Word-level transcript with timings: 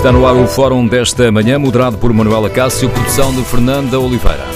Está 0.00 0.10
no 0.10 0.26
ar 0.26 0.34
o 0.34 0.48
fórum 0.48 0.86
desta 0.86 1.30
manhã, 1.30 1.58
moderado 1.58 1.98
por 1.98 2.10
Manuela 2.10 2.48
Cássio, 2.48 2.88
produção 2.88 3.34
de 3.34 3.44
Fernanda 3.44 4.00
Oliveira. 4.00 4.46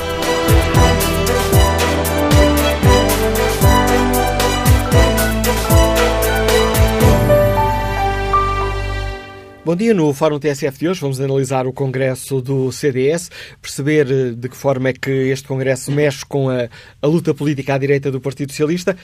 Bom 9.62 9.76
dia, 9.76 9.92
no 9.92 10.14
Fórum 10.14 10.38
TSF 10.38 10.78
de 10.78 10.88
hoje 10.88 11.02
vamos 11.02 11.20
analisar 11.20 11.66
o 11.66 11.74
Congresso 11.74 12.40
do 12.40 12.72
CDS, 12.72 13.30
perceber 13.60 14.10
eh, 14.10 14.30
de 14.30 14.48
que 14.48 14.56
forma 14.56 14.88
é 14.88 14.92
que 14.94 15.10
este 15.10 15.46
Congresso 15.46 15.92
mexe 15.92 16.24
com 16.24 16.48
a, 16.48 16.70
a 17.02 17.06
luta 17.06 17.34
política 17.34 17.74
à 17.74 17.78
direita 17.78 18.10
do 18.10 18.18
Partido 18.18 18.50
Socialista. 18.50 18.96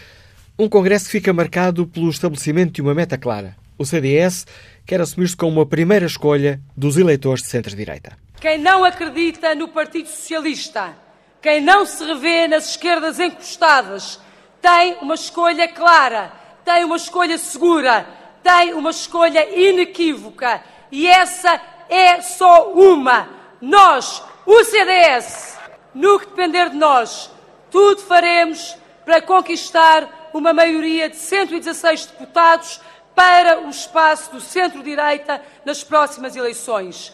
Um 0.59 0.71
Congresso 0.71 1.05
que 1.05 1.11
fica 1.11 1.35
marcado 1.35 1.87
pelo 1.87 2.09
estabelecimento 2.09 2.73
de 2.73 2.81
uma 2.81 2.95
meta 2.95 3.19
clara. 3.19 3.55
O 3.77 3.85
CDS 3.85 4.47
quer 4.87 5.01
assumir-se 5.01 5.37
como 5.37 5.61
a 5.61 5.67
primeira 5.67 6.07
escolha 6.07 6.61
dos 6.77 6.97
eleitores 6.97 7.43
de 7.43 7.49
centro-direita. 7.49 8.17
Quem 8.41 8.59
não 8.59 8.85
acredita 8.85 9.55
no 9.55 9.69
Partido 9.69 10.09
Socialista, 10.09 10.97
quem 11.43 11.61
não 11.61 11.85
se 11.87 12.05
revê 12.05 12.49
nas 12.49 12.71
esquerdas 12.71 13.19
encostadas, 13.21 14.21
tem 14.61 14.97
uma 15.01 15.15
escolha 15.15 15.69
clara, 15.69 16.33
tem 16.65 16.85
uma 16.85 16.97
escolha 16.97 17.39
segura, 17.39 18.07
tem 18.43 18.75
uma 18.75 18.91
escolha 18.91 19.49
inequívoca. 19.59 20.63
E 20.91 21.07
essa 21.07 21.61
é 21.89 22.21
só 22.21 22.73
uma. 22.73 23.29
Nós, 23.61 24.23
o 24.47 24.65
CDS, 24.65 25.59
no 25.95 26.19
que 26.19 26.27
depender 26.27 26.71
de 26.71 26.77
nós, 26.77 27.31
tudo 27.71 28.03
faremos 28.03 28.77
para 29.05 29.21
conquistar 29.21 30.31
uma 30.33 30.53
maioria 30.53 31.09
de 31.09 31.17
116 31.17 32.07
deputados 32.07 32.81
para 33.15 33.61
o 33.67 33.71
espaço 33.71 34.33
do 34.33 34.41
centro-direita 34.41 35.43
nas 35.65 35.85
próximas 35.85 36.37
eleições. 36.37 37.13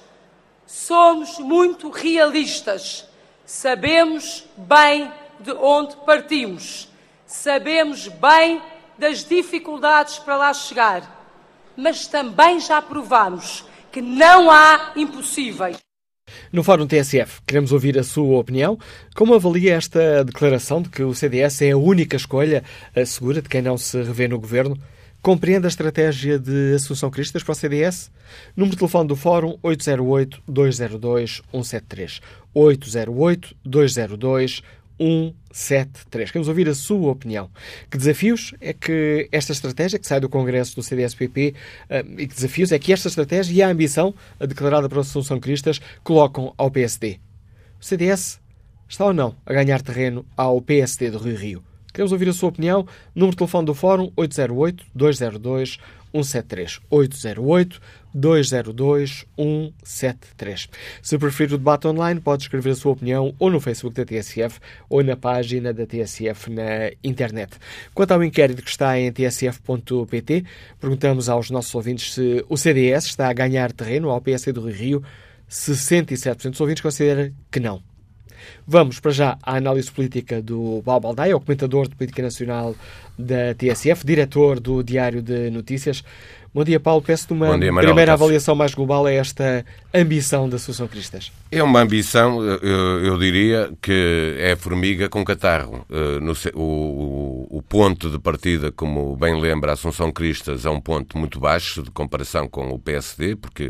Somos 0.66 1.38
muito 1.38 1.90
realistas. 1.90 3.07
Sabemos 3.45 4.45
bem 4.56 5.10
de 5.40 5.52
onde 5.52 5.96
partimos. 5.98 6.88
Sabemos 7.26 8.09
bem 8.09 8.62
das 8.98 9.24
dificuldades 9.24 10.18
para 10.18 10.37
lá 10.37 10.54
chegar. 10.54 11.15
Mas 11.76 12.06
também 12.06 12.59
já 12.60 12.80
provamos 12.80 13.65
que 13.93 14.01
não 14.01 14.51
há 14.51 14.93
impossíveis. 14.96 15.76
No 16.52 16.65
Fórum 16.65 16.87
TSF, 16.87 17.40
queremos 17.46 17.73
ouvir 17.73 17.99
a 17.99 18.02
sua 18.02 18.38
opinião. 18.38 18.78
Como 19.15 19.34
avalia 19.34 19.74
esta 19.74 20.24
declaração 20.24 20.82
de 20.82 20.88
que 20.88 21.02
o 21.02 21.15
CDS 21.15 21.62
é 21.62 21.71
a 21.71 21.76
única 21.76 22.16
escolha 22.16 22.65
segura 23.06 23.40
de 23.40 23.49
quem 23.49 23.62
não 23.62 23.78
se 23.78 23.96
revê 24.02 24.26
no 24.26 24.38
governo? 24.38 24.76
Compreende 25.27 25.66
a 25.66 25.69
estratégia 25.69 26.38
de 26.38 26.74
Assunção 26.77 27.10
Cristas 27.10 27.43
para 27.43 27.51
o 27.51 27.55
CDS? 27.57 28.13
Número 28.57 28.77
de 28.77 28.79
telefone 28.79 29.09
do 29.09 29.16
Fórum 29.16 29.59
808-202-173. 29.59 32.21
808-202-173. 32.55 34.63
Queremos 36.27 36.46
ouvir 36.46 36.68
a 36.68 36.74
sua 36.77 37.10
opinião. 37.10 37.51
Que 37.91 37.99
desafios 37.99 38.55
é 38.60 38.73
que 38.73 39.29
esta 39.33 39.51
estratégia, 39.51 39.99
que 39.99 40.07
sai 40.07 40.21
do 40.21 40.29
Congresso 40.29 40.77
do 40.77 40.83
CDS-PP, 40.85 41.55
eh, 41.90 42.05
e 42.18 42.29
que 42.29 42.35
desafios 42.37 42.71
é 42.71 42.79
que 42.79 42.93
esta 42.93 43.09
estratégia 43.09 43.52
e 43.52 43.61
a 43.65 43.68
ambição 43.68 44.15
declarada 44.38 44.88
pela 44.88 45.01
Assunção 45.01 45.40
Cristas 45.40 45.80
colocam 46.05 46.55
ao 46.57 46.71
PSD? 46.71 47.18
O 47.80 47.85
CDS 47.85 48.38
está 48.88 49.07
ou 49.07 49.13
não 49.13 49.35
a 49.45 49.52
ganhar 49.52 49.83
terreno 49.83 50.24
ao 50.37 50.63
PSD 50.63 51.11
do 51.11 51.18
Rio 51.18 51.37
Rio? 51.37 51.65
Queremos 51.97 52.13
ouvir 52.13 52.29
a 52.29 52.33
sua 52.35 52.51
opinião. 52.51 52.87
Número 53.15 53.30
de 53.30 53.39
telefone 53.39 53.65
do 53.65 53.73
Fórum 53.73 54.13
808-202-173. 54.19 56.79
808-202-173. 58.15 60.69
Se 61.01 61.17
preferir 61.17 61.55
o 61.55 61.57
debate 61.57 61.87
online, 61.87 62.21
pode 62.21 62.43
escrever 62.43 62.73
a 62.73 62.74
sua 62.74 62.93
opinião 62.93 63.35
ou 63.39 63.51
no 63.51 63.63
Facebook 63.63 63.97
da 63.97 64.05
TSF 64.05 64.61
ou 64.91 65.03
na 65.03 65.17
página 65.17 65.73
da 65.73 65.87
TSF 65.87 66.51
na 66.51 66.91
internet. 67.03 67.56
Quanto 67.95 68.12
ao 68.12 68.23
inquérito 68.23 68.62
que 68.62 68.69
está 68.69 69.01
em 69.01 69.11
tsf.pt, 69.11 70.45
perguntamos 70.79 71.31
aos 71.31 71.49
nossos 71.49 71.75
ouvintes 71.75 72.12
se 72.12 72.45
o 72.47 72.59
CDS 72.59 73.06
está 73.06 73.31
a 73.31 73.33
ganhar 73.33 73.73
terreno 73.73 74.11
ao 74.11 74.21
PSD 74.21 74.53
do 74.53 74.69
Rio 74.69 74.77
Rio. 74.77 75.03
67% 75.49 76.51
dos 76.51 76.61
ouvintes 76.61 76.83
considera 76.83 77.33
que 77.51 77.59
não. 77.59 77.96
Vamos 78.67 79.01
para 79.01 79.11
já 79.11 79.39
à 79.43 79.57
análise 79.57 79.91
política 79.91 80.43
do 80.43 80.83
Paulo 80.84 81.01
Baldaia, 81.01 81.37
o 81.37 81.41
comentador 81.41 81.89
de 81.89 81.95
política 81.95 82.23
nacional 82.23 82.75
da 83.19 83.55
TSF, 83.55 84.05
diretor 84.05 84.61
do 84.61 84.83
Diário 84.83 85.23
de 85.23 85.51
Notícias. 85.51 86.03
Bom 86.56 86.65
dia, 86.65 86.81
Paulo. 86.81 87.03
Peço-te 87.03 87.34
uma 87.34 87.59
dia, 87.59 87.71
primeira 87.71 88.15
avaliação 88.15 88.55
mais 88.55 88.72
global 88.72 89.05
a 89.05 89.12
esta 89.12 89.62
ambição 89.93 90.49
da 90.49 90.56
Associação 90.56 90.89
Cristas. 90.89 91.31
É 91.53 91.62
uma 91.62 91.83
ambição, 91.83 92.43
eu, 92.43 93.05
eu 93.05 93.19
diria, 93.19 93.71
que 93.83 94.37
é 94.39 94.56
formiga 94.56 95.06
com 95.06 95.22
catarro. 95.22 95.84
No, 96.22 96.33
o, 96.55 97.59
o, 97.59 97.62
ponto 97.62 98.09
de 98.09 98.19
partida, 98.19 98.72
como 98.72 99.15
bem 99.17 99.39
lembra 99.39 99.72
a 99.72 99.75
Assunção 99.75 100.11
Cristas, 100.11 100.65
é 100.65 100.71
um 100.71 100.81
ponto 100.81 101.19
muito 101.19 101.39
baixo 101.39 101.83
de 101.83 101.91
comparação 101.91 102.49
com 102.49 102.71
o 102.71 102.78
PSD, 102.78 103.37
porque 103.37 103.67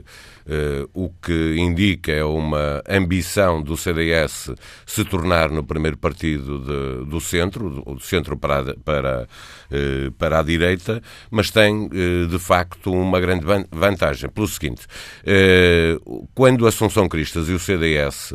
uh, 0.47 0.88
o 0.94 1.10
que 1.20 1.56
indica 1.58 2.12
é 2.12 2.24
uma 2.24 2.82
ambição 2.88 3.60
do 3.60 3.76
CDS 3.76 4.53
se 4.86 5.04
tornar 5.04 5.50
no 5.50 5.64
primeiro 5.64 5.98
partido 5.98 6.60
de, 6.60 7.10
do 7.10 7.20
centro, 7.20 7.82
do 7.82 8.00
centro 8.00 8.36
para, 8.36 8.74
para, 8.76 9.26
uh, 9.70 10.12
para 10.12 10.38
a 10.38 10.42
direita, 10.42 11.03
mas 11.30 11.50
tem, 11.50 11.86
uh, 11.86 12.26
de 12.28 12.38
facto, 12.38 12.75
uma 12.84 13.20
grande 13.20 13.44
vantagem. 13.70 14.28
Pelo 14.31 14.48
seguinte, 14.48 14.87
quando 16.34 16.66
a 16.66 16.69
Assunção 16.69 17.09
Cristas 17.09 17.48
e 17.48 17.53
o 17.53 17.59
CDS 17.59 18.34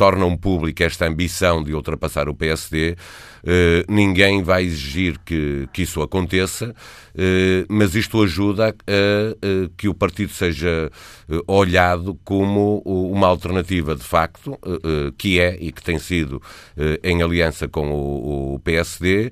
tornam 0.00 0.34
pública 0.34 0.84
esta 0.84 1.06
ambição 1.06 1.62
de 1.62 1.74
ultrapassar 1.74 2.26
o 2.26 2.34
PSD, 2.34 2.96
eh, 3.44 3.84
ninguém 3.86 4.42
vai 4.42 4.64
exigir 4.64 5.18
que, 5.18 5.68
isso 5.76 6.00
aconteça, 6.00 6.74
eh, 7.09 7.09
mas 7.68 7.94
isto 7.94 8.22
ajuda 8.22 8.68
a, 8.68 8.74
que 9.76 9.88
o 9.88 9.94
partido 9.94 10.32
seja 10.32 10.90
eh, 11.28 11.40
olhado 11.46 12.18
como 12.24 12.78
uma 12.84 13.26
alternativa 13.26 13.94
de 13.94 14.02
facto, 14.02 14.58
que 15.16 15.40
é 15.40 15.56
e 15.60 15.72
que 15.72 15.82
tem 15.82 15.98
sido 15.98 16.40
em 17.02 17.22
aliança 17.22 17.68
com 17.68 17.90
o, 17.90 18.60
PSD, 18.60 19.30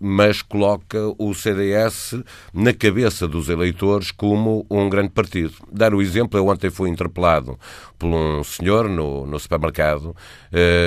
mas 0.00 0.42
coloca 0.42 0.98
o 1.18 1.34
CDS 1.34 2.14
na 2.52 2.72
cabeça 2.72 3.26
dos 3.26 3.48
eleitores 3.48 4.10
como 4.10 4.66
um 4.70 4.88
grande 4.88 5.10
partido. 5.10 5.54
Dar 5.70 5.94
o 5.94 6.02
exemplo, 6.02 6.38
eu 6.38 6.46
ontem 6.46 6.70
fui 6.70 6.90
interpelado 6.90 7.58
por 7.98 8.08
um 8.08 8.44
senhor 8.44 8.88
no, 8.88 9.26
no 9.26 9.38
supermercado 9.38 10.14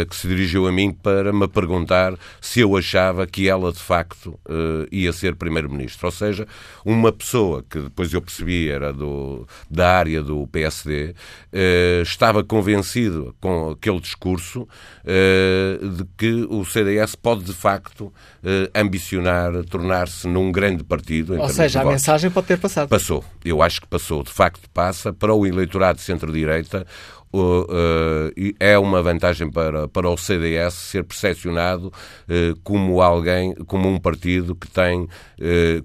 que 0.09 0.16
se 0.16 0.28
dirigiu 0.28 0.68
a 0.68 0.72
mim 0.72 0.91
para 0.91 1.31
me 1.31 1.47
perguntar 1.47 2.18
se 2.40 2.59
eu 2.62 2.75
achava 2.75 3.25
que 3.28 3.47
ela 3.47 3.72
de 3.72 3.79
facto 3.79 4.40
ia 4.91 5.13
ser 5.13 5.35
primeiro-ministro. 5.35 5.81
Ou 6.02 6.12
seja, 6.12 6.47
uma 6.86 7.12
pessoa 7.12 7.64
que 7.69 7.80
depois 7.80 8.14
eu 8.14 8.22
percebi 8.22 8.69
era 8.69 8.92
do, 8.92 9.47
da 9.69 9.97
área 9.97 10.22
do 10.22 10.47
PSD, 10.47 11.14
eh, 11.52 12.02
estava 12.03 12.44
convencido 12.44 13.36
com 13.40 13.72
aquele 13.72 14.00
discurso 14.00 14.62
uh, 14.62 15.90
de 15.90 16.06
que 16.18 16.46
o 16.50 16.64
CDS 16.66 17.16
pode 17.16 17.44
de 17.44 17.53
facto 17.53 18.14
ambicionar 18.74 19.64
tornar-se 19.66 20.28
num 20.28 20.52
grande 20.52 20.84
partido. 20.84 21.40
Ou 21.40 21.50
seja, 21.50 21.81
a 21.81 21.86
mensagem 21.86 22.30
pode 22.30 22.47
ter 22.47 22.58
passado. 22.58 22.90
Passou. 22.90 23.24
Eu 23.44 23.62
acho 23.62 23.81
que 23.81 23.88
passou. 23.88 24.24
De 24.24 24.31
facto, 24.31 24.70
passa 24.74 25.14
para 25.14 25.34
o 25.34 25.46
eleitorado 25.46 25.97
de 25.97 26.03
centro-direita 26.03 26.86
é 28.59 28.78
uma 28.78 29.02
vantagem 29.02 29.50
para, 29.50 29.88
para 29.88 30.09
o 30.09 30.18
CDS 30.18 30.74
ser 30.74 31.03
percepcionado 31.03 31.88
uh, 31.88 32.59
como 32.64 33.02
alguém, 33.02 33.53
como 33.68 33.88
um 33.88 33.97
partido 33.97 34.56
que 34.56 34.69
tem 34.69 35.02
uh, 35.02 35.08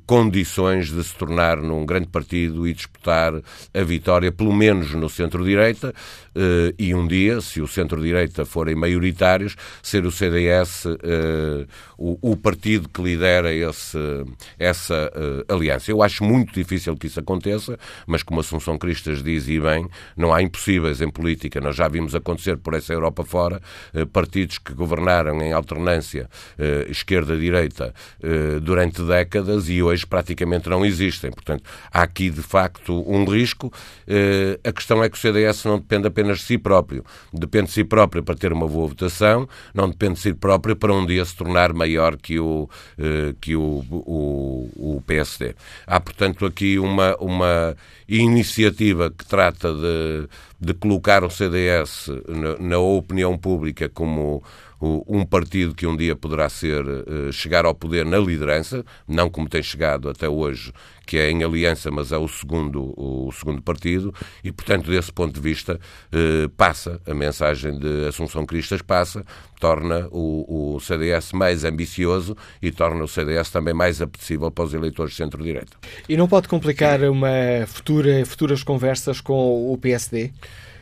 condições 0.06 0.90
de 0.90 1.02
se 1.04 1.14
tornar 1.14 1.58
num 1.58 1.86
grande 1.86 2.08
partido 2.08 2.66
e 2.66 2.72
disputar 2.72 3.32
a 3.34 3.82
vitória, 3.82 4.32
pelo 4.32 4.52
menos 4.52 4.92
no 4.92 5.08
centro-direita, 5.08 5.94
e 6.78 6.94
um 6.94 7.06
dia, 7.06 7.40
se 7.40 7.60
o 7.60 7.68
centro-direita 7.68 8.44
forem 8.44 8.74
maioritários, 8.74 9.56
ser 9.82 10.04
o 10.06 10.10
CDS 10.10 10.86
o, 11.98 12.32
o, 12.32 12.36
partido 12.36 12.88
que 12.88 13.02
lidera 13.02 13.52
esse, 13.52 13.98
essa 14.58 15.10
aliança. 15.48 15.90
Eu 15.90 16.02
acho 16.02 16.24
muito 16.24 16.52
difícil 16.52 16.96
que 16.96 17.06
isso 17.06 17.20
aconteça, 17.20 17.78
mas 18.06 18.22
como 18.22 18.40
Assunção 18.40 18.78
Cristas 18.78 19.22
diz 19.22 19.48
e 19.48 19.58
bem, 19.60 19.88
não 20.16 20.32
há 20.32 20.42
impossíveis 20.42 21.00
em 21.00 21.10
política 21.10 21.36
política. 21.36 21.60
Nós 21.60 21.76
já 21.76 21.88
vimos 21.88 22.14
acontecer 22.14 22.56
por 22.56 22.74
essa 22.74 22.92
Europa 22.92 23.24
fora 23.24 23.60
partidos 24.12 24.58
que 24.58 24.72
governaram 24.72 25.40
em 25.42 25.52
alternância 25.52 26.28
esquerda-direita 26.88 27.94
durante 28.62 29.02
décadas 29.02 29.68
e 29.68 29.82
hoje 29.82 30.06
praticamente 30.06 30.68
não 30.68 30.84
existem. 30.84 31.30
Portanto, 31.30 31.64
há 31.92 32.02
aqui 32.02 32.30
de 32.30 32.42
facto 32.42 33.04
um 33.10 33.24
risco. 33.24 33.72
A 34.64 34.72
questão 34.72 35.02
é 35.02 35.08
que 35.08 35.16
o 35.16 35.20
CDS 35.20 35.64
não 35.64 35.78
depende 35.78 36.06
apenas 36.06 36.25
de 36.34 36.42
si 36.42 36.58
próprio. 36.58 37.04
Depende 37.32 37.66
de 37.66 37.72
si 37.72 37.84
próprio 37.84 38.22
para 38.22 38.34
ter 38.34 38.52
uma 38.52 38.66
boa 38.66 38.88
votação, 38.88 39.48
não 39.74 39.88
depende 39.88 40.14
de 40.14 40.20
si 40.20 40.34
próprio 40.34 40.76
para 40.76 40.92
um 40.92 41.06
dia 41.06 41.24
se 41.24 41.36
tornar 41.36 41.72
maior 41.72 42.16
que 42.16 42.38
o, 42.38 42.68
que 43.40 43.56
o, 43.56 43.84
o, 43.90 44.96
o 44.96 45.02
PSD. 45.06 45.54
Há, 45.86 46.00
portanto, 46.00 46.46
aqui 46.46 46.78
uma, 46.78 47.16
uma 47.16 47.76
iniciativa 48.08 49.10
que 49.10 49.24
trata 49.26 49.72
de, 49.72 50.28
de 50.60 50.74
colocar 50.74 51.24
o 51.24 51.30
CDS 51.30 52.08
na, 52.28 52.56
na 52.58 52.78
opinião 52.78 53.36
pública 53.36 53.88
como 53.88 54.42
um 54.80 55.24
partido 55.24 55.74
que 55.74 55.86
um 55.86 55.96
dia 55.96 56.14
poderá 56.14 56.48
ser 56.48 56.84
eh, 56.86 57.32
chegar 57.32 57.64
ao 57.64 57.74
poder 57.74 58.04
na 58.04 58.18
liderança, 58.18 58.84
não 59.08 59.30
como 59.30 59.48
tem 59.48 59.62
chegado 59.62 60.08
até 60.08 60.28
hoje, 60.28 60.72
que 61.06 61.16
é 61.16 61.30
em 61.30 61.42
aliança, 61.44 61.90
mas 61.90 62.12
é 62.12 62.18
o 62.18 62.28
segundo, 62.28 62.92
o 62.96 63.30
segundo 63.32 63.62
partido, 63.62 64.12
e 64.44 64.52
portanto, 64.52 64.90
desse 64.90 65.12
ponto 65.12 65.32
de 65.32 65.40
vista, 65.40 65.80
eh, 66.12 66.48
passa 66.56 67.00
a 67.06 67.14
mensagem 67.14 67.78
de 67.78 68.06
Assunção 68.06 68.44
Cristas 68.44 68.82
passa, 68.82 69.24
torna 69.58 70.08
o, 70.10 70.74
o 70.74 70.80
CDS 70.80 71.32
mais 71.32 71.64
ambicioso 71.64 72.36
e 72.60 72.70
torna 72.70 73.02
o 73.02 73.08
CDS 73.08 73.50
também 73.50 73.72
mais 73.72 74.02
apetecível 74.02 74.50
para 74.50 74.64
os 74.64 74.74
eleitores 74.74 75.12
de 75.12 75.16
centro-direita. 75.16 75.76
E 76.08 76.16
não 76.16 76.28
pode 76.28 76.48
complicar 76.48 77.02
uma 77.04 77.30
futura, 77.66 78.24
futuras 78.26 78.62
conversas 78.62 79.20
com 79.20 79.72
o 79.72 79.78
PSD? 79.78 80.32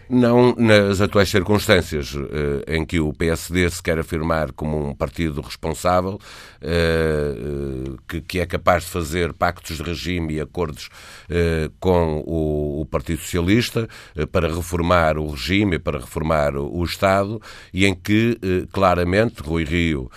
Não 0.08 0.54
nas 0.56 1.00
atuais 1.00 1.30
circunstâncias 1.30 2.14
eh, 2.14 2.76
em 2.76 2.84
que 2.84 3.00
o 3.00 3.12
PSD 3.12 3.68
se 3.70 3.82
quer 3.82 3.98
afirmar 3.98 4.52
como 4.52 4.88
um 4.88 4.94
partido 4.94 5.40
responsável, 5.40 6.20
eh, 6.60 7.34
eh, 8.12 8.20
que, 8.26 8.40
é 8.40 8.46
capaz 8.46 8.84
de 8.84 8.90
fazer 8.90 9.32
pactos 9.32 9.78
de 9.78 9.82
regime 9.82 10.34
e 10.34 10.40
acordos 10.40 10.88
com 11.80 12.22
o, 12.26 12.86
Partido 12.90 13.20
Socialista 13.20 13.88
para 14.30 14.54
reformar 14.54 15.18
o 15.18 15.30
regime, 15.30 15.78
para 15.78 15.98
reformar 15.98 16.54
o, 16.56 16.84
Estado, 16.84 17.40
e 17.72 17.86
em 17.86 17.94
que 17.94 18.38
claramente 18.70 19.42
Rui 19.42 19.64
Rio 19.64 20.10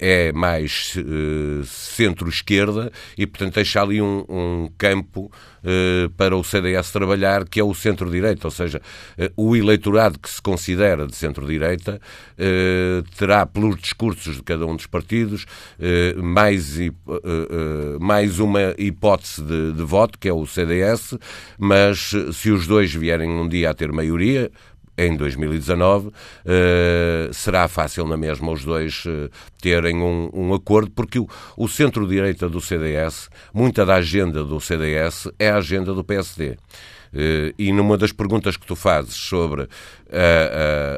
é 0.00 0.32
mais 0.32 0.94
centro-esquerda 1.64 2.90
e, 3.16 3.26
portanto, 3.26 3.54
deixa 3.54 3.82
ali 3.82 4.00
um 4.00 4.68
campo 4.78 5.30
para 6.16 6.36
o 6.36 6.44
CDS 6.44 6.90
trabalhar, 6.90 7.48
que 7.48 7.60
é 7.60 7.64
o 7.64 7.74
centro-direita, 7.74 8.46
ou 8.46 8.50
seja, 8.50 8.80
o 9.36 9.56
eleitorado 9.56 10.18
que 10.18 10.28
se 10.28 10.40
considera 10.40 11.06
de 11.06 11.16
centro-direita 11.16 12.00
eh, 12.36 13.02
terá, 13.16 13.46
pelos 13.46 13.76
discursos 13.80 14.36
de 14.36 14.42
cada 14.42 14.66
um 14.66 14.76
dos 14.76 14.86
partidos, 14.86 15.46
eh, 15.78 16.14
mais, 16.16 16.78
eh, 16.78 16.90
mais 18.00 18.38
uma 18.38 18.74
hipótese 18.76 19.42
de, 19.42 19.72
de 19.72 19.82
voto, 19.82 20.18
que 20.18 20.28
é 20.28 20.32
o 20.32 20.46
CDS, 20.46 21.16
mas 21.58 22.12
se 22.32 22.50
os 22.50 22.66
dois 22.66 22.92
vierem 22.94 23.30
um 23.30 23.48
dia 23.48 23.70
a 23.70 23.74
ter 23.74 23.92
maioria, 23.92 24.50
em 24.96 25.16
2019, 25.16 26.08
uh, 26.08 26.12
será 27.32 27.66
fácil 27.68 28.06
na 28.06 28.16
mesma 28.16 28.52
os 28.52 28.64
dois 28.64 29.04
uh, 29.06 29.30
terem 29.60 29.96
um, 29.96 30.30
um, 30.32 30.54
acordo, 30.54 30.90
porque 30.90 31.18
o, 31.18 31.28
o 31.56 31.68
centro-direita 31.68 32.48
do 32.48 32.60
CDS, 32.60 33.28
muita 33.52 33.84
da 33.84 33.96
agenda 33.96 34.44
do 34.44 34.60
CDS 34.60 35.28
é 35.38 35.50
a 35.50 35.56
agenda 35.56 35.92
do 35.92 36.04
PSD. 36.04 36.56
Uh, 37.12 37.54
e 37.56 37.72
numa 37.72 37.96
das 37.96 38.10
perguntas 38.10 38.56
que 38.56 38.66
tu 38.66 38.74
fazes 38.74 39.14
sobre 39.14 39.68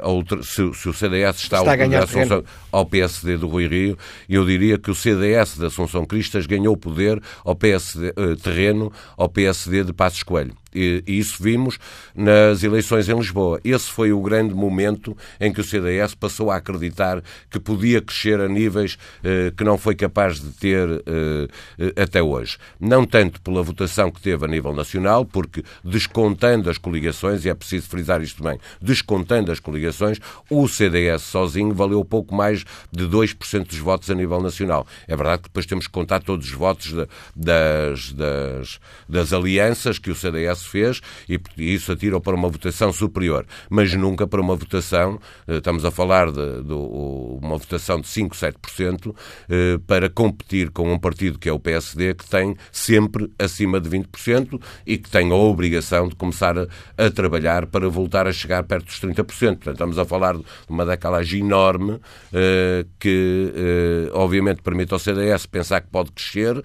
a 0.02 0.08
outra, 0.08 0.42
se, 0.42 0.72
se, 0.74 0.88
o 0.88 0.92
CDS 0.92 1.38
está, 1.38 1.58
está 1.58 1.72
a 1.72 1.76
ganhar 1.76 2.02
Assunção, 2.02 2.44
ao 2.70 2.84
PSD 2.84 3.36
do 3.36 3.48
Rui 3.48 3.66
Rio, 3.66 3.98
eu 4.28 4.44
diria 4.44 4.78
que 4.78 4.90
o 4.90 4.94
CDS 4.94 5.56
da 5.58 5.68
Assunção 5.68 6.04
Cristas 6.04 6.46
ganhou 6.46 6.76
poder 6.76 7.22
ao 7.44 7.54
PSD, 7.54 8.12
terreno 8.42 8.92
ao 9.16 9.28
PSD 9.28 9.84
de 9.84 9.92
Passos 9.92 10.22
Coelho. 10.22 10.54
E, 10.76 11.02
isso 11.06 11.42
vimos 11.42 11.78
nas 12.14 12.62
eleições 12.62 13.08
em 13.08 13.16
Lisboa. 13.16 13.58
Esse 13.64 13.90
foi 13.90 14.12
o 14.12 14.20
grande 14.20 14.54
momento 14.54 15.16
em 15.40 15.50
que 15.50 15.60
o 15.60 15.64
CDS 15.64 16.14
passou 16.14 16.50
a 16.50 16.56
acreditar 16.56 17.22
que 17.50 17.58
podia 17.58 18.02
crescer 18.02 18.38
a 18.40 18.48
níveis 18.48 18.98
eh, 19.24 19.52
que 19.56 19.64
não 19.64 19.78
foi 19.78 19.94
capaz 19.94 20.38
de 20.38 20.50
ter 20.50 21.02
eh, 21.06 21.48
eh, 21.78 22.02
até 22.02 22.22
hoje. 22.22 22.58
Não 22.78 23.06
tanto 23.06 23.40
pela 23.40 23.62
votação 23.62 24.10
que 24.10 24.20
teve 24.20 24.44
a 24.44 24.48
nível 24.48 24.74
nacional, 24.74 25.24
porque 25.24 25.64
descontando 25.82 26.68
as 26.68 26.76
coligações, 26.76 27.44
e 27.44 27.48
é 27.48 27.54
preciso 27.54 27.88
frisar 27.88 28.20
isto 28.20 28.42
bem, 28.42 28.58
descontando 28.80 29.05
as 29.50 29.60
coligações, 29.60 30.18
o 30.50 30.66
CDS 30.68 31.22
sozinho 31.22 31.74
valeu 31.74 32.04
pouco 32.04 32.34
mais 32.34 32.64
de 32.90 33.04
2% 33.06 33.66
dos 33.66 33.78
votos 33.78 34.10
a 34.10 34.14
nível 34.14 34.40
nacional. 34.40 34.86
É 35.06 35.16
verdade 35.16 35.42
que 35.42 35.48
depois 35.48 35.66
temos 35.66 35.86
que 35.86 35.92
contar 35.92 36.22
todos 36.22 36.46
os 36.46 36.52
votos 36.52 36.92
de, 36.92 37.06
das, 37.34 38.12
das, 38.12 38.80
das 39.08 39.32
alianças 39.32 39.98
que 39.98 40.10
o 40.10 40.14
CDS 40.14 40.64
fez 40.64 41.00
e 41.28 41.40
isso 41.58 41.92
atira 41.92 42.20
para 42.20 42.34
uma 42.34 42.48
votação 42.48 42.92
superior, 42.92 43.46
mas 43.70 43.92
nunca 43.94 44.26
para 44.26 44.40
uma 44.40 44.56
votação, 44.56 45.18
eh, 45.46 45.56
estamos 45.56 45.84
a 45.84 45.90
falar 45.90 46.30
de, 46.30 46.62
de 46.62 46.72
uma 46.72 47.56
votação 47.56 48.00
de 48.00 48.08
5, 48.08 48.34
7%, 48.34 49.14
eh, 49.48 49.78
para 49.86 50.08
competir 50.08 50.70
com 50.70 50.92
um 50.92 50.98
partido 50.98 51.38
que 51.38 51.48
é 51.48 51.52
o 51.52 51.58
PSD, 51.58 52.14
que 52.14 52.28
tem 52.28 52.56
sempre 52.72 53.30
acima 53.38 53.80
de 53.80 53.88
20% 53.88 54.60
e 54.86 54.98
que 54.98 55.10
tem 55.10 55.30
a 55.30 55.34
obrigação 55.34 56.08
de 56.08 56.14
começar 56.14 56.58
a, 56.58 56.66
a 56.96 57.10
trabalhar 57.10 57.66
para 57.66 57.88
voltar 57.88 58.26
a 58.26 58.32
chegar 58.32 58.62
perto 58.64 58.85
dos 58.86 59.00
30%. 59.00 59.24
Portanto, 59.24 59.70
estamos 59.70 59.98
a 59.98 60.04
falar 60.04 60.36
de 60.36 60.44
uma 60.68 60.84
decalagem 60.84 61.40
enorme 61.40 62.00
eh, 62.32 62.84
que, 62.98 64.10
obviamente, 64.12 64.62
permite 64.62 64.92
ao 64.92 64.98
CDS 64.98 65.46
pensar 65.46 65.80
que 65.80 65.88
pode 65.88 66.10
crescer, 66.12 66.62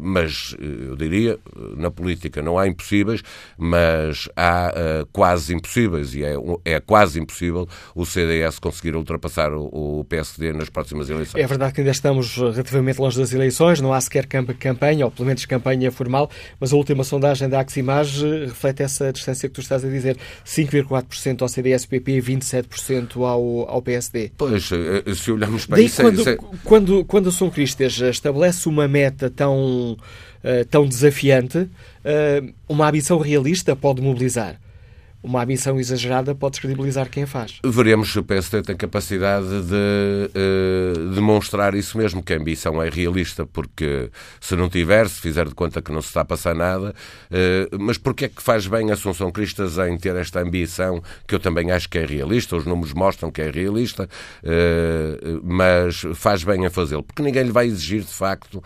mas 0.00 0.54
eu 0.58 0.96
diria, 0.96 1.38
na 1.76 1.90
política 1.90 2.42
não 2.42 2.58
há 2.58 2.66
impossibilidade 2.68 2.84
possíveis, 2.84 3.22
mas 3.56 4.28
há 4.36 4.72
quase 5.12 5.54
impossíveis, 5.54 6.14
e 6.14 6.24
é, 6.24 6.34
é 6.64 6.80
quase 6.80 7.18
impossível 7.18 7.66
o 7.94 8.04
CDS 8.04 8.58
conseguir 8.58 8.94
ultrapassar 8.94 9.52
o, 9.52 10.04
PSD 10.08 10.52
nas 10.52 10.68
próximas 10.68 11.08
eleições. 11.08 11.42
É 11.42 11.46
verdade 11.46 11.72
que 11.72 11.80
ainda 11.80 11.90
estamos 11.90 12.36
relativamente 12.36 13.00
longe 13.00 13.18
das 13.18 13.32
eleições, 13.32 13.80
não 13.80 13.92
há 13.92 14.00
sequer 14.00 14.26
campanha, 14.26 15.06
ou 15.06 15.10
pelo 15.10 15.26
menos 15.26 15.44
campanha 15.46 15.90
formal, 15.90 16.30
mas 16.60 16.72
a 16.72 16.76
última 16.76 17.02
sondagem 17.02 17.48
da 17.48 17.60
Aximage 17.60 18.44
reflete 18.44 18.82
essa 18.82 19.12
distância 19.12 19.48
que 19.48 19.54
tu 19.54 19.60
estás 19.60 19.84
a 19.84 19.88
dizer, 19.88 20.18
5,4% 20.44 21.03
ao 21.40 21.48
CDS-PP 21.48 22.12
e 22.12 22.22
27% 22.22 23.16
ao, 23.16 23.68
ao 23.68 23.82
PSD. 23.82 24.32
Pois, 24.36 24.70
eh, 24.72 25.14
se 25.14 25.30
olharmos 25.30 25.66
para 25.66 25.76
Daí 25.76 25.86
isso... 25.86 26.00
É- 26.00 26.04
quando, 26.04 26.28
é... 26.28 26.36
quando, 26.64 27.04
quando 27.04 27.28
a 27.28 27.32
São 27.32 27.50
Cristas 27.50 27.98
estabelece 28.00 28.68
uma 28.68 28.88
meta 28.88 29.30
tão 29.30 29.96
eh, 30.42 30.64
tão 30.64 30.86
desafiante, 30.86 31.68
uma 32.68 32.88
ambição 32.88 33.18
realista 33.18 33.74
pode 33.74 34.02
mobilizar 34.02 34.60
uma 35.24 35.42
ambição 35.42 35.80
exagerada 35.80 36.34
pode 36.34 36.52
descredibilizar 36.52 37.08
quem 37.08 37.22
a 37.22 37.26
faz. 37.26 37.58
Veremos 37.64 38.12
se 38.12 38.18
o 38.18 38.22
PSD 38.22 38.60
tem 38.62 38.76
capacidade 38.76 39.46
de 39.62 40.30
uh, 40.30 41.14
demonstrar 41.14 41.74
isso 41.74 41.96
mesmo, 41.96 42.22
que 42.22 42.34
a 42.34 42.36
ambição 42.36 42.80
é 42.82 42.90
realista, 42.90 43.46
porque 43.46 44.10
se 44.38 44.54
não 44.54 44.68
tiver, 44.68 45.08
se 45.08 45.20
fizer 45.20 45.48
de 45.48 45.54
conta 45.54 45.80
que 45.80 45.90
não 45.90 46.02
se 46.02 46.08
está 46.08 46.20
a 46.20 46.24
passar 46.26 46.54
nada, 46.54 46.90
uh, 47.30 47.78
mas 47.78 47.96
porquê 47.96 48.26
é 48.26 48.28
que 48.28 48.42
faz 48.42 48.66
bem 48.66 48.90
Assunção 48.90 49.32
Cristas 49.32 49.78
em 49.78 49.96
ter 49.96 50.14
esta 50.14 50.40
ambição, 50.40 51.02
que 51.26 51.34
eu 51.34 51.40
também 51.40 51.70
acho 51.70 51.88
que 51.88 51.96
é 51.96 52.04
realista, 52.04 52.54
os 52.54 52.66
números 52.66 52.92
mostram 52.92 53.30
que 53.30 53.40
é 53.40 53.50
realista, 53.50 54.04
uh, 54.04 55.40
mas 55.42 56.02
faz 56.14 56.44
bem 56.44 56.66
a 56.66 56.70
fazê-lo, 56.70 57.02
porque 57.02 57.22
ninguém 57.22 57.44
lhe 57.44 57.52
vai 57.52 57.66
exigir, 57.66 58.02
de 58.02 58.12
facto, 58.12 58.62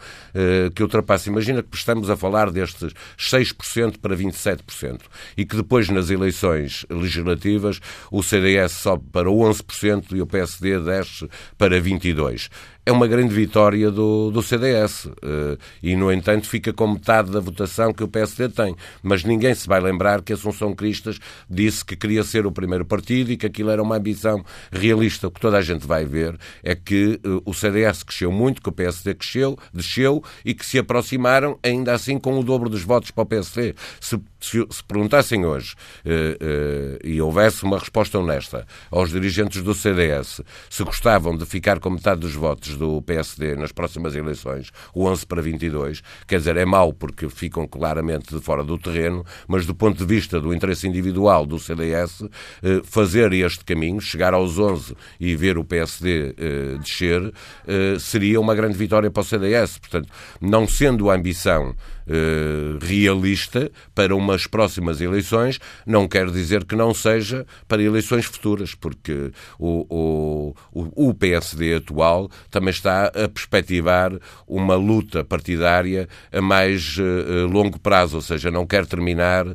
que 0.74 0.82
ultrapasse. 0.82 1.28
Imagina 1.28 1.62
que 1.62 1.76
estamos 1.76 2.10
a 2.10 2.16
falar 2.16 2.50
destes 2.50 2.92
6% 3.18 3.98
para 4.00 4.16
27%, 4.16 5.00
e 5.36 5.44
que 5.44 5.56
depois 5.56 5.88
nas 5.88 6.10
eleições 6.10 6.47
eleições 6.48 6.86
legislativas, 6.90 7.80
o 8.10 8.22
CDS 8.22 8.72
sobe 8.72 9.04
para 9.12 9.28
11% 9.28 10.12
e 10.12 10.22
o 10.22 10.26
PSD 10.26 10.80
desce 10.80 11.28
para 11.56 11.80
22% 11.80 12.50
é 12.88 12.92
uma 12.92 13.06
grande 13.06 13.34
vitória 13.34 13.90
do, 13.90 14.30
do 14.30 14.42
CDS. 14.42 15.10
Eh, 15.22 15.58
e, 15.82 15.94
no 15.94 16.10
entanto, 16.10 16.48
fica 16.48 16.72
com 16.72 16.86
metade 16.86 17.30
da 17.30 17.38
votação 17.38 17.92
que 17.92 18.02
o 18.02 18.08
PSD 18.08 18.48
tem. 18.48 18.74
Mas 19.02 19.24
ninguém 19.24 19.54
se 19.54 19.68
vai 19.68 19.78
lembrar 19.78 20.22
que 20.22 20.32
Assunção 20.32 20.74
Cristas 20.74 21.18
disse 21.50 21.84
que 21.84 21.94
queria 21.94 22.24
ser 22.24 22.46
o 22.46 22.50
primeiro 22.50 22.86
partido 22.86 23.30
e 23.30 23.36
que 23.36 23.44
aquilo 23.44 23.68
era 23.68 23.82
uma 23.82 23.96
ambição 23.96 24.42
realista. 24.72 25.28
O 25.28 25.30
que 25.30 25.38
toda 25.38 25.58
a 25.58 25.60
gente 25.60 25.86
vai 25.86 26.06
ver 26.06 26.38
é 26.62 26.74
que 26.74 27.20
eh, 27.22 27.28
o 27.44 27.52
CDS 27.52 28.02
cresceu 28.02 28.32
muito, 28.32 28.62
que 28.62 28.70
o 28.70 28.72
PSD 28.72 29.14
cresceu, 29.14 29.58
desceu 29.70 30.24
e 30.42 30.54
que 30.54 30.64
se 30.64 30.78
aproximaram, 30.78 31.58
ainda 31.62 31.92
assim, 31.92 32.18
com 32.18 32.38
o 32.38 32.42
dobro 32.42 32.70
dos 32.70 32.84
votos 32.84 33.10
para 33.10 33.22
o 33.22 33.26
PSD. 33.26 33.74
Se, 34.00 34.18
se, 34.40 34.66
se 34.70 34.84
perguntassem 34.84 35.44
hoje 35.44 35.74
uh, 36.06 36.98
e 37.04 37.20
houvesse 37.20 37.64
uma 37.64 37.78
resposta 37.78 38.18
honesta 38.18 38.66
aos 38.90 39.10
dirigentes 39.10 39.60
do 39.62 39.74
CDS 39.74 40.40
se 40.70 40.84
gostavam 40.84 41.36
de 41.36 41.44
ficar 41.44 41.80
com 41.80 41.90
metade 41.90 42.20
dos 42.20 42.34
votos 42.34 42.77
do 42.78 43.02
PSD 43.02 43.56
nas 43.56 43.72
próximas 43.72 44.14
eleições, 44.14 44.70
o 44.94 45.06
11 45.06 45.26
para 45.26 45.42
22, 45.42 46.02
quer 46.26 46.38
dizer, 46.38 46.56
é 46.56 46.64
mau 46.64 46.92
porque 46.92 47.28
ficam 47.28 47.66
claramente 47.66 48.34
de 48.34 48.40
fora 48.40 48.64
do 48.64 48.78
terreno, 48.78 49.24
mas 49.46 49.66
do 49.66 49.74
ponto 49.74 49.98
de 49.98 50.04
vista 50.06 50.40
do 50.40 50.54
interesse 50.54 50.86
individual 50.86 51.44
do 51.44 51.58
CDS, 51.58 52.22
eh, 52.62 52.80
fazer 52.84 53.32
este 53.32 53.64
caminho, 53.64 54.00
chegar 54.00 54.32
aos 54.32 54.58
11 54.58 54.96
e 55.18 55.36
ver 55.36 55.58
o 55.58 55.64
PSD 55.64 56.34
eh, 56.36 56.78
descer, 56.78 57.32
eh, 57.66 57.96
seria 57.98 58.40
uma 58.40 58.54
grande 58.54 58.78
vitória 58.78 59.10
para 59.10 59.20
o 59.20 59.24
CDS. 59.24 59.78
Portanto, 59.78 60.08
não 60.40 60.66
sendo 60.66 61.10
a 61.10 61.14
ambição 61.14 61.74
eh, 62.08 62.78
realista 62.80 63.70
para 63.94 64.14
umas 64.16 64.46
próximas 64.46 65.00
eleições, 65.00 65.58
não 65.86 66.08
quer 66.08 66.30
dizer 66.30 66.64
que 66.64 66.74
não 66.74 66.94
seja 66.94 67.46
para 67.66 67.82
eleições 67.82 68.24
futuras, 68.24 68.74
porque 68.74 69.30
o, 69.58 70.54
o, 70.72 71.08
o 71.08 71.14
PSD 71.14 71.74
atual 71.74 72.30
também 72.50 72.70
está 72.70 73.06
a 73.06 73.28
perspectivar 73.28 74.12
uma 74.46 74.74
luta 74.74 75.22
partidária 75.24 76.08
a 76.32 76.40
mais 76.40 76.96
uh, 76.98 77.46
longo 77.46 77.78
prazo, 77.78 78.16
ou 78.16 78.22
seja, 78.22 78.50
não 78.50 78.66
quer 78.66 78.86
terminar 78.86 79.46
uh, 79.46 79.54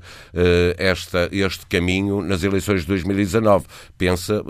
esta, 0.78 1.30
este 1.32 1.66
caminho 1.66 2.22
nas 2.22 2.44
eleições 2.44 2.82
de 2.82 2.88
2019. 2.88 3.66
Pensa 3.98 4.44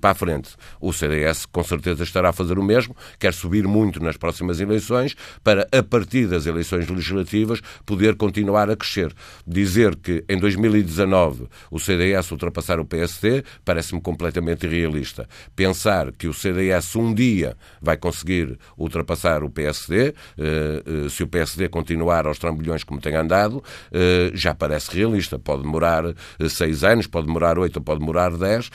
para 0.00 0.10
a 0.10 0.14
frente. 0.14 0.50
O 0.80 0.92
CDS 0.92 1.46
com 1.46 1.62
certeza 1.62 2.02
estará 2.02 2.30
a 2.30 2.32
fazer 2.32 2.58
o 2.58 2.62
mesmo, 2.62 2.96
quer 3.18 3.34
subir 3.34 3.66
muito 3.66 4.02
nas 4.02 4.16
próximas 4.16 4.60
eleições 4.60 5.14
para, 5.42 5.68
a 5.72 5.82
partir 5.82 6.26
das 6.26 6.46
eleições 6.46 6.88
legislativas, 6.88 7.41
poder 7.84 8.16
continuar 8.16 8.70
a 8.70 8.76
crescer. 8.76 9.12
Dizer 9.46 9.96
que 9.96 10.24
em 10.28 10.38
2019 10.38 11.46
o 11.70 11.78
CDS 11.78 12.30
ultrapassar 12.30 12.80
o 12.80 12.84
PSD 12.84 13.44
parece-me 13.64 14.00
completamente 14.00 14.66
irrealista. 14.66 15.28
Pensar 15.54 16.12
que 16.12 16.28
o 16.28 16.34
CDS 16.34 16.96
um 16.96 17.12
dia 17.14 17.56
vai 17.80 17.96
conseguir 17.96 18.58
ultrapassar 18.76 19.42
o 19.42 19.50
PSD, 19.50 20.08
eh, 20.08 20.14
eh, 20.38 21.08
se 21.08 21.22
o 21.22 21.26
PSD 21.26 21.68
continuar 21.68 22.26
aos 22.26 22.38
trambolhões 22.38 22.84
como 22.84 23.00
tem 23.00 23.14
andado, 23.14 23.62
eh, 23.92 24.30
já 24.34 24.54
parece 24.54 24.96
realista. 24.96 25.38
Pode 25.38 25.62
demorar 25.62 26.04
seis 26.48 26.84
anos, 26.84 27.06
pode 27.06 27.26
demorar 27.26 27.58
oito, 27.58 27.80
pode 27.80 28.00
demorar 28.00 28.36
dez, 28.36 28.70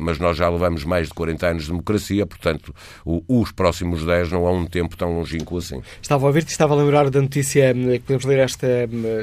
mas 0.00 0.18
nós 0.18 0.36
já 0.36 0.48
levamos 0.48 0.84
mais 0.84 1.08
de 1.08 1.14
40 1.14 1.46
anos 1.46 1.62
de 1.64 1.70
democracia, 1.70 2.26
portanto, 2.26 2.74
os 3.04 3.52
próximos 3.52 4.04
dez 4.04 4.30
não 4.30 4.46
há 4.46 4.52
um 4.52 4.64
tempo 4.66 4.96
tão 4.96 5.16
longínquo 5.16 5.58
assim. 5.58 5.82
Estava 6.00 6.24
a 6.24 6.28
ouvir 6.28 6.44
que 6.44 6.50
estava 6.50 6.74
a 6.74 6.76
lembrar 6.76 7.10
da 7.10 7.20
notícia 7.20 7.72
que 7.84 8.00
podemos 8.00 8.24
ler 8.24 8.38
esta 8.40 8.66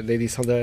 da 0.04 0.14
edição 0.14 0.44
da, 0.44 0.54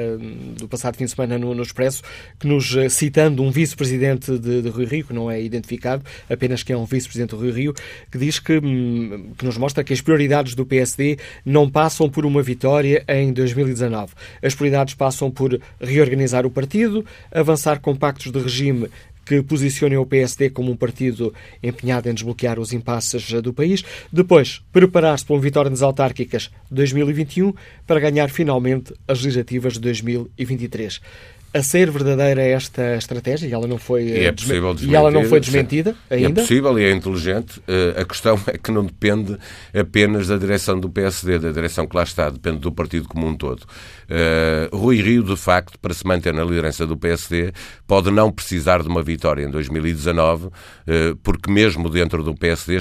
do 0.58 0.68
passado 0.68 0.96
fim 0.96 1.06
de 1.06 1.12
semana 1.12 1.38
no, 1.38 1.54
no 1.54 1.62
Expresso, 1.62 2.02
que 2.40 2.48
nos 2.48 2.76
eh, 2.76 2.90
citando 2.90 3.44
um 3.44 3.52
vice-presidente 3.52 4.38
de, 4.38 4.62
de 4.62 4.70
Rio 4.70 4.88
Rio, 4.88 5.06
que 5.06 5.14
não 5.14 5.30
é 5.30 5.42
identificado, 5.42 6.04
apenas 6.30 6.64
que 6.64 6.74
é 6.74 6.78
um 6.78 6.86
vice-presidente 6.86 7.32
do 7.32 7.42
Rio 7.42 7.54
Rio, 7.54 7.74
que 8.12 8.18
diz 8.18 8.40
que, 8.40 8.58
hum, 8.58 9.34
que 9.38 9.46
nos 9.46 9.58
mostra 9.58 9.84
que 9.84 9.94
as 9.94 10.02
prioridades 10.02 10.56
do 10.56 10.66
PSD 10.66 11.18
não 11.46 11.70
passam 11.70 12.10
por 12.10 12.26
uma 12.26 12.42
vitória 12.42 13.04
em 13.08 13.32
2019. 13.34 14.14
As 14.42 14.56
prioridades 14.56 14.94
passam 14.94 15.30
por 15.30 15.60
reorganizar 15.80 16.46
o 16.46 16.52
partido, 16.52 17.06
avançar 17.32 17.80
com 17.80 17.96
pactos 17.96 18.32
de 18.32 18.40
regime 18.40 18.90
que 19.26 19.42
posicionem 19.42 19.98
o 19.98 20.06
PSD 20.06 20.50
como 20.50 20.72
um 20.72 20.76
partido 20.76 21.34
empenhado 21.62 22.10
em 22.10 22.14
desbloquear 22.14 22.60
os 22.60 22.74
impasses 22.74 23.32
do 23.42 23.54
país. 23.54 23.84
Depois, 24.12 24.62
preparar-se 24.72 25.26
para 25.26 25.36
uma 25.36 25.42
vitória 25.42 25.70
nas 25.70 25.82
autárquicas 25.82 26.52
de 26.70 26.76
2021 26.76 27.54
para 27.88 28.00
ganhar 28.00 28.30
finalmente 28.30 28.94
as 29.08 29.22
legislativas 29.22 29.74
de 29.74 29.80
2023 29.80 31.02
a 31.54 31.62
ser 31.62 31.92
verdadeira 31.92 32.42
esta 32.42 32.96
estratégia 32.96 33.48
e 33.48 33.54
ela 33.54 33.68
não 33.68 33.78
foi 33.78 34.04
e 34.06 34.26
é 34.26 34.32
possível 34.32 34.76
e 34.82 34.96
ela 34.96 35.12
não 35.12 35.24
foi 35.26 35.40
desmentida 35.40 35.96
ainda? 36.10 36.42
É 36.42 36.44
possível 36.44 36.80
e 36.80 36.84
é 36.84 36.92
inteligente. 36.92 37.62
Eh, 37.68 38.02
a 38.02 38.06
questão 38.06 38.40
é 38.48 38.58
que 38.58 38.72
não 38.72 38.84
depende 38.86 39.38
apenas 39.74 40.28
da 40.28 40.38
direção 40.38 40.80
do 40.80 40.90
PSD, 40.90 41.38
da 41.38 41.52
direção 41.52 41.86
que 41.86 41.96
lá 41.96 42.04
está, 42.04 42.30
depende 42.30 42.58
do 42.58 42.72
partido 42.72 43.08
como 43.08 43.28
um 43.28 43.36
todo. 43.36 43.64
Uh, 44.04 44.76
Rui 44.76 45.02
Rio, 45.02 45.24
de 45.24 45.36
facto, 45.36 45.80
para 45.80 45.94
se 45.94 46.06
manter 46.06 46.34
na 46.34 46.44
liderança 46.44 46.86
do 46.86 46.98
PSD, 46.98 47.52
pode 47.88 48.12
não 48.12 48.32
precisar 48.32 48.82
de 48.82 48.88
uma 48.88 49.02
vitória 49.02 49.44
em 49.44 49.50
2019, 49.50 50.48
uh, 50.48 50.52
eh, 50.88 51.16
porque 51.24 51.52
mesmo 51.52 51.90
dentro 51.90 52.24
do 52.24 52.34
PSD 52.36 52.80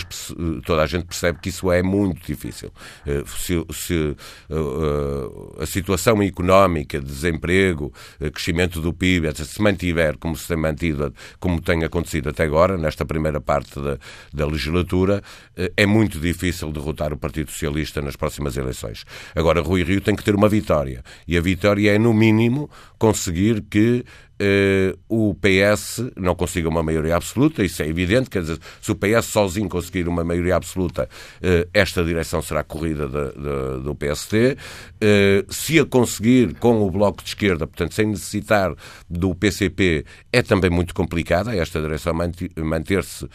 toda 0.64 0.82
a 0.82 0.86
gente 0.86 1.04
percebe 1.04 1.38
que 1.40 1.48
isso 1.48 1.70
é 1.70 1.82
muito 1.82 2.26
difícil. 2.26 2.70
Uh, 3.06 3.28
se, 3.38 3.64
se 3.72 4.16
a 5.58 5.66
situação 5.66 6.22
económica, 6.22 7.00
desemprego, 7.00 7.92
crescimento 8.32 8.61
crescimento 8.62 8.80
do 8.80 8.92
PIB, 8.92 9.32
se 9.34 9.62
mantiver 9.62 10.16
como 10.18 10.36
se 10.36 10.48
tem 10.48 10.56
mantido, 10.56 11.12
como 11.40 11.60
tem 11.60 11.84
acontecido 11.84 12.28
até 12.28 12.44
agora, 12.44 12.76
nesta 12.76 13.04
primeira 13.04 13.40
parte 13.40 13.80
da, 13.80 13.98
da 14.32 14.46
legislatura, 14.46 15.22
eh, 15.56 15.72
é 15.76 15.86
muito 15.86 16.18
difícil 16.18 16.70
derrotar 16.70 17.12
o 17.12 17.16
Partido 17.16 17.50
Socialista 17.50 18.00
nas 18.00 18.16
próximas 18.16 18.56
eleições. 18.56 19.04
Agora, 19.34 19.60
Rui 19.60 19.82
Rio 19.82 20.00
tem 20.00 20.14
que 20.14 20.24
ter 20.24 20.34
uma 20.34 20.48
vitória. 20.48 21.02
E 21.26 21.36
a 21.36 21.40
vitória 21.40 21.94
é, 21.94 21.98
no 21.98 22.12
mínimo, 22.12 22.70
conseguir 22.98 23.62
que 23.62 24.04
uh, 24.42 24.98
o 25.08 25.34
PS 25.34 26.10
não 26.16 26.34
consiga 26.34 26.68
uma 26.68 26.82
maioria 26.82 27.16
absoluta, 27.16 27.64
isso 27.64 27.82
é 27.82 27.88
evidente, 27.88 28.28
quer 28.28 28.42
dizer, 28.42 28.58
se 28.80 28.90
o 28.90 28.96
PS 28.96 29.26
sozinho 29.26 29.68
conseguir 29.68 30.08
uma 30.08 30.24
maioria 30.24 30.56
absoluta, 30.56 31.08
uh, 31.36 31.68
esta 31.72 32.04
direção 32.04 32.42
será 32.42 32.64
corrida 32.64 33.06
de, 33.06 33.32
de, 33.32 33.82
do. 33.82 33.92
Uh, 33.92 34.56
eh, 35.00 35.44
se 35.48 35.78
a 35.78 35.84
conseguir 35.84 36.54
com 36.54 36.82
o 36.82 36.90
Bloco 36.90 37.22
de 37.22 37.28
Esquerda, 37.28 37.66
portanto, 37.66 37.94
sem 37.94 38.06
necessitar 38.06 38.74
do 39.08 39.34
PCP, 39.34 40.04
é 40.32 40.42
também 40.42 40.70
muito 40.70 40.94
complicada 40.94 41.54
esta 41.54 41.80
direção 41.80 42.12
manter-se 42.56 43.28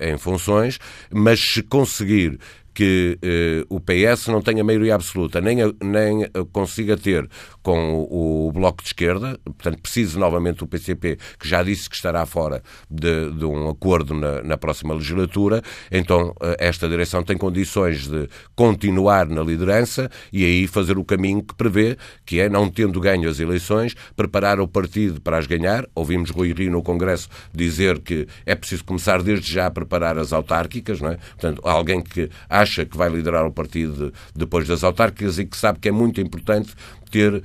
em 0.00 0.18
funções, 0.18 0.78
mas 1.12 1.38
se 1.40 1.62
conseguir 1.62 2.38
que 2.78 3.18
eh, 3.20 3.64
o 3.68 3.80
PS 3.80 4.28
não 4.28 4.40
tenha 4.40 4.62
maioria 4.62 4.94
absoluta, 4.94 5.40
nem, 5.40 5.60
a, 5.62 5.72
nem 5.82 6.22
a 6.26 6.44
consiga 6.52 6.96
ter 6.96 7.28
com 7.60 8.06
o, 8.08 8.46
o, 8.46 8.52
Bloco 8.52 8.84
de 8.84 8.90
Esquerda, 8.90 9.36
portanto, 9.44 9.82
precise 9.82 10.16
novamente 10.16 10.62
o 10.62 10.66
PCP, 10.68 11.18
que 11.40 11.48
já 11.48 11.64
disse 11.64 11.90
que 11.90 11.96
estará 11.96 12.24
fora 12.24 12.62
de, 12.88 13.32
de 13.32 13.44
um 13.44 13.68
acordo 13.68 14.14
na, 14.14 14.44
na, 14.44 14.56
próxima 14.56 14.94
legislatura, 14.94 15.60
então 15.90 16.32
eh, 16.40 16.56
esta 16.60 16.88
direção 16.88 17.24
tem 17.24 17.36
condições 17.36 18.06
de 18.06 18.28
continuar 18.54 19.26
na 19.26 19.42
liderança 19.42 20.08
e 20.32 20.44
aí 20.44 20.68
fazer 20.68 20.98
o 20.98 21.04
caminho 21.04 21.42
que 21.42 21.56
prevê, 21.56 21.96
que 22.24 22.38
é, 22.38 22.48
não 22.48 22.70
tendo 22.70 23.00
ganho 23.00 23.28
as 23.28 23.40
eleições, 23.40 23.96
preparar 24.14 24.60
o 24.60 24.68
partido 24.68 25.20
para 25.20 25.36
as 25.36 25.48
ganhar. 25.48 25.84
Ouvimos 25.96 26.30
Rui 26.30 26.52
Rio 26.52 26.70
no 26.70 26.82
Congresso 26.84 27.28
dizer 27.52 27.98
que 27.98 28.28
é 28.46 28.54
preciso 28.54 28.84
começar 28.84 29.20
desde 29.20 29.52
já 29.52 29.66
a 29.66 29.70
preparar 29.72 30.16
as 30.16 30.32
autárquicas, 30.32 31.00
não 31.00 31.10
é? 31.10 31.16
Portanto, 31.16 31.60
alguém 31.64 32.00
que 32.00 32.30
acha 32.48 32.67
acha 32.68 32.84
que 32.84 32.96
vai 32.96 33.08
liderar 33.08 33.46
o 33.46 33.50
partido 33.50 34.12
depois 34.34 34.68
das 34.68 34.84
autárquicas 34.84 35.38
e 35.38 35.46
que 35.46 35.56
sabe 35.56 35.78
que 35.78 35.88
é 35.88 35.92
muito 35.92 36.20
importante 36.20 36.74
ter 37.10 37.34
uh, 37.34 37.42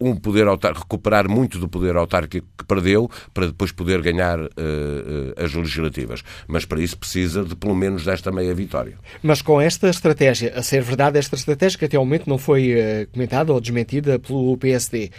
um 0.00 0.16
poder 0.16 0.48
autárquico, 0.48 0.82
recuperar 0.82 1.28
muito 1.28 1.58
do 1.58 1.68
poder 1.68 1.94
autárquico 1.96 2.46
que 2.58 2.64
perdeu 2.64 3.08
para 3.32 3.46
depois 3.46 3.70
poder 3.70 4.02
ganhar 4.02 4.40
uh, 4.40 4.46
uh, 4.48 5.44
as 5.44 5.54
legislativas. 5.54 6.22
Mas 6.48 6.64
para 6.64 6.80
isso 6.80 6.98
precisa 6.98 7.44
de 7.44 7.54
pelo 7.54 7.76
menos 7.76 8.04
desta 8.04 8.32
meia 8.32 8.52
vitória. 8.52 8.98
Mas 9.22 9.40
com 9.40 9.60
esta 9.60 9.88
estratégia, 9.88 10.52
a 10.56 10.62
ser 10.62 10.82
verdade, 10.82 11.16
esta 11.18 11.36
estratégia 11.36 11.78
que 11.78 11.84
até 11.84 11.96
ao 11.96 12.04
momento 12.04 12.28
não 12.28 12.38
foi 12.38 12.74
comentada 13.12 13.52
ou 13.52 13.60
desmentida 13.60 14.18
pelo 14.18 14.56
PSD, 14.58 15.10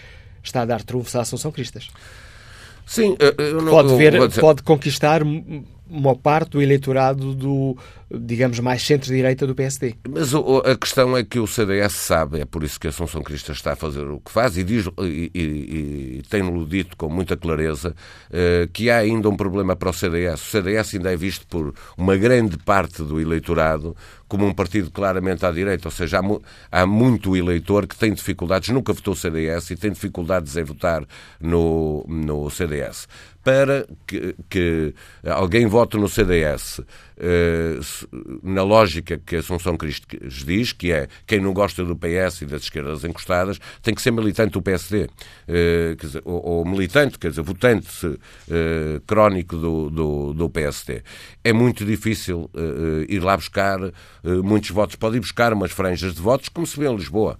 está 0.43 0.61
a 0.61 0.65
dar 0.65 0.83
trunfos 0.83 1.15
à 1.15 1.21
Assunção 1.21 1.51
Cristas. 1.51 1.89
Sim, 2.85 3.15
não, 3.63 3.71
pode, 3.71 3.95
ver, 3.95 4.13
pode 4.39 4.61
conquistar 4.61 5.21
uma 5.89 6.15
parte 6.15 6.51
do 6.51 6.61
eleitorado 6.61 7.33
do, 7.33 7.77
digamos, 8.11 8.59
mais 8.59 8.81
centro-direita 8.81 9.45
do 9.45 9.53
PSD. 9.53 9.95
Mas 10.09 10.33
a 10.33 10.75
questão 10.75 11.15
é 11.15 11.23
que 11.23 11.39
o 11.39 11.47
CDS 11.47 11.93
sabe, 11.93 12.41
é 12.41 12.45
por 12.45 12.63
isso 12.63 12.79
que 12.79 12.87
a 12.87 12.89
Assunção 12.89 13.21
Crista 13.21 13.51
está 13.51 13.73
a 13.73 13.75
fazer 13.75 14.05
o 14.05 14.19
que 14.19 14.31
faz 14.31 14.57
e, 14.57 14.63
diz, 14.63 14.87
e, 14.99 15.31
e, 15.33 15.39
e 15.39 16.23
tem-no 16.29 16.65
dito 16.65 16.97
com 16.97 17.09
muita 17.09 17.37
clareza 17.37 17.95
eh, 18.31 18.67
que 18.71 18.89
há 18.89 18.97
ainda 18.97 19.29
um 19.29 19.35
problema 19.35 19.75
para 19.75 19.89
o 19.89 19.93
CDS. 19.93 20.41
O 20.41 20.51
CDS 20.51 20.95
ainda 20.95 21.13
é 21.13 21.17
visto 21.17 21.45
por 21.47 21.73
uma 21.97 22.15
grande 22.15 22.57
parte 22.57 23.03
do 23.03 23.19
eleitorado 23.19 23.95
como 24.27 24.45
um 24.45 24.53
partido 24.53 24.89
claramente 24.89 25.45
à 25.45 25.51
direita, 25.51 25.87
ou 25.87 25.91
seja, 25.91 26.19
há, 26.19 26.81
há 26.81 26.85
muito 26.87 27.37
eleitor 27.37 27.85
que 27.85 27.95
tem 27.95 28.11
dificuldades, 28.11 28.69
nunca 28.69 28.91
votou 28.91 29.15
CDS 29.15 29.69
e 29.69 29.75
tem 29.75 29.91
dificuldades 29.91 30.57
em 30.57 30.63
votar 30.63 31.05
no, 31.39 32.03
no 32.07 32.49
CDS 32.49 33.07
para 33.45 33.87
que, 34.07 34.35
que, 34.49 34.93
alguém 35.23 35.67
vote 35.67 35.97
no 35.97 36.09
CDS 36.09 36.81
eh, 37.17 37.79
na 38.43 38.61
lógica 38.63 39.17
que 39.17 39.37
a 39.37 39.39
Assunção 39.39 39.77
Cristas 39.77 40.43
diz, 40.43 40.73
que 40.73 40.91
é 40.91 41.07
quem 41.25 41.39
não 41.39 41.53
gosta 41.53 41.83
do 41.83 41.95
PS 41.95 42.41
e 42.41 42.45
das 42.45 42.63
esquerdas 42.63 43.05
encostadas 43.05 43.59
tem 43.81 43.93
que 43.93 44.01
ser 44.01 44.11
militante 44.11 44.53
do 44.53 44.61
PSD. 44.61 45.07
Eh, 45.47 45.95
dizer, 45.99 46.21
ou, 46.25 46.43
ou, 46.45 46.65
militante, 46.65 47.17
quer 47.17 47.29
dizer, 47.29 47.41
votante 47.41 48.19
eh, 48.49 48.99
crónico 49.07 49.55
do, 49.55 49.89
do, 49.89 50.33
do, 50.33 50.49
PSD. 50.49 51.03
É 51.43 51.53
muito 51.53 51.85
difícil 51.85 52.49
ir 53.07 53.19
lá 53.19 53.35
buscar 53.35 53.77
muitos 54.23 54.69
votos. 54.71 54.95
Pode 54.95 55.17
ir 55.17 55.19
buscar 55.19 55.53
umas 55.53 55.71
franjas 55.71 56.15
de 56.15 56.21
votos, 56.21 56.49
como 56.49 56.65
se 56.65 56.79
vê 56.79 56.87
em 56.87 56.95
Lisboa. 56.95 57.37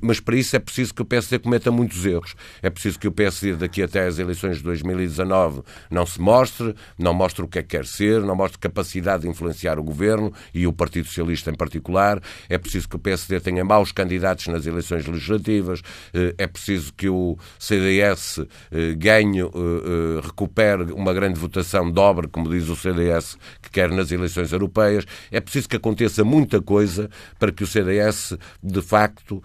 Mas 0.00 0.20
para 0.20 0.36
isso 0.36 0.56
é 0.56 0.58
preciso 0.58 0.94
que 0.94 1.02
o 1.02 1.04
PSD 1.04 1.38
cometa 1.38 1.70
muitos 1.70 2.04
erros. 2.04 2.34
É 2.62 2.70
preciso 2.70 2.98
que 2.98 3.08
o 3.08 3.12
PSD, 3.12 3.54
daqui 3.54 3.82
até 3.82 4.06
às 4.06 4.18
eleições 4.18 4.58
de 4.58 4.62
2019, 4.64 5.28
2009 5.28 5.62
não 5.90 6.06
se 6.06 6.20
mostre, 6.20 6.74
não 6.98 7.14
mostre 7.14 7.44
o 7.44 7.48
que 7.48 7.58
é 7.58 7.62
que 7.62 7.68
quer 7.68 7.86
ser, 7.86 8.20
não 8.22 8.34
mostre 8.34 8.58
capacidade 8.58 9.22
de 9.22 9.28
influenciar 9.28 9.78
o 9.78 9.82
governo 9.82 10.32
e 10.52 10.66
o 10.66 10.72
Partido 10.72 11.06
Socialista 11.06 11.50
em 11.50 11.54
particular. 11.54 12.20
É 12.48 12.58
preciso 12.58 12.88
que 12.88 12.96
o 12.96 12.98
PSD 12.98 13.40
tenha 13.40 13.64
maus 13.64 13.92
candidatos 13.92 14.46
nas 14.48 14.66
eleições 14.66 15.06
legislativas, 15.06 15.82
eh, 16.12 16.34
é 16.38 16.46
preciso 16.46 16.92
que 16.94 17.08
o 17.08 17.36
CDS 17.58 18.40
eh, 18.70 18.94
ganhe, 18.94 19.40
eh, 19.40 20.20
recupere 20.22 20.92
uma 20.92 21.12
grande 21.12 21.38
votação 21.38 21.90
dobre, 21.90 22.28
como 22.28 22.48
diz 22.48 22.68
o 22.68 22.76
CDS, 22.76 23.36
que 23.62 23.70
quer 23.70 23.90
nas 23.90 24.10
eleições 24.10 24.52
europeias. 24.52 25.04
É 25.30 25.40
preciso 25.40 25.68
que 25.68 25.76
aconteça 25.76 26.24
muita 26.24 26.60
coisa 26.60 27.08
para 27.38 27.52
que 27.52 27.62
o 27.62 27.66
CDS, 27.66 28.36
de 28.62 28.82
facto, 28.82 29.42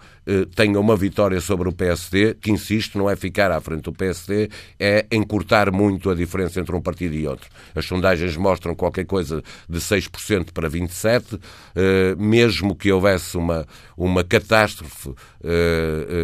tenha 0.54 0.78
uma 0.78 0.96
vitória 0.96 1.40
sobre 1.40 1.68
o 1.68 1.72
PSD, 1.72 2.34
que, 2.34 2.50
insisto, 2.50 2.98
não 2.98 3.08
é 3.08 3.16
ficar 3.16 3.50
à 3.50 3.60
frente 3.60 3.82
do 3.82 3.92
PSD, 3.92 4.48
é 4.78 5.06
encurtar 5.10 5.70
muito 5.70 6.10
a 6.10 6.14
diferença 6.14 6.60
entre 6.60 6.74
um 6.74 6.80
partido 6.80 7.14
e 7.14 7.26
outro. 7.26 7.48
As 7.74 7.84
sondagens 7.84 8.36
mostram 8.36 8.74
qualquer 8.74 9.04
coisa 9.04 9.42
de 9.68 9.78
6% 9.78 10.52
para 10.52 10.68
27%, 10.70 11.40
mesmo 12.18 12.74
que 12.74 12.90
houvesse 12.92 13.36
uma, 13.36 13.66
uma 13.96 14.24
catástrofe 14.24 15.14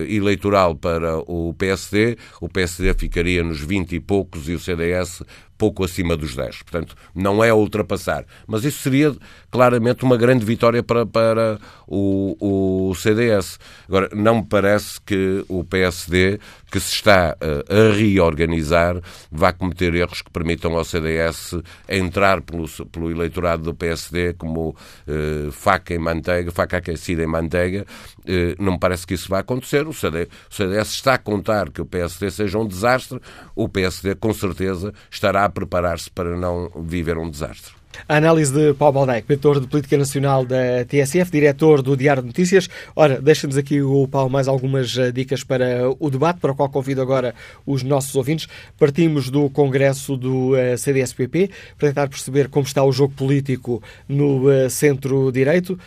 eleitoral 0.09 0.75
para 0.75 1.19
o 1.19 1.55
PSD, 1.55 2.17
o 2.41 2.49
PSD 2.49 2.95
ficaria 2.95 3.43
nos 3.43 3.61
20 3.61 3.95
e 3.95 4.01
poucos 4.01 4.49
e 4.49 4.55
o 4.55 4.59
CDS 4.59 5.23
pouco 5.61 5.85
acima 5.85 6.17
dos 6.17 6.35
10. 6.35 6.63
Portanto, 6.63 6.97
não 7.15 7.45
é 7.45 7.51
a 7.51 7.55
ultrapassar. 7.55 8.25
Mas 8.47 8.65
isso 8.65 8.79
seria 8.79 9.15
claramente 9.51 10.03
uma 10.03 10.17
grande 10.17 10.43
vitória 10.43 10.83
para, 10.83 11.05
para 11.05 11.59
o, 11.87 12.89
o 12.89 12.95
CDS. 12.95 13.59
Agora, 13.87 14.09
não 14.15 14.37
me 14.37 14.47
parece 14.47 14.99
que 15.03 15.45
o 15.49 15.63
PSD, 15.63 16.41
que 16.71 16.79
se 16.81 16.95
está 16.95 17.37
a, 17.41 17.75
a 17.75 17.93
reorganizar, 17.93 19.01
vá 19.31 19.53
cometer 19.53 19.95
erros 19.95 20.23
que 20.23 20.31
permitam 20.31 20.77
ao 20.77 20.85
CDS 20.85 21.57
entrar 21.89 22.41
pelo, 22.41 22.69
pelo 22.87 23.11
eleitorado 23.11 23.65
do 23.65 23.75
PSD 23.75 24.35
como 24.35 24.77
eh, 25.07 25.49
faca 25.51 25.95
em 25.95 25.99
manteiga, 25.99 26.51
faca 26.51 26.79
aquecida 26.79 27.23
em 27.23 27.27
manteiga. 27.27 27.87
Eh, 28.27 28.55
não 28.59 28.73
me 28.73 28.79
parece 28.79 29.07
que 29.07 29.15
isso 29.15 29.29
vá 29.29 29.41
acontecer. 29.41 29.87
O 29.87 29.93
CDS, 29.93 30.29
o 30.51 30.55
CDS 30.55 30.91
está 30.91 31.15
a 31.15 31.19
contar 31.19 31.71
que 31.71 31.81
o 31.81 31.87
PSD 31.87 32.31
seja 32.31 32.59
um 32.59 32.67
desastre. 32.67 33.21
O 33.55 33.69
PSD, 33.69 34.15
com 34.15 34.33
certeza, 34.33 34.93
estará 35.11 35.49
preparar-se 35.49 36.11
para 36.11 36.37
não 36.37 36.71
viver 36.77 37.19
um 37.19 37.29
desastre. 37.29 37.80
A 38.09 38.17
análise 38.17 38.53
de 38.53 38.75
Paulo 38.75 38.95
Baldac, 38.95 39.27
diretor 39.27 39.61
de 39.61 39.67
Política 39.67 39.97
Nacional 39.97 40.45
da 40.45 40.85
TSF, 40.87 41.31
diretor 41.31 41.83
do 41.83 41.97
Diário 41.97 42.23
de 42.23 42.29
Notícias. 42.29 42.69
Ora, 42.95 43.21
deixa-nos 43.21 43.57
aqui 43.57 43.81
o 43.83 44.07
Paulo 44.09 44.31
mais 44.31 44.49
algumas 44.49 44.97
eh, 44.97 45.13
dicas 45.13 45.45
para 45.45 45.91
o 45.99 46.11
debate, 46.11 46.41
para 46.41 46.53
o 46.53 46.55
qual 46.55 46.69
convido 46.69 47.01
agora 47.01 47.35
os 47.67 47.83
nossos 47.83 48.15
ouvintes. 48.15 48.49
Partimos 48.79 49.31
do 49.31 49.49
Congresso 49.51 50.17
do 50.17 50.57
eh, 50.57 50.77
CDSPP 50.77 51.51
para 51.79 51.89
tentar 51.89 52.09
perceber 52.09 52.49
como 52.49 52.67
está 52.67 52.83
o 52.85 52.93
jogo 52.93 53.15
político 53.15 53.83
no 54.09 54.51
eh, 54.51 54.69
centro-direito, 54.69 55.79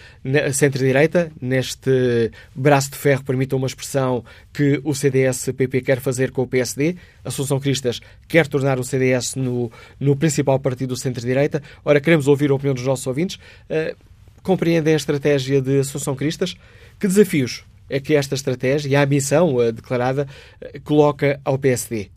centro-direita, 0.53 1.31
neste 1.41 2.31
braço 2.55 2.91
de 2.91 2.97
ferro, 2.97 3.23
permitam 3.23 3.57
uma 3.57 3.67
expressão 3.67 4.23
que 4.53 4.79
o 4.83 4.93
CDS-PP 4.93 5.81
quer 5.81 5.99
fazer 5.99 6.31
com 6.31 6.43
o 6.43 6.47
PSD. 6.47 6.95
A 7.23 7.29
Associação 7.29 7.59
Cristas 7.59 7.99
quer 8.27 8.47
tornar 8.47 8.79
o 8.79 8.83
CDS 8.83 9.35
no, 9.35 9.71
no 9.99 10.15
principal 10.15 10.59
partido 10.59 10.89
do 10.89 10.97
centro-direita. 10.97 11.61
Ora, 11.83 11.99
queremos 12.03 12.27
ouvir 12.27 12.51
a 12.51 12.55
opinião 12.55 12.75
dos 12.75 12.85
nossos 12.85 13.05
ouvintes. 13.07 13.37
Uh, 13.69 13.95
compreendem 14.41 14.93
a 14.93 14.97
estratégia 14.97 15.61
de 15.61 15.79
Associação 15.79 16.15
Cristas? 16.15 16.55
Que 16.99 17.07
desafios 17.07 17.63
é 17.89 17.99
que 17.99 18.15
esta 18.15 18.35
estratégia 18.35 18.89
e 18.89 18.95
a 18.95 19.05
missão 19.05 19.55
uh, 19.55 19.71
declarada 19.71 20.27
uh, 20.61 20.81
coloca 20.81 21.39
ao 21.43 21.57
PSD? 21.57 22.09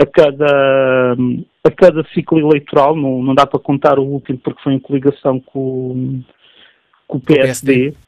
a 0.00 0.06
cada, 0.06 1.16
a 1.64 1.70
cada 1.70 2.04
ciclo 2.14 2.38
eleitoral, 2.38 2.94
não, 2.94 3.22
não 3.22 3.34
dá 3.34 3.44
para 3.44 3.58
contar 3.58 3.98
o 3.98 4.04
último 4.04 4.38
porque 4.38 4.62
foi 4.62 4.74
em 4.74 4.78
coligação 4.78 5.40
com, 5.40 6.22
com 7.08 7.18
o 7.18 7.20
PSD. 7.20 7.88
O 7.88 7.92
PSD. 7.92 8.05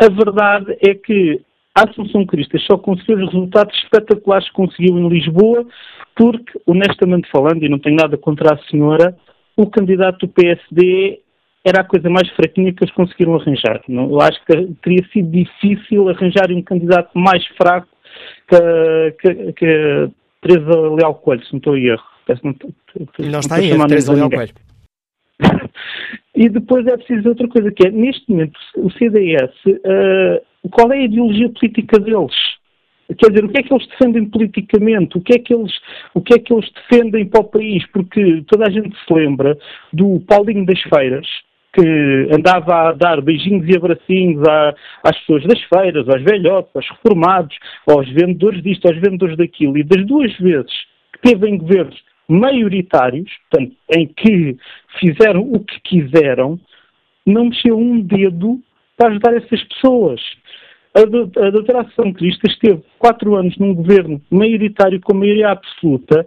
A 0.00 0.08
verdade 0.08 0.78
é 0.80 0.94
que 0.94 1.42
a 1.74 1.88
Assunção 1.88 2.24
Cristas 2.24 2.64
só 2.64 2.78
conseguiu 2.78 3.18
os 3.18 3.32
resultados 3.32 3.76
espetaculares 3.84 4.48
que 4.48 4.54
conseguiu 4.54 4.98
em 4.98 5.08
Lisboa, 5.08 5.66
porque, 6.16 6.58
honestamente 6.66 7.30
falando, 7.30 7.62
e 7.62 7.68
não 7.68 7.78
tenho 7.78 7.96
nada 7.96 8.16
contra 8.16 8.54
a 8.54 8.58
senhora, 8.70 9.14
o 9.56 9.66
candidato 9.66 10.26
do 10.26 10.32
PSD 10.32 11.20
era 11.62 11.82
a 11.82 11.84
coisa 11.84 12.08
mais 12.08 12.28
fraquinha 12.30 12.72
que 12.72 12.82
eles 12.82 12.94
conseguiram 12.94 13.36
arranjar. 13.36 13.82
Eu 13.86 14.20
acho 14.22 14.42
que 14.46 14.74
teria 14.82 15.06
sido 15.12 15.30
difícil 15.30 16.08
arranjar 16.08 16.50
um 16.50 16.62
candidato 16.62 17.10
mais 17.18 17.46
fraco 17.48 17.88
que, 18.48 19.16
que, 19.20 19.52
que 19.52 20.10
Teresa 20.40 20.80
Leal 20.96 21.14
Coelho, 21.16 21.44
se 21.44 21.52
não 21.52 21.58
estou 21.58 21.76
em 21.76 21.86
erro. 21.86 22.02
Não, 22.42 22.54
não 23.30 23.40
está 23.40 23.62
erro, 23.62 23.86
Teresa 23.86 24.14
Leal 24.14 24.30
Coelho. 24.30 24.54
E 26.34 26.48
depois 26.48 26.86
é 26.86 26.96
preciso 26.96 27.28
outra 27.28 27.48
coisa, 27.48 27.70
que 27.72 27.86
é, 27.86 27.90
neste 27.90 28.30
momento, 28.30 28.58
o 28.76 28.90
CDS, 28.92 29.52
uh, 29.66 29.80
eh, 29.84 30.42
qual 30.70 30.92
é 30.92 30.98
a 30.98 31.04
ideologia 31.04 31.50
política 31.50 31.98
deles? 31.98 32.34
Quer 33.18 33.30
dizer, 33.30 33.44
o 33.44 33.48
que 33.48 33.58
é 33.58 33.62
que 33.62 33.74
eles 33.74 33.86
defendem 33.88 34.24
politicamente? 34.26 35.18
O 35.18 35.20
que 35.20 35.34
é 35.34 35.38
que 35.38 35.52
eles, 35.52 35.72
o 36.14 36.20
que 36.20 36.34
é 36.34 36.38
que 36.38 36.52
eles 36.52 36.70
defendem 36.72 37.26
para 37.26 37.40
o 37.40 37.44
país? 37.44 37.84
Porque 37.92 38.44
toda 38.46 38.68
a 38.68 38.70
gente 38.70 38.96
se 38.96 39.12
lembra 39.12 39.58
do 39.92 40.20
Paulinho 40.20 40.64
das 40.64 40.80
Feiras, 40.82 41.26
que 41.72 42.28
andava 42.32 42.88
a 42.88 42.92
dar 42.92 43.20
beijinhos 43.20 43.68
e 43.68 43.76
abracinhos 43.76 44.42
às 45.04 45.18
pessoas 45.20 45.44
das 45.44 45.60
feiras, 45.62 46.08
aos 46.08 46.22
velhotes, 46.22 46.70
aos 46.74 46.88
reformados, 46.88 47.56
aos 47.88 48.08
vendedores 48.10 48.62
disto, 48.62 48.86
aos 48.86 48.96
vendedores 48.96 49.36
daquilo. 49.36 49.76
E 49.78 49.84
das 49.84 50.04
duas 50.06 50.36
vezes 50.38 50.72
que 51.12 51.30
teve 51.30 51.48
em 51.48 51.58
governos 51.58 51.96
maioritários, 52.30 53.30
portanto, 53.50 53.76
em 53.90 54.06
que 54.06 54.56
fizeram 55.00 55.42
o 55.42 55.58
que 55.60 55.80
quiseram, 55.80 56.58
não 57.26 57.46
mexeu 57.46 57.76
um 57.76 58.00
dedo 58.00 58.60
para 58.96 59.10
ajudar 59.10 59.36
essas 59.36 59.62
pessoas. 59.64 60.20
A, 60.94 61.00
do, 61.02 61.26
doutora 61.26 61.82
Ação 61.82 62.12
Cristo 62.12 62.46
esteve 62.46 62.82
quatro 62.98 63.34
anos 63.36 63.56
num 63.58 63.74
governo 63.74 64.20
maioritário 64.30 65.00
com 65.00 65.14
maioria 65.14 65.50
absoluta 65.50 66.26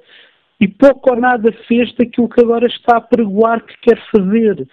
e 0.59 0.67
pouco 0.67 1.11
ou 1.11 1.19
nada 1.19 1.51
fez 1.67 1.93
daquilo 1.95 2.29
que 2.29 2.41
agora 2.41 2.67
está 2.67 2.97
a 2.97 3.01
pregoar 3.01 3.65
que 3.65 3.75
quer 3.81 4.01
fazer. 4.11 4.67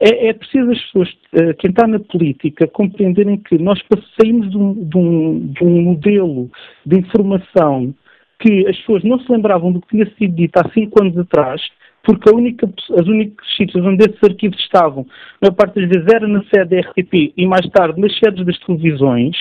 É, 0.00 0.28
é 0.28 0.32
preciso 0.32 0.70
as 0.70 0.80
pessoas, 0.82 1.08
uh, 1.34 1.54
quem 1.58 1.70
está 1.70 1.86
na 1.86 1.98
política, 1.98 2.66
compreenderem 2.66 3.36
que 3.36 3.58
nós 3.58 3.80
saímos 4.20 4.50
de 4.50 4.56
um, 4.56 4.74
de 4.84 4.98
um, 4.98 5.46
de 5.52 5.64
um 5.64 5.82
modelo 5.82 6.50
de 6.84 6.98
informação 6.98 7.94
que 8.42 8.66
as 8.66 8.76
pessoas 8.78 9.04
não 9.04 9.20
se 9.20 9.30
lembravam 9.30 9.72
do 9.72 9.80
que 9.80 9.88
tinha 9.88 10.06
sido 10.18 10.34
dito 10.34 10.56
há 10.58 10.68
cinco 10.70 11.00
anos 11.00 11.16
atrás, 11.16 11.62
porque 12.02 12.28
única, 12.30 12.68
as 12.98 13.06
únicos 13.06 13.46
sítios 13.56 13.84
onde 13.86 14.04
esses 14.04 14.22
arquivos 14.22 14.58
estavam, 14.58 15.06
na 15.40 15.52
parte 15.52 15.80
das 15.80 15.88
vezes, 15.88 16.12
era 16.12 16.26
na 16.26 16.42
sede 16.44 16.70
da 16.70 16.80
RTP 16.80 17.32
e 17.36 17.46
mais 17.46 17.68
tarde 17.70 18.00
nas 18.00 18.12
sedes 18.18 18.44
das 18.44 18.58
televisões. 18.58 19.36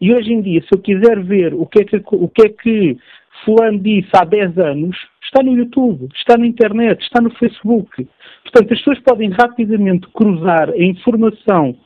E 0.00 0.14
hoje 0.14 0.32
em 0.32 0.40
dia, 0.40 0.62
se 0.62 0.68
eu 0.72 0.78
quiser 0.78 1.20
ver 1.24 1.52
o 1.52 1.66
que 1.66 1.80
é 1.80 1.84
que, 1.84 2.02
o 2.12 2.28
que, 2.28 2.42
é 2.46 2.48
que 2.48 2.96
fulano 3.44 3.78
disse 3.80 4.08
há 4.14 4.24
10 4.24 4.58
anos, 4.58 4.96
está 5.22 5.42
no 5.42 5.56
YouTube, 5.56 6.08
está 6.14 6.38
na 6.38 6.46
internet, 6.46 7.02
está 7.02 7.20
no 7.20 7.30
Facebook. 7.30 8.08
Portanto, 8.44 8.72
as 8.72 8.78
pessoas 8.78 9.00
podem 9.00 9.30
rapidamente 9.30 10.06
cruzar 10.14 10.70
a 10.70 10.82
informação 10.82 11.76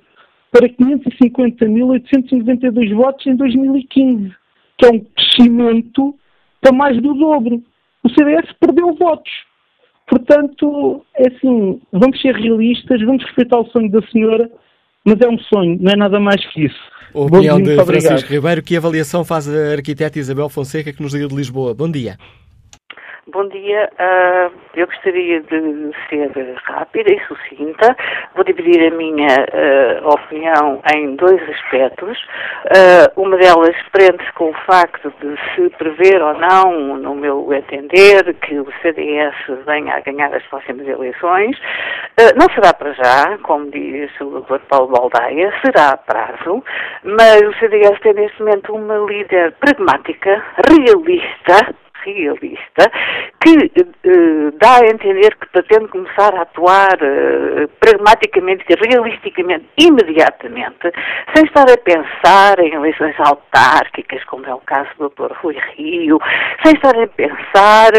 para 0.51 0.69
550.892 0.69 2.95
votos 2.95 3.27
em 3.27 3.37
2015, 3.37 4.35
que 4.77 4.87
é 4.87 4.91
um 4.91 5.01
crescimento 5.01 6.15
para 6.61 6.73
mais 6.73 7.01
do 7.01 7.15
dobro. 7.15 7.63
O 8.05 8.11
CDS 8.11 8.53
perdeu 8.61 8.93
votos. 8.95 9.33
Portanto, 10.09 11.05
é 11.17 11.29
assim, 11.29 11.81
vamos 11.93 12.21
ser 12.21 12.35
realistas, 12.35 13.01
vamos 13.03 13.25
respeitar 13.25 13.59
o 13.59 13.67
sonho 13.67 13.91
da 13.91 14.03
senhora, 14.09 14.51
mas 15.05 15.21
é 15.21 15.29
um 15.29 15.39
sonho, 15.39 15.79
não 15.81 15.93
é 15.93 15.97
nada 15.97 16.21
mais 16.21 16.45
que 16.53 16.65
isso. 16.67 16.93
A 17.15 17.21
opinião 17.21 17.61
dia, 17.61 17.77
de 17.77 17.85
Francisco 17.85 18.09
obrigado. 18.09 18.31
Ribeiro, 18.31 18.63
que 18.63 18.77
avaliação 18.77 19.25
faz 19.25 19.49
a 19.49 19.73
arquiteta 19.73 20.19
Isabel 20.19 20.49
Fonseca, 20.49 20.93
que 20.93 21.03
nos 21.03 21.13
liga 21.13 21.29
de 21.29 21.35
Lisboa. 21.35 21.75
Bom 21.75 21.91
dia. 21.91 22.17
Bom 23.29 23.47
dia. 23.47 23.89
Uh, 24.01 24.53
eu 24.75 24.85
gostaria 24.85 25.41
de 25.43 25.93
ser 26.09 26.57
rápida 26.65 27.15
e 27.15 27.21
sucinta. 27.29 27.97
Vou 28.35 28.43
dividir 28.43 28.93
a 28.93 28.97
minha 28.97 29.29
uh, 29.29 30.09
opinião 30.09 30.83
em 30.93 31.15
dois 31.15 31.41
aspectos. 31.49 32.19
Uh, 32.67 33.23
uma 33.23 33.37
delas 33.37 33.77
prende-se 33.93 34.33
com 34.33 34.51
o 34.51 34.55
facto 34.67 35.15
de 35.21 35.37
se 35.55 35.71
prever 35.77 36.21
ou 36.21 36.35
não, 36.35 36.97
no 36.97 37.15
meu 37.15 37.55
entender, 37.55 38.35
que 38.41 38.59
o 38.59 38.67
CDS 38.83 39.37
venha 39.67 39.95
a 39.95 40.01
ganhar 40.01 40.35
as 40.35 40.43
próximas 40.47 40.89
eleições. 40.89 41.57
não 42.35 42.53
será 42.53 42.75
para 42.75 42.93
já, 42.93 43.39
como 43.45 43.71
diz 43.71 44.11
o 44.21 44.41
Dr. 44.41 44.59
Paulo 44.69 44.89
Baldaia, 44.89 45.53
será 45.65 45.91
a 45.91 45.97
prazo, 45.97 46.65
mas 47.05 47.41
o 47.41 47.55
CDS 47.61 48.01
tem 48.01 48.15
neste 48.15 48.41
momento 48.41 48.75
uma 48.75 48.97
líder 48.97 49.53
pragmática, 49.61 50.45
realista, 50.69 51.73
realista, 52.05 52.91
que 53.43 53.57
uh, 53.57 54.53
dá 54.59 54.77
a 54.77 54.87
entender 54.87 55.35
que 55.37 55.49
pretende 55.49 55.89
começar 55.89 56.33
a 56.35 56.43
atuar 56.43 56.95
uh, 56.95 57.69
pragmaticamente 57.81 58.65
realisticamente, 58.69 59.67
imediatamente, 59.77 60.93
sem 61.35 61.45
estar 61.45 61.69
a 61.69 61.77
pensar 61.79 62.59
em 62.61 62.73
eleições 62.73 63.15
autárquicas, 63.19 64.23
como 64.25 64.47
é 64.47 64.55
o 64.55 64.61
caso 64.61 64.89
do 64.99 65.09
Dr. 65.09 65.33
Rui 65.41 65.57
Rio, 65.77 66.19
sem 66.65 66.75
estar 66.75 66.97
a 66.97 67.07
pensar 67.09 67.91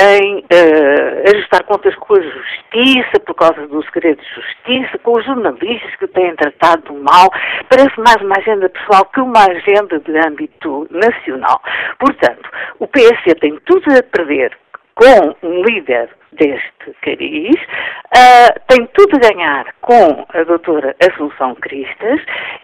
em 0.00 0.38
uh, 0.38 1.34
ajustar 1.34 1.62
contas 1.64 1.94
com 1.96 2.14
a 2.14 2.20
justiça, 2.20 3.20
por 3.24 3.34
causa 3.34 3.66
do 3.68 3.82
segredo 3.84 4.20
de 4.20 4.34
justiça, 4.34 4.98
com 4.98 5.12
os 5.12 5.24
jornalistas 5.24 5.94
que 5.96 6.08
têm 6.08 6.34
tratado 6.34 6.92
mal. 6.94 7.28
Parece 7.68 7.98
mais 8.00 8.16
uma 8.16 8.36
agenda 8.36 8.68
pessoal 8.68 9.04
que 9.06 9.20
uma 9.20 9.44
agenda 9.44 10.00
de 10.00 10.18
âmbito 10.18 10.88
nacional. 10.90 11.60
Portanto, 11.98 12.50
o 12.80 12.86
tem 12.86 13.34
tem 13.36 13.58
tudo 13.64 13.96
a 13.96 14.02
perder 14.02 14.56
com 14.98 15.36
um 15.46 15.62
líder 15.62 16.10
deste 16.32 16.92
cariz, 17.02 17.54
uh, 17.54 18.60
tem 18.66 18.84
tudo 18.94 19.16
a 19.16 19.32
ganhar 19.32 19.64
com 19.80 20.26
a 20.28 20.42
doutora 20.42 20.94
Assunção 21.00 21.54
Cristas 21.54 22.20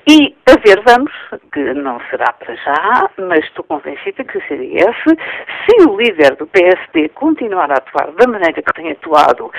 e 0.07 0.37
a 0.47 0.59
ver, 0.59 0.83
vamos, 0.85 1.13
que 1.53 1.61
não 1.75 2.01
será 2.11 2.33
para 2.33 2.55
já, 2.57 3.11
mas 3.19 3.45
estou 3.45 3.65
convencida 3.65 4.25
que 4.25 4.39
o 4.39 4.43
CDS, 4.49 4.97
se 5.65 5.89
o 5.89 5.97
líder 5.97 6.35
do 6.37 6.47
PSD 6.49 7.09
continuar 7.11 7.71
a 7.71 7.75
atuar 7.75 8.11
da 8.13 8.27
maneira 8.27 8.61
que 8.61 8.73
tem 8.75 8.91
atuado 8.91 9.51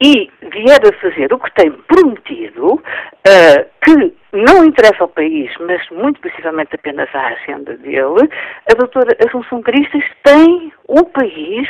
e 0.00 0.30
vier 0.52 0.80
a 0.86 1.00
fazer 1.00 1.32
o 1.32 1.38
que 1.38 1.54
tem 1.54 1.72
prometido, 1.72 2.74
uh, 2.74 3.66
que 3.82 4.14
não 4.32 4.64
interessa 4.66 5.02
ao 5.04 5.08
país, 5.08 5.50
mas 5.60 5.80
muito 5.90 6.20
possivelmente 6.20 6.74
apenas 6.74 7.08
à 7.14 7.28
agenda 7.28 7.76
dele, 7.78 8.28
a 8.70 8.74
doutora 8.74 9.16
Assunção 9.26 9.62
Cristas 9.62 10.04
tem 10.22 10.72
o 10.86 11.04
país 11.06 11.68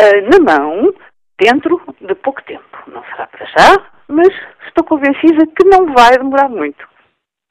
uh, 0.00 0.30
na 0.30 0.58
mão 0.58 0.92
dentro 1.40 1.80
de 2.00 2.14
pouco 2.16 2.42
tempo. 2.44 2.64
Não 2.86 3.02
será 3.04 3.26
para 3.26 3.46
já, 3.46 3.86
mas 4.08 4.28
estou 4.66 4.84
convencida 4.84 5.46
que 5.46 5.64
não 5.64 5.92
vai 5.92 6.16
demorar 6.16 6.48
muito. 6.48 6.86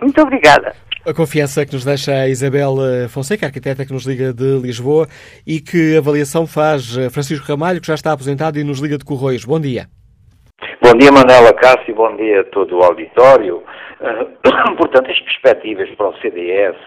Muito 0.01 0.19
obrigada. 0.21 0.73
A 1.05 1.13
confiança 1.13 1.65
que 1.65 1.73
nos 1.73 1.83
deixa 1.83 2.11
a 2.11 2.27
Isabel 2.27 2.75
eh, 2.79 3.07
Fonseca, 3.07 3.47
arquiteta 3.47 3.85
que 3.85 3.93
nos 3.93 4.05
liga 4.05 4.31
de 4.31 4.59
Lisboa, 4.59 5.07
e 5.47 5.59
que 5.59 5.97
avaliação 5.97 6.45
faz 6.45 6.95
eh, 6.95 7.09
Francisco 7.09 7.47
Ramalho, 7.47 7.81
que 7.81 7.87
já 7.87 7.95
está 7.95 8.11
aposentado 8.11 8.59
e 8.59 8.63
nos 8.63 8.79
liga 8.79 8.99
de 8.99 9.05
Correios. 9.05 9.43
Bom 9.43 9.59
dia. 9.59 9.87
Bom 10.83 10.93
dia, 10.97 11.11
Manuela 11.11 11.53
Cássio, 11.53 11.95
bom 11.95 12.15
dia 12.15 12.41
a 12.41 12.43
todo 12.45 12.77
o 12.77 12.83
auditório. 12.83 13.63
Uh, 13.99 14.75
portanto, 14.77 15.09
as 15.09 15.19
perspectivas 15.21 15.89
para 15.95 16.09
o 16.09 16.17
CDS 16.21 16.77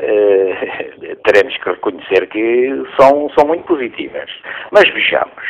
uh, 0.00 1.16
teremos 1.24 1.56
que 1.58 1.70
reconhecer 1.70 2.26
que 2.28 2.82
são, 2.98 3.30
são 3.38 3.46
muito 3.46 3.64
positivas. 3.64 4.30
Mas 4.70 4.88
vejamos, 4.90 5.44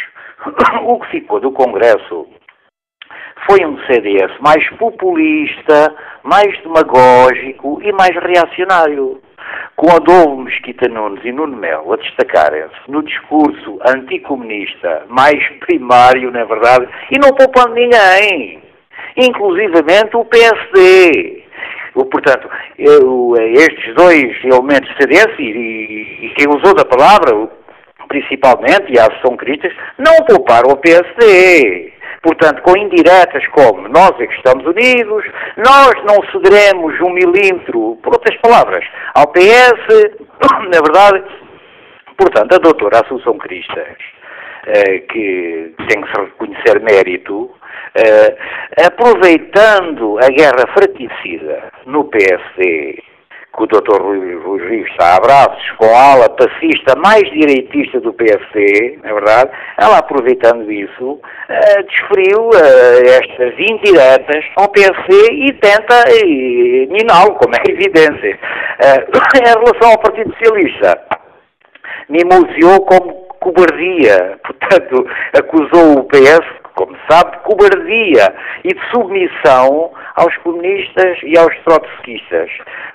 o 0.85 1.01
que 1.01 1.11
ficou 1.11 1.41
do 1.41 1.53
Congresso 1.53 2.27
foi 3.49 3.65
um 3.65 3.79
CDS 3.87 4.33
mais 4.41 4.69
populista, 4.77 5.95
mais 6.23 6.57
demagógico 6.63 7.81
e 7.83 7.93
mais 7.93 8.15
reacionário. 8.17 9.21
Com 9.77 9.91
Adolfo 9.91 10.37
Mesquita 10.37 10.87
Nunes 10.89 11.25
e 11.25 11.33
Nuno 11.33 11.57
Melo 11.57 11.95
a 11.95 11.97
destacarem-se 11.97 12.89
no 12.89 13.03
discurso 13.03 13.79
anticomunista 13.87 15.05
mais 15.09 15.43
primário, 15.61 16.31
na 16.31 16.45
verdade, 16.45 16.87
e 17.11 17.19
não 17.19 17.31
poupando 17.31 17.75
ninguém, 17.75 18.63
inclusivamente 19.17 20.15
o 20.15 20.25
PSD. 20.27 21.45
Portanto, 21.93 22.49
eu, 22.79 23.35
estes 23.55 23.95
dois 23.95 24.33
elementos 24.45 24.91
CDS, 24.97 25.39
e, 25.39 26.27
e, 26.27 26.35
quem 26.37 26.49
usou 26.49 26.75
da 26.75 26.85
palavra, 26.85 27.49
principalmente, 28.09 28.93
e 28.93 28.99
a 28.99 29.05
Associação 29.07 29.37
Críticas, 29.37 29.73
não 29.99 30.15
pouparam 30.27 30.71
o 30.71 30.77
PSD. 30.77 31.93
Portanto, 32.23 32.61
com 32.63 32.77
indiretas 32.77 33.47
como 33.49 33.89
nós 33.89 34.13
é 34.21 34.27
que 34.27 34.35
estamos 34.35 34.65
unidos, 34.67 35.25
nós 35.57 35.93
não 36.05 36.23
cederemos 36.31 37.01
um 37.01 37.11
milímetro, 37.11 37.99
por 38.03 38.13
outras 38.13 38.37
palavras, 38.43 38.85
ao 39.15 39.27
PS, 39.29 40.19
na 40.69 40.81
verdade, 40.83 41.25
portanto, 42.19 42.55
a 42.55 42.59
doutora 42.59 43.01
Assunção 43.01 43.39
Cristas, 43.39 43.97
eh, 44.67 44.99
que 45.11 45.75
tem 45.89 46.03
que 46.03 46.11
se 46.13 46.21
reconhecer 46.21 46.81
mérito, 46.81 47.51
eh, 47.55 47.60
aproveitando 48.87 50.19
a 50.19 50.29
guerra 50.29 50.67
fraticida 50.75 51.73
no 51.87 52.05
PSD 52.05 53.03
que 53.57 53.65
o 53.65 53.67
Dr. 53.67 54.01
Rui, 54.01 54.35
Rui 54.37 54.69
Rio 54.69 54.87
está 54.87 55.07
a 55.07 55.17
abraços 55.17 55.71
com 55.77 55.87
a 55.87 56.13
ala 56.13 56.29
pacista 56.31 56.95
mais 56.97 57.23
direitista 57.31 58.01
do 58.01 58.13
PSD, 58.13 58.99
é 59.03 59.13
verdade? 59.13 59.51
Ela, 59.79 59.99
aproveitando 59.99 60.71
isso, 60.71 61.13
uh, 61.13 61.83
desferiu 61.89 62.49
uh, 62.49 63.03
estas 63.07 63.55
indiretas 63.59 64.45
ao 64.57 64.69
PSD 64.69 65.15
e 65.33 65.53
tenta 65.55 66.05
miná-lo, 66.91 67.35
como 67.35 67.55
é 67.55 67.71
evidência. 67.71 68.39
Uh, 68.79 69.19
em 69.37 69.49
relação 69.49 69.91
ao 69.91 69.99
Partido 69.99 70.33
Socialista, 70.39 71.01
mimoseou 72.09 72.81
como 72.87 73.13
cobardia, 73.41 74.39
portanto, 74.47 75.07
acusou 75.35 75.99
o 75.99 76.05
PS 76.05 76.60
como 76.81 76.97
sabe, 77.11 77.33
de 77.33 77.43
cobardia 77.43 78.35
e 78.65 78.69
de 78.69 78.91
submissão 78.91 79.93
aos 80.17 80.35
comunistas 80.39 81.19
e 81.23 81.39
aos 81.39 81.55
trotskistas. 81.59 82.51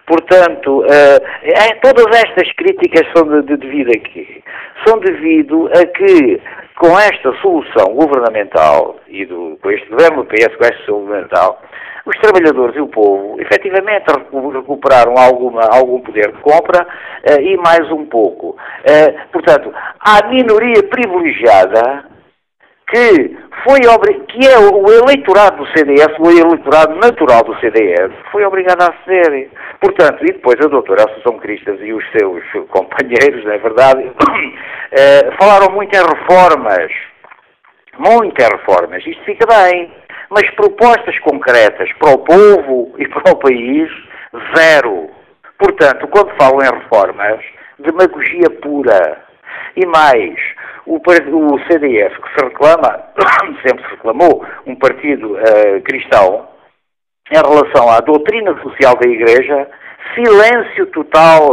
Portanto, 0.08 0.80
uh, 0.80 1.82
todas 1.84 2.08
estas 2.18 2.52
críticas 2.54 3.08
são 3.16 3.28
de, 3.28 3.44
de 3.44 3.58
devido 3.58 3.92
a 3.92 4.00
quê? 4.00 4.42
São 4.88 4.98
devido 4.98 5.68
a 5.68 5.86
que 5.86 6.42
com 6.78 6.98
esta 6.98 7.32
solução 7.42 7.94
governamental 7.94 8.96
e 9.08 9.24
do, 9.28 9.58
com 9.62 9.70
este 9.70 9.88
governo 9.88 10.24
do 10.24 10.30
PS, 10.30 10.56
com 10.56 10.66
esta 10.66 10.86
solução 10.86 11.00
governamental, 11.02 11.62
os 12.08 12.18
trabalhadores 12.18 12.76
e 12.76 12.82
o 12.82 12.88
povo 12.88 13.40
efetivamente 13.40 14.06
recuperaram 14.52 15.14
alguma, 15.16 15.62
algum 15.72 16.00
poder 16.02 16.32
de 16.32 16.42
compra 16.42 16.88
uh, 16.88 17.40
e 17.40 17.56
mais 17.58 17.92
um 17.92 18.06
pouco. 18.08 18.58
Uh, 18.82 19.32
portanto, 19.32 19.72
a 20.00 20.28
minoria 20.28 20.82
privilegiada 20.90 22.15
que 22.88 23.38
foi 23.64 23.80
que 24.28 24.48
é 24.48 24.60
o 24.60 24.86
eleitorado 24.92 25.58
do 25.58 25.72
CDS, 25.72 26.14
o 26.20 26.30
eleitorado 26.30 26.96
natural 26.96 27.44
do 27.44 27.60
CDS, 27.60 28.12
foi 28.32 28.46
obrigado 28.46 28.82
a 28.82 28.94
aceder. 28.94 29.50
Portanto, 29.82 30.24
e 30.24 30.34
depois 30.34 30.56
a 30.64 30.68
doutora 30.68 31.04
Assunção 31.04 31.40
Cristas 31.40 31.80
e 31.82 31.92
os 31.92 32.04
seus 32.12 32.44
companheiros, 32.70 33.44
na 33.46 33.56
é 33.56 33.58
verdade, 33.58 34.12
eh, 34.92 35.32
falaram 35.40 35.74
muito 35.74 35.96
em 35.96 36.02
reformas. 36.02 36.92
Muitas 37.98 38.50
reformas. 38.50 39.06
Isto 39.06 39.24
fica 39.24 39.46
bem. 39.48 39.92
Mas 40.30 40.50
propostas 40.52 41.18
concretas 41.20 41.92
para 41.94 42.14
o 42.14 42.20
povo 42.20 42.94
e 43.00 43.08
para 43.08 43.32
o 43.32 43.38
país, 43.38 43.90
zero. 44.56 45.10
Portanto, 45.58 46.08
quando 46.08 46.36
falam 46.38 46.60
em 46.62 46.80
reformas, 46.82 47.44
demagogia 47.80 48.50
pura. 48.62 49.24
E 49.76 49.86
mais, 49.86 50.40
o, 50.86 50.98
o 50.98 51.60
CDS, 51.68 52.16
que 52.18 52.40
se 52.40 52.46
reclama, 52.46 53.04
sempre 53.66 53.84
se 53.86 53.92
reclamou, 53.92 54.46
um 54.66 54.76
partido 54.76 55.34
uh, 55.34 55.82
cristão, 55.84 56.48
em 57.32 57.36
relação 57.36 57.90
à 57.90 58.00
doutrina 58.02 58.56
social 58.62 58.96
da 58.96 59.10
Igreja, 59.10 59.68
silêncio 60.14 60.86
total. 60.88 61.50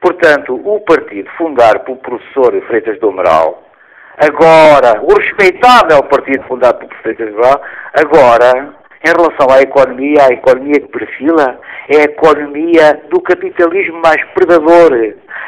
Portanto, 0.00 0.54
o 0.54 0.80
partido 0.80 1.30
fundado 1.36 1.80
pelo 1.80 1.98
professor 1.98 2.60
Freitas 2.66 2.98
do 3.00 3.10
Amaral, 3.10 3.62
agora, 4.16 5.00
o 5.02 5.14
respeitável 5.14 6.02
partido 6.04 6.42
fundado 6.44 6.78
pelo 6.78 6.88
professor 6.88 7.14
Freitas 7.16 7.34
do 7.34 7.38
Amaral, 7.38 7.62
agora, 7.94 8.79
em 9.02 9.08
relação 9.08 9.50
à 9.50 9.62
economia, 9.62 10.26
a 10.28 10.32
economia 10.32 10.80
que 10.80 10.88
perfila 10.88 11.58
é 11.88 12.00
a 12.00 12.04
economia 12.04 13.00
do 13.10 13.20
capitalismo 13.22 14.00
mais 14.00 14.22
predador, 14.34 14.92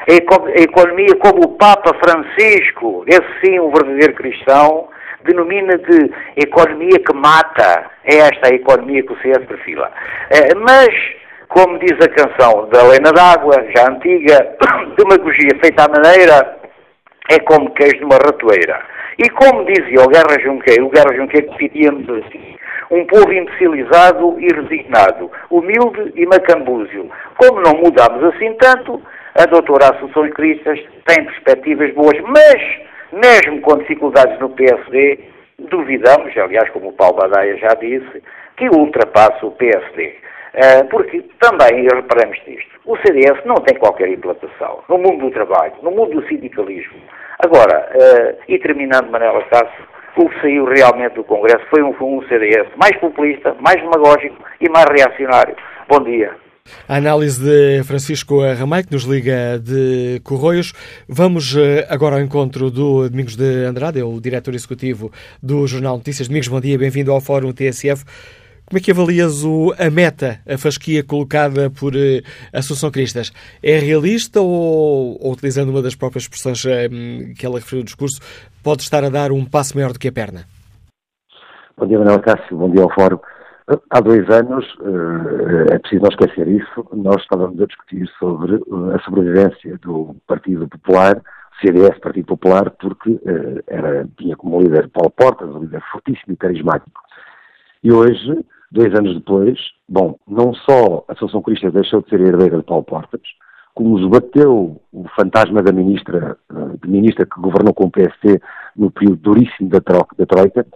a 0.09 0.63
economia 0.63 1.15
como 1.21 1.45
o 1.45 1.57
Papa 1.59 1.93
Francisco, 2.03 3.05
esse 3.07 3.41
sim 3.45 3.61
um 3.61 3.71
verdadeiro 3.71 4.15
cristão, 4.15 4.89
denomina 5.25 5.77
de 5.79 6.11
economia 6.37 6.99
que 6.99 7.15
mata. 7.15 7.91
É 8.05 8.17
esta 8.17 8.49
a 8.49 8.55
economia 8.55 9.03
que 9.03 9.13
o 9.13 9.21
CS 9.21 9.47
perfila. 9.47 9.91
Eh, 10.31 10.55
mas, 10.57 10.89
como 11.49 11.79
diz 11.79 11.93
a 11.93 12.09
canção 12.09 12.69
da 12.71 12.85
Helena 12.85 13.13
d'Água, 13.13 13.65
já 13.77 13.91
antiga, 13.91 14.57
demagogia 14.97 15.51
feita 15.61 15.85
à 15.85 15.89
maneira 15.89 16.59
é 17.31 17.39
como 17.41 17.71
queijo 17.75 17.99
de 17.99 18.05
uma 18.05 18.17
ratoeira. 18.17 18.81
E 19.19 19.29
como 19.31 19.65
dizia 19.67 20.01
o 20.01 20.09
Guerra 20.09 20.41
Junqueiro, 20.43 20.87
o 20.87 20.91
Guerra 20.91 21.15
Junqueiro 21.15 21.53
assim, 21.53 22.52
um 22.93 23.07
povo 23.07 23.33
imbecilizado 23.33 24.39
e 24.39 24.49
resignado, 24.53 25.31
humilde 25.51 26.13
e 26.15 26.27
macambúzio. 26.27 27.11
Como 27.39 27.61
não 27.63 27.73
mudamos 27.79 28.23
assim 28.35 28.53
tanto, 28.61 29.01
a 29.35 29.47
doutora 29.47 29.95
Assunção 29.95 30.29
Cristas 30.31 30.79
tem 31.07 31.25
perspectivas 31.25 31.93
boas, 31.95 32.21
mas, 32.21 32.63
mesmo 33.11 33.63
com 33.63 33.79
dificuldades 33.79 34.39
no 34.39 34.51
PSD, 34.51 35.21
duvidamos, 35.59 36.37
aliás, 36.37 36.69
como 36.71 36.91
o 36.91 36.93
Paulo 36.93 37.17
Badaia 37.17 37.57
já 37.57 37.75
disse, 37.81 38.23
que 38.59 38.69
ultrapasse 38.69 39.45
o 39.45 39.53
PSD. 39.53 40.15
Uh, 40.53 40.87
porque 40.91 41.25
também, 41.41 41.89
reparamos 41.95 42.39
nisto, 42.47 42.79
o 42.85 42.95
CDS 42.99 43.43
não 43.47 43.55
tem 43.55 43.75
qualquer 43.79 44.09
implantação 44.11 44.85
no 44.87 44.99
mundo 44.99 45.25
do 45.25 45.31
trabalho, 45.31 45.73
no 45.81 45.91
mundo 45.91 46.21
do 46.21 46.29
sindicalismo. 46.29 47.01
Agora, 47.43 47.89
uh, 47.95 48.43
e 48.47 48.59
terminando, 48.59 49.11
Manela 49.11 49.43
Cássio, 49.45 49.92
o 50.17 50.29
que 50.29 50.41
saiu 50.41 50.65
realmente 50.65 51.15
do 51.15 51.25
Congresso 51.25 51.65
foi 51.71 51.83
um, 51.83 51.95
um 52.01 52.23
CDS 52.29 52.69
mais 52.77 52.97
populista, 52.99 53.55
mais 53.61 53.81
demagógico 53.81 54.37
e 54.61 54.69
mais 54.69 54.87
reacionário. 54.87 55.57
Bom 55.89 56.03
dia. 56.03 56.35
A 56.89 56.97
análise 56.97 57.43
de 57.43 57.83
Francisco 57.83 58.41
Ramay, 58.41 58.85
que 58.85 58.93
nos 58.93 59.03
liga 59.03 59.59
de 59.59 60.21
Corroios. 60.23 60.73
Vamos 61.09 61.57
eh, 61.57 61.87
agora 61.91 62.17
ao 62.17 62.23
encontro 62.23 62.71
do 62.71 63.09
Domingos 63.09 63.35
de 63.35 63.65
Andrade, 63.65 63.99
é 63.99 64.05
o 64.05 64.21
diretor 64.21 64.55
executivo 64.55 65.11
do 65.43 65.67
Jornal 65.67 65.97
Notícias. 65.97 66.29
Domingos, 66.29 66.49
bom 66.49 66.61
dia, 66.61 66.79
bem-vindo 66.79 67.11
ao 67.11 67.21
Fórum 67.21 67.53
TSF. 67.53 68.05
Como 68.73 68.79
é 68.79 68.81
que 68.81 68.91
avalias 68.91 69.45
o, 69.45 69.75
a 69.79 69.91
meta, 69.91 70.41
a 70.49 70.57
fasquia 70.57 71.05
colocada 71.05 71.69
por 71.69 71.93
uh, 71.93 72.23
Assunção 72.55 72.91
Cristas? 72.91 73.31
É 73.63 73.79
realista 73.79 74.41
ou, 74.41 75.19
ou, 75.23 75.31
utilizando 75.31 75.69
uma 75.69 75.83
das 75.83 75.95
próprias 75.95 76.23
expressões 76.23 76.65
um, 76.65 77.35
que 77.35 77.45
ela 77.45 77.59
referiu 77.59 77.81
no 77.81 77.85
discurso, 77.85 78.19
pode 78.65 78.81
estar 78.81 79.05
a 79.05 79.11
dar 79.11 79.31
um 79.31 79.45
passo 79.45 79.77
maior 79.77 79.93
do 79.93 79.99
que 79.99 80.09
a 80.09 80.13
perna? 80.13 80.47
Bom 81.77 81.87
dia, 81.87 81.99
Manuel 81.99 82.21
Cássio, 82.21 82.57
bom 82.57 82.71
dia 82.71 82.83
ao 82.83 82.95
Fórum. 82.95 83.19
Há 83.91 84.01
dois 84.01 84.27
anos, 84.31 84.65
eh, 84.81 85.75
é 85.75 85.79
preciso 85.79 86.05
não 86.05 86.09
esquecer 86.09 86.49
isso, 86.49 86.89
nós 86.95 87.21
estávamos 87.21 87.61
a 87.61 87.67
discutir 87.67 88.09
sobre 88.19 88.55
eh, 88.55 88.97
a 88.97 88.99
sobrevivência 89.01 89.77
do 89.83 90.17
Partido 90.27 90.67
Popular, 90.67 91.21
CDS 91.61 91.99
Partido 91.99 92.25
Popular, 92.25 92.71
porque 92.81 93.21
eh, 93.27 93.63
era, 93.67 94.09
tinha 94.17 94.35
como 94.35 94.63
líder 94.63 94.89
Paulo 94.89 95.11
Portas, 95.11 95.51
um 95.51 95.59
líder 95.59 95.83
fortíssimo 95.93 96.33
e 96.33 96.37
carismático. 96.39 97.03
E 97.85 97.93
hoje, 97.93 98.43
dois 98.73 98.95
anos 98.95 99.15
depois, 99.15 99.59
bom, 99.89 100.17
não 100.27 100.55
só 100.55 101.05
a 101.07 101.13
Associação 101.13 101.43
Cristã 101.43 101.71
deixou 101.71 102.03
de 102.03 102.09
ser 102.09 102.21
herdeira 102.21 102.59
de 102.59 102.65
Paulo 102.65 102.85
Portas, 102.85 103.21
como 103.75 103.99
esbateu 103.99 104.81
o 104.93 105.05
fantasma 105.17 105.63
da 105.63 105.73
ministra, 105.73 106.37
de 106.83 106.89
ministra 106.89 107.27
que 107.27 107.41
governou 107.41 107.75
com 107.75 107.85
o 107.85 107.91
PST 107.91 108.41
no 108.77 108.91
período 108.91 109.17
duríssimo 109.17 109.69
da, 109.69 109.81
troca, 109.81 110.17
da 110.17 110.27
Troika, 110.27 110.67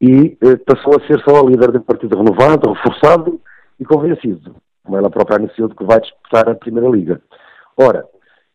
e 0.00 0.36
eh, 0.40 0.56
passou 0.56 0.94
a 0.96 1.06
ser 1.06 1.20
só 1.22 1.40
a 1.40 1.48
líder 1.48 1.72
de 1.72 1.78
um 1.78 1.82
partido 1.82 2.16
renovado, 2.16 2.72
reforçado 2.72 3.40
e 3.80 3.84
convencido, 3.84 4.56
como 4.84 4.96
ela 4.96 5.10
própria 5.10 5.36
anunciou 5.36 5.68
de 5.68 5.74
que 5.74 5.84
vai 5.84 6.00
disputar 6.00 6.48
a 6.48 6.54
Primeira 6.54 6.88
Liga. 6.88 7.20
Ora, 7.76 8.04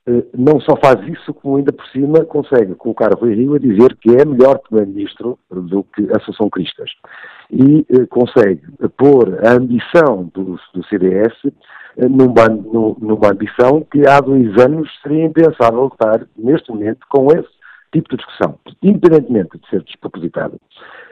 eh, 0.08 0.24
não 0.34 0.60
só 0.62 0.78
faz 0.78 1.06
isso, 1.08 1.34
como 1.34 1.58
ainda 1.58 1.74
por 1.74 1.86
cima 1.88 2.24
consegue 2.26 2.76
colocar 2.76 3.13
Rui 3.13 3.34
Rio 3.34 3.56
a 3.56 3.60
dizer 3.60 3.98
que 3.98 4.15
é 4.15 4.24
melhor 4.24 4.60
Primeiro-Ministro 4.60 5.38
do 5.50 5.84
que 5.84 6.04
a 6.13 6.17
Associação 6.17 6.50
Cristas. 6.50 6.89
E 7.51 7.86
eh, 7.89 8.06
consegue 8.08 8.62
pôr 8.97 9.39
a 9.45 9.53
ambição 9.53 10.29
do, 10.34 10.60
do 10.73 10.86
CDS 10.88 11.34
eh, 11.97 12.08
numa, 12.08 12.47
numa 12.47 13.32
ambição 13.32 13.86
que 13.91 14.08
há 14.08 14.19
dois 14.19 14.58
anos 14.58 14.89
seria 15.01 15.25
impensável 15.25 15.88
estar, 15.88 16.25
neste 16.38 16.71
momento, 16.71 17.06
com 17.10 17.27
esse 17.27 17.49
tipo 17.91 18.10
de 18.10 18.17
discussão, 18.17 18.58
independentemente 18.82 19.58
de 19.58 19.69
ser 19.69 19.84
despropositado 19.84 20.60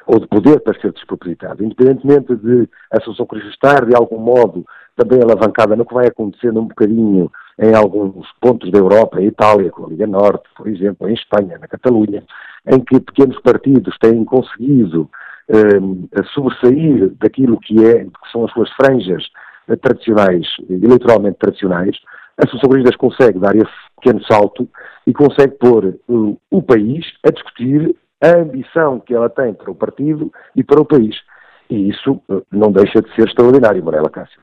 ou 0.08 0.20
de 0.20 0.28
poder 0.28 0.60
para 0.62 0.80
ser 0.80 0.92
despropositado, 0.92 1.64
independentemente 1.64 2.36
de 2.36 2.68
a 2.92 2.98
Associação 2.98 3.28
Cruz 3.28 3.46
estar, 3.46 3.86
de 3.86 3.96
algum 3.96 4.18
modo, 4.18 4.66
também 4.96 5.22
alavancada 5.22 5.76
no 5.76 5.86
que 5.86 5.94
vai 5.94 6.08
acontecendo 6.08 6.60
um 6.60 6.68
bocadinho 6.68 7.32
em 7.60 7.76
alguns 7.76 8.28
pontos 8.42 8.72
da 8.72 8.80
Europa, 8.80 9.22
em 9.22 9.28
Itália, 9.28 9.70
com 9.70 9.86
a 9.86 9.90
Liga 9.90 10.08
Norte, 10.08 10.50
por 10.56 10.68
exemplo, 10.68 11.08
em 11.08 11.14
Espanha, 11.14 11.60
na 11.60 11.68
Catalunha, 11.68 12.24
em 12.68 12.80
que 12.80 13.00
pequenos 13.00 13.40
partidos 13.42 13.96
têm 14.00 14.26
conseguido 14.26 15.10
eh, 15.52 16.24
sobressair 16.34 17.12
daquilo 17.20 17.60
que, 17.60 17.86
é, 17.86 18.06
que 18.06 18.32
são 18.32 18.46
as 18.46 18.52
suas 18.52 18.70
franjas 18.72 19.24
tradicionais, 19.82 20.48
eleitoralmente 20.70 21.38
tradicionais, 21.40 21.96
a 22.38 22.68
Cruz 22.68 22.96
consegue 22.96 23.40
dar 23.40 23.56
esse 23.56 23.72
pequeno 23.96 24.24
salto 24.26 24.68
e 25.06 25.14
consegue 25.14 25.56
pôr 25.58 25.98
uh, 26.08 26.38
o 26.50 26.62
país 26.62 27.06
a 27.26 27.30
discutir 27.30 27.96
a 28.22 28.38
ambição 28.38 29.00
que 29.00 29.14
ela 29.14 29.30
tem 29.30 29.54
para 29.54 29.70
o 29.70 29.76
partido 29.76 30.32
e 30.56 30.64
para 30.64 30.82
o 30.82 30.86
país. 30.86 31.16
E 31.70 31.90
isso 31.90 32.22
eh, 32.30 32.42
não 32.52 32.72
deixa 32.72 33.02
de 33.02 33.14
ser 33.16 33.28
extraordinário, 33.28 33.84
Morela 33.84 34.10
Cássio. 34.10 34.40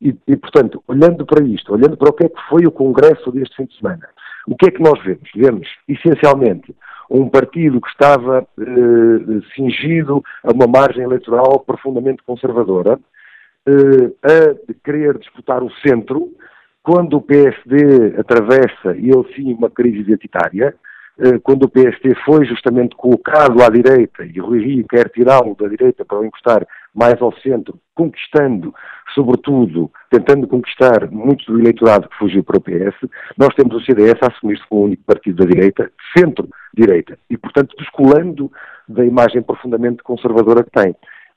E, 0.00 0.14
e, 0.26 0.36
portanto, 0.36 0.82
olhando 0.86 1.24
para 1.24 1.42
isto, 1.44 1.72
olhando 1.72 1.96
para 1.96 2.10
o 2.10 2.12
que 2.12 2.24
é 2.24 2.28
que 2.28 2.40
foi 2.48 2.66
o 2.66 2.72
Congresso 2.72 3.30
deste 3.32 3.56
fim 3.56 3.64
de 3.64 3.76
semana, 3.78 4.06
o 4.46 4.56
que 4.56 4.66
é 4.66 4.70
que 4.70 4.82
nós 4.82 5.02
vemos? 5.02 5.30
Vemos, 5.34 5.68
essencialmente, 5.88 6.74
um 7.12 7.28
partido 7.28 7.80
que 7.80 7.90
estava 7.90 8.46
eh, 8.58 9.40
cingido 9.54 10.24
a 10.42 10.50
uma 10.50 10.66
margem 10.66 11.04
eleitoral 11.04 11.60
profundamente 11.60 12.22
conservadora, 12.22 12.98
eh, 13.66 14.12
a 14.22 14.74
querer 14.82 15.18
disputar 15.18 15.62
o 15.62 15.70
centro, 15.86 16.30
quando 16.82 17.18
o 17.18 17.22
PSD 17.22 18.16
atravessa, 18.18 18.96
ele 18.96 19.34
sim, 19.36 19.52
uma 19.52 19.68
crise 19.68 20.00
identitária, 20.00 20.74
eh, 21.18 21.38
quando 21.42 21.64
o 21.64 21.68
PST 21.68 22.14
foi 22.24 22.46
justamente 22.46 22.96
colocado 22.96 23.62
à 23.62 23.68
direita 23.68 24.24
e 24.24 24.40
Rui 24.40 24.64
Rio 24.64 24.86
quer 24.88 25.10
tirá-lo 25.10 25.54
da 25.54 25.68
direita 25.68 26.06
para 26.06 26.18
o 26.18 26.24
encostar 26.24 26.66
mais 26.94 27.20
ao 27.20 27.32
centro, 27.40 27.78
conquistando, 27.94 28.74
sobretudo, 29.14 29.90
tentando 30.10 30.48
conquistar 30.48 31.10
muito 31.10 31.44
do 31.44 31.60
eleitorado 31.60 32.08
que 32.08 32.16
fugiu 32.16 32.42
para 32.42 32.56
o 32.56 32.62
PS, 32.62 32.96
nós 33.36 33.54
temos 33.54 33.76
o 33.76 33.84
CDS 33.84 34.16
a 34.22 34.28
assumir-se 34.28 34.66
como 34.66 34.80
o 34.80 34.84
único 34.86 35.04
partido 35.04 35.44
da 35.44 35.50
direita, 35.50 35.92
centro-direita, 36.72 37.18
e, 37.28 37.36
portanto, 37.36 37.74
descolando 37.78 38.50
da 38.88 39.04
imagem 39.04 39.42
profundamente 39.42 40.02
conservadora 40.02 40.64
que 40.64 40.70
tem. 40.70 40.90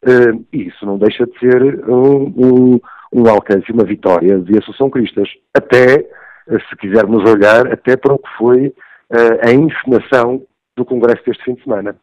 Uh, 0.03 0.45
isso 0.51 0.85
não 0.85 0.97
deixa 0.97 1.25
de 1.25 1.37
ser 1.39 1.89
um, 1.89 2.33
um, 2.37 2.79
um 3.13 3.29
alcance, 3.29 3.71
uma 3.71 3.83
vitória 3.83 4.39
de 4.39 4.57
Associação 4.57 4.89
Cristas. 4.89 5.29
Até, 5.53 6.07
uh, 6.47 6.59
se 6.69 6.75
quisermos 6.77 7.29
olhar, 7.29 7.71
até 7.71 7.97
para 7.97 8.13
o 8.13 8.19
que 8.19 8.29
foi 8.37 8.67
uh, 8.67 9.47
a 9.47 9.51
encenação 9.51 10.43
do 10.75 10.85
Congresso 10.85 11.23
deste 11.25 11.43
fim 11.43 11.55
de 11.55 11.63
semana. 11.63 11.95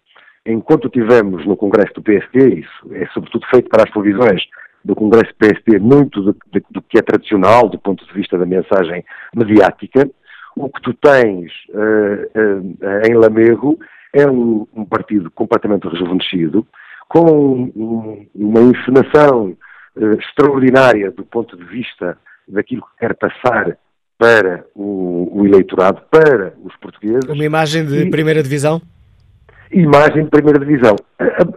Enquanto 0.45 0.89
tivemos 0.89 1.47
no 1.47 1.57
Congresso 1.57 1.95
do 1.95 2.03
PSD, 2.03 2.61
isso 2.61 2.95
é 2.95 3.07
sobretudo 3.15 3.47
feito 3.47 3.69
para 3.69 3.85
as 3.85 3.91
provisões 3.91 4.43
do 4.85 4.97
Congresso 4.97 5.33
do 5.33 5.37
PSD, 5.37 5.79
muito 5.79 6.21
do, 6.21 6.33
do, 6.33 6.63
do, 6.71 6.83
que 6.83 6.99
é 6.99 7.03
tradicional 7.03 7.69
do 7.69 7.79
ponto 7.79 8.05
de 8.05 8.13
vista 8.13 8.37
da 8.37 8.45
mensagem 8.45 9.05
mediática, 9.33 10.11
o 10.57 10.69
que 10.69 10.83
tu 10.83 10.95
tens 10.95 11.51
em 13.09 13.15
Lamego 13.15 13.79
é 14.13 14.29
um, 14.29 14.67
um 14.75 14.85
partido 14.85 15.31
completamente 15.31 15.89
rejuvenescido, 15.89 16.67
com 17.09 17.71
um, 17.77 18.27
uma 18.35 18.61
encenação 18.61 19.57
uh, 19.97 20.13
extraordinária 20.15 21.11
do 21.11 21.25
ponto 21.25 21.57
de 21.57 21.65
vista 21.65 22.19
daquilo 22.47 22.83
que 22.83 23.07
quer 23.07 23.15
passar 23.15 23.77
para 24.19 24.65
o, 24.75 25.41
o 25.41 25.47
eleitorado, 25.47 26.03
para 26.11 26.55
os 26.63 26.77
portugueses. 26.77 27.29
Uma 27.29 27.45
imagem 27.45 27.85
de 27.85 28.07
e, 28.07 28.11
primeira 28.11 28.43
divisão? 28.43 28.81
Imagem 29.71 30.25
de 30.25 30.31
primeira 30.31 30.59
divisão. 30.59 30.97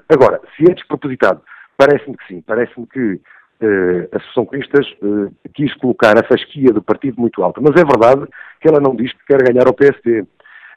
Agora, 0.09 0.39
se 0.55 0.63
é 0.69 0.73
despropositado, 0.73 1.41
parece-me 1.77 2.17
que 2.17 2.27
sim. 2.27 2.41
Parece-me 2.41 2.87
que 2.87 3.19
uh, 3.61 4.09
a 4.11 4.17
Associação 4.17 4.45
Cristas 4.45 4.87
uh, 5.01 5.31
quis 5.53 5.73
colocar 5.75 6.17
a 6.17 6.23
fasquia 6.23 6.71
do 6.71 6.81
partido 6.81 7.19
muito 7.19 7.43
alta. 7.43 7.61
Mas 7.61 7.75
é 7.79 7.85
verdade 7.85 8.27
que 8.61 8.67
ela 8.67 8.79
não 8.79 8.95
diz 8.95 9.11
que 9.13 9.25
quer 9.27 9.41
ganhar 9.43 9.67
ao 9.67 9.73
PSD. 9.73 10.25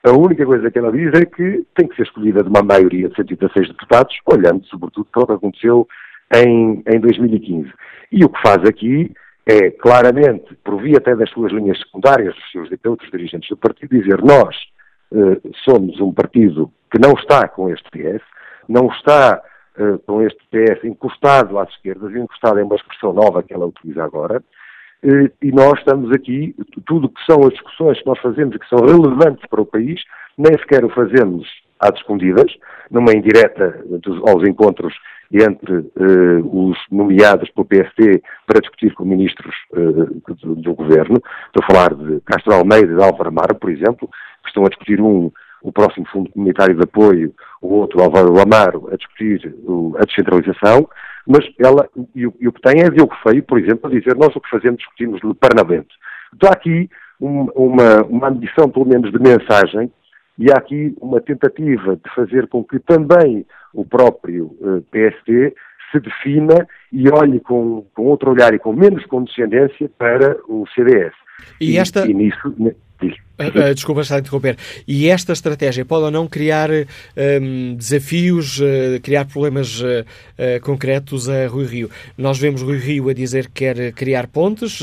A 0.04 0.12
única 0.12 0.44
coisa 0.44 0.70
que 0.70 0.78
ela 0.78 0.92
diz 0.92 1.10
é 1.14 1.24
que 1.24 1.64
tem 1.74 1.88
que 1.88 1.96
ser 1.96 2.02
escolhida 2.02 2.42
de 2.42 2.48
uma 2.48 2.62
maioria 2.62 3.08
de 3.08 3.16
116 3.16 3.68
deputados, 3.68 4.16
olhando 4.26 4.64
sobretudo 4.66 5.06
para 5.12 5.22
o 5.22 5.26
que 5.26 5.32
aconteceu 5.32 5.88
em, 6.34 6.82
em 6.86 7.00
2015. 7.00 7.72
E 8.12 8.24
o 8.24 8.28
que 8.28 8.40
faz 8.40 8.64
aqui 8.64 9.12
é, 9.46 9.70
claramente, 9.70 10.54
por 10.62 10.80
via 10.80 10.98
até 10.98 11.16
das 11.16 11.30
suas 11.30 11.52
linhas 11.52 11.78
secundárias, 11.78 12.34
dos 12.34 12.50
seus 12.52 12.68
outros 12.86 13.10
dirigentes 13.10 13.48
do 13.48 13.56
partido, 13.56 13.98
dizer 13.98 14.22
nós 14.22 14.54
eh, 15.12 15.40
somos 15.64 15.98
um 16.00 16.12
partido 16.12 16.70
que 16.90 16.98
não 17.00 17.12
está 17.12 17.48
com 17.48 17.70
este 17.70 17.88
PS, 17.90 18.22
não 18.68 18.88
está 18.88 19.42
eh, 19.78 19.98
com 20.06 20.20
este 20.22 20.38
PS 20.50 20.84
encostado 20.84 21.58
às 21.58 21.68
esquerdas, 21.70 22.14
encostado 22.14 22.58
é 22.58 22.64
uma 22.64 22.76
expressão 22.76 23.12
nova 23.12 23.42
que 23.42 23.54
ela 23.54 23.66
utiliza 23.66 24.02
agora, 24.02 24.42
eh, 25.02 25.30
e 25.40 25.52
nós 25.52 25.78
estamos 25.78 26.10
aqui, 26.10 26.54
tudo 26.84 27.08
que 27.08 27.24
são 27.24 27.40
as 27.42 27.52
discussões 27.52 27.98
que 28.00 28.06
nós 28.06 28.18
fazemos 28.18 28.56
e 28.56 28.58
que 28.58 28.68
são 28.68 28.84
relevantes 28.84 29.46
para 29.48 29.60
o 29.60 29.66
país, 29.66 30.02
nem 30.36 30.52
sequer 30.58 30.84
o 30.84 30.90
fazemos 30.90 31.46
às 31.78 31.96
escondidas, 31.96 32.52
numa 32.90 33.12
indireta 33.12 33.80
dos, 33.86 34.20
aos 34.28 34.46
encontros 34.48 34.94
entre 35.32 35.74
uh, 35.74 36.68
os 36.70 36.78
nomeados 36.90 37.50
pelo 37.50 37.66
PSD 37.66 38.22
para 38.46 38.60
discutir 38.60 38.94
com 38.94 39.04
ministros 39.04 39.54
uh, 39.72 40.34
do, 40.34 40.54
do, 40.56 40.74
governo. 40.74 41.20
Estou 41.46 41.62
a 41.62 41.66
falar 41.66 41.94
de 41.94 42.20
Castro 42.22 42.54
Almeida 42.54 42.92
e 42.92 42.96
de 42.96 43.02
Álvaro 43.02 43.28
Amaro, 43.28 43.54
por 43.54 43.70
exemplo, 43.70 44.08
que 44.42 44.48
estão 44.48 44.64
a 44.64 44.68
discutir 44.68 45.00
um, 45.00 45.30
o 45.62 45.72
próximo 45.72 46.06
Fundo 46.06 46.30
Comunitário 46.30 46.74
de 46.74 46.82
Apoio, 46.82 47.34
o 47.60 47.74
outro, 47.74 48.02
Álvaro 48.02 48.40
Amaro, 48.40 48.88
a 48.92 48.96
discutir 48.96 49.54
a 49.98 50.04
descentralização 50.04 50.88
mas 51.28 51.44
ela, 51.58 51.86
e 52.14 52.26
o, 52.26 52.34
e 52.40 52.48
o 52.48 52.52
que 52.52 52.62
tem 52.62 52.80
é 52.80 52.88
Diogo 52.88 53.14
Feio, 53.22 53.42
por 53.42 53.58
exemplo, 53.58 53.86
a 53.86 53.90
dizer 53.90 54.16
nós 54.16 54.34
o 54.34 54.40
que 54.40 54.48
fazemos 54.48 54.78
discutimos 54.78 55.20
no 55.20 55.34
Parlamento. 55.34 55.94
Então 56.34 56.48
há 56.48 56.54
aqui 56.54 56.88
um, 57.20 57.42
uma, 57.54 58.02
uma 58.04 58.28
ambição, 58.28 58.70
pelo 58.70 58.86
menos, 58.86 59.12
de 59.12 59.18
mensagem, 59.18 59.92
e 60.38 60.50
há 60.50 60.56
aqui 60.56 60.96
uma 60.98 61.20
tentativa 61.20 61.96
de 61.96 62.14
fazer 62.14 62.46
com 62.46 62.64
que 62.64 62.78
também 62.78 63.44
o 63.74 63.84
próprio 63.84 64.56
eh, 64.62 64.82
PSD 64.90 65.52
se 65.92 66.00
defina 66.00 66.66
e 66.90 67.10
olhe 67.10 67.40
com, 67.40 67.84
com 67.94 68.06
outro 68.06 68.30
olhar 68.30 68.54
e 68.54 68.58
com 68.58 68.72
menos 68.72 69.04
condescendência 69.06 69.90
para 69.98 70.38
o 70.48 70.64
CDS. 70.74 71.12
E, 71.60 71.72
e 71.72 71.76
esta... 71.76 72.06
E 72.06 72.14
nisso, 72.14 72.54
Uh, 73.38 73.72
desculpa 73.72 74.00
estar 74.00 74.16
a 74.16 74.18
interromper. 74.18 74.56
E 74.86 75.08
esta 75.08 75.32
estratégia 75.32 75.84
pode 75.84 76.04
ou 76.04 76.10
não 76.10 76.26
criar 76.26 76.68
um, 76.70 77.76
desafios, 77.76 78.58
uh, 78.58 79.00
criar 79.00 79.26
problemas 79.26 79.80
uh, 79.80 80.04
concretos 80.62 81.28
a 81.28 81.46
Rui 81.46 81.66
Rio? 81.66 81.90
Nós 82.16 82.36
vemos 82.36 82.62
Rui 82.62 82.78
Rio 82.78 83.08
a 83.08 83.14
dizer 83.14 83.46
que 83.46 83.64
quer 83.64 83.92
criar 83.92 84.26
pontes 84.26 84.80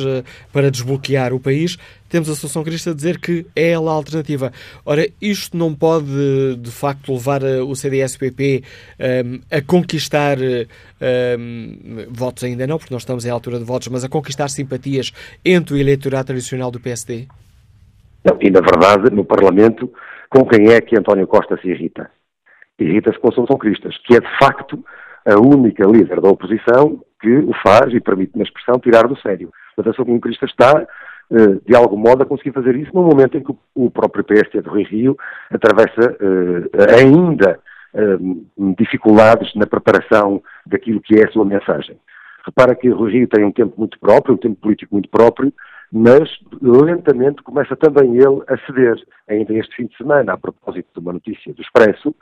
para 0.54 0.72
desbloquear 0.72 1.34
o 1.34 1.40
país. 1.40 1.78
Temos 2.08 2.30
a 2.30 2.32
Associação 2.32 2.64
Crista 2.64 2.92
a 2.92 2.94
dizer 2.94 3.20
que 3.20 3.46
é 3.54 3.72
ela 3.72 3.92
a 3.92 3.94
alternativa. 3.94 4.54
Ora, 4.86 5.06
isto 5.22 5.58
não 5.58 5.74
pode, 5.74 6.56
de 6.58 6.72
facto, 6.72 7.12
levar 7.12 7.44
o 7.44 7.76
CDS-PP 7.76 8.64
um, 9.26 9.40
a 9.52 9.62
conquistar 9.62 10.38
um, 10.40 12.06
votos 12.10 12.46
ainda 12.46 12.66
não, 12.66 12.78
porque 12.78 12.94
nós 12.94 13.02
estamos 13.02 13.26
em 13.26 13.30
altura 13.30 13.60
de 13.60 13.66
votos, 13.66 13.90
mas 13.90 14.04
a 14.06 14.10
conquistar 14.10 14.48
simpatias 14.50 15.12
entre 15.44 15.74
o 15.74 15.78
eleitorado 15.78 16.28
tradicional 16.28 16.72
do 16.72 16.80
PSD? 16.80 17.28
Não, 18.26 18.38
e, 18.42 18.50
na 18.50 18.60
verdade, 18.60 19.16
no 19.16 19.24
Parlamento, 19.24 19.92
com 20.30 20.44
quem 20.46 20.72
é 20.72 20.82
que 20.82 20.98
António 20.98 21.28
Costa 21.28 21.58
se 21.62 21.70
irrita? 21.70 22.10
Irrita-se 22.80 23.20
com 23.20 23.32
São 23.32 23.46
Cristas, 23.46 23.96
que 24.00 24.16
é, 24.16 24.20
de 24.20 24.38
facto, 24.40 24.84
a 25.26 25.40
única 25.40 25.86
líder 25.86 26.20
da 26.20 26.30
oposição 26.30 27.00
que 27.22 27.38
o 27.38 27.54
faz, 27.64 27.94
e 27.94 28.00
permite, 28.00 28.36
na 28.36 28.44
expressão, 28.44 28.80
tirar 28.80 29.08
do 29.08 29.18
sério. 29.22 29.52
Portanto, 29.76 29.94
a 29.94 30.04
São 30.06 30.20
Cristas 30.20 30.50
está, 30.50 30.88
eh, 31.32 31.60
de 31.66 31.76
algum 31.76 31.98
modo, 31.98 32.24
a 32.24 32.26
conseguir 32.26 32.52
fazer 32.52 32.76
isso 32.76 32.92
no 32.94 33.04
momento 33.04 33.38
em 33.38 33.44
que 33.44 33.56
o 33.76 33.92
próprio 33.92 34.24
PSD 34.24 34.62
do 34.62 34.72
Rio 34.72 34.88
Rio 34.88 35.18
atravessa 35.52 36.18
eh, 36.20 37.00
ainda 37.00 37.60
eh, 37.94 38.18
dificuldades 38.78 39.54
na 39.56 39.66
preparação 39.66 40.42
daquilo 40.66 41.02
que 41.02 41.16
é 41.16 41.28
a 41.28 41.32
sua 41.32 41.46
mensagem. 41.46 41.98
Repara 42.46 42.76
que 42.76 42.90
o 42.90 43.06
Rio 43.06 43.28
tem 43.28 43.44
um 43.44 43.52
tempo 43.52 43.74
muito 43.78 44.00
próprio, 44.00 44.36
um 44.36 44.38
tempo 44.38 44.60
político 44.62 44.94
muito 44.94 45.10
próprio, 45.10 45.52
mas 45.92 46.30
lentamente 46.62 47.42
começa 47.44 47.76
também 47.76 48.18
ele 48.18 48.42
a 48.48 48.58
ceder. 48.66 48.96
Ainda 49.28 49.54
este 49.54 49.76
fim 49.76 49.86
de 49.86 49.98
semana, 49.98 50.34
a 50.34 50.38
propósito 50.38 50.88
de 50.94 51.00
uma 51.00 51.14
notícia 51.14 51.54
do 51.54 51.62
Expresso 51.62 52.16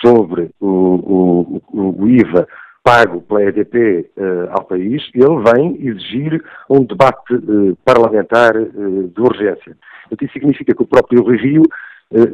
sobre 0.00 0.50
o, 0.60 1.60
o, 1.72 2.02
o 2.02 2.08
IVA 2.08 2.46
pago 2.88 3.20
pela 3.20 3.44
EDP 3.44 3.76
uh, 3.76 4.10
eh, 4.16 4.48
ao 4.50 4.64
país, 4.64 5.02
ele 5.12 5.42
vem 5.52 5.76
exigir 5.86 6.42
um 6.70 6.82
debate 6.82 7.34
uh, 7.34 7.76
parlamentar 7.84 8.56
uh, 8.56 9.08
de 9.08 9.20
urgência. 9.20 9.76
Isso 10.10 10.32
significa 10.32 10.74
que 10.74 10.82
o 10.82 10.86
próprio 10.86 11.22
Rio, 11.24 11.64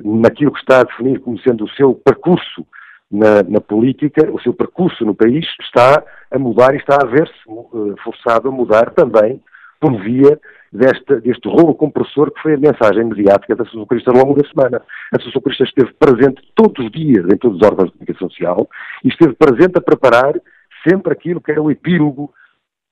naquilo 0.04 0.52
que 0.52 0.60
está 0.60 0.80
a 0.80 0.84
definir 0.84 1.18
como 1.18 1.36
sendo 1.40 1.64
o 1.64 1.70
seu 1.70 1.92
percurso 1.92 2.64
na, 3.10 3.42
na, 3.42 3.60
política, 3.60 4.30
o 4.30 4.40
seu 4.40 4.54
percurso 4.54 5.04
no 5.04 5.12
país, 5.12 5.44
está 5.60 6.04
a 6.30 6.38
mudar 6.38 6.72
e 6.72 6.76
está 6.76 6.98
a 7.02 7.06
ver-se 7.06 7.34
forçado 8.04 8.48
a 8.48 8.52
mudar 8.52 8.90
também 8.90 9.42
por 9.80 10.00
via 10.00 10.38
deste, 10.74 11.20
deste 11.20 11.48
rolo 11.48 11.74
compressor 11.74 12.32
que 12.32 12.42
foi 12.42 12.54
a 12.54 12.58
mensagem 12.58 13.04
mediática 13.04 13.54
da 13.54 13.62
Associação 13.62 13.87
Cristã 13.87 14.10
ao 14.10 14.18
longo 14.18 14.34
da 14.34 14.48
semana. 14.48 14.82
A 15.12 15.16
Associação 15.16 15.66
esteve 15.66 15.94
presente 15.94 16.42
todos 16.54 16.84
os 16.84 16.90
dias 16.90 17.24
em 17.32 17.37
todos 17.37 17.58
os 17.58 17.66
órgãos 17.66 17.87
de 17.87 17.92
comunicação 17.92 18.28
social 18.28 18.68
e 19.04 19.08
esteve 19.08 19.34
presente 19.34 19.78
a 19.78 19.80
preparar 19.80 20.34
sempre 20.87 21.12
aquilo 21.12 21.40
que 21.40 21.52
era 21.52 21.62
o 21.62 21.70
epílogo 21.70 22.34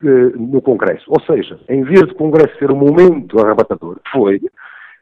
eh, 0.02 0.32
no 0.36 0.62
Congresso. 0.62 1.04
Ou 1.08 1.20
seja, 1.22 1.58
em 1.68 1.82
vez 1.82 2.06
do 2.06 2.14
Congresso 2.14 2.56
ser 2.58 2.70
um 2.70 2.76
momento 2.76 3.40
arrebatador, 3.40 3.98
foi, 4.12 4.40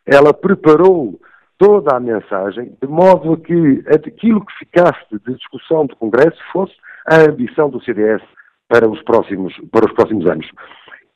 ela 0.06 0.32
preparou 0.32 1.20
toda 1.58 1.94
a 1.94 2.00
mensagem 2.00 2.74
de 2.80 2.88
modo 2.88 3.34
a 3.34 3.36
que 3.36 3.84
aquilo 3.94 4.44
que 4.44 4.58
ficasse 4.58 5.04
de 5.12 5.34
discussão 5.34 5.84
do 5.84 5.94
Congresso 5.96 6.38
fosse 6.50 6.74
a 7.06 7.20
ambição 7.30 7.68
do 7.68 7.82
CDS 7.84 8.22
para 8.66 8.88
os 8.88 9.02
próximos, 9.02 9.52
para 9.70 9.84
os 9.84 9.92
próximos 9.92 10.26
anos. 10.30 10.48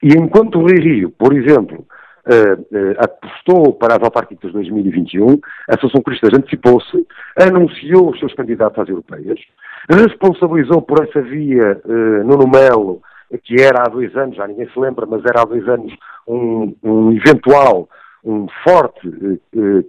E 0.04 0.08
enquanto 0.08 0.58
o 0.58 0.60
Rui 0.60 0.78
Rio, 0.80 1.10
por 1.12 1.32
exemplo, 1.32 1.86
uh, 2.26 2.60
uh, 2.60 2.94
apostou 2.98 3.72
para 3.72 3.96
as 3.96 4.02
autárquicas 4.02 4.50
de 4.50 4.52
2021, 4.52 5.40
a 5.70 5.76
Associação 5.76 6.02
Cristã 6.02 6.28
antecipou-se, 6.30 7.06
anunciou 7.40 8.10
os 8.10 8.18
seus 8.18 8.34
candidatos 8.34 8.78
às 8.80 8.88
europeias, 8.90 9.40
responsabilizou 9.90 10.82
por 10.82 11.02
essa 11.02 11.22
via 11.22 11.80
uh, 11.86 12.22
Nuno 12.22 12.46
Melo, 12.46 13.00
que 13.44 13.62
era 13.62 13.80
há 13.80 13.88
dois 13.88 14.14
anos, 14.14 14.36
já 14.36 14.46
ninguém 14.46 14.68
se 14.68 14.78
lembra, 14.78 15.06
mas 15.06 15.24
era 15.24 15.40
há 15.40 15.44
dois 15.46 15.66
anos 15.66 15.90
um, 16.28 16.74
um 16.82 17.12
eventual, 17.12 17.88
um 18.22 18.46
forte 18.62 19.10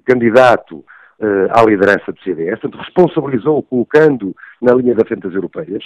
candidato 0.05 0.83
à 1.51 1.63
liderança 1.63 2.11
do 2.11 2.19
CDS, 2.21 2.59
portanto, 2.59 2.83
responsabilizou 2.83 3.63
colocando 3.63 4.35
na 4.61 4.73
linha 4.73 4.93
da 4.93 5.05
frente 5.05 5.21
das 5.21 5.33
europeias, 5.33 5.83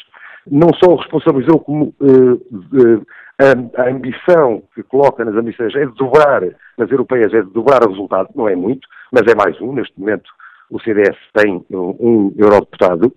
não 0.50 0.70
só 0.74 0.96
responsabilizou 0.96 1.60
como 1.60 1.94
a, 3.40 3.82
a, 3.84 3.90
ambição 3.90 4.64
que 4.76 4.84
coloca 4.84 5.24
nas 5.24 5.36
ambições 5.36 5.74
é 5.76 5.86
de 5.86 5.94
dobrar, 5.94 6.42
nas 6.78 6.92
europeias 6.92 7.34
é 7.34 7.42
de 7.42 7.50
dobrar 7.52 7.84
o 7.86 7.90
resultado, 7.90 8.30
não 8.36 8.50
é 8.50 8.56
muito, 8.56 8.88
mas 9.12 9.24
é 9.32 9.36
mais 9.36 9.60
um, 9.62 9.74
neste 9.74 9.98
momento 10.00 10.30
o 10.70 10.80
CDS 10.80 11.18
tem 11.34 11.66
um, 11.72 11.96
um 12.00 12.34
eurodeputado, 12.38 13.14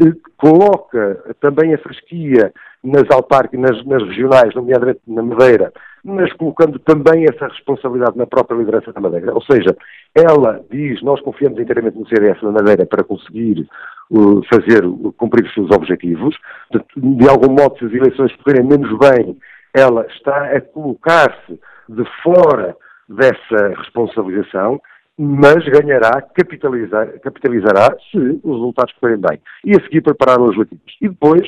eh, 0.00 0.12
coloca 0.36 1.34
também 1.40 1.72
a 1.72 1.78
fresquia 1.78 2.52
nas 2.82 3.04
autárquicas, 3.10 3.60
nas, 3.60 3.86
nas 3.86 4.02
regionais, 4.02 4.54
nomeadamente 4.54 5.00
na 5.06 5.22
Madeira, 5.22 5.72
mas 6.04 6.32
colocando 6.34 6.78
também 6.78 7.24
essa 7.24 7.46
responsabilidade 7.46 8.16
na 8.16 8.26
própria 8.26 8.56
liderança 8.56 8.92
da 8.92 9.00
Madeira. 9.00 9.34
Ou 9.34 9.42
seja, 9.42 9.76
ela 10.14 10.60
diz, 10.70 11.02
nós 11.02 11.20
confiamos 11.20 11.58
inteiramente 11.58 11.98
no 11.98 12.08
CDS 12.08 12.40
da 12.40 12.50
Madeira 12.50 12.86
para 12.86 13.04
conseguir 13.04 13.66
uh, 14.10 14.40
fazer, 14.52 14.84
uh, 14.84 15.12
cumprir 15.16 15.44
os 15.46 15.54
seus 15.54 15.70
objetivos. 15.70 16.36
De, 16.70 16.82
de, 16.96 17.28
algum 17.28 17.52
modo, 17.52 17.78
se 17.78 17.84
as 17.84 17.92
eleições 17.92 18.34
correrem 18.36 18.66
menos 18.66 18.98
bem, 18.98 19.36
ela 19.74 20.06
está 20.06 20.56
a 20.56 20.60
colocar-se 20.60 21.60
de 21.88 22.04
fora 22.22 22.76
dessa 23.08 23.68
responsabilização, 23.76 24.80
mas 25.18 25.62
ganhará, 25.68 26.22
capitalizar, 26.22 27.20
capitalizará 27.20 27.94
se 28.10 28.18
os 28.42 28.56
resultados 28.56 28.94
correrem 28.94 29.20
bem. 29.20 29.40
E 29.64 29.72
a 29.72 29.82
seguir 29.84 30.00
preparar 30.00 30.40
os 30.40 30.56
legislativos. 30.56 30.96
E 31.00 31.08
depois 31.08 31.42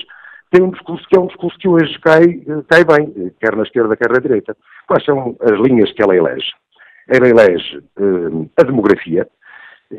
tem 0.53 0.63
um 0.63 0.71
discurso 0.71 1.09
que 1.09 1.17
é 1.17 1.21
um 1.21 1.27
discurso 1.27 1.59
que 1.59 1.67
hoje 1.67 1.99
cai, 2.01 2.43
cai 2.69 2.85
bem, 2.85 3.33
quer 3.41 3.57
na 3.57 3.63
esquerda, 3.63 3.97
quer 3.97 4.13
na 4.13 4.19
direita. 4.19 4.55
Quais 4.87 5.03
são 5.05 5.35
as 5.41 5.59
linhas 5.67 5.91
que 5.93 6.03
ela 6.03 6.15
elege? 6.15 6.53
Ela 7.09 7.29
elege 7.29 7.79
uh, 7.99 8.51
a 8.57 8.63
demografia, 8.63 9.27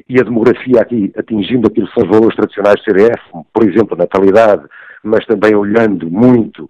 e 0.08 0.20
a 0.20 0.24
demografia 0.24 0.80
aqui 0.80 1.12
atingindo 1.18 1.68
aquilo 1.68 1.88
que 1.88 1.94
são 1.94 2.04
os 2.04 2.10
valores 2.10 2.36
tradicionais 2.36 2.76
do 2.76 2.84
CDF, 2.84 3.22
por 3.52 3.68
exemplo, 3.68 3.96
a 3.96 3.98
natalidade, 3.98 4.64
mas 5.04 5.26
também 5.26 5.56
olhando 5.56 6.10
muito 6.10 6.70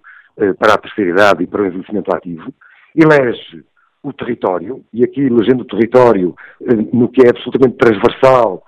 para 0.58 0.74
a 0.74 0.78
prosperidade 0.78 1.42
e 1.42 1.46
para 1.46 1.62
o 1.62 1.66
envelhecimento 1.66 2.14
ativo, 2.14 2.52
elege 2.94 3.64
o 4.02 4.12
território, 4.12 4.84
e 4.92 5.04
aqui 5.04 5.20
elegendo 5.20 5.62
o 5.62 5.66
território 5.66 6.34
no 6.92 7.08
que 7.08 7.24
é 7.24 7.30
absolutamente 7.30 7.78
transversal, 7.78 8.62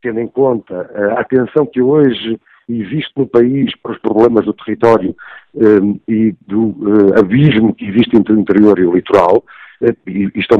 tendo 0.00 0.20
em 0.20 0.26
conta 0.26 0.90
a 1.16 1.20
atenção 1.20 1.66
que 1.66 1.80
hoje 1.80 2.40
existe 2.68 3.12
no 3.16 3.26
país 3.26 3.74
para 3.82 3.92
os 3.92 3.98
problemas 3.98 4.44
do 4.44 4.52
território 4.52 5.14
um, 5.54 5.98
e 6.08 6.34
do 6.46 6.68
uh, 6.68 7.18
abismo 7.18 7.74
que 7.74 7.86
existe 7.86 8.16
entre 8.16 8.32
o 8.32 8.38
interior 8.38 8.78
e 8.78 8.86
o 8.86 8.94
litoral, 8.94 9.44
uh, 9.80 9.96
e, 10.06 10.30
e, 10.34 10.40
está, 10.40 10.56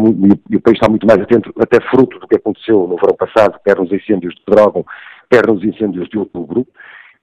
e, 0.50 0.56
o 0.56 0.60
país 0.60 0.76
está 0.76 0.88
muito 0.88 1.06
mais 1.06 1.20
atento, 1.20 1.52
até 1.60 1.80
fruto 1.88 2.18
do 2.18 2.26
que 2.26 2.36
aconteceu 2.36 2.86
no 2.86 2.96
verão 2.96 3.16
passado, 3.16 3.58
quer 3.64 3.78
nos 3.78 3.92
incêndios 3.92 4.34
de 4.34 4.42
Pedrógão, 4.42 4.84
quer 5.30 5.46
nos 5.46 5.62
incêndios 5.64 6.08
de 6.08 6.18
outubro, 6.18 6.66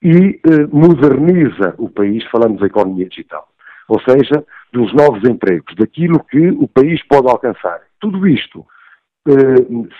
e 0.02 0.40
uh, 0.46 0.68
moderniza 0.72 1.74
o 1.78 1.88
país, 1.88 2.24
falando 2.30 2.58
da 2.58 2.66
economia 2.66 3.08
digital. 3.08 3.48
Ou 3.88 4.00
seja, 4.00 4.44
dos 4.72 4.92
novos 4.94 5.28
empregos, 5.28 5.74
daquilo 5.76 6.24
que 6.24 6.48
o 6.48 6.68
país 6.68 7.02
pode 7.08 7.28
alcançar. 7.28 7.80
Tudo 8.00 8.26
isto 8.26 8.64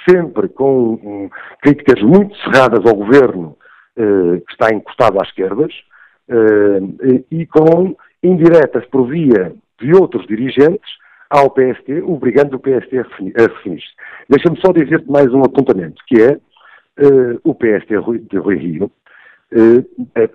sempre 0.08 0.48
com 0.48 1.28
críticas 1.60 2.02
muito 2.02 2.34
cerradas 2.38 2.80
ao 2.86 2.96
governo 2.96 3.56
eh, 3.58 3.60
que 4.46 4.52
está 4.52 4.74
encostado 4.74 5.20
às 5.20 5.28
esquerdas, 5.28 5.72
eh, 6.30 7.24
e 7.30 7.44
com 7.46 7.96
indiretas 8.22 8.86
por 8.86 9.08
via 9.08 9.52
de 9.80 9.92
outros 9.94 10.26
dirigentes 10.26 10.88
ao 11.28 11.50
PST, 11.50 12.02
obrigando 12.04 12.56
o 12.56 12.60
PST 12.60 12.98
a 12.98 13.42
refinir-se. 13.42 13.88
Deixa-me 14.28 14.60
só 14.60 14.72
dizer 14.72 15.04
mais 15.08 15.32
um 15.34 15.42
apontamento, 15.42 16.02
que 16.06 16.22
é 16.22 16.32
uh, 16.32 17.40
o 17.44 17.54
PST 17.54 17.88
de 18.28 18.36
Rui 18.36 18.56
Rio 18.56 18.90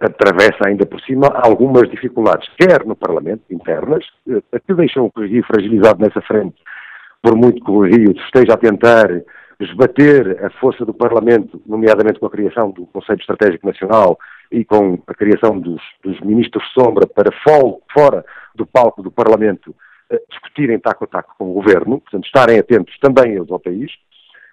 atravessa 0.01 0.68
ainda 0.68 0.86
por 0.86 0.99
cima 1.01 1.28
algumas 1.28 1.89
dificuldades, 1.89 2.49
quer 2.57 2.86
no 2.86 2.95
Parlamento, 2.95 3.43
internas, 3.49 4.05
que 4.26 4.74
deixam 4.74 5.05
o 5.05 5.11
Rui 5.16 5.28
Rio 5.28 5.45
fragilizado 5.45 6.01
nessa 6.01 6.22
frente, 6.22 6.55
por 7.22 7.36
muito 7.36 7.63
que 7.63 7.72
o 7.72 7.84
Rio 7.84 8.11
esteja 8.11 8.53
a 8.53 8.57
tentar 8.57 9.07
esbater 9.60 10.43
a 10.43 10.49
força 10.60 10.86
do 10.86 10.93
Parlamento, 10.93 11.62
nomeadamente 11.66 12.20
com 12.20 12.26
a 12.26 12.30
criação 12.30 12.72
do 12.72 12.86
Conselho 12.88 13.20
Estratégico 13.20 13.68
Nacional 13.68 14.18
e 14.51 14.66
com 14.66 15.01
a 15.08 15.14
criação 15.14 15.60
dos, 15.60 15.82
dos 16.03 16.20
ministros 16.22 16.64
sombra 16.74 17.08
para 17.08 17.32
fora 17.93 18.26
do 18.53 18.66
palco 18.66 19.01
do 19.01 19.12
Parlamento 19.12 19.76
eh, 20.10 20.22
discutirem 20.30 20.80
taco 20.80 21.06
a 21.06 21.08
taco 21.08 21.34
com 21.38 21.49
o 21.49 21.53
Governo, 21.53 21.99
portanto 21.99 22.26
estarem 22.26 22.60
atentos 22.60 22.97
também 22.99 23.34
eles 23.34 23.49
ao 23.49 23.60
país, 23.60 23.91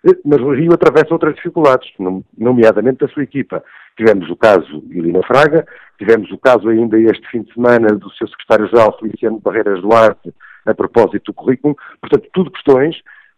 eh, 0.06 0.16
mas 0.24 0.40
o 0.40 0.52
Rio 0.52 0.72
atravessa 0.72 1.12
outras 1.12 1.34
dificuldades, 1.34 1.92
nomeadamente 2.38 3.04
da 3.04 3.08
sua 3.08 3.22
equipa. 3.22 3.62
Tivemos 3.96 4.30
o 4.30 4.36
caso 4.36 4.82
Ilina 4.90 5.22
Fraga, 5.24 5.66
tivemos 5.98 6.30
o 6.30 6.38
caso 6.38 6.68
ainda 6.68 6.98
este 6.98 7.28
fim 7.28 7.42
de 7.42 7.52
semana 7.52 7.88
do 7.88 8.10
seu 8.12 8.26
secretário-geral 8.28 8.98
Feliciano 8.98 9.40
Barreiras 9.40 9.82
Duarte, 9.82 10.32
a 10.64 10.74
propósito 10.74 11.32
do 11.32 11.34
currículo, 11.34 11.76
portanto, 12.00 12.28
tudo 12.32 12.50
questões 12.50 12.96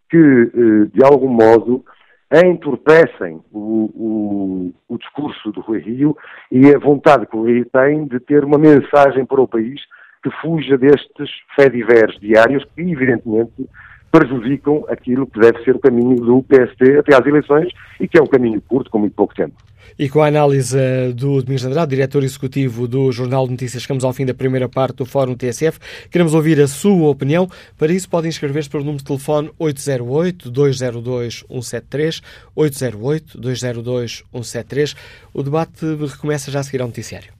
que, 0.09 0.17
eh, 0.17 0.89
de 0.93 1.03
algum 1.03 1.29
modo, 1.29 1.83
entorpecem 2.31 3.41
o, 3.51 3.91
o, 3.93 4.73
o, 4.87 4.97
discurso 4.97 5.51
do 5.51 5.61
Rui 5.61 5.79
Rio 5.79 6.17
e 6.51 6.73
a 6.73 6.79
vontade 6.79 7.27
que 7.27 7.35
o 7.35 7.45
Rio 7.45 7.65
tem 7.65 8.07
de 8.07 8.19
ter 8.19 8.43
uma 8.43 8.57
mensagem 8.57 9.25
para 9.25 9.41
o 9.41 9.47
país 9.47 9.81
que 10.23 10.31
fuja 10.41 10.77
destes 10.77 11.29
fediveres 11.55 12.19
diários 12.19 12.65
que, 12.75 12.81
evidentemente, 12.81 13.69
prejudicam 14.11 14.85
aquilo 14.87 15.27
que 15.27 15.39
deve 15.39 15.63
ser 15.63 15.75
o 15.75 15.79
caminho 15.79 16.15
do 16.15 16.43
PST 16.43 16.99
até 16.99 17.15
às 17.15 17.25
eleições 17.25 17.71
e 17.99 18.07
que 18.07 18.17
é 18.17 18.21
um 18.21 18.27
caminho 18.27 18.61
curto, 18.61 18.89
com 18.89 18.99
muito 18.99 19.13
pouco 19.13 19.35
tempo. 19.35 19.55
E 19.97 20.09
com 20.09 20.21
a 20.21 20.27
análise 20.27 20.77
do 21.13 21.41
Domingos 21.41 21.65
Andrade, 21.65 21.91
diretor 21.91 22.21
executivo 22.23 22.85
do 22.87 23.11
Jornal 23.11 23.45
de 23.45 23.51
Notícias, 23.51 23.83
chegamos 23.83 24.03
ao 24.03 24.11
fim 24.11 24.25
da 24.25 24.33
primeira 24.33 24.67
parte 24.67 24.95
do 24.97 25.05
Fórum 25.05 25.35
TSF. 25.35 25.79
Queremos 26.09 26.33
ouvir 26.33 26.59
a 26.59 26.67
sua 26.67 27.07
opinião. 27.07 27.47
Para 27.77 27.93
isso, 27.93 28.09
podem 28.09 28.29
inscrever-se 28.29 28.69
pelo 28.69 28.83
número 28.83 28.99
de 28.99 29.05
telefone 29.05 29.51
808-202-173, 29.59 32.21
808-202-173. 32.57 34.95
O 35.33 35.43
debate 35.43 35.85
recomeça 35.95 36.51
já 36.51 36.59
a 36.59 36.63
seguir 36.63 36.81
ao 36.81 36.87
noticiário. 36.87 37.34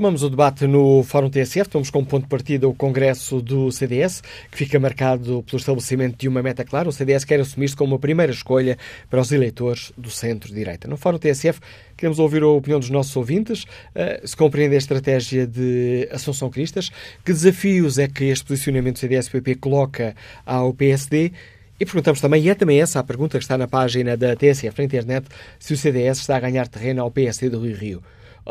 Retomamos 0.00 0.22
o 0.22 0.30
debate 0.30 0.66
no 0.66 1.02
Fórum 1.02 1.28
TSF. 1.28 1.68
Estamos 1.68 1.90
com 1.90 2.02
ponto 2.02 2.22
de 2.22 2.30
partida 2.30 2.66
o 2.66 2.72
Congresso 2.72 3.42
do 3.42 3.70
CDS, 3.70 4.22
que 4.50 4.56
fica 4.56 4.80
marcado 4.80 5.42
pelo 5.42 5.58
estabelecimento 5.58 6.16
de 6.16 6.26
uma 6.26 6.42
meta 6.42 6.64
clara. 6.64 6.88
O 6.88 6.92
CDS 6.92 7.22
quer 7.22 7.38
assumir-se 7.38 7.76
como 7.76 7.96
a 7.96 7.98
primeira 7.98 8.32
escolha 8.32 8.78
para 9.10 9.20
os 9.20 9.30
eleitores 9.30 9.92
do 9.98 10.08
centro-direita. 10.08 10.88
No 10.88 10.96
Fórum 10.96 11.18
TSF, 11.18 11.60
queremos 11.98 12.18
ouvir 12.18 12.42
a 12.42 12.48
opinião 12.48 12.80
dos 12.80 12.88
nossos 12.88 13.14
ouvintes, 13.14 13.64
uh, 13.64 14.26
se 14.26 14.34
compreende 14.34 14.74
a 14.74 14.78
estratégia 14.78 15.46
de 15.46 16.08
Assunção 16.10 16.48
Cristas, 16.48 16.88
que 17.22 17.34
desafios 17.34 17.98
é 17.98 18.08
que 18.08 18.24
este 18.24 18.46
posicionamento 18.46 18.94
do 18.94 19.00
CDS-PP 19.00 19.56
coloca 19.56 20.16
ao 20.46 20.72
PSD 20.72 21.30
e 21.78 21.84
perguntamos 21.84 22.22
também, 22.22 22.42
e 22.42 22.48
é 22.48 22.54
também 22.54 22.80
essa 22.80 23.00
a 23.00 23.04
pergunta 23.04 23.36
que 23.36 23.44
está 23.44 23.58
na 23.58 23.68
página 23.68 24.16
da 24.16 24.34
TSF 24.34 24.78
na 24.78 24.84
internet, 24.84 25.26
se 25.58 25.74
o 25.74 25.76
CDS 25.76 26.20
está 26.20 26.38
a 26.38 26.40
ganhar 26.40 26.68
terreno 26.68 27.02
ao 27.02 27.10
PSD 27.10 27.50
do 27.50 27.60
Rio 27.60 27.76
Rio. 27.76 28.02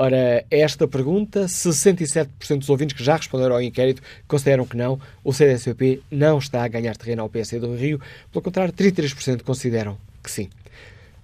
Ora, 0.01 0.45
esta 0.49 0.87
pergunta, 0.87 1.41
67% 1.41 2.59
dos 2.59 2.69
ouvintes 2.69 2.95
que 2.95 3.03
já 3.03 3.17
responderam 3.17 3.55
ao 3.55 3.61
inquérito 3.61 4.01
consideram 4.29 4.65
que 4.65 4.77
não, 4.77 4.97
o 5.25 5.33
CDSP 5.33 6.01
não 6.09 6.37
está 6.37 6.63
a 6.63 6.69
ganhar 6.69 6.95
terreno 6.95 7.21
ao 7.21 7.27
PSD 7.27 7.67
do 7.67 7.75
Rio, 7.75 7.99
pelo 8.31 8.41
contrário, 8.41 8.73
33% 8.73 9.43
consideram 9.43 9.97
que 10.23 10.31
sim. 10.31 10.47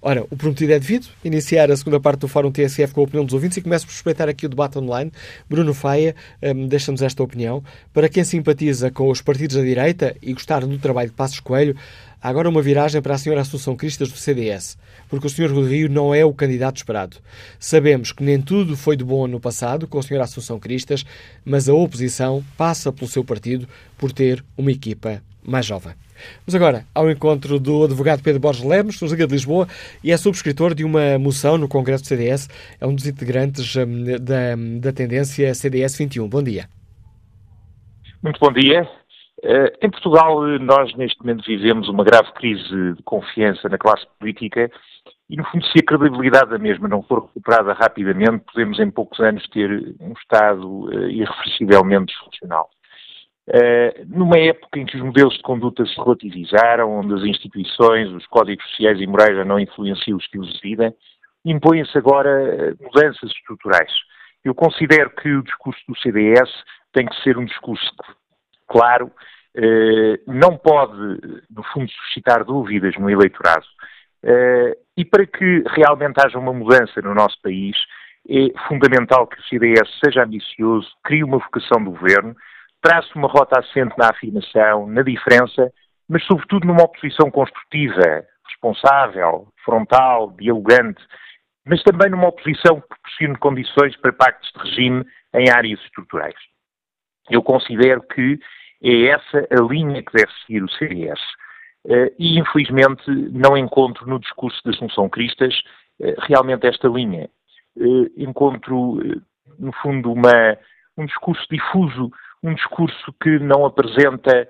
Ora, 0.02 0.26
o 0.30 0.36
prometido 0.36 0.74
é 0.74 0.78
devido. 0.78 1.08
Iniciar 1.24 1.70
a 1.70 1.76
segunda 1.78 1.98
parte 1.98 2.20
do 2.20 2.28
Fórum 2.28 2.52
TSF 2.52 2.92
com 2.92 3.00
a 3.00 3.04
opinião 3.04 3.24
dos 3.24 3.32
ouvintes 3.32 3.56
e 3.56 3.62
começo 3.62 3.86
por 3.86 3.92
respeitar 3.92 4.28
aqui 4.28 4.44
o 4.44 4.48
debate 4.50 4.78
online. 4.78 5.10
Bruno 5.48 5.72
Faia 5.72 6.14
um, 6.42 6.68
deixa-nos 6.68 7.00
esta 7.00 7.22
opinião. 7.22 7.64
Para 7.94 8.10
quem 8.10 8.24
simpatiza 8.24 8.90
com 8.90 9.08
os 9.08 9.22
partidos 9.22 9.56
da 9.56 9.62
direita 9.62 10.14
e 10.20 10.34
gostar 10.34 10.66
do 10.66 10.78
trabalho 10.78 11.08
de 11.08 11.14
Passos 11.16 11.40
Coelho, 11.40 11.74
há 12.20 12.28
agora 12.28 12.46
uma 12.46 12.60
viragem 12.60 13.00
para 13.00 13.14
a 13.14 13.18
senhora 13.18 13.40
Assunção 13.40 13.74
Cristas 13.74 14.12
do 14.12 14.18
CDS 14.18 14.76
porque 15.08 15.26
o 15.26 15.30
Sr. 15.30 15.52
Rui 15.52 15.68
Rio 15.68 15.88
não 15.88 16.14
é 16.14 16.24
o 16.24 16.34
candidato 16.34 16.76
esperado. 16.76 17.18
Sabemos 17.58 18.12
que 18.12 18.22
nem 18.22 18.40
tudo 18.40 18.76
foi 18.76 18.96
de 18.96 19.04
bom 19.04 19.26
no 19.26 19.40
passado 19.40 19.86
com 19.86 19.98
a 19.98 20.00
Sra. 20.00 20.24
Assunção 20.24 20.58
Cristas, 20.58 21.04
mas 21.44 21.68
a 21.68 21.74
oposição 21.74 22.44
passa 22.56 22.92
pelo 22.92 23.08
seu 23.08 23.24
partido 23.24 23.68
por 23.96 24.12
ter 24.12 24.44
uma 24.56 24.70
equipa 24.70 25.22
mais 25.44 25.64
jovem. 25.64 25.94
Mas 26.44 26.54
agora 26.54 26.84
ao 26.94 27.10
encontro 27.10 27.60
do 27.60 27.84
advogado 27.84 28.22
Pedro 28.22 28.40
Borges 28.40 28.64
Lemos, 28.64 28.98
do 28.98 29.06
Liga 29.06 29.26
de 29.26 29.32
Lisboa, 29.32 29.66
e 30.02 30.10
é 30.10 30.16
subscritor 30.16 30.74
de 30.74 30.84
uma 30.84 31.18
moção 31.18 31.56
no 31.58 31.68
Congresso 31.68 32.04
do 32.04 32.08
CDS, 32.08 32.48
é 32.80 32.86
um 32.86 32.94
dos 32.94 33.06
integrantes 33.06 33.76
hum, 33.76 34.04
da, 34.20 34.56
da 34.80 34.92
tendência 34.92 35.54
CDS 35.54 35.96
21. 35.98 36.28
Bom 36.28 36.42
dia. 36.42 36.68
Muito 38.22 38.40
bom 38.40 38.52
dia. 38.52 38.88
Uh, 39.44 39.70
em 39.82 39.90
Portugal, 39.90 40.40
nós 40.58 40.94
neste 40.96 41.20
momento 41.20 41.44
vivemos 41.46 41.88
uma 41.88 42.02
grave 42.02 42.32
crise 42.32 42.94
de 42.94 43.02
confiança 43.04 43.68
na 43.68 43.78
classe 43.78 44.06
política 44.18 44.70
e, 45.28 45.36
no 45.36 45.44
fundo, 45.44 45.66
se 45.66 45.78
a 45.80 45.84
credibilidade 45.84 46.50
da 46.50 46.58
mesma 46.58 46.86
não 46.86 47.02
for 47.02 47.26
recuperada 47.26 47.72
rapidamente, 47.72 48.44
podemos 48.52 48.78
em 48.78 48.90
poucos 48.90 49.18
anos 49.18 49.44
ter 49.48 49.94
um 50.00 50.12
Estado 50.12 50.84
uh, 50.84 51.08
irreversivelmente 51.08 52.12
disfuncional. 52.12 52.70
Uh, 53.48 54.06
numa 54.06 54.38
época 54.38 54.78
em 54.78 54.86
que 54.86 54.96
os 54.96 55.02
modelos 55.02 55.34
de 55.34 55.42
conduta 55.42 55.84
se 55.84 55.96
relativizaram, 55.96 56.98
onde 56.98 57.14
as 57.14 57.22
instituições, 57.22 58.08
os 58.12 58.24
códigos 58.26 58.64
sociais 58.70 59.00
e 59.00 59.06
morais 59.06 59.36
já 59.36 59.44
não 59.44 59.58
influenciam 59.58 60.16
o 60.16 60.20
estilo 60.20 60.46
de 60.46 60.60
vida, 60.60 60.94
impõem-se 61.44 61.96
agora 61.98 62.76
mudanças 62.80 63.30
estruturais. 63.30 63.92
Eu 64.44 64.54
considero 64.54 65.10
que 65.10 65.28
o 65.28 65.42
discurso 65.42 65.80
do 65.88 65.98
CDS 65.98 66.50
tem 66.92 67.06
que 67.06 67.20
ser 67.22 67.36
um 67.36 67.44
discurso 67.44 67.88
claro, 68.68 69.12
não 70.26 70.56
pode, 70.56 70.96
no 71.48 71.62
fundo, 71.72 71.90
suscitar 71.90 72.44
dúvidas 72.44 72.96
no 72.96 73.08
eleitorado. 73.08 73.64
E 74.96 75.04
para 75.04 75.26
que 75.26 75.62
realmente 75.68 76.16
haja 76.24 76.38
uma 76.38 76.52
mudança 76.52 77.00
no 77.02 77.14
nosso 77.14 77.40
país, 77.42 77.76
é 78.28 78.48
fundamental 78.66 79.26
que 79.26 79.38
o 79.38 79.42
CDS 79.44 79.88
seja 80.04 80.24
ambicioso, 80.24 80.88
crie 81.04 81.22
uma 81.22 81.38
vocação 81.38 81.82
do 81.84 81.92
governo, 81.92 82.34
trace 82.82 83.08
uma 83.14 83.28
rota 83.28 83.60
assente 83.60 83.94
na 83.96 84.10
afirmação, 84.10 84.86
na 84.88 85.02
diferença, 85.02 85.72
mas 86.08 86.24
sobretudo 86.24 86.66
numa 86.66 86.84
oposição 86.84 87.30
construtiva, 87.30 88.24
responsável, 88.48 89.48
frontal, 89.64 90.32
dialogante, 90.38 91.02
mas 91.64 91.82
também 91.82 92.10
numa 92.10 92.28
oposição 92.28 92.80
que 92.80 92.88
proporcione 92.88 93.38
condições 93.38 93.96
para 93.96 94.12
pactos 94.12 94.50
de 94.52 94.70
regime 94.70 95.04
em 95.34 95.50
áreas 95.50 95.80
estruturais. 95.80 96.34
Eu 97.28 97.42
considero 97.42 98.02
que 98.02 98.38
é 98.82 99.06
essa 99.06 99.46
a 99.50 99.62
linha 99.62 100.02
que 100.02 100.12
deve 100.12 100.32
seguir 100.40 100.62
o 100.62 100.70
CDS. 100.70 101.20
Eh, 101.88 102.12
e, 102.18 102.38
infelizmente, 102.38 103.08
não 103.32 103.56
encontro 103.56 104.06
no 104.06 104.18
discurso 104.18 104.60
da 104.64 104.70
Assunção 104.70 105.08
Cristas 105.08 105.54
eh, 106.00 106.14
realmente 106.18 106.66
esta 106.66 106.88
linha. 106.88 107.28
Eh, 107.78 108.10
encontro, 108.16 108.98
no 109.58 109.72
fundo, 109.80 110.12
uma, 110.12 110.56
um 110.96 111.06
discurso 111.06 111.46
difuso, 111.50 112.10
um 112.42 112.54
discurso 112.54 113.12
que 113.22 113.38
não 113.38 113.64
apresenta, 113.64 114.48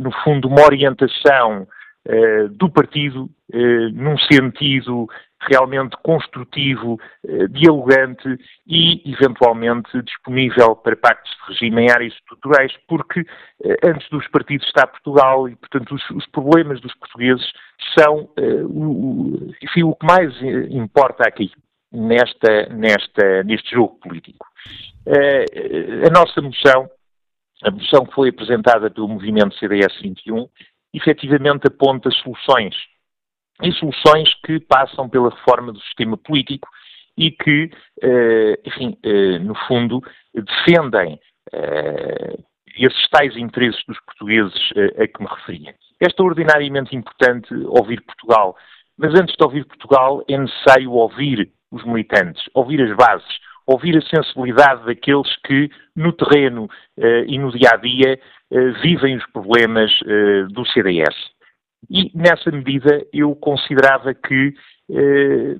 no 0.00 0.10
fundo, 0.22 0.48
uma 0.48 0.64
orientação 0.64 1.66
do 2.50 2.68
partido 2.68 3.30
num 3.94 4.18
sentido 4.18 5.08
realmente 5.48 5.96
construtivo, 6.02 7.00
eh, 7.26 7.48
dialogante 7.48 8.38
e, 8.66 9.02
eventualmente, 9.12 10.02
disponível 10.02 10.76
para 10.76 10.96
pactos 10.96 11.32
de 11.32 11.52
regime 11.52 11.82
em 11.82 11.90
áreas 11.90 12.14
estruturais, 12.14 12.72
porque 12.86 13.24
eh, 13.64 13.76
antes 13.84 14.08
dos 14.10 14.26
partidos 14.28 14.66
está 14.66 14.86
Portugal 14.86 15.48
e, 15.48 15.56
portanto, 15.56 15.94
os, 15.94 16.26
problemas 16.26 16.80
dos 16.80 16.94
portugueses 16.94 17.46
são 17.98 18.30
eh, 18.36 18.62
o, 18.64 19.52
enfim, 19.62 19.82
o 19.82 19.94
que 19.94 20.06
mais 20.06 20.32
importa 20.70 21.24
aqui, 21.26 21.50
nesta, 21.92 22.66
nesta, 22.70 23.42
neste 23.44 23.70
jogo 23.74 23.98
político. 24.00 24.46
a 25.06 26.10
nossa 26.10 26.40
moção, 26.40 26.88
a 27.64 27.70
moção 27.70 28.06
que 28.06 28.14
foi 28.14 28.28
apresentada 28.30 28.90
pelo 28.90 29.08
movimento 29.08 29.58
CDS 29.58 30.00
21, 30.00 30.48
efetivamente 30.94 31.66
aponta 31.66 32.10
soluções 32.10 32.74
e 33.62 33.72
soluções 33.72 34.32
que 34.44 34.60
passam 34.60 35.08
pela 35.08 35.30
reforma 35.30 35.72
do 35.72 35.80
sistema 35.80 36.16
político 36.16 36.68
e 37.16 37.30
que, 37.30 37.70
eh, 38.02 38.60
enfim, 38.64 38.96
eh, 39.02 39.38
no 39.38 39.54
fundo, 39.66 40.00
defendem 40.34 41.20
eh, 41.52 42.36
esses 42.76 43.08
tais 43.10 43.36
interesses 43.36 43.82
dos 43.86 43.98
portugueses 44.00 44.72
a 44.98 45.06
que 45.06 45.22
me 45.22 45.28
referia. 45.28 45.74
É 46.00 46.06
extraordinariamente 46.06 46.96
importante 46.96 47.54
ouvir 47.66 48.00
Portugal, 48.00 48.56
mas 48.96 49.12
antes 49.12 49.36
de 49.36 49.44
ouvir 49.44 49.66
Portugal 49.66 50.24
é 50.26 50.38
necessário 50.38 50.90
ouvir 50.90 51.50
os 51.70 51.84
militantes, 51.84 52.42
ouvir 52.54 52.80
as 52.80 52.96
bases, 52.96 53.38
ouvir 53.66 53.96
a 53.96 54.02
sensibilidade 54.02 54.86
daqueles 54.86 55.36
que, 55.44 55.70
no 55.94 56.12
terreno 56.12 56.68
e 57.26 57.38
no 57.38 57.52
dia 57.52 57.70
a 57.72 57.76
dia, 57.76 58.18
vivem 58.82 59.16
os 59.16 59.26
problemas 59.32 59.90
do 60.50 60.64
CDS. 60.66 61.14
E, 61.90 62.10
nessa 62.14 62.50
medida, 62.50 63.04
eu 63.12 63.34
considerava 63.34 64.14
que, 64.14 64.54
eh, 64.90 65.56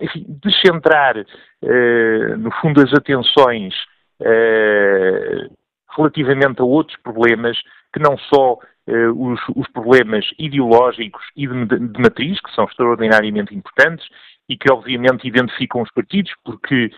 enfim, 0.00 0.26
descentrar, 0.42 1.16
eh, 1.18 2.36
no 2.36 2.50
fundo, 2.60 2.82
as 2.82 2.92
atenções 2.92 3.74
eh, 4.20 5.48
relativamente 5.96 6.60
a 6.60 6.64
outros 6.64 6.98
problemas, 7.02 7.58
que 7.92 8.00
não 8.00 8.16
só 8.18 8.58
eh, 8.86 9.08
os, 9.08 9.40
problemas 9.72 10.24
ideológicos 10.38 11.22
e 11.36 11.46
de, 11.46 12.00
matriz, 12.00 12.40
que 12.40 12.54
são 12.54 12.64
extraordinariamente 12.64 13.54
importantes 13.54 14.06
e 14.48 14.56
que, 14.56 14.70
obviamente, 14.72 15.26
identificam 15.26 15.82
os 15.82 15.90
partidos, 15.92 16.32
porque, 16.44 16.90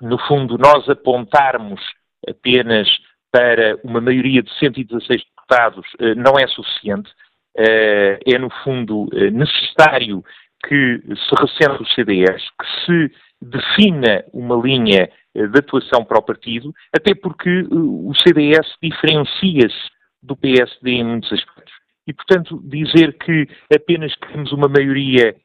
no 0.00 0.18
fundo, 0.26 0.58
nós 0.58 0.88
apontarmos 0.88 1.80
apenas 2.28 2.88
para 3.34 3.76
uma 3.82 4.00
maioria 4.00 4.44
de 4.44 4.58
116 4.60 5.24
deputados 5.24 5.84
eh, 5.98 6.14
não 6.14 6.34
é 6.38 6.46
suficiente. 6.46 7.10
Eh, 7.58 8.20
é, 8.26 8.38
no 8.38 8.48
fundo, 8.62 9.08
eh, 9.12 9.30
necessário 9.32 10.22
que 10.64 11.02
se 11.16 11.34
recente 11.36 11.82
o 11.82 11.86
CDS, 11.86 12.42
que 12.60 12.86
se 12.86 13.14
defina 13.42 14.24
uma 14.32 14.56
linha 14.56 15.10
de 15.34 15.58
atuação 15.58 16.04
para 16.04 16.20
o 16.20 16.22
partido, 16.22 16.72
até 16.94 17.12
porque 17.14 17.66
o 17.70 18.12
CDS 18.14 18.66
diferencia-se 18.80 19.90
do 20.22 20.36
PSD 20.36 20.90
em 20.92 21.04
muitos 21.04 21.30
aspectos. 21.32 21.74
E, 22.06 22.14
portanto, 22.14 22.62
dizer 22.64 23.18
que 23.18 23.46
apenas 23.74 24.14
queremos 24.14 24.52
uma 24.52 24.68
maioria 24.68 25.36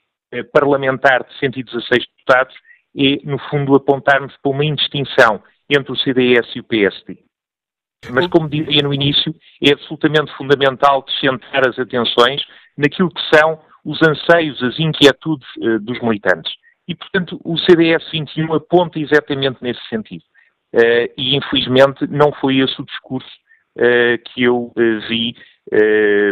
parlamentar 0.53 1.25
de 1.25 1.37
116 1.39 2.05
deputados 2.15 2.55
é, 2.95 3.19
no 3.25 3.39
fundo, 3.49 3.75
apontarmos 3.75 4.33
para 4.41 4.51
uma 4.51 4.63
indistinção 4.63 5.43
entre 5.69 5.91
o 5.91 5.97
CDS 5.97 6.47
e 6.55 6.61
o 6.61 6.63
PSD. 6.63 7.28
Mas, 8.10 8.28
como 8.28 8.50
dizia 8.50 8.82
no 8.82 8.93
início, 8.93 9.36
é 9.62 9.74
absolutamente 9.74 10.32
fundamental 10.38 11.06
centrar 11.20 11.68
as 11.68 11.78
atenções 11.78 12.41
naquilo 12.78 13.12
que 13.12 13.22
são 13.36 13.60
os 13.84 14.02
anseios, 14.02 14.62
as 14.64 14.80
inquietudes 14.80 15.47
uh, 15.58 15.80
dos 15.80 16.00
militantes. 16.02 16.52
E, 16.88 16.95
portanto, 16.95 17.39
o 17.43 17.58
CDS 17.58 18.04
21 18.12 18.54
aponta 18.54 19.00
exatamente 19.00 19.62
nesse 19.62 19.82
sentido. 19.89 20.24
Uh, 20.74 21.12
e, 21.18 21.36
infelizmente, 21.36 22.08
não 22.08 22.32
foi 22.32 22.58
esse 22.58 22.80
o 22.82 22.86
discurso 22.86 23.30
uh, 23.78 24.18
que 24.26 24.43
eu 24.43 24.72
vi 25.08 25.36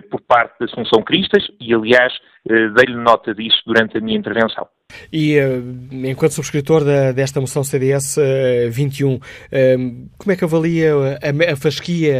por 0.09 0.19
parte 0.21 0.57
da 0.59 0.65
Assunção 0.65 1.03
Cristas 1.03 1.47
e, 1.61 1.71
aliás, 1.71 2.11
dei-lhe 2.43 2.95
nota 2.95 3.35
disso 3.35 3.61
durante 3.67 3.95
a 3.95 4.01
minha 4.01 4.17
intervenção. 4.17 4.67
E 5.11 5.39
uh, 5.39 5.63
enquanto 5.91 6.33
subscritor 6.33 6.83
da, 6.83 7.11
desta 7.11 7.39
moção 7.39 7.63
CDS 7.63 8.17
uh, 8.17 8.71
21, 8.71 9.15
uh, 9.15 9.19
como 10.17 10.31
é 10.31 10.35
que 10.35 10.43
avalia 10.43 10.93
a, 10.95 11.53
a 11.53 11.55
fasquia 11.55 12.15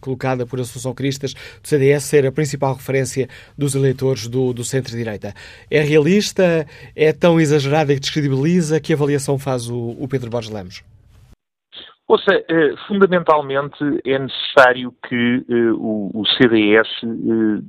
colocada 0.00 0.46
por 0.46 0.60
Assunção 0.60 0.94
Cristas 0.94 1.34
do 1.34 1.68
CDS 1.68 2.04
ser 2.04 2.26
a 2.26 2.32
principal 2.32 2.74
referência 2.74 3.28
dos 3.56 3.74
eleitores 3.74 4.28
do, 4.28 4.52
do 4.52 4.64
centro-direita? 4.64 5.34
É 5.70 5.80
realista? 5.80 6.66
É 6.94 7.12
tão 7.12 7.40
exagerada 7.40 7.94
que 7.94 8.00
descredibiliza? 8.00 8.80
Que 8.80 8.92
avaliação 8.92 9.38
faz 9.38 9.68
o, 9.68 9.96
o 9.98 10.08
Pedro 10.08 10.30
Borges 10.30 10.50
Lemos? 10.50 10.82
Ouça, 12.08 12.32
eh, 12.32 12.74
fundamentalmente 12.86 13.76
é 14.04 14.16
necessário 14.16 14.94
que 15.08 15.44
o 15.76 16.22
CDS 16.36 16.88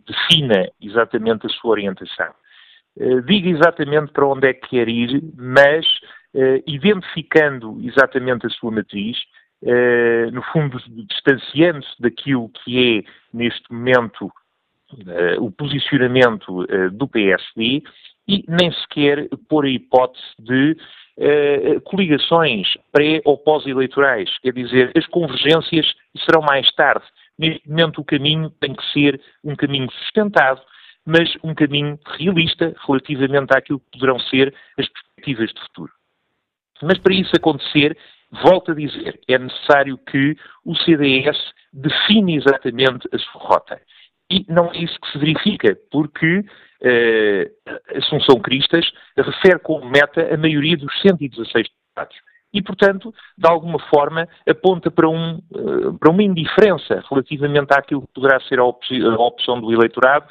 defina 0.05 0.70
exatamente 0.80 1.47
a 1.47 1.49
sua 1.49 1.72
orientação. 1.72 2.32
Eh, 3.00 3.22
diga 3.22 3.50
exatamente 3.50 4.12
para 4.12 4.26
onde 4.26 4.48
é 4.48 4.54
que 4.54 4.70
quer 4.70 4.89
ir, 4.89 5.22
mas 5.36 5.86
uh, 6.34 6.64
identificando 6.66 7.80
exatamente 7.84 8.48
a 8.48 8.50
sua 8.50 8.72
matriz, 8.72 9.18
uh, 9.62 10.32
no 10.32 10.41
fundo 10.52 10.80
distanciando-se 10.88 12.02
daquilo 12.02 12.50
que 12.50 13.00
é, 13.00 13.12
neste 13.34 13.72
momento, 13.72 14.32
o 15.41 15.52
posicionamento 15.52 16.66
do 16.93 17.10
PSD 17.10 17.84
e 18.26 18.45
nem 18.48 18.72
sequer 18.72 19.28
pôr 19.50 19.66
a 19.66 19.70
hipótese 19.70 20.24
de 20.39 20.78
coligações 21.84 22.70
pré 22.93 23.22
ou 23.26 23.38
pós-eleitorais. 23.38 24.30
Quer 24.39 24.54
dizer, 24.54 24.93
as 24.95 25.06
convergências 25.08 25.93
serão 26.24 26.41
mais 26.41 26.72
tarde. 26.72 27.04
Neste 27.38 27.68
momento, 27.68 28.00
o 28.00 28.06
caminho 28.06 28.50
tem 28.62 28.74
que 28.74 28.93
ser 28.93 29.20
um 29.43 29.58
caminho 29.58 29.91
sustentado, 29.91 30.62
mas 31.08 31.30
um 31.41 31.55
caminho 31.55 31.97
realista 32.05 32.76
relativamente 32.86 33.58
àquilo 33.58 33.80
que 33.80 33.91
poderão 33.91 34.20
ser 34.20 34.53
as 34.78 34.88
perspectivas 34.89 35.53
de 35.53 35.62
futuro. 35.62 35.91
Mas 36.84 36.99
para 36.99 37.16
isso 37.16 37.32
acontecer, 37.34 37.97
volto 38.43 38.72
a 38.72 38.76
dizer, 38.76 39.18
é 39.26 39.39
necessário 39.39 39.97
que 39.97 40.36
o 40.66 40.76
CDS 40.76 41.38
define 41.72 42.36
exatamente 42.36 43.08
a 43.14 43.18
sua 43.18 43.41
rota. 43.41 43.82
E 44.30 44.45
não 44.49 44.70
é 44.74 44.80
isso 44.80 44.99
que 44.99 45.12
se 45.14 45.18
verifica, 45.18 45.78
porque 45.89 46.39
uh, 46.39 47.97
Assunção 47.97 48.41
Cristas 48.41 48.91
refere 49.16 49.60
como 49.60 49.89
meta 49.89 50.34
a 50.34 50.38
maioria 50.38 50.76
dos 50.76 50.93
116 51.01 51.68
deputados. 51.70 52.18
E, 52.53 52.62
portanto, 52.62 53.14
de 53.38 53.47
alguma 53.49 53.80
forma, 53.88 54.28
aponta 54.47 54.91
para, 54.91 55.08
um, 55.08 55.38
uh, 55.51 55.97
para 55.97 56.12
uma 56.12 56.24
indiferença 56.24 57.01
relativamente 57.10 57.72
àquilo 57.72 58.01
que 58.01 58.14
poderá 58.14 58.41
ser 58.41 58.60
a, 58.60 58.66
op 58.66 58.84
a 58.91 59.22
opção 59.22 59.62
do 59.62 59.72
eleitorado 59.72 60.28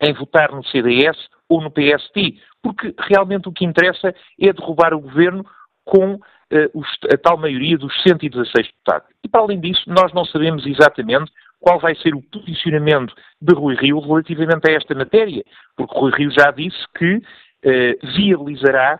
em 0.00 0.12
votar 0.12 0.52
no 0.52 0.64
CDS 0.64 1.16
ou 1.48 1.60
no 1.60 1.70
PST, 1.70 2.40
porque 2.62 2.94
realmente 2.98 3.48
o 3.48 3.52
que 3.52 3.64
interessa 3.64 4.14
é 4.40 4.52
derrubar 4.52 4.94
o 4.94 5.00
governo 5.00 5.44
com 5.84 6.14
uh, 6.14 6.20
os, 6.74 6.86
a 7.12 7.16
tal 7.16 7.36
maioria 7.36 7.76
dos 7.76 7.92
116 8.02 8.66
deputados. 8.68 9.08
E, 9.24 9.28
para 9.28 9.40
além 9.40 9.60
disso, 9.60 9.82
nós 9.86 10.12
não 10.12 10.24
sabemos 10.24 10.64
exatamente 10.66 11.30
qual 11.58 11.78
vai 11.78 11.94
ser 11.96 12.14
o 12.14 12.22
posicionamento 12.22 13.14
de 13.40 13.54
Rui 13.54 13.74
Rio 13.74 14.00
relativamente 14.00 14.70
a 14.70 14.74
esta 14.74 14.94
matéria, 14.94 15.44
porque 15.76 15.98
Rui 15.98 16.12
Rio 16.12 16.30
já 16.30 16.50
disse 16.50 16.78
que 16.96 17.20
viabilizará, 18.16 18.98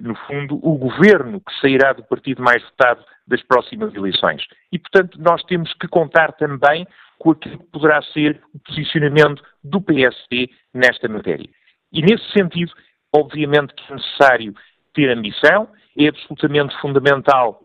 no 0.00 0.14
fundo, 0.26 0.60
o 0.62 0.76
governo 0.76 1.40
que 1.40 1.58
sairá 1.58 1.94
do 1.94 2.04
partido 2.04 2.42
mais 2.42 2.62
votado 2.62 3.02
das 3.26 3.42
próximas 3.44 3.94
eleições. 3.94 4.42
E, 4.70 4.78
portanto, 4.78 5.18
nós 5.18 5.42
temos 5.44 5.72
que 5.74 5.88
contar 5.88 6.32
também 6.32 6.86
com 7.20 7.32
aquilo 7.32 7.58
que 7.58 7.66
poderá 7.66 8.02
ser 8.02 8.42
o 8.54 8.58
posicionamento 8.60 9.44
do 9.62 9.80
PSD 9.80 10.50
nesta 10.74 11.06
matéria. 11.06 11.48
E, 11.92 12.00
nesse 12.00 12.24
sentido, 12.32 12.72
obviamente 13.14 13.74
que 13.74 13.92
é 13.92 13.94
necessário 13.94 14.54
ter 14.94 15.10
ambição, 15.10 15.68
é 15.98 16.08
absolutamente 16.08 16.74
fundamental, 16.80 17.62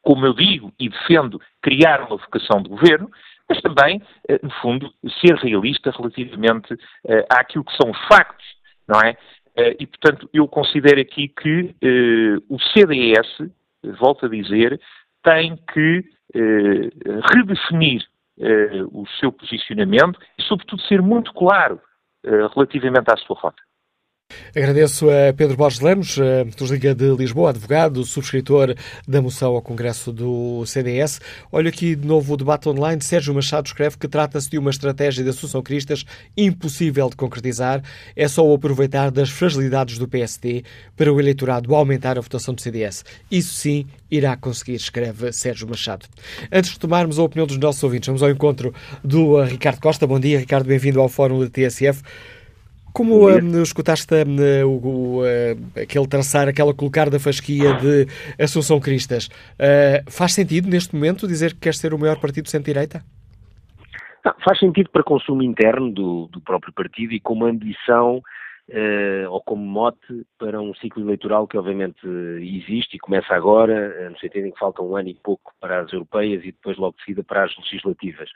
como 0.00 0.24
eu 0.24 0.32
digo 0.32 0.72
e 0.78 0.88
defendo, 0.88 1.40
criar 1.60 2.02
uma 2.02 2.16
vocação 2.16 2.62
de 2.62 2.68
governo, 2.68 3.10
mas 3.48 3.60
também, 3.60 4.00
eh, 4.28 4.38
no 4.42 4.50
fundo, 4.62 4.90
ser 5.20 5.34
realista 5.34 5.90
relativamente 5.90 6.72
uh, 6.72 7.24
àquilo 7.28 7.64
que 7.64 7.76
são 7.76 7.90
os 7.90 7.98
factos, 8.06 8.46
não 8.88 9.00
é? 9.00 9.12
Uh, 9.58 9.76
e, 9.80 9.86
portanto, 9.86 10.30
eu 10.32 10.46
considero 10.46 11.00
aqui 11.00 11.28
que 11.28 11.74
o 12.48 12.58
CDS, 12.72 13.50
volto 13.98 14.26
a 14.26 14.28
dizer, 14.28 14.80
tem 15.22 15.56
que 15.72 16.04
redefinir 17.32 18.04
o 18.92 19.06
seu 19.20 19.30
posicionamento 19.30 20.18
e, 20.38 20.42
sobretudo, 20.42 20.82
ser 20.82 21.00
muito 21.00 21.32
claro 21.32 21.80
relativamente 22.24 23.10
à 23.12 23.16
sua 23.16 23.36
rota. 23.36 23.62
Agradeço 24.56 25.10
a 25.10 25.32
Pedro 25.32 25.56
Borges 25.56 25.80
Lemos, 25.80 26.16
dos 26.56 26.70
Liga 26.70 26.94
de 26.94 27.12
Lisboa, 27.16 27.50
advogado, 27.50 28.04
subscritor 28.04 28.72
da 29.06 29.20
moção 29.20 29.56
ao 29.56 29.60
Congresso 29.60 30.12
do 30.12 30.64
CDS. 30.64 31.20
Olho 31.50 31.68
aqui 31.68 31.96
de 31.96 32.06
novo 32.06 32.34
o 32.34 32.36
debate 32.36 32.68
online. 32.68 33.02
Sérgio 33.02 33.34
Machado 33.34 33.66
escreve 33.66 33.98
que 33.98 34.06
trata-se 34.06 34.48
de 34.48 34.56
uma 34.56 34.70
estratégia 34.70 35.24
de 35.24 35.30
Assunção 35.30 35.60
Cristas 35.60 36.04
impossível 36.36 37.10
de 37.10 37.16
concretizar. 37.16 37.82
É 38.14 38.28
só 38.28 38.46
o 38.46 38.54
aproveitar 38.54 39.10
das 39.10 39.28
fragilidades 39.28 39.98
do 39.98 40.06
PSD 40.06 40.62
para 40.96 41.12
o 41.12 41.18
eleitorado 41.18 41.74
aumentar 41.74 42.16
a 42.16 42.20
votação 42.20 42.54
do 42.54 42.60
CDS. 42.60 43.04
Isso 43.28 43.54
sim 43.54 43.88
irá 44.08 44.36
conseguir, 44.36 44.76
escreve 44.76 45.32
Sérgio 45.32 45.68
Machado. 45.68 46.06
Antes 46.52 46.70
de 46.70 46.78
tomarmos 46.78 47.18
a 47.18 47.24
opinião 47.24 47.48
dos 47.48 47.58
nossos 47.58 47.82
ouvintes, 47.82 48.06
vamos 48.06 48.22
ao 48.22 48.30
encontro 48.30 48.72
do 49.02 49.42
Ricardo 49.42 49.80
Costa. 49.80 50.06
Bom 50.06 50.20
dia, 50.20 50.38
Ricardo, 50.38 50.66
bem-vindo 50.66 51.00
ao 51.00 51.08
Fórum 51.08 51.40
da 51.40 51.50
TSF. 51.50 52.04
Como 52.94 53.28
um, 53.28 53.60
escutaste 53.60 54.14
um, 54.14 54.68
o, 54.68 55.22
uh, 55.22 55.82
aquele 55.82 56.06
traçar, 56.06 56.46
aquela 56.46 56.72
colocar 56.72 57.10
da 57.10 57.18
fasquia 57.18 57.74
de 57.74 58.06
Assunção 58.40 58.78
Cristas, 58.78 59.26
uh, 59.26 60.08
faz 60.08 60.32
sentido 60.32 60.70
neste 60.70 60.94
momento 60.94 61.26
dizer 61.26 61.54
que 61.54 61.60
quer 61.62 61.74
ser 61.74 61.92
o 61.92 61.98
maior 61.98 62.20
partido 62.20 62.48
centro-direita? 62.48 63.02
Faz 64.44 64.60
sentido 64.60 64.90
para 64.90 65.02
consumo 65.02 65.42
interno 65.42 65.90
do, 65.90 66.28
do 66.28 66.40
próprio 66.40 66.72
partido 66.72 67.12
e 67.12 67.18
como 67.18 67.46
ambição 67.46 68.18
uh, 68.18 69.28
ou 69.28 69.42
como 69.42 69.64
mote 69.64 70.24
para 70.38 70.62
um 70.62 70.72
ciclo 70.76 71.02
eleitoral 71.02 71.48
que 71.48 71.58
obviamente 71.58 72.06
existe 72.40 72.94
e 72.94 73.00
começa 73.00 73.34
agora, 73.34 74.08
no 74.08 74.18
sentido 74.20 74.46
em 74.46 74.52
que 74.52 74.58
falta 74.60 74.80
um 74.80 74.96
ano 74.96 75.08
e 75.08 75.14
pouco 75.14 75.52
para 75.60 75.80
as 75.80 75.92
europeias 75.92 76.42
e 76.44 76.52
depois 76.52 76.78
logo 76.78 76.96
de 76.96 77.02
seguida 77.02 77.24
para 77.24 77.44
as 77.44 77.56
legislativas. 77.56 78.30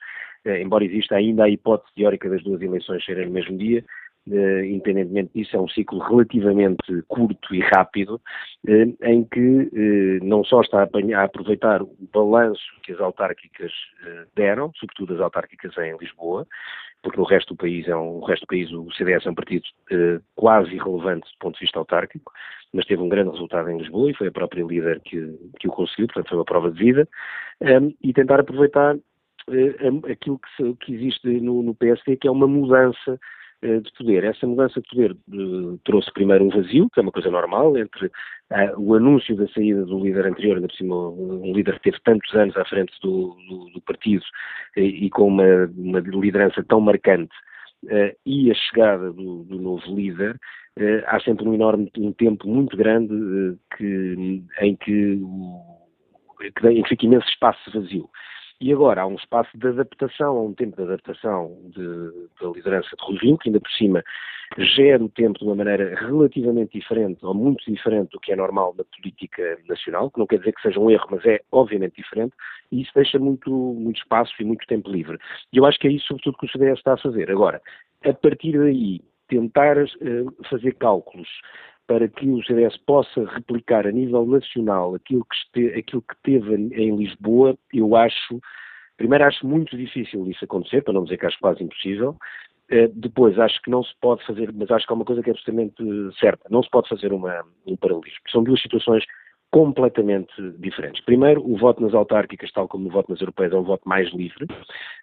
embora 0.60 0.84
exista 0.84 1.14
ainda 1.14 1.44
a 1.44 1.48
hipótese 1.48 1.94
teórica 1.94 2.28
das 2.28 2.42
duas 2.42 2.60
eleições 2.60 3.04
serem 3.04 3.26
no 3.26 3.32
mesmo 3.32 3.56
dia, 3.56 3.84
independentemente 4.66 5.30
disso, 5.34 5.56
é 5.56 5.60
um 5.60 5.68
ciclo 5.68 5.98
relativamente 6.00 7.02
curto 7.08 7.54
e 7.54 7.60
rápido, 7.60 8.20
uh, 8.66 9.04
em 9.04 9.24
que 9.24 9.40
uh, 9.40 10.24
não 10.24 10.44
só 10.44 10.60
está 10.60 10.82
a, 10.82 11.22
aproveitar 11.22 11.82
o 11.82 11.96
balanço 12.12 12.62
que 12.82 12.92
as 12.92 13.00
autárquicas 13.00 13.72
deram, 14.34 14.72
sobretudo 14.76 15.14
as 15.14 15.20
autárquicas 15.20 15.76
em 15.78 15.96
Lisboa, 15.98 16.46
porque 17.02 17.18
no 17.18 17.24
resto 17.24 17.54
do 17.54 17.58
país, 17.58 17.86
é 17.86 17.96
um, 17.96 18.18
o 18.18 18.24
resto 18.24 18.42
do 18.42 18.48
país 18.48 18.72
o 18.72 18.90
CDS 18.92 19.26
é 19.26 19.30
um 19.30 19.34
partido 19.34 19.64
quase 20.34 20.74
irrelevante 20.74 21.30
do 21.32 21.38
ponto 21.38 21.54
de 21.54 21.60
vista 21.60 21.78
autárquico, 21.78 22.32
mas 22.72 22.86
teve 22.86 23.02
um 23.02 23.08
grande 23.08 23.30
resultado 23.30 23.70
em 23.70 23.78
Lisboa 23.78 24.10
e 24.10 24.14
foi 24.14 24.28
a 24.28 24.32
própria 24.32 24.64
líder 24.64 25.00
que, 25.00 25.38
que 25.60 25.68
o 25.68 25.72
conseguiu, 25.72 26.06
portanto 26.06 26.28
foi 26.28 26.38
uma 26.38 26.44
prova 26.44 26.70
de 26.70 26.78
vida, 26.78 27.08
e 28.02 28.12
tentar 28.12 28.40
aproveitar 28.40 28.96
aquilo 30.10 30.38
que, 30.38 30.74
que 30.74 30.94
existe 30.94 31.28
no, 31.40 31.62
no 31.62 31.74
PSD, 31.74 32.16
que 32.16 32.28
é 32.28 32.30
uma 32.30 32.46
mudança 32.46 33.12
eh, 33.12 33.18
de 33.62 33.92
poder. 33.96 34.24
Essa 34.24 34.46
mudança 34.46 34.80
de 34.80 34.88
poder 34.88 35.12
eh, 35.12 35.78
trouxe 35.84 36.12
primeiro 36.12 36.44
um 36.44 36.48
vazio, 36.48 36.88
que 36.90 37.00
é 37.00 37.02
uma 37.02 37.12
coisa 37.12 37.30
normal, 37.30 37.76
entre 37.76 38.06
uh, 38.06 38.10
o 38.78 38.94
anúncio 38.94 39.36
da 39.36 39.48
saída 39.48 39.84
do 39.84 39.98
líder 39.98 40.26
anterior, 40.26 40.56
ainda 40.56 40.68
por 40.68 40.76
cima 40.76 40.94
um 40.94 41.52
líder 41.52 41.74
que 41.74 41.90
teve 41.90 41.98
tantos 42.04 42.32
anos 42.34 42.56
à 42.56 42.64
frente 42.64 42.92
do, 43.02 43.36
do, 43.48 43.70
do 43.70 43.80
partido 43.82 44.24
e, 44.76 45.10
com 45.10 45.26
uma, 45.26 45.66
uma, 45.76 46.00
liderança 46.00 46.64
tão 46.64 46.80
marcante, 46.80 47.34
e 48.26 48.50
a 48.50 48.54
chegada 48.54 49.12
do, 49.12 49.44
do 49.44 49.60
novo 49.60 49.94
líder, 49.94 50.38
há 51.06 51.20
sempre 51.20 51.48
um 51.48 51.54
enorme, 51.54 51.90
um 51.98 52.12
tempo 52.12 52.48
muito 52.48 52.76
grande 52.76 53.56
que, 53.76 54.42
em 54.60 54.76
que, 54.76 55.20
em 56.64 56.82
que 56.82 56.88
fica 56.88 57.06
imenso 57.06 57.28
espaço 57.28 57.70
vazio. 57.72 58.08
E 58.60 58.72
agora 58.72 59.02
há 59.02 59.06
um 59.06 59.14
espaço 59.14 59.56
de 59.56 59.68
adaptação, 59.68 60.36
há 60.36 60.42
um 60.42 60.52
tempo 60.52 60.76
de 60.76 60.82
adaptação 60.82 61.56
da 62.40 62.48
liderança 62.48 62.88
de 62.96 63.04
Rui 63.04 63.18
Rio, 63.18 63.38
que 63.38 63.48
ainda 63.48 63.60
por 63.60 63.70
cima 63.70 64.02
gera 64.58 65.04
o 65.04 65.08
tempo 65.08 65.38
de 65.38 65.44
uma 65.44 65.54
maneira 65.54 65.94
relativamente 65.94 66.76
diferente, 66.76 67.24
ou 67.24 67.34
muito 67.34 67.64
diferente 67.70 68.10
do 68.10 68.20
que 68.20 68.32
é 68.32 68.36
normal 68.36 68.74
na 68.76 68.82
política 68.84 69.58
nacional, 69.68 70.10
que 70.10 70.18
não 70.18 70.26
quer 70.26 70.38
dizer 70.38 70.52
que 70.52 70.62
seja 70.62 70.80
um 70.80 70.90
erro, 70.90 71.06
mas 71.10 71.24
é 71.24 71.40
obviamente 71.52 71.96
diferente, 71.96 72.34
e 72.72 72.82
isso 72.82 72.90
deixa 72.94 73.18
muito, 73.18 73.50
muito 73.50 73.98
espaço 73.98 74.32
e 74.40 74.44
muito 74.44 74.66
tempo 74.66 74.90
livre. 74.90 75.18
E 75.52 75.58
eu 75.58 75.64
acho 75.64 75.78
que 75.78 75.86
é 75.86 75.92
isso, 75.92 76.06
sobretudo, 76.06 76.38
que 76.38 76.46
o 76.46 76.50
CDS 76.50 76.78
está 76.78 76.94
a 76.94 76.98
fazer. 76.98 77.30
Agora, 77.30 77.62
a 78.04 78.12
partir 78.12 78.58
daí, 78.58 79.00
tentar 79.28 79.76
uh, 79.76 80.44
fazer 80.48 80.74
cálculos 80.74 81.28
para 81.88 82.06
que 82.06 82.28
o 82.28 82.44
CDS 82.44 82.76
possa 82.86 83.24
replicar 83.24 83.86
a 83.86 83.90
nível 83.90 84.24
nacional 84.26 84.94
aquilo 84.94 85.24
que, 85.24 85.62
este, 85.62 85.78
aquilo 85.78 86.02
que 86.02 86.14
teve 86.22 86.54
em 86.54 86.94
Lisboa, 86.94 87.56
eu 87.72 87.96
acho, 87.96 88.38
primeiro 88.98 89.24
acho 89.24 89.44
muito 89.46 89.76
difícil 89.76 90.24
isso 90.30 90.44
acontecer, 90.44 90.84
para 90.84 90.92
não 90.92 91.04
dizer 91.04 91.16
que 91.16 91.26
acho 91.26 91.40
quase 91.40 91.64
impossível, 91.64 92.10
uh, 92.10 92.88
depois 92.94 93.38
acho 93.38 93.60
que 93.62 93.70
não 93.70 93.82
se 93.82 93.92
pode 94.02 94.24
fazer, 94.26 94.52
mas 94.52 94.70
acho 94.70 94.86
que 94.86 94.92
há 94.92 94.96
uma 94.96 95.04
coisa 95.04 95.22
que 95.22 95.30
é 95.30 95.32
absolutamente 95.32 95.82
certa, 96.20 96.46
não 96.50 96.62
se 96.62 96.68
pode 96.68 96.90
fazer 96.90 97.10
uma, 97.10 97.42
um 97.66 97.74
paralelismo, 97.74 98.20
são 98.30 98.44
duas 98.44 98.60
situações 98.60 99.04
completamente 99.50 100.30
diferentes. 100.58 101.02
Primeiro, 101.04 101.42
o 101.42 101.56
voto 101.56 101.82
nas 101.82 101.94
autárquicas, 101.94 102.52
tal 102.52 102.68
como 102.68 102.84
no 102.84 102.90
voto 102.90 103.10
nas 103.10 103.20
europeias, 103.20 103.52
é 103.52 103.56
um 103.56 103.62
voto 103.62 103.88
mais 103.88 104.12
livre, 104.12 104.46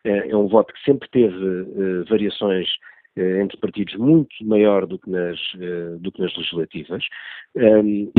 eh, 0.03 0.29
é 0.29 0.37
um 0.37 0.47
voto 0.47 0.71
que 0.71 0.83
sempre 0.83 1.09
teve 1.09 1.35
uh, 1.35 2.05
variações 2.07 2.69
eh, 2.69 2.94
entre 3.17 3.57
partidos 3.57 3.95
muito 3.95 4.35
maior 4.43 4.85
do 4.85 4.99
que 4.99 5.09
nas, 5.09 5.39
eh, 5.59 5.97
do 5.99 6.11
que 6.11 6.21
nas 6.21 6.35
legislativas. 6.35 7.03
Um, 7.55 8.11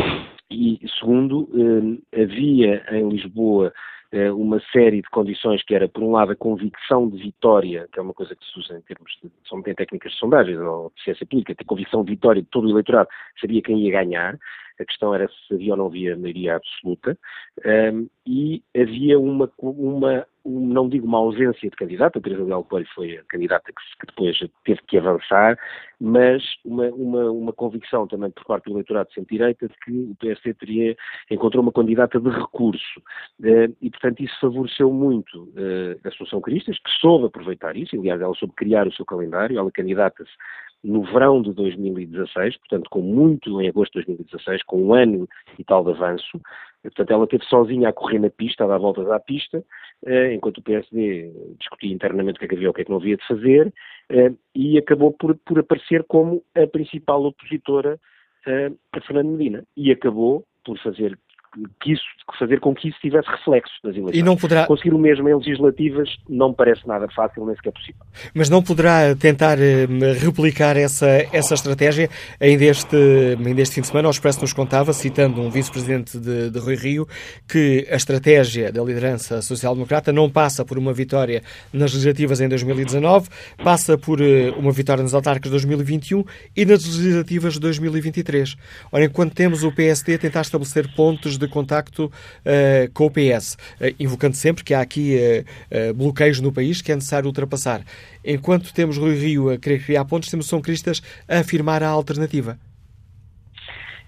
e, 0.51 0.79
segundo, 0.99 1.49
um, 1.53 2.01
havia 2.15 2.85
em 2.93 3.09
Lisboa 3.09 3.73
eh, 4.13 4.31
uma 4.31 4.61
série 4.73 5.03
de 5.03 5.09
condições 5.11 5.63
que 5.65 5.75
era, 5.75 5.89
por 5.89 6.03
um 6.03 6.13
lado, 6.13 6.33
a 6.33 6.37
convicção 6.37 7.09
de 7.09 7.19
vitória, 7.19 7.89
que 7.93 7.99
é 7.99 8.03
uma 8.03 8.15
coisa 8.15 8.35
que 8.35 8.45
se 8.45 8.59
usa 8.59 8.79
em 8.79 8.81
termos 8.83 9.11
de, 9.23 9.31
são 9.49 9.61
bem 9.61 9.75
técnicas 9.75 10.13
de 10.13 10.19
sondagens 10.19 10.59
ou 10.59 10.93
de 10.97 11.03
ciência 11.03 11.27
política, 11.27 11.57
a 11.61 11.67
convicção 11.67 12.05
de 12.05 12.13
vitória 12.13 12.41
de 12.41 12.49
todo 12.49 12.67
o 12.67 12.71
eleitorado, 12.71 13.09
sabia 13.41 13.61
quem 13.61 13.81
ia 13.81 13.91
ganhar, 13.91 14.39
a 14.79 14.85
questão 14.85 15.15
era 15.15 15.29
se 15.29 15.55
havia 15.55 15.73
ou 15.73 15.79
não 15.79 15.87
havia 15.87 16.17
maioria 16.17 16.57
absoluta, 16.57 17.19
um, 17.93 18.09
e 18.27 18.63
havia 18.77 19.19
uma, 19.19 19.51
uma 19.59 20.21
um, 20.21 20.27
não 20.47 20.89
digo 20.89 21.07
uma 21.07 21.19
ausência 21.19 21.69
de 21.69 21.77
candidato, 21.77 22.19
a 22.19 22.23
Teresa 22.23 22.45
Leal 22.45 22.65
Coelho 22.65 22.87
foi 22.95 23.17
a 23.19 23.25
candidata 23.25 23.73
que, 23.73 24.07
depois 24.07 24.39
teve 24.65 24.81
que 24.87 24.99
avançar, 24.99 25.59
mas 26.01 26.43
uma, 26.65 26.87
uma, 26.89 27.31
uma 27.31 27.53
convicção 27.53 28.07
também 28.07 28.31
por 28.31 28.45
parte 28.45 28.65
do 28.65 28.73
eleitorado 28.73 29.09
de 29.09 29.15
centro-direita 29.15 29.69
de 29.69 29.75
que 29.85 29.91
o 29.91 30.17
PSD 30.17 30.55
teria, 30.55 30.97
encontrou 31.31 31.63
uma 31.63 31.73
candidata 31.73 32.21
de 32.21 32.29
recurso, 32.29 33.01
uh, 33.41 33.77
e 33.81 33.91
portanto 33.91 34.21
isso 34.21 34.39
favoreceu 34.41 34.93
muito 34.93 35.45
uh, 35.45 36.01
a 36.05 36.09
Assunção 36.09 36.41
Cristas, 36.41 36.79
que 36.79 36.91
soube 37.01 37.27
aproveitar 37.27 37.77
isso, 37.77 37.97
aliás 37.97 38.21
ela 38.21 38.35
soube 38.35 38.55
criar 38.55 38.87
o 38.87 38.93
seu 38.93 39.05
calendário, 39.05 39.59
ela 39.59 39.71
candidata-se 39.71 40.31
no 40.87 41.03
verão 41.03 41.43
de 41.43 41.53
2016, 41.53 42.57
portanto, 42.59 42.89
com 42.89 43.01
muito 43.01 43.61
em 43.61 43.69
agosto 43.69 43.99
de 43.99 44.07
2016, 44.07 44.63
com 44.63 44.83
um 44.83 44.95
ano 44.95 45.29
e 45.59 45.65
tal 45.65 45.85
de 45.85 45.91
avanço. 45.91 46.41
Portanto, 46.83 47.11
ela 47.11 47.25
esteve 47.25 47.45
sozinha 47.47 47.89
a 47.89 47.93
correr 47.93 48.21
na 48.21 48.31
pista, 48.31 48.65
a 48.65 48.69
dar 48.69 48.79
voltas 48.79 49.11
à 49.11 49.19
pista, 49.19 49.65
eh, 50.07 50.35
enquanto 50.35 50.59
o 50.59 50.63
PSD 50.63 51.33
discutia 51.59 51.93
internamente 51.93 52.37
o 52.37 52.39
que 52.39 52.45
é 52.45 52.49
que 52.49 52.55
havia 52.55 52.71
o 52.71 52.73
que 52.73 52.83
é 52.83 52.85
que 52.85 52.91
não 52.91 52.99
havia 52.99 53.17
de 53.17 53.27
fazer, 53.27 53.75
eh, 54.11 54.33
e 54.55 54.79
acabou 54.79 55.13
por, 55.13 55.37
por 55.45 55.59
aparecer 55.59 56.05
como 56.05 56.45
a 56.55 56.67
principal 56.69 57.25
opositora 57.25 57.99
eh, 58.47 58.71
a 58.93 59.01
Fernando 59.01 59.31
Medina. 59.31 59.65
E 59.77 59.91
acabou 59.91 60.45
por 60.65 60.79
fazer 60.79 61.19
que 61.81 61.93
isso, 61.93 62.03
fazer 62.39 62.61
com 62.61 62.75
que 62.75 62.89
isso 62.89 62.99
tivesse 63.01 63.29
reflexo 63.29 63.73
nas 63.83 63.95
eleições. 63.95 64.19
E 64.19 64.23
não 64.23 64.37
poderá... 64.37 64.67
Conseguir 64.67 64.95
o 64.95 64.99
mesmo 64.99 65.29
em 65.29 65.35
legislativas 65.35 66.09
não 66.29 66.51
me 66.51 66.55
parece 66.55 66.87
nada 66.87 67.09
fácil, 67.15 67.47
nem 67.47 67.55
sequer 67.57 67.73
possível. 67.73 68.01
Mas 68.35 68.51
não 68.51 68.63
poderá 68.63 69.15
tentar 69.15 69.59
eh, 69.59 69.87
replicar 70.21 70.77
essa, 70.77 71.07
essa 71.33 71.55
estratégia? 71.55 72.09
Ainda 72.41 72.65
este, 72.65 72.97
ainda 73.45 73.61
este 73.61 73.77
fim 73.77 73.81
de 73.81 73.87
semana, 73.87 74.09
o 74.09 74.11
Expresso 74.11 74.41
nos 74.41 74.53
contava, 74.53 74.93
citando 74.93 75.41
um 75.41 75.51
vice-presidente 75.51 76.19
de, 76.19 76.51
de 76.51 76.59
Rui 76.59 76.75
Rio, 76.75 77.07
que 77.49 77.87
a 77.91 77.97
estratégia 77.97 78.73
da 78.73 78.83
liderança 78.83 79.41
social-democrata 79.41 80.13
não 80.13 80.31
passa 80.31 80.65
por 80.65 80.79
uma 80.79 80.93
vitória 80.93 81.43
nas 81.73 81.93
legislativas 81.93 82.41
em 82.41 82.49
2019, 82.49 83.29
passa 83.63 83.97
por 83.97 84.21
eh, 84.21 84.51
uma 84.57 84.73
vitória 84.73 85.03
nas 85.03 85.15
autárquicas 85.15 85.51
de 85.51 85.69
2021 85.69 86.25
e 86.57 86.65
nas 86.65 86.85
legislativas 86.85 87.55
de 87.55 87.61
2023. 87.61 88.57
Ora, 88.93 89.05
enquanto 89.05 89.35
temos 89.35 89.63
o 89.63 89.73
PSD 89.73 90.15
a 90.15 90.19
tentar 90.19 90.41
estabelecer 90.43 90.93
pontos 90.95 91.39
de 91.39 91.46
contacto 91.49 92.07
uh, 92.07 92.91
com 92.93 93.07
o 93.07 93.11
PS, 93.11 93.55
uh, 93.55 93.95
invocando 93.99 94.37
sempre 94.37 94.65
que 94.65 94.75
há 94.75 94.81
aqui 94.81 95.17
uh, 95.71 95.95
bloqueios 95.95 96.41
no 96.41 96.53
país 96.53 96.81
que 96.83 96.93
é 96.93 96.95
necessário 96.95 97.27
ultrapassar. 97.27 97.85
Enquanto 98.25 98.73
temos 98.73 98.97
Rui 98.97 99.15
Rio 99.17 99.51
a 99.51 99.59
querer 99.59 99.83
criar 99.83 100.05
pontos, 100.05 100.31
temos 100.31 100.47
São 100.47 100.61
Cristas 100.61 101.03
a 101.29 101.41
afirmar 101.41 101.83
a 101.83 101.89
alternativa. 101.89 102.59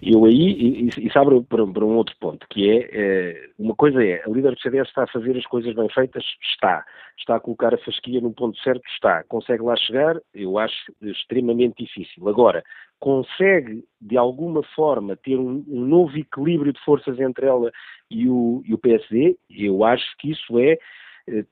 Eu 0.01 0.25
aí, 0.25 0.89
isso 0.97 1.19
abre 1.19 1.41
para, 1.43 1.67
para, 1.67 1.85
um 1.85 1.97
outro 1.97 2.15
ponto, 2.21 2.47
que 2.49 2.71
é, 2.71 3.51
uma 3.59 3.75
coisa 3.75 4.03
é, 4.03 4.23
a 4.25 4.29
líder 4.29 4.55
do 4.55 4.61
CDS 4.61 4.89
está 4.89 5.03
a 5.03 5.09
fazer 5.09 5.37
as 5.37 5.45
coisas 5.47 5.75
bem 5.75 5.89
feitas? 5.89 6.25
Está. 6.53 6.85
Está 7.19 7.37
a 7.37 7.41
colocar 7.41 7.75
a 7.75 7.79
fasquia 7.79 8.21
no 8.21 8.33
ponto 8.33 8.57
certo? 8.61 8.83
Está. 8.95 9.25
Consegue 9.25 9.63
lá 9.63 9.77
chegar? 9.77 10.17
Eu 10.33 10.57
acho 10.57 10.77
extremamente 11.03 11.85
difícil. 11.85 12.29
Agora, 12.29 12.63
consegue, 13.01 13.85
de 14.01 14.17
alguma 14.17 14.63
forma, 14.75 15.17
ter 15.17 15.37
um, 15.37 15.65
um 15.67 15.85
novo 15.85 16.17
equilíbrio 16.17 16.73
de 16.73 16.81
forças 16.85 17.19
entre 17.19 17.47
ela 17.47 17.71
e 18.09 18.29
o, 18.29 18.63
e 18.65 18.75
o 18.75 18.79
PSD? 18.79 19.37
Eu 19.51 19.85
acho 19.85 20.07
que 20.19 20.31
isso 20.31 20.59
é 20.61 20.73
eh, 20.73 20.79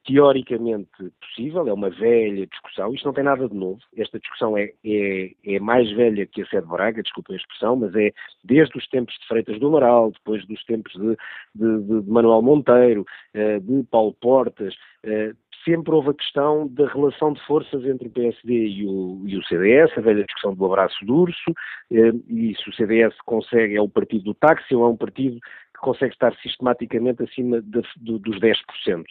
teoricamente 0.05 0.91
possível, 1.20 1.66
é 1.68 1.72
uma 1.72 1.91
velha 1.91 2.47
discussão, 2.47 2.93
isto 2.95 3.07
não 3.07 3.12
tem 3.12 3.24
nada 3.24 3.49
de 3.49 3.55
novo, 3.55 3.81
esta 3.97 4.18
discussão 4.18 4.57
é, 4.57 4.72
é, 4.85 5.33
é 5.45 5.61
mais 5.61 5.91
velha 5.93 6.27
que 6.27 6.43
a 6.43 6.47
sede 6.47 6.62
de 6.62 6.72
Braga, 6.72 7.03
desculpem 7.03 7.37
a 7.37 7.39
expressão, 7.39 7.77
mas 7.77 7.95
é 7.95 8.12
desde 8.45 8.77
os 8.77 8.87
tempos 8.89 9.14
de 9.18 9.27
Freitas 9.27 9.59
do 9.59 9.68
Amaral, 9.68 10.11
depois 10.11 10.47
dos 10.47 10.62
tempos 10.64 10.93
de, 10.93 11.16
de, 11.55 12.03
de 12.03 12.11
Manuel 12.11 12.43
Monteiro, 12.43 13.05
eh, 13.35 13.61
de 13.61 13.83
Paulo 13.91 14.14
Portas, 14.20 14.74
eh, 15.05 15.33
sempre 15.66 15.93
houve 15.93 16.11
a 16.11 16.14
questão 16.14 16.68
da 16.68 16.87
relação 16.87 17.33
de 17.33 17.45
forças 17.45 17.85
entre 17.85 18.07
o 18.07 18.11
PSD 18.11 18.68
e 18.68 18.87
o, 18.87 19.22
e 19.27 19.37
o 19.37 19.45
CDS, 19.45 19.91
a 19.97 20.01
velha 20.01 20.24
discussão 20.24 20.55
do 20.55 20.64
abraço 20.64 21.05
do 21.05 21.14
urso, 21.14 21.53
e 21.91 22.55
se 22.55 22.70
o 22.70 22.72
CDS 22.72 23.14
consegue, 23.24 23.74
é 23.77 23.83
o 23.83 23.89
partido 23.89 24.24
do 24.24 24.35
táxi 24.35 24.74
ou 24.74 24.85
é 24.85 24.89
um 24.89 24.97
partido 24.97 25.41
que 25.77 25.83
consegue 25.83 26.12
estar 26.12 26.35
sistematicamente 26.37 27.22
acima 27.22 27.61
de, 27.61 27.83
de, 27.97 28.18
dos 28.18 28.41
10%. 28.41 29.05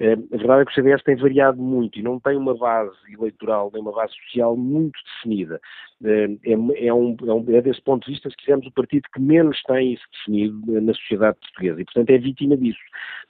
Eh, 0.00 0.12
a 0.12 0.36
verdade 0.36 0.62
é 0.62 0.64
que 0.64 0.72
o 0.72 0.74
CDS 0.74 1.02
tem 1.02 1.16
variado 1.16 1.60
muito 1.60 1.98
e 1.98 2.02
não 2.02 2.20
tem 2.20 2.36
uma 2.36 2.56
base 2.56 2.96
eleitoral 3.12 3.70
nem 3.72 3.82
uma 3.82 3.92
base 3.92 4.14
social 4.14 4.56
muito 4.56 4.98
definida. 5.16 5.60
Eh, 6.04 6.28
é, 6.44 6.52
é, 6.52 6.94
um, 6.94 7.16
é, 7.26 7.32
um, 7.32 7.44
é 7.48 7.62
desse 7.62 7.82
ponto 7.82 8.04
de 8.04 8.12
vista, 8.12 8.30
se 8.30 8.36
quisermos, 8.36 8.66
o 8.66 8.72
partido 8.72 9.08
que 9.12 9.20
menos 9.20 9.60
tem 9.62 9.94
isso 9.94 10.04
definido 10.12 10.80
na 10.80 10.94
sociedade 10.94 11.38
portuguesa 11.40 11.80
e, 11.80 11.84
portanto, 11.84 12.10
é 12.10 12.18
vítima 12.18 12.56
disso. 12.56 12.80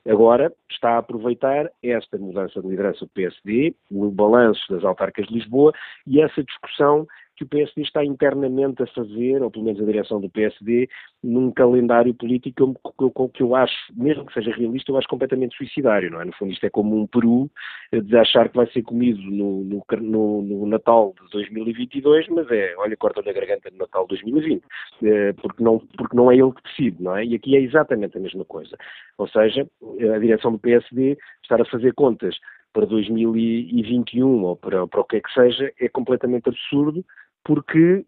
Agora 0.09 0.53
está 0.71 0.93
a 0.93 0.99
aproveitar 0.99 1.71
esta 1.83 2.17
mudança 2.19 2.61
de 2.61 2.69
liderança 2.69 3.05
do 3.05 3.11
PSD, 3.11 3.75
o 3.91 4.11
balanço 4.11 4.61
das 4.71 4.85
autarcas 4.85 5.27
de 5.27 5.35
Lisboa 5.35 5.73
e 6.07 6.21
essa 6.21 6.43
discussão 6.43 7.07
que 7.41 7.45
o 7.45 7.49
PSD 7.49 7.81
está 7.81 8.05
internamente 8.05 8.83
a 8.83 8.87
fazer, 8.89 9.43
ou 9.43 9.51
pelo 9.51 9.65
menos 9.65 9.81
a 9.81 9.87
direção 9.87 10.21
do 10.21 10.29
PSD, 10.29 10.91
num 11.25 11.51
calendário 11.51 12.13
político 12.13 12.75
que 13.35 13.43
eu, 13.43 13.57
acho, 13.57 13.75
mesmo 13.95 14.27
que 14.27 14.35
seja 14.35 14.53
realista, 14.53 14.93
eu 14.93 14.99
acho 14.99 15.09
completamente 15.09 15.57
suicidário, 15.57 16.11
não 16.11 16.21
é? 16.21 16.27
No 16.27 16.35
fundo, 16.35 16.53
isto 16.53 16.67
é 16.67 16.71
como 16.71 17.01
um 17.01 17.07
peru 17.07 17.51
eh, 17.93 18.01
de 18.01 18.15
achar 18.19 18.51
que 18.51 18.57
vai 18.57 18.67
ser 18.73 18.83
comido 18.83 19.23
no, 19.23 19.65
no, 19.65 19.83
no, 20.03 20.43
no 20.43 20.67
Natal 20.67 21.15
de 21.23 21.31
2022, 21.31 22.29
mas 22.29 22.51
é, 22.51 22.75
olha, 22.77 22.97
corta-lhe 22.97 23.31
a 23.31 23.33
garganta 23.33 23.71
no 23.71 23.79
Natal 23.79 24.03
de 24.03 24.21
2020, 24.21 24.63
eh, 25.03 25.33
porque 25.41 25.65
não, 25.65 25.79
porque 25.97 26.17
não 26.17 26.31
é 26.31 26.37
ele 26.37 26.53
que 26.53 26.63
decide, 26.63 27.03
não 27.03 27.17
é? 27.17 27.25
E 27.25 27.35
aqui 27.35 27.57
é 27.57 27.61
exatamente 27.61 28.19
a 28.19 28.21
mesma 28.21 28.45
coisa. 28.45 28.77
Ou 29.17 29.27
seja, 29.29 29.67
a 30.15 30.19
direção 30.19 30.53
do 30.53 30.59
PSD 30.59 31.17
estar 31.43 31.59
a 31.59 31.65
fazer 31.65 31.95
contas 31.95 32.37
para 32.73 32.87
2021 32.87 34.45
ou 34.45 34.57
para, 34.57 34.87
para 34.87 35.01
o 35.01 35.05
que 35.05 35.17
é 35.17 35.21
que 35.21 35.33
seja 35.33 35.73
é 35.81 35.89
completamente 35.89 36.49
absurdo, 36.49 37.05
porque 37.45 38.05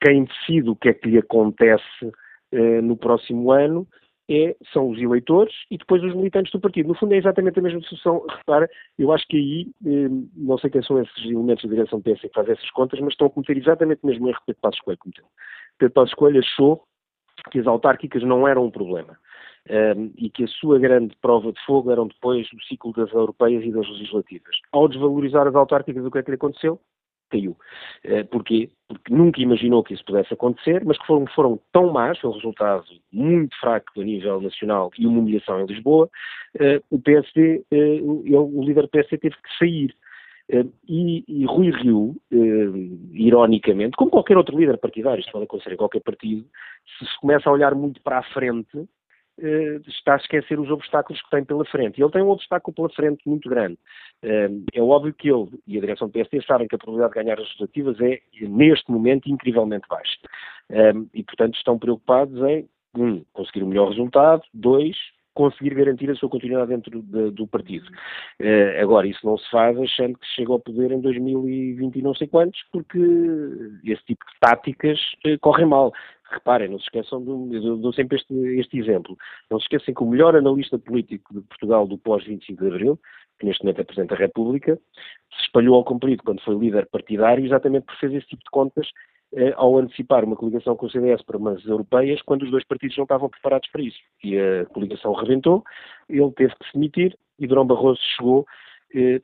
quem 0.00 0.24
decide 0.24 0.70
o 0.70 0.76
que 0.76 0.88
é 0.88 0.94
que 0.94 1.08
lhe 1.08 1.18
acontece 1.18 2.12
eh, 2.52 2.80
no 2.80 2.96
próximo 2.96 3.50
ano 3.50 3.86
é, 4.30 4.56
são 4.72 4.88
os 4.88 4.98
eleitores 4.98 5.54
e 5.70 5.76
depois 5.76 6.02
os 6.02 6.14
militantes 6.14 6.50
do 6.52 6.60
partido. 6.60 6.88
No 6.88 6.94
fundo 6.94 7.12
é 7.12 7.18
exatamente 7.18 7.58
a 7.58 7.62
mesma 7.62 7.80
situação. 7.82 8.24
Repara, 8.28 8.68
eu 8.98 9.12
acho 9.12 9.26
que 9.28 9.36
aí, 9.36 9.66
eh, 9.86 10.08
não 10.34 10.56
sei 10.58 10.70
quem 10.70 10.82
são 10.82 11.00
esses 11.00 11.24
elementos 11.24 11.64
da 11.64 11.74
direção 11.74 12.00
do 12.00 12.04
PS 12.04 12.22
que 12.22 12.34
fazem 12.34 12.52
essas 12.52 12.70
contas, 12.70 13.00
mas 13.00 13.12
estão 13.12 13.26
a 13.26 13.30
cometer 13.30 13.56
exatamente 13.56 14.00
o 14.02 14.06
mesmo 14.06 14.28
erro 14.28 14.38
que 14.38 14.46
Pedro 14.46 14.60
Passos 14.62 14.80
Coelho 14.80 14.98
cometeu. 14.98 15.24
Pedro 15.78 15.94
Passos 15.94 16.14
Coelho 16.14 16.40
achou 16.40 16.84
que 17.50 17.58
as 17.58 17.66
autárquicas 17.66 18.22
não 18.22 18.48
eram 18.48 18.64
um 18.64 18.70
problema. 18.70 19.18
Um, 19.68 19.74
ehm, 19.74 20.12
e 20.16 20.30
que 20.30 20.44
a 20.44 20.48
sua 20.48 20.78
grande 20.78 21.16
prova 21.20 21.50
de 21.50 21.60
fogo 21.64 21.90
eram 21.90 22.06
depois 22.06 22.46
o 22.52 22.62
ciclo 22.64 22.92
das 22.92 23.10
europeias 23.12 23.64
e 23.64 23.72
das 23.72 23.88
legislativas. 23.88 24.56
Ao 24.72 24.88
desvalorizar 24.88 25.46
as 25.46 25.54
autárquicas, 25.54 26.04
o 26.04 26.10
que 26.10 26.18
é 26.18 26.22
que 26.22 26.30
lhe 26.30 26.36
aconteceu? 26.36 26.80
Caiu. 27.34 27.56
Eh, 28.04 28.22
porquê? 28.24 28.70
Porque 28.86 29.12
nunca 29.12 29.40
imaginou 29.40 29.82
que 29.82 29.94
isso 29.94 30.04
pudesse 30.04 30.32
acontecer, 30.32 30.84
mas 30.84 30.96
que 30.98 31.06
foram, 31.06 31.26
foram 31.34 31.60
tão 31.72 31.92
más, 31.92 32.18
foi 32.18 32.30
um 32.30 32.34
resultado 32.34 32.84
muito 33.12 33.58
fraco 33.58 34.00
a 34.00 34.04
nível 34.04 34.40
nacional 34.40 34.90
e 34.98 35.06
uma 35.06 35.18
humilhação 35.18 35.60
em 35.60 35.66
Lisboa, 35.66 36.08
eh, 36.58 36.80
o 36.90 37.00
PSD, 37.00 37.64
eh, 37.70 38.00
o 38.02 38.62
líder 38.64 38.82
do 38.82 38.88
PSD 38.88 39.18
teve 39.18 39.36
que 39.36 39.58
sair. 39.58 39.94
E, 40.86 41.24
e, 41.26 41.46
Rui 41.46 41.70
Rio, 41.70 42.14
ironicamente, 43.14 43.96
como 43.96 44.10
qualquer 44.10 44.36
outro 44.36 44.58
líder 44.58 44.76
partidário, 44.76 45.20
isto 45.20 45.32
pode 45.32 45.44
acontecer 45.44 45.72
em 45.72 45.76
qualquer 45.78 46.00
partido, 46.00 46.44
se 46.98 47.06
se 47.06 47.18
começa 47.18 47.48
a 47.48 47.52
olhar 47.52 47.74
muito 47.74 47.98
para 48.02 48.18
a 48.18 48.22
frente, 48.24 48.86
está 49.38 50.14
a 50.14 50.16
esquecer 50.16 50.58
os 50.60 50.70
obstáculos 50.70 51.20
que 51.22 51.30
tem 51.30 51.44
pela 51.44 51.64
frente. 51.64 51.98
E 51.98 52.02
ele 52.02 52.12
tem 52.12 52.22
um 52.22 52.30
obstáculo 52.30 52.74
pela 52.74 52.88
frente 52.90 53.22
muito 53.26 53.48
grande. 53.48 53.78
Eh, 54.22 54.48
é 54.74 54.82
óbvio 54.82 55.12
que 55.12 55.28
ele 55.28 55.48
e 55.66 55.76
a 55.76 55.80
direção 55.80 56.08
do 56.08 56.12
PSD 56.12 56.42
sabem 56.42 56.68
que 56.68 56.74
a 56.74 56.78
probabilidade 56.78 57.14
de 57.14 57.20
ganhar 57.20 57.34
as 57.34 57.46
legislativas 57.46 58.00
é, 58.00 58.20
neste 58.42 58.90
momento, 58.90 59.28
incrivelmente 59.28 59.88
baixa. 59.88 60.18
Eh, 60.70 60.92
e, 61.14 61.22
portanto, 61.24 61.56
estão 61.56 61.78
preocupados 61.78 62.40
em, 62.42 62.68
um, 62.96 63.24
conseguir 63.32 63.64
o 63.64 63.66
melhor 63.66 63.88
resultado, 63.88 64.42
dois, 64.52 64.96
conseguir 65.34 65.74
garantir 65.74 66.08
a 66.10 66.14
sua 66.14 66.28
continuidade 66.28 66.68
dentro 66.68 67.02
de, 67.02 67.32
do 67.32 67.44
partido. 67.48 67.90
Agora, 68.80 69.04
isso 69.04 69.26
não 69.26 69.36
se 69.36 69.50
faz 69.50 69.76
achando 69.76 70.16
que 70.16 70.26
chega 70.28 70.52
ao 70.52 70.60
poder 70.60 70.92
em 70.92 71.00
2020 71.00 71.96
e 71.96 72.02
não 72.02 72.14
sei 72.14 72.28
quantos, 72.28 72.62
porque 72.70 73.00
esse 73.84 74.04
tipo 74.04 74.24
de 74.24 74.38
táticas 74.38 75.00
correm 75.40 75.66
mal. 75.66 75.92
Reparem, 76.34 76.68
não 76.68 76.78
se 76.78 76.84
esqueçam, 76.84 77.22
do, 77.22 77.54
eu 77.54 77.76
dou 77.76 77.92
sempre 77.92 78.16
este, 78.16 78.34
este 78.58 78.78
exemplo, 78.78 79.16
não 79.50 79.58
se 79.58 79.64
esqueçam 79.64 79.94
que 79.94 80.02
o 80.02 80.06
melhor 80.06 80.36
analista 80.36 80.78
político 80.78 81.32
de 81.34 81.40
Portugal 81.42 81.86
do 81.86 81.96
pós-25 81.98 82.58
de 82.58 82.66
Abril, 82.66 83.00
que 83.38 83.46
neste 83.46 83.62
momento 83.62 83.80
é 83.80 83.84
Presidente 83.84 84.10
da 84.10 84.16
República, 84.16 84.78
se 85.36 85.42
espalhou 85.42 85.76
ao 85.76 85.84
comprido 85.84 86.22
quando 86.22 86.42
foi 86.42 86.56
líder 86.56 86.86
partidário, 86.86 87.44
exatamente 87.44 87.86
por 87.86 87.96
fazer 87.96 88.16
esse 88.16 88.28
tipo 88.28 88.42
de 88.44 88.50
contas 88.50 88.88
eh, 89.36 89.52
ao 89.56 89.76
antecipar 89.78 90.24
uma 90.24 90.36
coligação 90.36 90.76
com 90.76 90.86
o 90.86 90.90
CDS 90.90 91.22
para 91.22 91.36
umas 91.36 91.64
europeias, 91.64 92.22
quando 92.22 92.42
os 92.42 92.50
dois 92.50 92.64
partidos 92.64 92.96
não 92.96 93.04
estavam 93.04 93.28
preparados 93.28 93.68
para 93.70 93.82
isso. 93.82 93.98
E 94.22 94.38
a 94.38 94.64
coligação 94.66 95.12
rebentou, 95.12 95.64
ele 96.08 96.30
teve 96.32 96.54
que 96.54 96.66
se 96.66 96.74
demitir 96.74 97.18
e 97.38 97.46
Durão 97.46 97.66
Barroso 97.66 98.00
chegou 98.16 98.46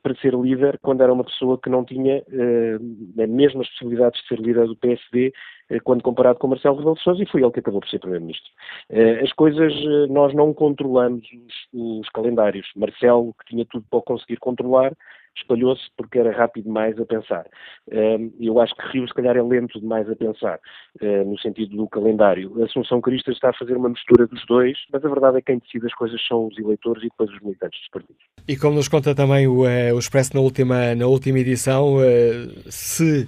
para 0.03 0.15
ser 0.17 0.35
líder 0.35 0.79
quando 0.83 1.03
era 1.03 1.13
uma 1.13 1.25
pessoa 1.25 1.59
que 1.59 1.71
não 1.71 1.85
tinha 1.85 2.23
eh, 2.29 2.79
mesmas 3.27 3.69
possibilidades 3.71 4.21
de 4.21 4.29
ser 4.29 4.41
líder 4.41 4.67
do 4.67 4.77
PSD 4.77 5.33
eh, 5.71 5.81
quando 5.81 6.03
comparado 6.03 6.39
com 6.39 6.49
Marcelo 6.49 6.77
Rebelo 6.77 6.97
de 6.97 7.03
Sousa 7.03 7.23
e 7.23 7.27
foi 7.27 7.43
ele 7.43 7.53
que 7.53 7.61
acabou 7.61 7.81
por 7.81 7.89
ser 7.89 8.01
Primeiro-Ministro. 8.01 8.51
Eh, 8.91 9.21
as 9.23 9.33
coisas, 9.33 9.73
eh, 9.73 10.07
nós 10.09 10.35
não 10.35 10.53
controlamos 10.53 11.25
os, 11.73 12.01
os 12.01 12.09
calendários. 12.11 12.69
Marcelo, 12.75 13.33
que 13.35 13.47
tinha 13.47 13.65
tudo 13.65 13.85
para 13.89 14.03
conseguir 14.03 14.39
controlar, 14.39 14.93
espalhou-se 15.37 15.83
porque 15.97 16.19
era 16.19 16.31
rápido 16.33 16.65
demais 16.65 16.99
a 16.99 17.05
pensar. 17.05 17.47
Eu 18.39 18.61
acho 18.61 18.75
que 18.75 18.87
Rio, 18.89 19.09
se 19.09 19.15
calhar, 19.15 19.37
é 19.37 19.43
lento 19.43 19.81
demais 19.81 20.09
a 20.09 20.15
pensar, 20.15 20.59
no 21.27 21.39
sentido 21.39 21.77
do 21.77 21.89
calendário. 21.89 22.61
A 22.61 22.65
Assunção 22.67 23.01
Cristas 23.01 23.35
está 23.35 23.51
a 23.51 23.55
fazer 23.55 23.77
uma 23.77 23.89
mistura 23.89 24.27
dos 24.27 24.45
dois, 24.47 24.77
mas 24.93 25.05
a 25.05 25.09
verdade 25.09 25.39
é 25.39 25.41
que 25.41 25.47
quem 25.47 25.59
decide 25.59 25.87
as 25.87 25.95
coisas 25.95 26.21
são 26.27 26.47
os 26.47 26.59
eleitores 26.59 27.03
e 27.03 27.09
depois 27.09 27.31
os 27.31 27.41
militantes 27.41 27.81
dos 27.81 27.89
partidos. 27.91 28.23
E 28.47 28.57
como 28.57 28.75
nos 28.77 28.89
conta 28.89 29.15
também 29.15 29.47
o, 29.47 29.63
o 29.63 29.99
Expresso 29.99 30.35
na 30.35 30.41
última, 30.41 30.95
na 30.95 31.07
última 31.07 31.39
edição, 31.39 31.97
se 32.69 33.27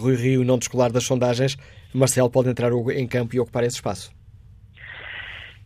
Rui 0.00 0.14
Rio 0.16 0.44
não 0.44 0.58
descolar 0.58 0.90
das 0.90 1.04
sondagens, 1.04 1.56
Marcelo 1.94 2.30
pode 2.30 2.48
entrar 2.48 2.72
em 2.72 3.06
campo 3.06 3.36
e 3.36 3.40
ocupar 3.40 3.64
esse 3.64 3.76
espaço. 3.76 4.12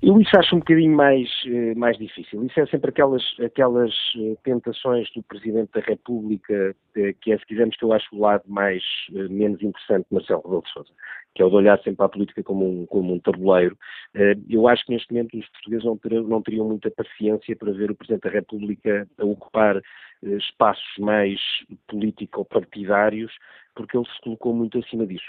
Eu 0.00 0.20
isso 0.20 0.30
acho 0.38 0.54
um 0.54 0.60
bocadinho 0.60 0.96
mais, 0.96 1.28
eh, 1.46 1.74
mais 1.74 1.98
difícil. 1.98 2.44
Isso 2.44 2.60
é 2.60 2.66
sempre 2.66 2.90
aquelas, 2.90 3.22
aquelas 3.44 3.92
eh, 4.16 4.36
tentações 4.44 5.10
do 5.12 5.22
Presidente 5.24 5.72
da 5.74 5.80
República, 5.80 6.74
que 7.20 7.32
é, 7.32 7.38
se 7.38 7.46
quisermos, 7.46 7.76
que 7.76 7.84
eu 7.84 7.92
acho 7.92 8.14
o 8.14 8.20
lado 8.20 8.44
mais, 8.46 8.82
eh, 9.12 9.28
menos 9.28 9.60
interessante 9.60 10.06
de 10.08 10.14
Marcelo 10.14 10.42
Rebelo 10.42 10.62
de 10.62 10.72
Sousa. 10.72 10.90
Que 11.34 11.42
é 11.42 11.44
o 11.44 11.50
de 11.50 11.56
olhar 11.56 11.78
sempre 11.82 12.04
a 12.04 12.08
política 12.08 12.42
como 12.42 12.66
um, 12.66 12.86
como 12.86 13.14
um 13.14 13.18
tabuleiro. 13.20 13.76
Eu 14.48 14.66
acho 14.66 14.84
que 14.84 14.92
neste 14.92 15.12
momento 15.12 15.38
os 15.38 15.48
portugueses 15.50 15.84
não 15.84 15.96
teriam, 15.96 16.24
não 16.24 16.42
teriam 16.42 16.68
muita 16.68 16.90
paciência 16.90 17.54
para 17.54 17.72
ver 17.72 17.90
o 17.90 17.94
Presidente 17.94 18.24
da 18.24 18.30
República 18.30 19.06
a 19.18 19.24
ocupar 19.24 19.80
espaços 20.22 20.98
mais 20.98 21.40
político-partidários, 21.86 23.32
porque 23.76 23.96
ele 23.96 24.06
se 24.06 24.20
colocou 24.22 24.52
muito 24.52 24.78
acima 24.78 25.06
disso 25.06 25.24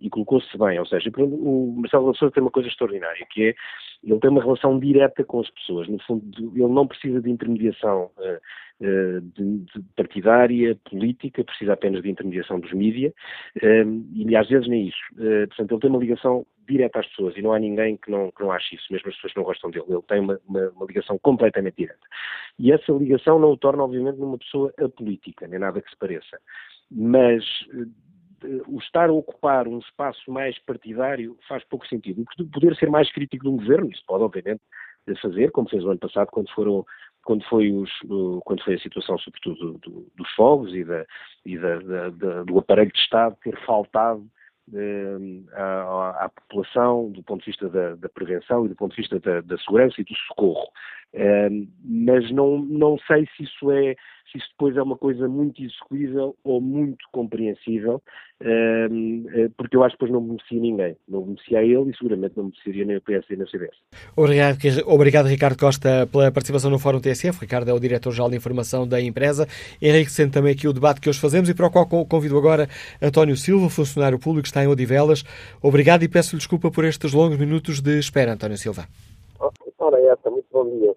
e 0.00 0.10
colocou-se 0.10 0.58
bem. 0.58 0.78
Ou 0.78 0.84
seja, 0.84 1.10
o 1.16 1.74
Marcelo 1.78 2.14
Sousa 2.14 2.34
tem 2.34 2.42
uma 2.42 2.50
coisa 2.50 2.68
extraordinária, 2.68 3.26
que 3.30 3.48
é 3.48 3.54
ele 4.04 4.20
tem 4.20 4.30
uma 4.30 4.42
relação 4.42 4.78
direta 4.78 5.24
com 5.24 5.40
as 5.40 5.48
pessoas. 5.50 5.88
No 5.88 5.98
fundo, 6.00 6.22
ele 6.54 6.68
não 6.68 6.86
precisa 6.86 7.22
de 7.22 7.30
intermediação 7.30 8.10
de, 8.80 9.58
de 9.58 9.82
partidária, 9.96 10.78
política, 10.88 11.44
precisa 11.44 11.72
apenas 11.72 12.02
de 12.02 12.10
intermediação 12.10 12.60
dos 12.60 12.72
mídias, 12.72 13.12
uh, 13.56 14.06
e 14.14 14.36
às 14.36 14.48
vezes 14.48 14.68
nem 14.68 14.88
isso. 14.88 14.98
Uh, 15.14 15.46
portanto, 15.48 15.72
ele 15.72 15.80
tem 15.80 15.90
uma 15.90 15.98
ligação 15.98 16.46
direta 16.68 17.00
às 17.00 17.06
pessoas 17.06 17.36
e 17.36 17.42
não 17.42 17.52
há 17.52 17.58
ninguém 17.58 17.96
que 17.96 18.10
não, 18.10 18.30
que 18.30 18.42
não 18.42 18.50
ache 18.50 18.74
isso, 18.74 18.92
mesmo 18.92 19.08
as 19.08 19.14
pessoas 19.14 19.32
que 19.32 19.38
não 19.38 19.44
gostam 19.44 19.70
dele. 19.70 19.86
Ele 19.88 20.02
tem 20.02 20.20
uma, 20.20 20.38
uma, 20.46 20.68
uma 20.70 20.86
ligação 20.86 21.18
completamente 21.18 21.76
direta. 21.76 22.06
E 22.58 22.72
essa 22.72 22.92
ligação 22.92 23.38
não 23.38 23.52
o 23.52 23.56
torna, 23.56 23.84
obviamente, 23.84 24.18
numa 24.18 24.36
pessoa 24.36 24.72
apolítica, 24.78 25.46
nem 25.46 25.60
nada 25.60 25.80
que 25.80 25.90
se 25.90 25.96
pareça. 25.96 26.38
Mas 26.90 27.44
o 28.66 28.78
estar 28.78 29.08
a 29.08 29.12
ocupar 29.12 29.66
um 29.66 29.78
espaço 29.78 30.30
mais 30.30 30.58
partidário 30.58 31.38
faz 31.48 31.64
pouco 31.64 31.86
sentido. 31.86 32.24
O 32.38 32.46
poder 32.46 32.76
ser 32.76 32.90
mais 32.90 33.10
crítico 33.12 33.44
de 33.44 33.50
um 33.50 33.56
governo, 33.56 33.90
isso 33.90 34.02
pode, 34.06 34.24
obviamente, 34.24 34.60
fazer, 35.22 35.50
como 35.52 35.68
fez 35.68 35.84
o 35.84 35.90
ano 35.90 36.00
passado, 36.00 36.28
quando 36.32 36.50
foram 36.50 36.84
quando 37.26 37.44
foi, 37.48 37.72
os, 37.72 37.90
quando 38.44 38.62
foi 38.62 38.74
a 38.74 38.78
situação, 38.78 39.18
sobretudo, 39.18 39.78
do, 39.78 40.06
dos 40.14 40.30
fogos 40.36 40.72
e, 40.72 40.84
da, 40.84 41.04
e 41.44 41.58
da, 41.58 41.78
da, 42.10 42.42
do 42.44 42.58
aparelho 42.58 42.92
de 42.92 43.00
Estado 43.00 43.36
ter 43.42 43.58
faltado 43.66 44.24
eh, 44.72 45.16
à, 45.52 46.24
à, 46.24 46.28
população 46.28 47.10
do 47.10 47.24
ponto 47.24 47.40
de 47.40 47.50
vista 47.50 47.68
da, 47.68 47.96
da, 47.96 48.08
prevenção 48.08 48.64
e 48.64 48.68
do 48.68 48.76
ponto 48.76 48.94
de 48.94 49.02
vista 49.02 49.18
da, 49.18 49.40
da 49.40 49.58
segurança 49.58 50.00
e 50.00 50.04
do 50.04 50.14
socorro. 50.28 50.68
Mas 51.84 52.30
não, 52.30 52.58
não 52.58 52.98
sei 53.06 53.26
se 53.36 53.44
isso 53.44 53.70
é 53.70 53.96
se 54.30 54.38
isso 54.38 54.48
depois 54.50 54.76
é 54.76 54.82
uma 54.82 54.96
coisa 54.96 55.28
muito 55.28 55.62
execuível 55.62 56.36
ou 56.42 56.60
muito 56.60 57.04
compreensível, 57.12 58.02
eh, 58.40 58.88
porque 59.56 59.76
eu 59.76 59.84
acho 59.84 59.96
que 59.96 60.04
depois 60.04 60.12
não 60.12 60.26
beneficia 60.26 60.60
ninguém. 60.60 60.96
Não 61.08 61.22
beneficia 61.22 61.62
ele 61.62 61.90
e 61.90 61.96
seguramente 61.96 62.36
não 62.36 62.44
beneficiaria 62.44 62.84
nem 62.84 62.96
o 62.96 63.00
PS 63.00 63.24
nem 63.30 63.42
o 63.42 63.48
CDS. 63.48 63.76
Obrigado, 64.16 64.58
obrigado, 64.86 65.26
Ricardo 65.26 65.58
Costa, 65.58 66.08
pela 66.10 66.32
participação 66.32 66.70
no 66.70 66.78
Fórum 66.78 67.00
TSF. 67.00 67.40
Ricardo 67.40 67.70
é 67.70 67.72
o 67.72 67.80
Diretor-Geral 67.80 68.30
de 68.30 68.36
Informação 68.36 68.86
da 68.86 69.00
empresa. 69.00 69.46
Enriquecendo 69.80 70.32
também 70.32 70.52
aqui 70.52 70.66
o 70.66 70.72
debate 70.72 71.00
que 71.00 71.08
hoje 71.08 71.20
fazemos 71.20 71.48
e 71.48 71.54
para 71.54 71.66
o 71.66 71.70
qual 71.70 71.86
convido 72.06 72.36
agora 72.36 72.68
António 73.00 73.36
Silva, 73.36 73.70
funcionário 73.70 74.18
público 74.18 74.42
que 74.42 74.48
está 74.48 74.64
em 74.64 74.66
Odivelas. 74.66 75.24
Obrigado 75.62 76.02
e 76.02 76.08
peço 76.08 76.36
desculpa 76.36 76.70
por 76.70 76.84
estes 76.84 77.12
longos 77.12 77.38
minutos 77.38 77.80
de 77.80 77.98
espera, 77.98 78.32
António 78.32 78.56
Silva. 78.56 78.86
Ora, 79.78 80.00
essa, 80.00 80.30
muito 80.30 80.45
bom 80.56 80.70
dia. 80.78 80.96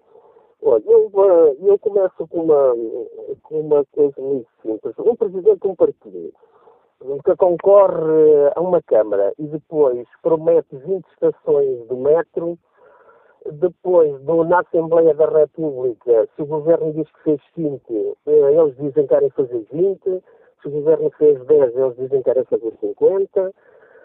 Olha, 0.62 0.82
eu, 0.86 1.10
eh, 1.14 1.56
eu 1.60 1.78
começo 1.78 2.26
com 2.28 2.44
uma, 2.44 2.74
com 3.42 3.60
uma 3.60 3.84
coisa 3.92 4.14
muito 4.18 4.48
simples. 4.62 4.94
Um 4.98 5.16
presidente 5.16 5.60
de 5.60 5.68
um 5.68 5.74
partido 5.74 6.32
que 7.24 7.36
concorre 7.36 8.50
a 8.54 8.60
uma 8.60 8.80
Câmara 8.82 9.32
e 9.38 9.46
depois 9.46 10.06
promete 10.22 10.76
20 10.76 11.04
estações 11.08 11.86
do 11.88 11.96
metro, 11.96 12.58
depois 13.52 14.20
do, 14.22 14.44
na 14.44 14.60
Assembleia 14.60 15.14
da 15.14 15.26
República, 15.26 16.28
se 16.36 16.42
o 16.42 16.46
governo 16.46 16.92
diz 16.92 17.10
que 17.12 17.22
fez 17.22 17.40
5, 17.54 18.16
eh, 18.26 18.52
eles 18.52 18.76
dizem 18.76 19.06
que 19.06 19.14
querem 19.14 19.30
fazer 19.30 19.66
20, 19.72 20.00
se 20.62 20.68
o 20.68 20.70
governo 20.70 21.10
fez 21.18 21.42
10, 21.46 21.76
eles 21.76 21.96
dizem 21.96 22.22
que 22.22 22.24
querem 22.24 22.44
fazer 22.44 22.72
50, 22.80 23.54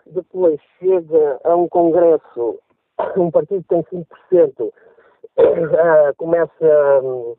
depois 0.07 0.59
chega 0.79 1.39
a 1.43 1.55
um 1.55 1.67
congresso, 1.67 2.59
um 3.17 3.29
partido 3.29 3.63
que 3.63 3.69
tem 3.69 3.83
5%, 3.83 4.05
uh, 4.61 4.73
começa 6.17 7.01
um, 7.03 7.35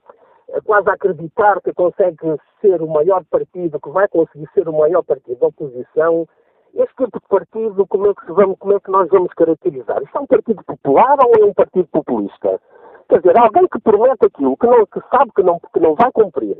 quase 0.64 0.88
a 0.88 0.92
acreditar 0.92 1.60
que 1.62 1.72
consegue 1.72 2.36
ser 2.60 2.82
o 2.82 2.88
maior 2.88 3.24
partido, 3.30 3.80
que 3.80 3.90
vai 3.90 4.08
conseguir 4.08 4.48
ser 4.54 4.68
o 4.68 4.72
maior 4.72 5.02
partido 5.02 5.38
da 5.38 5.46
oposição, 5.46 6.26
este 6.74 6.94
tipo 6.96 7.18
de 7.18 7.28
partido, 7.28 7.86
como 7.86 8.06
é 8.08 8.14
que, 8.14 8.32
vamos, 8.32 8.58
como 8.58 8.74
é 8.74 8.80
que 8.80 8.90
nós 8.90 9.08
vamos 9.08 9.32
caracterizar? 9.32 10.02
Isto 10.02 10.18
é 10.18 10.20
um 10.20 10.26
partido 10.26 10.62
popular 10.64 11.16
ou 11.24 11.32
é 11.40 11.44
um 11.44 11.54
partido 11.54 11.88
populista? 11.90 12.60
Quer 13.08 13.18
dizer, 13.20 13.38
alguém 13.38 13.66
que 13.68 13.80
promete 13.80 14.26
aquilo, 14.26 14.56
que, 14.56 14.66
não, 14.66 14.84
que 14.86 15.00
sabe 15.10 15.30
que 15.34 15.42
não, 15.42 15.58
que 15.58 15.80
não 15.80 15.94
vai 15.94 16.10
cumprir. 16.12 16.56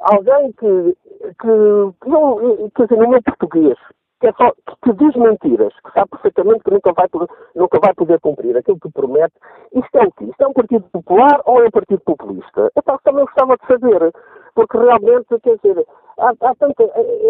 Alguém 0.00 0.52
que, 0.52 0.96
que, 1.38 2.02
que 2.02 2.08
não, 2.08 2.70
quer 2.74 2.84
dizer, 2.84 2.96
no 2.96 3.10
meu 3.10 3.22
português, 3.22 3.78
que, 4.22 4.28
é 4.28 4.32
só, 4.34 4.52
que 4.84 4.92
diz 4.92 5.16
mentiras, 5.16 5.74
que 5.84 5.92
sabe 5.92 6.10
perfeitamente 6.10 6.62
que 6.62 6.70
nunca 6.70 6.92
vai, 6.92 7.08
nunca 7.56 7.80
vai 7.80 7.92
poder 7.92 8.20
cumprir 8.20 8.56
aquilo 8.56 8.78
que 8.78 8.88
promete. 8.92 9.34
Isto 9.74 9.98
é 9.98 10.06
o 10.06 10.12
quê? 10.12 10.24
Isto 10.26 10.44
é 10.44 10.46
um 10.46 10.52
partido 10.52 10.84
popular 10.92 11.40
ou 11.44 11.60
é 11.60 11.66
um 11.66 11.70
partido 11.72 12.00
populista? 12.02 12.70
Então 12.76 12.96
também 13.02 13.24
gostava 13.24 13.56
de 13.56 13.66
saber, 13.66 14.12
porque 14.54 14.78
realmente, 14.78 15.26
quer 15.42 15.56
dizer, 15.56 15.84
há, 16.20 16.28
há 16.40 16.54
tanta, 16.54 16.84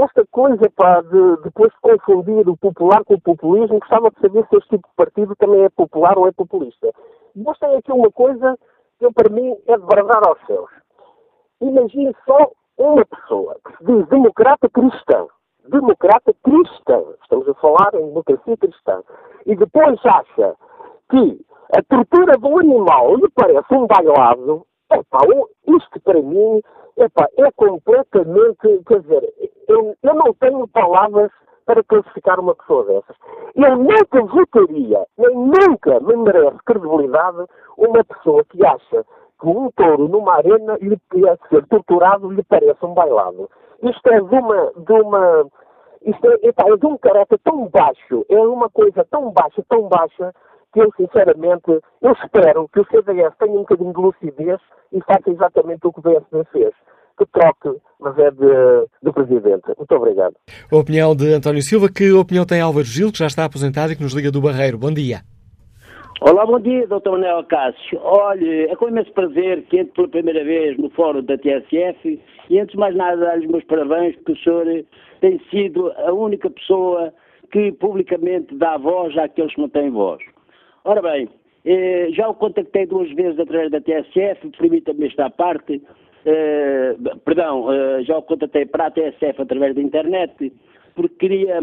esta 0.04 0.26
coisa 0.30 0.70
pá, 0.76 1.00
de 1.00 1.42
depois 1.44 1.72
de 1.72 1.80
confundir 1.80 2.46
o 2.46 2.58
popular 2.58 3.02
com 3.06 3.14
o 3.14 3.20
populismo, 3.22 3.78
gostava 3.78 4.10
de 4.10 4.20
saber 4.20 4.46
se 4.48 4.56
este 4.58 4.68
tipo 4.68 4.86
de 4.86 4.94
partido 4.94 5.34
também 5.36 5.64
é 5.64 5.70
popular 5.70 6.18
ou 6.18 6.28
é 6.28 6.32
populista. 6.32 6.92
Mas 7.34 7.58
tem 7.58 7.74
aqui 7.74 7.90
uma 7.90 8.10
coisa 8.10 8.58
que 8.98 9.10
para 9.12 9.32
mim 9.32 9.56
é 9.66 9.78
de 9.78 9.86
bradar 9.86 10.28
aos 10.28 10.38
céus. 10.46 10.70
Imagine 11.62 12.14
só 12.26 12.50
uma 12.76 13.02
pessoa 13.06 13.56
que 13.64 13.78
se 13.78 13.84
diz 13.84 14.06
democrata 14.08 14.68
cristã, 14.68 15.26
democrata 15.68 16.32
cristã. 16.42 17.02
Estamos 17.22 17.48
a 17.48 17.54
falar 17.54 17.94
em 17.94 18.06
democracia 18.06 18.56
cristã. 18.56 19.02
E 19.46 19.56
depois 19.56 19.98
acha 20.04 20.54
que 21.10 21.44
a 21.76 21.82
tortura 21.82 22.36
do 22.38 22.58
animal 22.58 23.16
lhe 23.16 23.28
parece 23.34 23.74
um 23.74 23.86
bailado. 23.86 24.66
Epá, 24.92 25.20
isto 25.66 26.00
para 26.00 26.20
mim 26.20 26.60
epá, 26.96 27.26
é 27.38 27.50
completamente. 27.52 28.82
Quer 28.86 29.00
dizer, 29.00 29.32
eu, 29.68 29.94
eu 30.02 30.14
não 30.14 30.34
tenho 30.34 30.66
palavras 30.68 31.30
para 31.64 31.82
classificar 31.84 32.38
uma 32.40 32.54
pessoa 32.54 32.84
dessas. 32.84 33.16
Eu 33.54 33.76
nunca 33.76 34.22
votaria, 34.22 35.06
nem 35.16 35.34
nunca 35.34 36.00
me 36.00 36.16
merece 36.16 36.58
credibilidade 36.64 37.46
uma 37.76 38.04
pessoa 38.04 38.44
que 38.44 38.64
acha 38.64 39.04
que 39.40 39.48
um 39.48 39.70
touro 39.72 40.08
numa 40.08 40.34
arena 40.34 40.76
lhe 40.80 40.98
a 41.28 41.36
ser 41.48 41.66
torturado 41.66 42.30
lhe 42.30 42.42
parece 42.42 42.84
um 42.84 42.94
bailado. 42.94 43.48
Isto 43.82 44.08
é 44.10 44.20
de 44.20 44.34
uma. 44.34 44.72
De 44.76 44.92
uma 44.92 45.46
isto 46.04 46.26
é, 46.26 46.48
é 46.48 46.76
de 46.76 46.86
um 46.86 46.98
caráter 46.98 47.38
tão 47.44 47.68
baixo, 47.68 48.26
é 48.28 48.36
uma 48.40 48.68
coisa 48.68 49.06
tão 49.08 49.30
baixa, 49.30 49.62
tão 49.68 49.88
baixa, 49.88 50.32
que 50.72 50.80
eu, 50.80 50.90
sinceramente, 50.96 51.80
eu 52.00 52.12
espero 52.12 52.68
que 52.72 52.80
o 52.80 52.86
CDS 52.86 53.32
tenha 53.38 53.52
um 53.52 53.58
bocadinho 53.58 53.92
de 53.92 54.00
lucidez 54.00 54.60
e 54.92 55.00
faça 55.02 55.30
exatamente 55.30 55.86
o 55.86 55.92
que 55.92 56.00
o 56.00 56.02
PSD 56.02 56.44
fez. 56.50 56.72
Que 57.18 57.26
troque, 57.26 57.80
mas 58.00 58.18
é 58.18 58.30
de, 58.30 58.88
de 59.02 59.12
presidente. 59.12 59.64
Muito 59.76 59.94
obrigado. 59.94 60.34
A 60.70 60.76
opinião 60.76 61.14
de 61.14 61.34
António 61.34 61.62
Silva. 61.62 61.88
Que 61.88 62.10
opinião 62.10 62.46
tem 62.46 62.60
Álvaro 62.60 62.86
Gil, 62.86 63.12
que 63.12 63.18
já 63.18 63.26
está 63.26 63.44
aposentado 63.44 63.92
e 63.92 63.96
que 63.96 64.02
nos 64.02 64.14
liga 64.14 64.32
do 64.32 64.40
Barreiro? 64.40 64.78
Bom 64.78 64.90
dia. 64.90 65.20
Olá, 66.24 66.46
bom 66.46 66.60
dia, 66.60 66.86
Dr. 66.86 67.10
Manuel 67.10 67.42
Cássio. 67.46 67.98
Olhe, 68.00 68.66
é 68.66 68.76
com 68.76 68.86
imenso 68.86 69.12
prazer 69.12 69.64
que 69.64 69.76
entre 69.76 69.92
pela 69.92 70.06
primeira 70.06 70.44
vez 70.44 70.78
no 70.78 70.88
fórum 70.90 71.20
da 71.20 71.36
TSF 71.36 72.20
e 72.48 72.60
antes 72.60 72.74
de 72.74 72.78
mais 72.78 72.94
nada 72.94 73.16
dar-lhe 73.16 73.44
os 73.44 73.50
meus 73.50 73.64
parabéns 73.64 74.14
porque 74.14 74.30
o 74.30 74.36
senhor 74.36 74.84
tem 75.20 75.40
sido 75.50 75.90
a 75.90 76.12
única 76.12 76.48
pessoa 76.48 77.12
que 77.50 77.72
publicamente 77.72 78.54
dá 78.54 78.76
voz 78.76 79.18
àqueles 79.18 79.52
que 79.52 79.60
não 79.60 79.68
têm 79.68 79.90
voz. 79.90 80.22
Ora 80.84 81.02
bem, 81.02 81.28
eh, 81.64 82.06
já 82.12 82.28
o 82.28 82.34
contactei 82.34 82.86
duas 82.86 83.10
vezes 83.14 83.40
através 83.40 83.72
da 83.72 83.80
TSF, 83.80 84.48
permita-me 84.56 85.08
esta 85.08 85.28
parte, 85.28 85.82
eh, 86.24 86.94
perdão, 87.24 87.72
eh, 87.72 88.04
já 88.04 88.16
o 88.16 88.22
contactei 88.22 88.64
para 88.64 88.86
a 88.86 88.90
TSF 88.92 89.42
através 89.42 89.74
da 89.74 89.82
internet, 89.82 90.52
porque 90.94 91.16
queria 91.16 91.60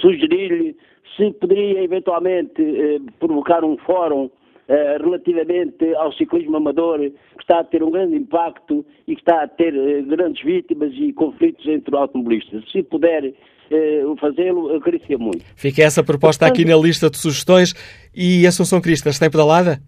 sugerir-lhe 0.00 0.76
se 1.16 1.32
poderia 1.32 1.82
eventualmente 1.82 2.62
eh, 2.62 2.98
provocar 3.18 3.64
um 3.64 3.76
fórum 3.78 4.30
eh, 4.68 4.98
relativamente 4.98 5.94
ao 5.94 6.12
ciclismo 6.12 6.56
amador, 6.56 6.98
que 6.98 7.40
está 7.40 7.60
a 7.60 7.64
ter 7.64 7.82
um 7.84 7.90
grande 7.90 8.16
impacto 8.16 8.84
e 9.06 9.14
que 9.14 9.20
está 9.20 9.44
a 9.44 9.48
ter 9.48 9.74
eh, 9.74 10.02
grandes 10.02 10.44
vítimas 10.44 10.92
e 10.94 11.12
conflitos 11.12 11.64
entre 11.68 11.96
automobilistas. 11.96 12.64
Se 12.72 12.82
puder 12.82 13.32
eh, 13.70 14.02
fazê-lo, 14.20 14.74
agradecia 14.74 15.16
muito. 15.18 15.44
Fica 15.54 15.82
essa 15.82 16.02
proposta 16.02 16.46
aqui 16.46 16.64
na 16.64 16.76
lista 16.76 17.08
de 17.08 17.16
sugestões. 17.16 17.74
E 18.14 18.46
Assunção 18.46 18.80
Cristas, 18.80 19.18
tem 19.18 19.30
pedalada? 19.30 19.78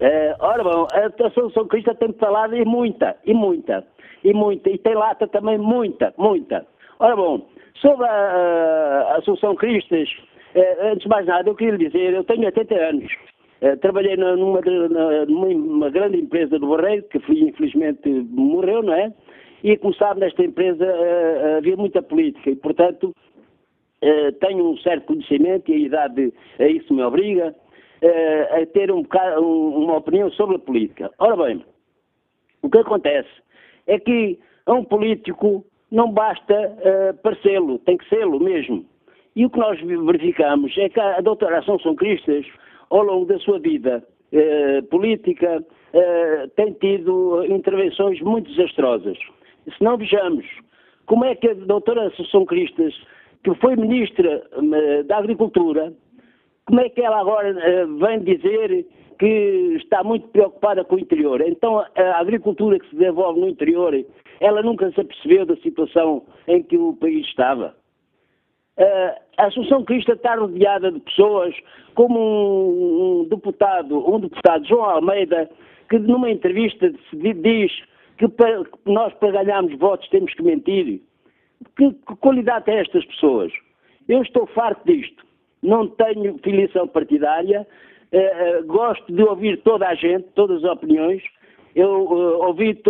Uh, 0.00 0.32
ora 0.40 0.62
bom, 0.62 0.86
a 0.92 1.26
Assunção 1.26 1.66
Crista 1.66 1.94
tem 1.94 2.12
pedalada 2.12 2.56
e 2.56 2.64
muita, 2.64 3.16
e 3.26 3.34
muita, 3.34 3.84
e 4.24 4.32
muita, 4.32 4.70
e 4.70 4.78
tem 4.78 4.94
lata 4.94 5.26
também 5.26 5.58
muita, 5.58 6.14
muita. 6.16 6.64
Ora 7.00 7.16
bom, 7.16 7.46
sobre 7.80 8.06
a, 8.06 8.10
a 8.10 8.97
Assunção 9.18 9.54
Cristas, 9.54 10.08
uh, 10.54 10.86
antes 10.86 11.02
de 11.02 11.08
mais 11.08 11.26
nada, 11.26 11.48
eu 11.48 11.54
queria 11.54 11.74
lhe 11.74 11.88
dizer, 11.88 12.14
eu 12.14 12.24
tenho 12.24 12.44
80 12.46 12.74
anos, 12.74 13.12
uh, 13.62 13.76
trabalhei 13.78 14.16
numa, 14.16 14.60
numa, 15.26 15.90
grande 15.90 16.18
empresa 16.18 16.58
do 16.58 16.68
Barreiro, 16.68 17.04
que 17.04 17.18
infelizmente 17.18 18.08
morreu, 18.08 18.82
não 18.82 18.94
é? 18.94 19.12
E 19.62 19.76
como 19.76 19.94
sabe, 19.94 20.20
nesta 20.20 20.44
empresa 20.44 20.86
havia 21.56 21.76
muita 21.76 22.00
política 22.00 22.48
e, 22.48 22.54
portanto, 22.54 23.12
tenho 24.38 24.70
um 24.70 24.76
certo 24.78 25.06
conhecimento 25.06 25.68
e 25.72 25.74
a 25.74 25.78
idade 25.78 26.32
a 26.60 26.68
isso 26.68 26.94
me 26.94 27.02
obriga 27.02 27.52
a 28.52 28.66
ter 28.66 28.92
um 28.92 29.02
bocado, 29.02 29.42
um, 29.44 29.82
uma 29.82 29.96
opinião 29.96 30.30
sobre 30.30 30.54
a 30.54 30.58
política. 30.60 31.10
Ora 31.18 31.36
bem, 31.44 31.64
o 32.62 32.70
que 32.70 32.78
acontece 32.78 33.28
é 33.88 33.98
que 33.98 34.38
a 34.64 34.74
um 34.74 34.84
político 34.84 35.64
não 35.90 36.12
basta 36.12 36.54
parecê-lo, 37.20 37.80
tem 37.80 37.96
que 37.96 38.08
ser-lo 38.08 38.38
mesmo. 38.38 38.86
E 39.38 39.46
o 39.46 39.50
que 39.50 39.58
nós 39.60 39.80
verificamos 39.80 40.76
é 40.76 40.88
que 40.88 40.98
a 40.98 41.20
doutora 41.20 41.60
Assunção 41.60 41.94
Cristas, 41.94 42.44
ao 42.90 43.04
longo 43.04 43.24
da 43.24 43.38
sua 43.38 43.60
vida 43.60 44.02
uh, 44.32 44.82
política, 44.88 45.64
uh, 45.94 46.48
tem 46.56 46.72
tido 46.72 47.44
intervenções 47.44 48.20
muito 48.20 48.50
desastrosas. 48.50 49.16
Se 49.64 49.84
não 49.84 49.96
vejamos 49.96 50.44
como 51.06 51.24
é 51.24 51.36
que 51.36 51.50
a 51.50 51.54
doutora 51.54 52.08
Assunção 52.08 52.44
Cristas, 52.46 52.92
que 53.44 53.54
foi 53.60 53.76
ministra 53.76 54.42
da 55.06 55.18
Agricultura, 55.18 55.92
como 56.66 56.80
é 56.80 56.88
que 56.88 57.00
ela 57.00 57.20
agora 57.20 57.54
vem 58.00 58.18
dizer 58.24 58.84
que 59.20 59.76
está 59.76 60.02
muito 60.02 60.26
preocupada 60.30 60.84
com 60.84 60.96
o 60.96 60.98
interior. 60.98 61.40
Então, 61.42 61.78
a 61.78 62.18
agricultura 62.18 62.80
que 62.80 62.90
se 62.90 62.96
desenvolve 62.96 63.38
no 63.38 63.48
interior, 63.48 63.94
ela 64.40 64.62
nunca 64.62 64.90
se 64.90 65.00
apercebeu 65.00 65.46
da 65.46 65.56
situação 65.58 66.24
em 66.48 66.60
que 66.60 66.76
o 66.76 66.96
país 66.96 67.24
estava. 67.24 67.77
A 69.36 69.46
Associação 69.46 69.84
Crista 69.84 70.12
está 70.12 70.36
rodeada 70.36 70.92
de 70.92 71.00
pessoas 71.00 71.54
como 71.94 72.18
um, 72.18 73.22
um, 73.22 73.28
deputado, 73.28 73.98
um 74.08 74.20
deputado, 74.20 74.66
João 74.66 74.84
Almeida, 74.84 75.50
que 75.88 75.98
numa 75.98 76.30
entrevista 76.30 76.92
diz 77.12 77.72
que, 78.18 78.28
para, 78.28 78.62
nós 78.86 79.12
para 79.14 79.32
ganharmos 79.32 79.76
votos 79.78 80.08
temos 80.08 80.32
que 80.34 80.42
mentir. 80.42 81.00
Que, 81.76 81.92
que 81.92 82.16
qualidade 82.20 82.66
tem 82.66 82.78
estas 82.78 83.04
pessoas? 83.06 83.52
Eu 84.08 84.22
estou 84.22 84.46
farto 84.46 84.84
disto. 84.86 85.24
Não 85.62 85.88
tenho 85.88 86.38
filiação 86.38 86.86
partidária, 86.86 87.66
uh, 88.12 88.66
gosto 88.66 89.12
de 89.12 89.22
ouvir 89.22 89.60
toda 89.62 89.88
a 89.88 89.94
gente, 89.94 90.28
todas 90.34 90.62
as 90.64 90.70
opiniões. 90.70 91.22
Eu 91.74 92.04
uh, 92.04 92.46
ouvi 92.46 92.80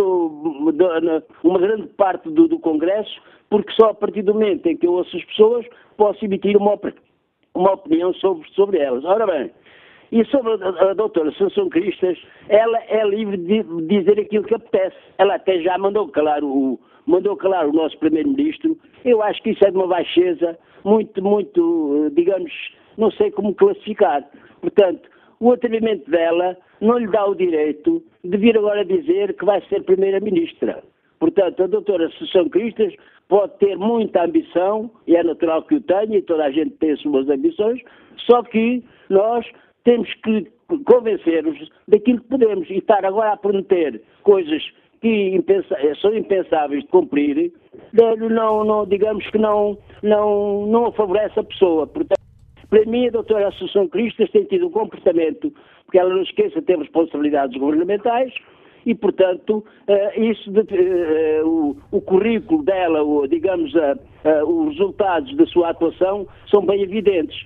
uma 1.43 1.59
grande 1.59 1.87
parte 1.97 2.29
do, 2.29 2.47
do, 2.47 2.59
Congresso, 2.59 3.21
porque 3.49 3.71
só 3.73 3.89
a 3.89 3.93
partir 3.93 4.21
do 4.21 4.33
momento 4.33 4.65
em 4.67 4.77
que 4.77 4.87
eu 4.87 4.93
ouço 4.93 5.15
as 5.15 5.23
pessoas 5.25 5.65
posso 5.97 6.23
emitir 6.23 6.55
uma, 6.57 6.79
uma 7.53 7.73
opinião 7.73 8.13
sobre, 8.15 8.49
sobre 8.51 8.79
elas. 8.79 9.03
Ora 9.03 9.27
bem, 9.27 9.51
e 10.11 10.25
sobre 10.25 10.53
a, 10.53 10.91
a 10.91 10.93
doutora 10.93 11.31
Sansão 11.33 11.69
Cristas, 11.69 12.17
ela 12.47 12.79
é 12.87 13.05
livre 13.05 13.37
de 13.37 13.63
dizer 13.87 14.19
aquilo 14.19 14.43
que 14.43 14.55
apetece. 14.55 14.95
Ela 15.17 15.35
até 15.35 15.61
já 15.61 15.77
mandou 15.77 16.07
calar 16.07 16.43
o, 16.43 16.79
mandou 17.05 17.35
calar 17.35 17.67
o 17.67 17.73
nosso 17.73 17.97
primeiro-ministro. 17.99 18.77
Eu 19.05 19.21
acho 19.21 19.41
que 19.43 19.51
isso 19.51 19.65
é 19.65 19.71
de 19.71 19.77
uma 19.77 19.87
baixeza 19.87 20.57
muito, 20.83 21.23
muito, 21.23 22.09
digamos, 22.15 22.51
não 22.97 23.11
sei 23.11 23.29
como 23.31 23.53
classificar. 23.53 24.27
Portanto, 24.61 25.07
o 25.39 25.51
atrevimento 25.51 26.09
dela 26.09 26.57
não 26.81 26.97
lhe 26.97 27.07
dá 27.07 27.25
o 27.25 27.35
direito 27.35 28.03
de 28.23 28.37
vir 28.37 28.57
agora 28.57 28.83
dizer 28.83 29.33
que 29.35 29.45
vai 29.45 29.61
ser 29.67 29.83
Primeira-Ministra. 29.83 30.83
Portanto, 31.19 31.63
a 31.63 31.67
doutora 31.67 32.07
Assunção 32.07 32.49
Cristas 32.49 32.93
pode 33.27 33.57
ter 33.59 33.77
muita 33.77 34.23
ambição, 34.23 34.89
e 35.05 35.15
é 35.15 35.23
natural 35.23 35.63
que 35.63 35.75
o 35.75 35.81
tenha, 35.81 36.17
e 36.17 36.21
toda 36.21 36.45
a 36.45 36.51
gente 36.51 36.71
tem 36.71 36.91
as 36.91 37.01
suas 37.01 37.29
ambições, 37.29 37.81
só 38.25 38.41
que 38.43 38.83
nós 39.09 39.45
temos 39.83 40.11
que 40.15 40.47
convencer-nos 40.85 41.69
daquilo 41.87 42.21
que 42.21 42.27
podemos. 42.27 42.69
E 42.69 42.77
estar 42.77 43.05
agora 43.05 43.33
a 43.33 43.37
prometer 43.37 44.01
coisas 44.23 44.63
que 45.01 45.35
impensa 45.35 45.75
são 46.01 46.13
impensáveis 46.15 46.83
de 46.83 46.89
cumprir, 46.89 47.53
não, 47.93 48.63
não, 48.63 48.85
digamos 48.85 49.25
que 49.29 49.37
não, 49.37 49.77
não, 50.03 50.65
não 50.67 50.91
favorece 50.91 51.39
a 51.39 51.43
pessoa. 51.43 51.87
Portanto, 51.87 52.18
para 52.69 52.85
mim, 52.85 53.07
a 53.07 53.11
doutora 53.11 53.47
Assunção 53.47 53.87
Cristas 53.87 54.29
tem 54.31 54.43
tido 54.45 54.67
um 54.67 54.71
comportamento, 54.71 55.51
porque 55.85 55.97
ela 55.97 56.13
não 56.13 56.21
esqueça, 56.21 56.61
tem 56.61 56.77
responsabilidades 56.77 57.57
governamentais, 57.57 58.31
e, 58.85 58.95
portanto, 58.95 59.63
uh, 59.87 60.21
isso 60.21 60.51
de, 60.51 60.61
uh, 60.61 61.47
o, 61.47 61.77
o, 61.91 62.01
currículo 62.01 62.63
dela, 62.63 63.03
o, 63.03 63.27
digamos, 63.27 63.73
uh, 63.73 64.45
os 64.45 64.77
resultados 64.77 65.35
da 65.35 65.45
sua 65.47 65.69
atuação 65.69 66.27
são 66.49 66.65
bem 66.65 66.81
evidentes. 66.81 67.45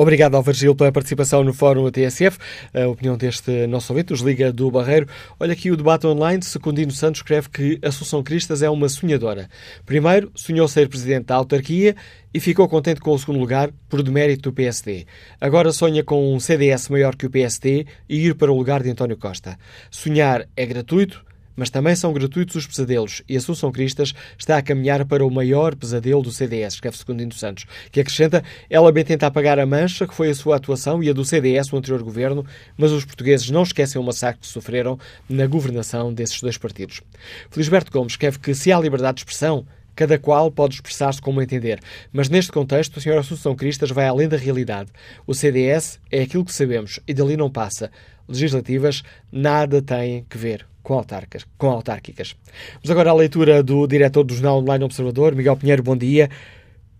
Obrigado, 0.00 0.36
Álvaro 0.36 0.56
Gil, 0.56 0.76
pela 0.76 0.92
participação 0.92 1.42
no 1.42 1.52
Fórum 1.52 1.90
TSF. 1.90 2.38
A 2.72 2.86
opinião 2.86 3.16
deste 3.16 3.66
nosso 3.66 3.92
ouvinte, 3.92 4.12
os 4.12 4.20
Liga 4.20 4.52
do 4.52 4.70
Barreiro. 4.70 5.08
Olha 5.40 5.52
aqui 5.52 5.72
o 5.72 5.76
debate 5.76 6.06
online. 6.06 6.40
Secundino 6.40 6.92
Santos 6.92 7.18
escreve 7.18 7.48
que 7.48 7.80
Assunção 7.82 8.22
Cristas 8.22 8.62
é 8.62 8.70
uma 8.70 8.88
sonhadora. 8.88 9.50
Primeiro, 9.84 10.30
sonhou 10.36 10.68
ser 10.68 10.88
presidente 10.88 11.24
da 11.24 11.34
autarquia 11.34 11.96
e 12.32 12.38
ficou 12.38 12.68
contente 12.68 13.00
com 13.00 13.10
o 13.10 13.18
segundo 13.18 13.40
lugar 13.40 13.72
por 13.88 14.00
demérito 14.00 14.50
do 14.50 14.52
PSD. 14.52 15.04
Agora 15.40 15.72
sonha 15.72 16.04
com 16.04 16.32
um 16.32 16.38
CDS 16.38 16.88
maior 16.90 17.16
que 17.16 17.26
o 17.26 17.30
PSD 17.30 17.84
e 18.08 18.24
ir 18.24 18.36
para 18.36 18.52
o 18.52 18.56
lugar 18.56 18.84
de 18.84 18.90
António 18.90 19.16
Costa. 19.16 19.58
Sonhar 19.90 20.46
é 20.56 20.64
gratuito, 20.64 21.24
mas 21.58 21.70
também 21.70 21.96
são 21.96 22.12
gratuitos 22.12 22.54
os 22.54 22.66
pesadelos 22.68 23.20
e 23.28 23.36
Assunção 23.36 23.72
Cristas 23.72 24.14
está 24.38 24.56
a 24.56 24.62
caminhar 24.62 25.04
para 25.04 25.26
o 25.26 25.30
maior 25.30 25.74
pesadelo 25.74 26.22
do 26.22 26.30
CDS, 26.30 26.74
escreve 26.74 26.96
Secundino 26.96 27.32
Santos, 27.32 27.66
que 27.90 28.00
acrescenta, 28.00 28.44
ela 28.70 28.92
bem 28.92 29.04
tenta 29.04 29.26
apagar 29.26 29.58
a 29.58 29.66
mancha 29.66 30.06
que 30.06 30.14
foi 30.14 30.30
a 30.30 30.34
sua 30.36 30.54
atuação 30.54 31.02
e 31.02 31.10
a 31.10 31.12
do 31.12 31.24
CDS 31.24 31.72
no 31.72 31.78
anterior 31.78 32.00
governo, 32.00 32.46
mas 32.76 32.92
os 32.92 33.04
portugueses 33.04 33.50
não 33.50 33.64
esquecem 33.64 34.00
o 34.00 34.04
massacre 34.04 34.40
que 34.40 34.46
sofreram 34.46 35.00
na 35.28 35.48
governação 35.48 36.14
desses 36.14 36.40
dois 36.40 36.56
partidos. 36.56 37.02
Felisberto 37.50 37.90
Gomes 37.90 38.12
escreve 38.12 38.38
que 38.38 38.54
se 38.54 38.70
há 38.70 38.78
liberdade 38.78 39.16
de 39.16 39.20
expressão, 39.22 39.66
Cada 39.96 40.16
qual 40.16 40.48
pode 40.48 40.76
expressar-se 40.76 41.20
como 41.20 41.42
entender, 41.42 41.80
mas 42.12 42.28
neste 42.28 42.52
contexto 42.52 43.00
a 43.00 43.02
senhora 43.02 43.20
Assunção 43.20 43.56
Cristas 43.56 43.90
vai 43.90 44.06
além 44.06 44.28
da 44.28 44.36
realidade. 44.36 44.92
O 45.26 45.34
CDS 45.34 45.98
é 46.08 46.22
aquilo 46.22 46.44
que 46.44 46.54
sabemos 46.54 47.00
e 47.04 47.12
dali 47.12 47.36
não 47.36 47.50
passa. 47.50 47.90
Legislativas 48.28 49.02
nada 49.32 49.80
têm 49.80 50.24
que 50.24 50.36
ver 50.36 50.66
com, 50.82 50.94
autarcas, 50.94 51.44
com 51.58 51.68
autárquicas. 51.68 52.36
Vamos 52.74 52.90
agora 52.90 53.10
à 53.10 53.14
leitura 53.14 53.62
do 53.62 53.86
diretor 53.86 54.24
do 54.24 54.34
Jornal 54.34 54.58
Online 54.58 54.84
Observador, 54.84 55.34
Miguel 55.34 55.56
Pinheiro, 55.56 55.82
bom 55.82 55.96
dia. 55.96 56.28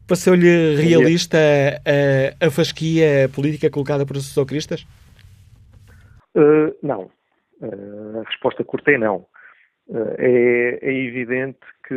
Pareceu-lhe 0.07 0.77
realista 0.77 1.39
a, 1.39 2.47
a, 2.47 2.51
fasquia 2.51 3.31
política 3.35 3.71
colocada 3.71 4.07
por 4.07 4.17
Assunção 4.17 4.47
Cristas? 4.47 4.87
Uh, 6.35 6.75
não. 6.83 7.11
Uh, 7.61 8.21
a 8.21 8.29
resposta 8.29 8.65
curta 8.65 8.91
é 8.91 8.99
não. 8.99 9.27
Uh, 9.89 10.15
é, 10.19 10.79
é, 10.83 10.93
evidente 10.93 11.59
que 11.87 11.95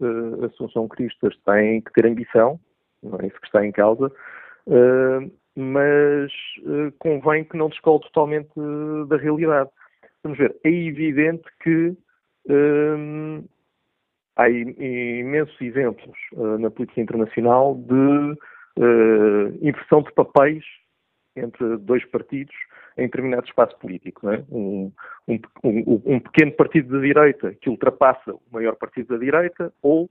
uh, 0.00 0.44
Assunção 0.46 0.88
Cristas 0.88 1.34
tem 1.44 1.82
que 1.82 1.92
ter 1.92 2.06
ambição, 2.06 2.58
não 3.02 3.18
é 3.20 3.26
isso 3.26 3.40
que 3.40 3.46
está 3.46 3.66
em 3.66 3.72
causa, 3.72 4.10
mas 5.56 6.32
convém 6.98 7.44
que 7.44 7.56
não 7.56 7.68
descole 7.68 8.00
totalmente 8.02 8.50
da 9.08 9.16
realidade. 9.16 9.70
Vamos 10.22 10.38
ver, 10.38 10.56
é 10.64 10.70
evidente 10.70 11.44
que 11.62 11.96
hum, 12.48 13.44
há 14.36 14.48
imensos 14.48 15.60
exemplos 15.60 16.16
uh, 16.32 16.58
na 16.58 16.70
política 16.70 17.00
internacional 17.00 17.74
de 17.74 17.92
uh, 18.78 19.58
inversão 19.60 20.02
de 20.02 20.12
papéis 20.12 20.64
entre 21.36 21.76
dois 21.78 22.04
partidos 22.06 22.54
em 22.96 23.06
determinado 23.06 23.46
espaço 23.46 23.76
político. 23.78 24.28
É? 24.30 24.44
Um, 24.50 24.92
um, 25.28 25.40
um, 25.64 26.20
pequeno 26.20 26.52
partido 26.52 26.92
da 26.92 27.04
direita 27.04 27.54
que 27.54 27.70
ultrapassa 27.70 28.34
o 28.34 28.40
maior 28.50 28.76
partido 28.76 29.08
da 29.08 29.18
direita 29.18 29.72
ou 29.82 30.10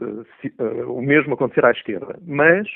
uh, 0.00 0.26
se, 0.40 0.52
o 0.86 1.00
mesmo 1.00 1.34
acontecer 1.34 1.64
à 1.64 1.70
esquerda. 1.70 2.18
Mas 2.26 2.68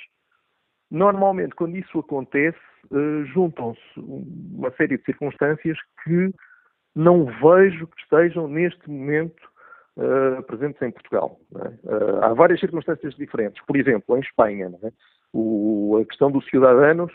Normalmente, 0.93 1.55
quando 1.55 1.74
isso 1.74 1.99
acontece, 1.99 2.59
uh, 2.90 3.24
juntam-se 3.24 3.80
uma 3.97 4.70
série 4.72 4.99
de 4.99 5.05
circunstâncias 5.05 5.78
que 6.05 6.30
não 6.95 7.24
vejo 7.24 7.86
que 7.86 8.03
estejam 8.03 8.47
neste 8.47 8.90
momento 8.90 9.40
uh, 9.97 10.43
presentes 10.43 10.82
em 10.82 10.90
Portugal. 10.90 11.40
Uh, 11.51 12.22
há 12.22 12.34
várias 12.34 12.61
circunstâncias 12.61 13.14
diferentes. 13.14 13.64
Por 13.64 13.74
exemplo, 13.74 14.18
em 14.18 14.20
Espanha, 14.20 14.70
é? 14.82 14.93
o, 15.32 15.99
a 15.99 16.05
questão 16.05 16.30
dos 16.30 16.45
cidadãos, 16.51 17.11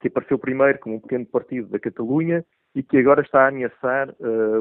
que 0.00 0.08
apareceu 0.08 0.38
primeiro 0.38 0.78
como 0.78 0.96
um 0.96 1.00
pequeno 1.00 1.26
partido 1.26 1.68
da 1.68 1.78
Catalunha 1.78 2.42
e 2.74 2.82
que 2.82 2.96
agora 2.96 3.20
está 3.20 3.44
a 3.44 3.48
ameaçar 3.48 4.08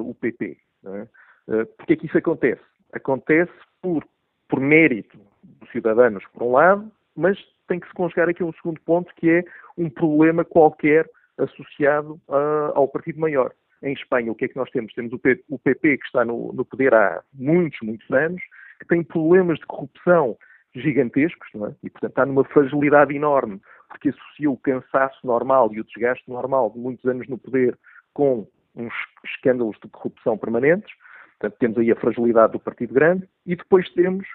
o 0.01 0.13
PP. 0.15 0.57
É? 0.85 1.65
Porquê 1.77 1.93
é 1.93 1.95
que 1.95 2.07
isso 2.07 2.17
acontece? 2.17 2.61
Acontece 2.91 3.53
por, 3.81 4.03
por 4.49 4.59
mérito 4.59 5.17
dos 5.41 5.69
cidadãos, 5.71 6.25
por 6.33 6.43
um 6.43 6.51
lado, 6.53 6.91
mas 7.15 7.37
tem 7.67 7.79
que 7.79 7.87
se 7.87 7.93
conjugar 7.93 8.29
aqui 8.29 8.43
um 8.43 8.53
segundo 8.53 8.79
ponto, 8.81 9.13
que 9.15 9.29
é 9.29 9.43
um 9.77 9.89
problema 9.89 10.43
qualquer 10.43 11.09
associado 11.37 12.19
uh, 12.27 12.71
ao 12.73 12.87
partido 12.87 13.19
maior. 13.19 13.53
Em 13.83 13.93
Espanha, 13.93 14.31
o 14.31 14.35
que 14.35 14.45
é 14.45 14.47
que 14.47 14.55
nós 14.55 14.69
temos? 14.71 14.93
Temos 14.93 15.13
o, 15.13 15.19
P, 15.19 15.43
o 15.49 15.59
PP, 15.59 15.97
que 15.99 16.05
está 16.05 16.25
no, 16.25 16.51
no, 16.53 16.65
poder 16.65 16.93
há 16.93 17.21
muitos, 17.33 17.79
muitos 17.83 18.09
anos, 18.09 18.41
que 18.79 18.87
tem 18.87 19.03
problemas 19.03 19.59
de 19.59 19.65
corrupção 19.67 20.35
gigantescos, 20.75 21.47
é? 21.55 21.75
e 21.83 21.89
portanto 21.89 22.11
está 22.11 22.25
numa 22.25 22.43
fragilidade 22.43 23.15
enorme, 23.15 23.61
porque 23.87 24.09
associa 24.09 24.49
o 24.49 24.57
cansaço 24.57 25.25
normal 25.25 25.71
e 25.73 25.79
o 25.79 25.83
desgaste 25.83 26.27
normal 26.29 26.71
de 26.71 26.79
muitos 26.79 27.05
anos 27.05 27.27
no 27.27 27.37
poder 27.37 27.77
com 28.13 28.47
uns 28.75 28.93
escândalos 29.25 29.77
de 29.81 29.89
corrupção 29.89 30.37
permanentes. 30.37 30.91
Portanto, 31.39 31.59
temos 31.59 31.77
aí 31.77 31.91
a 31.91 31.95
fragilidade 31.95 32.53
do 32.53 32.59
Partido 32.59 32.93
Grande 32.93 33.27
e 33.45 33.55
depois 33.55 33.89
temos 33.93 34.27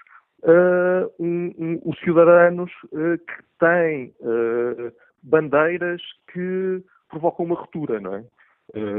uh, 0.43 1.11
um, 1.19 1.53
um, 1.57 1.81
os 1.85 1.99
cidadãos 1.99 2.71
uh, 2.85 3.17
que 3.17 3.43
têm 3.59 4.13
uh, 4.21 4.93
bandeiras 5.21 6.01
que 6.31 6.83
provocam 7.09 7.45
uma 7.45 7.55
ruptura, 7.55 7.99
não 7.99 8.15
é? 8.15 8.23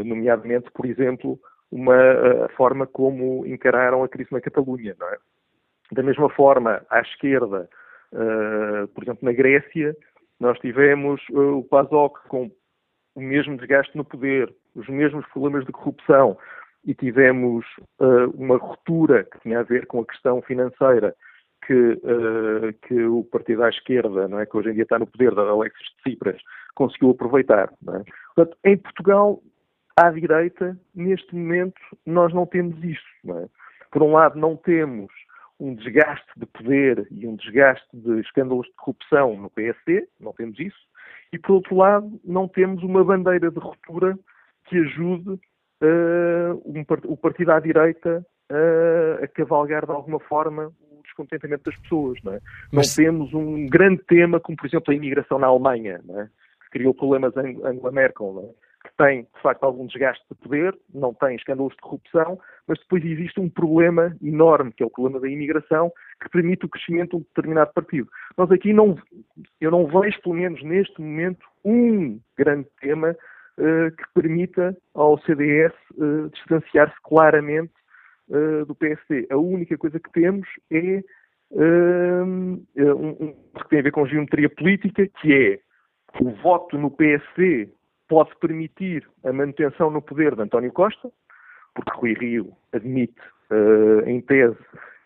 nomeadamente, 0.05 0.70
por 0.72 0.84
exemplo, 0.86 1.40
uma 1.72 1.97
a 2.45 2.49
forma 2.51 2.86
como 2.86 3.45
encararam 3.47 4.05
a 4.05 4.09
crise 4.09 4.30
na 4.30 4.40
Catalunha, 4.40 4.95
não 5.01 5.09
é? 5.09 5.16
Da 5.90 6.03
mesma 6.03 6.28
forma, 6.30 6.82
à 6.90 7.01
esquerda, 7.01 7.68
por 8.95 9.03
exemplo, 9.03 9.20
na 9.22 9.32
Grécia, 9.32 9.97
nós 10.38 10.59
tivemos 10.61 11.20
o 11.30 11.64
PASOK 11.64 12.28
com 12.28 12.51
o 13.16 13.20
mesmo 13.20 13.57
desgaste 13.57 13.97
no 13.97 14.05
poder, 14.05 14.55
os 14.76 14.86
mesmos 14.86 15.26
problemas 15.28 15.64
de 15.64 15.72
corrupção, 15.72 16.38
e 16.86 16.95
tivemos 16.95 17.64
uh, 17.99 18.30
uma 18.34 18.57
ruptura 18.57 19.24
que 19.24 19.40
tinha 19.40 19.61
a 19.61 19.62
ver 19.62 19.86
com 19.86 20.01
a 20.01 20.07
questão 20.07 20.42
financeira 20.42 21.14
que, 21.66 21.72
uh, 21.72 22.72
que 22.86 23.04
o 23.04 23.24
partido 23.24 23.62
à 23.62 23.68
esquerda, 23.68 24.28
não 24.28 24.40
é, 24.40 24.46
que 24.46 24.56
hoje 24.56 24.70
em 24.70 24.74
dia 24.74 24.82
está 24.82 24.98
no 24.98 25.06
poder 25.06 25.34
da 25.34 25.42
Alexis 25.42 25.88
Tsipras, 26.02 26.40
conseguiu 26.74 27.10
aproveitar. 27.10 27.72
É? 27.88 28.02
Portanto, 28.34 28.58
em 28.64 28.76
Portugal, 28.76 29.42
à 29.96 30.10
direita, 30.10 30.78
neste 30.94 31.34
momento, 31.34 31.80
nós 32.04 32.32
não 32.32 32.46
temos 32.46 32.82
isso. 32.82 33.04
Não 33.22 33.38
é? 33.38 33.46
Por 33.90 34.02
um 34.02 34.12
lado, 34.12 34.38
não 34.38 34.56
temos 34.56 35.10
um 35.58 35.74
desgaste 35.74 36.28
de 36.36 36.46
poder 36.46 37.06
e 37.10 37.26
um 37.26 37.36
desgaste 37.36 37.86
de 37.92 38.20
escândalos 38.20 38.66
de 38.66 38.74
corrupção 38.74 39.36
no 39.36 39.48
PSD, 39.50 40.08
não 40.20 40.32
temos 40.32 40.58
isso, 40.58 40.78
e 41.32 41.38
por 41.38 41.52
outro 41.52 41.76
lado, 41.76 42.20
não 42.24 42.48
temos 42.48 42.82
uma 42.82 43.04
bandeira 43.04 43.50
de 43.50 43.58
ruptura 43.58 44.18
que 44.66 44.78
ajude 44.78 45.30
uh, 45.30 46.62
um, 46.64 46.84
o 47.04 47.16
partido 47.16 47.52
à 47.52 47.60
direita 47.60 48.26
uh, 48.50 49.24
a 49.24 49.28
cavalgar 49.28 49.86
de 49.86 49.92
alguma 49.92 50.18
forma 50.20 50.72
descontentamento 51.14 51.70
das 51.70 51.78
pessoas. 51.80 52.18
Não, 52.22 52.34
é? 52.34 52.40
Mas... 52.72 52.96
não 52.96 53.04
temos 53.04 53.34
um 53.34 53.66
grande 53.66 54.02
tema 54.04 54.40
como, 54.40 54.56
por 54.56 54.66
exemplo, 54.66 54.92
a 54.92 54.96
imigração 54.96 55.38
na 55.38 55.46
Alemanha, 55.46 56.00
é? 56.10 56.24
que 56.64 56.70
criou 56.72 56.94
problemas 56.94 57.36
em 57.36 57.64
Angela 57.64 57.92
Merkel. 57.92 58.52
É? 58.60 58.64
que 58.84 58.94
tem, 58.98 59.22
de 59.22 59.42
facto, 59.42 59.64
algum 59.64 59.86
desgaste 59.86 60.22
de 60.30 60.36
poder, 60.36 60.76
não 60.92 61.14
tem 61.14 61.36
escândalos 61.36 61.72
de 61.72 61.80
corrupção, 61.80 62.38
mas 62.68 62.78
depois 62.78 63.02
existe 63.02 63.40
um 63.40 63.48
problema 63.48 64.14
enorme, 64.22 64.72
que 64.72 64.82
é 64.82 64.86
o 64.86 64.90
problema 64.90 65.20
da 65.20 65.28
imigração, 65.28 65.90
que 66.22 66.28
permite 66.28 66.66
o 66.66 66.68
crescimento 66.68 67.10
de 67.10 67.16
um 67.16 67.20
determinado 67.20 67.72
partido. 67.72 68.08
Nós 68.36 68.50
aqui 68.52 68.74
não, 68.74 68.96
eu 69.58 69.70
não 69.70 69.86
vejo, 69.86 70.20
pelo 70.20 70.34
menos 70.34 70.62
neste 70.62 71.00
momento, 71.00 71.46
um 71.64 72.20
grande 72.36 72.68
tema 72.78 73.12
uh, 73.12 73.90
que 73.96 74.04
permita 74.14 74.76
ao 74.94 75.18
CDS 75.20 75.72
uh, 75.96 76.26
eh, 76.26 76.28
distanciar-se 76.34 76.96
claramente 77.02 77.72
uh, 78.28 78.64
do 78.66 78.74
PSD. 78.74 79.26
A 79.30 79.36
única 79.36 79.76
coisa 79.76 79.98
que 79.98 80.10
temos 80.12 80.48
é 80.70 81.02
um, 81.50 82.64
um, 82.76 83.32
que 83.60 83.68
tem 83.68 83.78
a 83.80 83.82
ver 83.82 83.92
com 83.92 84.06
geometria 84.06 84.48
política, 84.48 85.06
que 85.20 85.32
é 85.32 85.60
o 86.20 86.30
voto 86.42 86.78
no 86.78 86.90
PSD 86.90 87.68
pode 88.08 88.30
permitir 88.40 89.08
a 89.24 89.32
manutenção 89.32 89.90
no 89.90 90.02
poder 90.02 90.34
de 90.34 90.42
António 90.42 90.72
Costa, 90.72 91.10
porque 91.74 91.90
Rui 91.94 92.14
Rio 92.14 92.52
admite, 92.72 93.20
uh, 93.50 94.08
em 94.08 94.20
tese, 94.20 94.56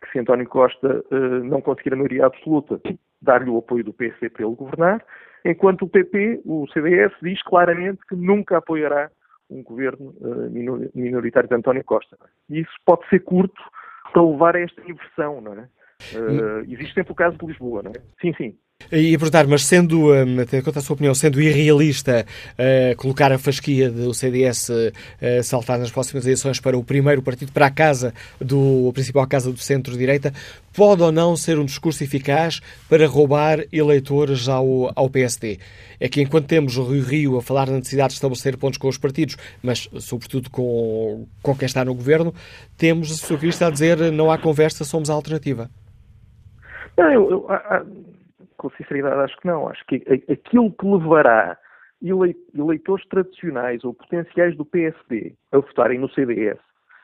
que 0.03 0.13
se 0.13 0.19
António 0.19 0.49
Costa 0.49 1.05
uh, 1.11 1.45
não 1.45 1.61
conseguir 1.61 1.93
a 1.93 1.97
maioria 1.97 2.27
absoluta, 2.27 2.81
dar-lhe 3.21 3.51
o 3.51 3.59
apoio 3.59 3.85
do 3.85 3.93
PSD 3.93 4.31
para 4.31 4.45
ele 4.45 4.55
governar, 4.55 5.05
enquanto 5.45 5.83
o 5.83 5.89
PP, 5.89 6.43
o 6.45 6.67
CDS, 6.73 7.13
diz 7.23 7.43
claramente 7.43 8.01
que 8.09 8.15
nunca 8.15 8.59
apoiará 8.59 9.11
um 9.51 9.63
governo 9.63 10.15
uh, 10.21 10.51
minoritário 10.95 11.49
de 11.49 11.55
António 11.55 11.85
Costa. 11.85 12.17
E 12.49 12.61
isso 12.61 12.73
pode 12.85 13.09
ser 13.09 13.21
curto 13.21 13.61
para 14.13 14.23
levar 14.23 14.57
a 14.57 14.61
esta 14.61 14.81
inversão, 14.83 15.41
não 15.41 15.53
é? 15.55 15.69
Uh, 16.13 16.61
existe 16.69 16.95
sempre 16.95 17.13
o 17.13 17.17
caso 17.17 17.37
de 17.37 17.47
Lisboa, 17.47 17.83
não 17.83 17.91
é? 17.91 18.01
Sim, 18.21 18.33
sim. 18.35 18.59
E 18.91 19.15
a 19.15 19.19
perguntar, 19.19 19.47
mas 19.47 19.67
sendo, 19.67 20.15
um, 20.15 20.47
tendo 20.47 20.65
conta 20.65 20.79
a 20.79 20.83
sua 20.83 20.95
opinião, 20.95 21.15
sendo 21.15 21.43
irrealista 21.43 22.25
uh, 22.53 22.97
colocar 22.97 23.31
a 23.31 23.37
fasquia 23.37 23.91
do 23.91 24.15
CDS 24.15 24.71
uh, 24.71 25.43
saltar 25.43 25.79
nas 25.79 25.91
próximas 25.91 26.25
eleições 26.25 26.59
para 26.59 26.79
o 26.79 26.83
primeiro 26.83 27.21
partido, 27.21 27.53
para 27.53 27.67
a 27.67 27.71
casa 27.71 28.15
do 28.41 28.89
a 28.89 28.93
principal 28.95 29.27
casa 29.27 29.53
do 29.53 29.59
centro-direita, 29.59 30.33
pode 30.73 31.03
ou 31.03 31.13
não 31.13 31.37
ser 31.37 31.59
um 31.59 31.67
discurso 31.67 32.03
eficaz 32.03 32.61
para 32.89 33.07
roubar 33.07 33.63
eleitores 33.71 34.49
ao, 34.49 34.91
ao 34.97 35.11
PSD? 35.11 35.59
É 36.01 36.09
que 36.09 36.23
enquanto 36.23 36.47
temos 36.47 36.79
o 36.79 36.85
Rio 36.85 37.05
Rio 37.05 37.37
a 37.37 37.43
falar 37.43 37.67
da 37.67 37.73
necessidade 37.73 38.11
de 38.11 38.15
estabelecer 38.15 38.57
pontos 38.57 38.79
com 38.79 38.89
os 38.89 38.97
partidos, 38.97 39.37
mas 39.63 39.87
sobretudo 40.01 40.49
com, 40.49 41.27
com 41.43 41.55
quem 41.55 41.67
está 41.67 41.85
no 41.85 41.95
governo, 41.95 42.33
temos 42.79 43.11
a 43.13 43.15
sua 43.17 43.37
Cristo 43.37 43.67
a 43.67 43.71
dizer 43.71 43.99
não 44.13 44.31
há 44.31 44.39
conversa, 44.39 44.83
somos 44.83 45.11
a 45.11 45.13
alternativa. 45.13 45.69
Não, 46.97 47.13
eu, 47.13 47.31
eu, 47.31 47.47
com 48.59 48.69
sinceridade, 48.71 49.21
acho 49.21 49.37
que 49.39 49.47
não. 49.47 49.69
Acho 49.69 49.85
que 49.87 50.05
aquilo 50.31 50.71
que 50.73 50.87
levará 50.87 51.57
eleitores 52.55 53.07
tradicionais 53.09 53.83
ou 53.85 53.95
potenciais 53.95 54.57
do 54.57 54.65
PSD 54.65 55.35
a 55.51 55.59
votarem 55.59 55.99
no 55.99 56.11
CDS, 56.11 56.59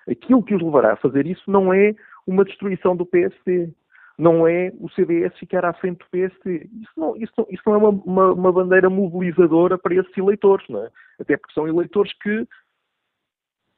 aquilo 0.08 0.42
que 0.42 0.54
os 0.54 0.62
levará 0.62 0.92
a 0.92 0.96
fazer 0.96 1.26
isso 1.26 1.50
não 1.50 1.72
é 1.72 1.94
uma 2.26 2.44
destruição 2.44 2.94
do 2.94 3.06
PSD, 3.06 3.70
não 4.16 4.46
é 4.46 4.72
o 4.78 4.88
CDS 4.90 5.36
ficar 5.38 5.64
à 5.64 5.72
frente 5.72 5.98
do 5.98 6.10
PSD. 6.10 6.68
Isso 6.80 6.92
não, 6.96 7.16
isso 7.16 7.32
não, 7.36 7.46
isso 7.50 7.62
não 7.66 7.74
é 7.74 7.78
uma, 7.78 7.88
uma, 7.88 8.32
uma, 8.32 8.52
bandeira 8.52 8.88
mobilizadora 8.88 9.76
para 9.76 9.94
esses 9.94 10.16
eleitores, 10.16 10.66
não 10.68 10.84
é? 10.84 10.90
Até 11.18 11.36
porque 11.36 11.54
são 11.54 11.66
eleitores 11.66 12.12
que, 12.18 12.46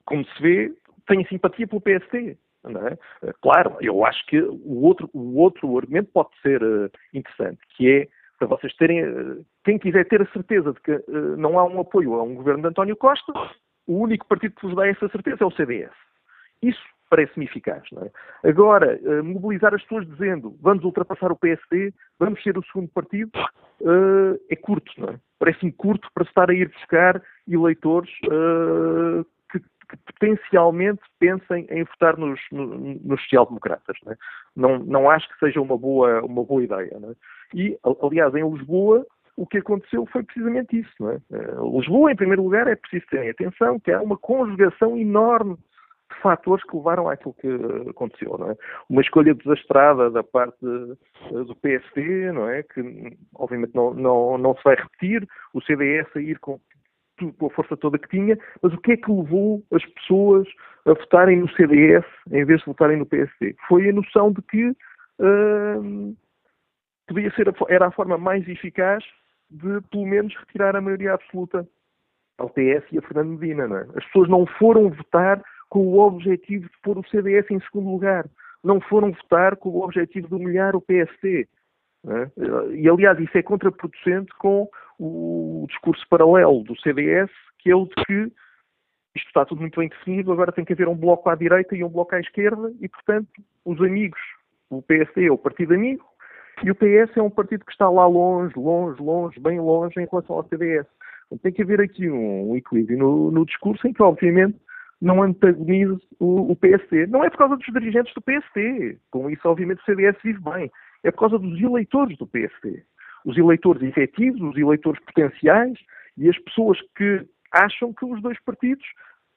como 0.04 0.24
se 0.24 0.42
vê, 0.42 0.74
têm 1.06 1.24
simpatia 1.26 1.66
pelo 1.66 1.80
PSD. 1.80 2.36
É? 2.66 3.32
Claro, 3.42 3.76
eu 3.80 4.04
acho 4.04 4.24
que 4.26 4.40
o 4.40 4.82
outro, 4.82 5.08
o 5.12 5.38
outro 5.38 5.76
argumento 5.78 6.10
pode 6.12 6.30
ser 6.42 6.62
uh, 6.62 6.90
interessante, 7.14 7.60
que 7.76 7.88
é 7.88 8.08
para 8.38 8.48
vocês 8.48 8.74
terem, 8.76 9.04
uh, 9.04 9.44
quem 9.64 9.78
quiser 9.78 10.06
ter 10.08 10.20
a 10.20 10.32
certeza 10.32 10.72
de 10.72 10.80
que 10.80 11.04
não 11.38 11.58
há 11.58 11.64
um 11.64 11.80
apoio 11.80 12.14
a 12.14 12.22
um 12.22 12.34
governo 12.34 12.62
de 12.62 12.68
António 12.68 12.96
Costa, 12.96 13.32
o 13.86 13.98
único 13.98 14.26
partido 14.26 14.54
que 14.56 14.66
vos 14.66 14.74
dá 14.74 14.86
essa 14.86 15.08
certeza 15.08 15.38
é 15.42 15.46
o 15.46 15.50
CDS. 15.52 15.92
Isso 16.62 16.82
parece-me 17.08 17.44
eficaz. 17.44 17.84
É? 18.02 18.48
Agora, 18.48 18.98
mobilizar 19.22 19.72
as 19.72 19.82
pessoas 19.82 20.06
dizendo 20.08 20.56
vamos 20.60 20.84
ultrapassar 20.84 21.30
o 21.30 21.36
PSD, 21.36 21.94
vamos 22.18 22.42
ser 22.42 22.58
o 22.58 22.64
segundo 22.64 22.88
partido, 22.88 23.30
é 24.50 24.56
curto. 24.56 24.92
É? 25.08 25.16
Parece-me 25.38 25.70
curto 25.70 26.08
para 26.12 26.24
estar 26.24 26.50
a 26.50 26.54
ir 26.54 26.68
buscar 26.68 27.22
eleitores 27.48 28.10
que 29.88 29.96
potencialmente 30.12 31.02
pensem 31.18 31.66
em 31.70 31.84
votar 31.84 32.16
nos, 32.16 32.40
nos 32.50 33.20
social-democratas. 33.22 33.96
Não, 34.04 34.12
é? 34.12 34.16
não, 34.56 34.78
não, 34.78 35.10
acho 35.10 35.28
que 35.28 35.38
seja 35.38 35.60
uma 35.60 35.78
boa, 35.78 36.22
uma 36.22 36.44
boa 36.44 36.62
ideia. 36.62 36.90
É? 36.92 37.14
E, 37.54 37.78
aliás, 38.02 38.34
em 38.34 38.48
Lisboa, 38.48 39.06
o 39.36 39.46
que 39.46 39.58
aconteceu 39.58 40.06
foi 40.06 40.22
precisamente 40.22 40.78
isso. 40.78 41.08
É? 41.08 41.16
Eh, 41.32 41.54
Lisboa, 41.72 42.10
em 42.10 42.16
primeiro 42.16 42.42
lugar, 42.42 42.66
é 42.66 42.74
preciso 42.74 43.06
ter 43.10 43.30
atenção 43.30 43.78
que 43.78 43.92
há 43.92 44.00
uma 44.00 44.16
conjugação 44.16 44.96
enorme 44.96 45.56
de 45.56 46.20
fatores 46.22 46.64
que 46.64 46.76
levaram 46.76 47.08
àquilo 47.08 47.34
que 47.34 47.48
aconteceu. 47.90 48.36
Não 48.38 48.50
é? 48.50 48.56
Uma 48.88 49.02
escolha 49.02 49.34
desastrada 49.34 50.10
da 50.10 50.22
parte 50.22 50.58
do 50.60 51.56
PSD, 51.60 52.32
não 52.32 52.48
é? 52.48 52.62
que 52.62 53.16
obviamente 53.34 53.74
não, 53.74 53.92
não, 53.92 54.38
não 54.38 54.56
se 54.56 54.64
vai 54.64 54.76
repetir, 54.76 55.26
o 55.52 55.60
CDS 55.60 56.08
a 56.16 56.20
ir 56.20 56.38
com, 56.38 56.58
com 57.38 57.46
a 57.46 57.50
força 57.50 57.76
toda 57.76 57.98
que 57.98 58.08
tinha, 58.08 58.38
mas 58.62 58.72
o 58.72 58.78
que 58.78 58.92
é 58.92 58.96
que 58.96 59.10
levou 59.10 59.62
as 59.72 59.84
pessoas 59.84 60.46
a 60.86 60.92
votarem 60.92 61.40
no 61.40 61.48
CDS 61.50 62.04
em 62.30 62.44
vez 62.44 62.60
de 62.60 62.66
votarem 62.66 62.98
no 62.98 63.06
PSD? 63.06 63.56
Foi 63.68 63.88
a 63.88 63.92
noção 63.92 64.32
de 64.32 64.42
que 64.42 64.68
uh, 64.68 66.16
podia 67.06 67.30
ser 67.34 67.48
a, 67.48 67.52
era 67.68 67.86
a 67.86 67.90
forma 67.90 68.18
mais 68.18 68.46
eficaz 68.48 69.04
de, 69.50 69.80
pelo 69.90 70.06
menos, 70.06 70.34
retirar 70.36 70.76
a 70.76 70.80
maioria 70.80 71.14
absoluta 71.14 71.66
ao 72.38 72.50
PS 72.50 72.84
e 72.92 72.98
a 72.98 73.02
Fernando 73.02 73.38
Medina. 73.38 73.64
É? 73.64 73.98
As 73.98 74.04
pessoas 74.06 74.28
não 74.28 74.46
foram 74.46 74.90
votar 74.90 75.42
com 75.68 75.80
o 75.80 75.98
objetivo 76.00 76.64
de 76.64 76.78
pôr 76.82 76.98
o 76.98 77.08
CDS 77.08 77.50
em 77.50 77.60
segundo 77.60 77.90
lugar. 77.90 78.26
Não 78.62 78.80
foram 78.80 79.12
votar 79.12 79.56
com 79.56 79.70
o 79.70 79.82
objetivo 79.82 80.28
de 80.28 80.34
humilhar 80.34 80.74
o 80.74 80.80
PSD. 80.80 81.48
É? 82.08 82.30
E, 82.72 82.88
aliás, 82.88 83.18
isso 83.18 83.36
é 83.36 83.42
contraproducente 83.42 84.32
com 84.38 84.68
o 84.98 85.66
discurso 85.68 86.06
paralelo 86.08 86.62
do 86.62 86.78
CDS, 86.80 87.30
que 87.58 87.70
é 87.70 87.74
o 87.74 87.86
de 87.86 87.94
que 88.04 88.32
isto 89.16 89.28
está 89.28 89.44
tudo 89.44 89.60
muito 89.60 89.80
bem 89.80 89.88
definido, 89.88 90.32
agora 90.32 90.52
tem 90.52 90.64
que 90.64 90.72
haver 90.72 90.88
um 90.88 90.94
bloco 90.94 91.28
à 91.28 91.34
direita 91.34 91.74
e 91.74 91.82
um 91.82 91.88
bloco 91.88 92.14
à 92.14 92.20
esquerda, 92.20 92.72
e, 92.80 92.88
portanto, 92.88 93.28
os 93.64 93.80
amigos, 93.80 94.20
o 94.70 94.82
PSD 94.82 95.26
é 95.26 95.32
o 95.32 95.38
partido 95.38 95.74
amigo, 95.74 96.04
e 96.62 96.70
o 96.70 96.74
PS 96.74 97.16
é 97.16 97.22
um 97.22 97.30
partido 97.30 97.64
que 97.64 97.72
está 97.72 97.88
lá 97.88 98.06
longe, 98.06 98.54
longe, 98.56 99.02
longe, 99.02 99.40
bem 99.40 99.58
longe 99.58 100.00
em 100.00 100.06
relação 100.10 100.36
ao 100.36 100.48
CDS. 100.48 100.86
Então, 101.26 101.38
tem 101.38 101.52
que 101.52 101.62
haver 101.62 101.80
aqui 101.80 102.08
um 102.08 102.56
equilíbrio 102.56 102.98
no, 102.98 103.30
no, 103.30 103.44
discurso 103.44 103.86
em 103.86 103.92
que, 103.92 104.02
obviamente, 104.02 104.56
não 105.00 105.22
antagonize 105.22 106.00
o, 106.18 106.52
o 106.52 106.56
PSD. 106.56 107.06
Não 107.08 107.24
é 107.24 107.30
por 107.30 107.38
causa 107.38 107.56
dos 107.56 107.66
dirigentes 107.66 108.14
do 108.14 108.22
PSD. 108.22 108.98
Com 109.10 109.28
isso, 109.28 109.46
obviamente, 109.46 109.80
o 109.80 109.84
CDS 109.84 110.16
vive 110.22 110.40
bem 110.40 110.70
é 111.02 111.10
por 111.10 111.20
causa 111.20 111.38
dos 111.38 111.60
eleitores 111.60 112.16
do 112.18 112.26
PSD. 112.26 112.82
Os 113.24 113.36
eleitores 113.36 113.82
efetivos, 113.82 114.40
os 114.40 114.56
eleitores 114.56 115.02
potenciais 115.04 115.78
e 116.16 116.28
as 116.28 116.38
pessoas 116.38 116.78
que 116.96 117.26
acham 117.52 117.92
que 117.92 118.04
os 118.04 118.20
dois 118.22 118.38
partidos, 118.44 118.84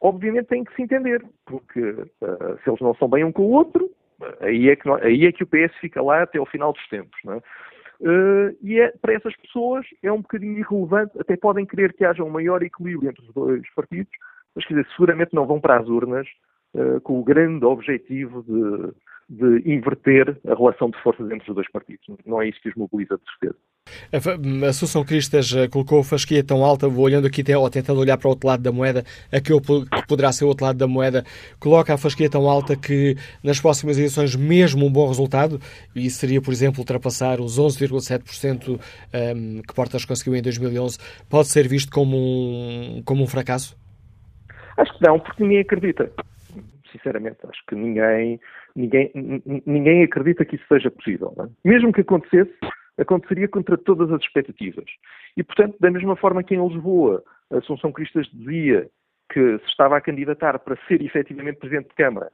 obviamente, 0.01 0.47
têm 0.47 0.63
que 0.63 0.75
se 0.75 0.81
entender, 0.81 1.23
porque 1.45 1.81
uh, 1.81 2.59
se 2.63 2.69
eles 2.69 2.81
não 2.81 2.93
são 2.95 3.09
bem 3.09 3.23
um 3.23 3.31
com 3.31 3.43
o 3.43 3.51
outro, 3.51 3.89
aí 4.41 4.69
é, 4.69 4.75
que, 4.75 4.89
aí 4.89 5.25
é 5.25 5.31
que 5.31 5.43
o 5.43 5.47
PS 5.47 5.75
fica 5.79 6.01
lá 6.01 6.23
até 6.23 6.37
ao 6.37 6.45
final 6.45 6.73
dos 6.73 6.87
tempos. 6.87 7.17
Não 7.23 7.33
é? 7.33 7.41
Uh, 8.01 8.55
e 8.61 8.79
é, 8.79 8.93
para 9.01 9.13
essas 9.13 9.35
pessoas 9.35 9.85
é 10.01 10.11
um 10.11 10.21
bocadinho 10.21 10.57
irrelevante, 10.57 11.19
até 11.19 11.35
podem 11.35 11.65
querer 11.65 11.93
que 11.93 12.05
haja 12.05 12.23
um 12.23 12.29
maior 12.29 12.63
equilíbrio 12.63 13.09
entre 13.09 13.25
os 13.25 13.33
dois 13.33 13.61
partidos, 13.73 14.11
mas 14.55 14.65
quer 14.65 14.75
dizer, 14.75 14.89
seguramente 14.91 15.33
não 15.33 15.45
vão 15.45 15.59
para 15.59 15.77
as 15.77 15.87
urnas 15.87 16.25
uh, 16.75 17.01
com 17.01 17.19
o 17.19 17.23
grande 17.23 17.65
objetivo 17.65 18.41
de, 18.43 18.93
de 19.29 19.61
inverter 19.71 20.37
a 20.47 20.55
relação 20.55 20.89
de 20.89 21.01
forças 21.03 21.29
entre 21.29 21.47
os 21.49 21.55
dois 21.55 21.69
partidos. 21.71 22.03
Não 22.25 22.41
é 22.41 22.49
isso 22.49 22.59
que 22.61 22.69
os 22.69 22.75
mobiliza 22.75 23.15
de 23.15 23.23
certeza. 23.31 23.59
A 24.65 24.69
Assunção 24.69 25.03
Cristas 25.03 25.53
eh, 25.53 25.67
colocou 25.67 25.99
a 25.99 26.03
fasquia 26.03 26.43
tão 26.43 26.63
alta, 26.65 26.87
vou 26.87 27.05
olhando 27.05 27.27
aqui 27.27 27.41
até, 27.41 27.57
ou 27.57 27.69
tentando 27.69 27.99
olhar 27.99 28.17
para 28.17 28.27
o 28.27 28.31
outro 28.31 28.47
lado 28.47 28.63
da 28.63 28.71
moeda, 28.71 29.03
aquilo 29.31 29.61
que 29.61 30.07
poderá 30.07 30.31
ser 30.31 30.45
o 30.45 30.47
outro 30.47 30.65
lado 30.65 30.77
da 30.77 30.87
moeda, 30.87 31.23
coloca 31.59 31.93
a 31.93 31.97
fasquia 31.97 32.29
tão 32.29 32.49
alta 32.49 32.75
que 32.75 33.15
nas 33.43 33.59
próximas 33.59 33.97
eleições, 33.97 34.35
mesmo 34.35 34.85
um 34.85 34.91
bom 34.91 35.07
resultado, 35.07 35.59
e 35.95 36.09
seria, 36.09 36.41
por 36.41 36.51
exemplo, 36.51 36.79
ultrapassar 36.79 37.39
os 37.39 37.59
11,7% 37.59 38.69
um, 38.69 38.79
ehm, 39.13 39.61
que 39.61 39.73
Portas 39.73 40.05
conseguiu 40.05 40.35
em 40.35 40.41
2011, 40.41 40.97
pode 41.29 41.47
ser 41.47 41.67
visto 41.67 41.91
como 41.91 42.17
um, 42.17 43.01
como 43.05 43.23
um 43.23 43.27
fracasso? 43.27 43.77
Acho 44.77 44.97
que 44.97 45.05
não, 45.05 45.19
porque 45.19 45.43
ninguém 45.43 45.59
acredita. 45.59 46.11
Sinceramente, 46.91 47.37
acho 47.43 47.61
que 47.67 47.75
ninguém, 47.75 48.39
ninguém, 48.75 49.11
ninguém 49.65 50.03
acredita 50.03 50.45
que 50.45 50.55
isso 50.55 50.65
seja 50.67 50.91
possível. 50.91 51.33
É? 51.39 51.67
Mesmo 51.67 51.93
que 51.93 52.01
acontecesse, 52.01 52.53
aconteceria 52.97 53.47
contra 53.47 53.77
todas 53.77 54.11
as 54.11 54.21
expectativas. 54.21 54.85
E, 55.37 55.43
portanto, 55.43 55.75
da 55.79 55.91
mesma 55.91 56.15
forma 56.15 56.43
que 56.43 56.55
em 56.55 56.67
Lisboa 56.67 57.23
Assunção 57.51 57.91
Cristas 57.91 58.27
dizia 58.33 58.89
que 59.31 59.59
se 59.59 59.65
estava 59.67 59.97
a 59.97 60.01
candidatar 60.01 60.59
para 60.59 60.77
ser 60.87 61.01
efetivamente 61.01 61.59
Presidente 61.59 61.89
de 61.89 61.95
Câmara 61.95 62.31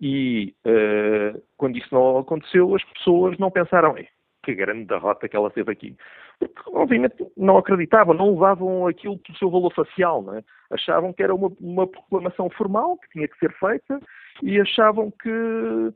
e 0.00 0.54
uh, 0.64 1.42
quando 1.56 1.76
isso 1.76 1.88
não 1.92 2.18
aconteceu, 2.18 2.74
as 2.74 2.84
pessoas 2.84 3.36
não 3.38 3.50
pensaram 3.50 3.94
que 4.42 4.54
grande 4.54 4.84
derrota 4.84 5.28
que 5.28 5.36
ela 5.36 5.50
teve 5.50 5.72
aqui. 5.72 5.96
Porque, 6.38 6.70
obviamente, 6.72 7.16
não 7.36 7.58
acreditavam, 7.58 8.14
não 8.14 8.30
levavam 8.32 8.86
aquilo 8.86 9.18
pelo 9.18 9.38
seu 9.38 9.50
valor 9.50 9.72
facial, 9.74 10.24
é? 10.34 10.42
Achavam 10.70 11.12
que 11.12 11.22
era 11.22 11.34
uma, 11.34 11.50
uma 11.60 11.86
proclamação 11.86 12.48
formal 12.50 12.96
que 12.98 13.10
tinha 13.10 13.28
que 13.28 13.38
ser 13.38 13.52
feita 13.58 14.00
e 14.42 14.60
achavam 14.60 15.10
que, 15.10 15.94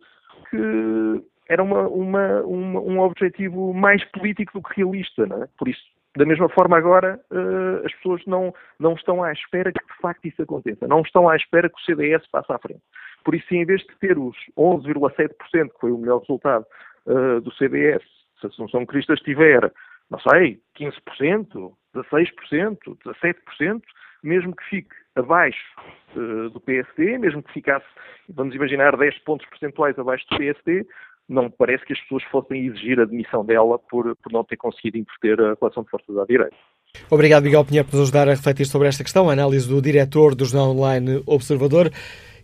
que 0.51 1.23
era 1.49 1.63
uma, 1.63 1.89
uma, 1.89 2.41
uma, 2.43 2.81
um 2.81 3.01
objetivo 3.01 3.73
mais 3.75 4.05
político 4.07 4.59
do 4.59 4.63
que 4.63 4.77
realista, 4.81 5.27
não 5.27 5.43
é? 5.43 5.49
Por 5.59 5.69
isso, 5.69 5.83
da 6.17 6.27
mesma 6.27 6.49
forma 6.49 6.77
agora, 6.77 7.21
uh, 7.31 7.87
as 7.87 7.93
pessoas 7.95 8.23
não, 8.27 8.55
não 8.79 8.95
estão 8.95 9.23
à 9.23 9.33
espera 9.33 9.73
que 9.73 9.85
de 9.85 10.01
facto 10.01 10.25
isso 10.27 10.43
aconteça, 10.43 10.87
não 10.87 11.01
estão 11.01 11.29
à 11.29 11.37
espera 11.37 11.69
que 11.69 11.81
o 11.81 11.85
CDS 11.85 12.27
passe 12.31 12.53
à 12.53 12.59
frente. 12.59 12.83
Por 13.25 13.35
isso, 13.35 13.55
em 13.55 13.65
vez 13.65 13.81
de 13.83 13.97
ter 13.99 14.19
os 14.19 14.37
11,7%, 14.57 15.29
que 15.49 15.81
foi 15.81 15.93
o 15.93 15.99
melhor 15.99 16.21
resultado 16.21 16.67
uh, 17.07 17.41
do 17.41 17.53
CDS, 17.55 18.03
se 18.41 18.47
a 18.47 18.49
Assunção 18.49 18.85
Cristas 18.85 19.21
tiver, 19.21 19.73
não 20.11 20.19
sei, 20.21 20.61
15%, 20.79 21.73
16%, 21.95 22.79
17%, 23.61 23.83
mesmo 24.23 24.55
que 24.55 24.65
fique 24.65 24.95
abaixo 25.15 25.59
uh, 26.17 26.51
do 26.51 26.61
PSD, 26.61 27.19
mesmo 27.19 27.43
que 27.43 27.53
ficasse, 27.53 27.87
vamos 28.29 28.55
imaginar, 28.55 28.97
10 28.97 29.19
pontos 29.21 29.47
percentuais 29.49 29.99
abaixo 29.99 30.27
do 30.31 30.39
PSD, 30.39 30.87
não 31.29 31.51
parece 31.51 31.85
que 31.85 31.93
as 31.93 32.01
pessoas 32.01 32.23
fossem 32.25 32.67
exigir 32.67 33.01
a 33.01 33.05
demissão 33.05 33.45
dela 33.45 33.79
por, 33.79 34.15
por 34.17 34.33
não 34.33 34.45
ter 34.45 34.57
conseguido 34.57 34.99
inverter 34.99 35.41
a 35.41 35.57
relação 35.61 35.83
de 35.83 35.91
forças 35.91 36.17
à 36.19 36.25
direita. 36.25 36.57
Obrigado, 37.11 37.45
Miguel 37.45 37.65
Pinheiro, 37.65 37.89
por 37.89 37.97
nos 37.97 38.05
ajudar 38.05 38.29
a 38.29 38.33
refletir 38.33 38.67
sobre 38.67 38.89
esta 38.89 39.03
questão, 39.03 39.31
a 39.31 39.33
análise 39.33 39.69
do 39.69 39.81
diretor 39.81 40.35
do 40.35 40.45
Jornal 40.45 40.73
Online 40.73 41.23
Observador. 41.27 41.91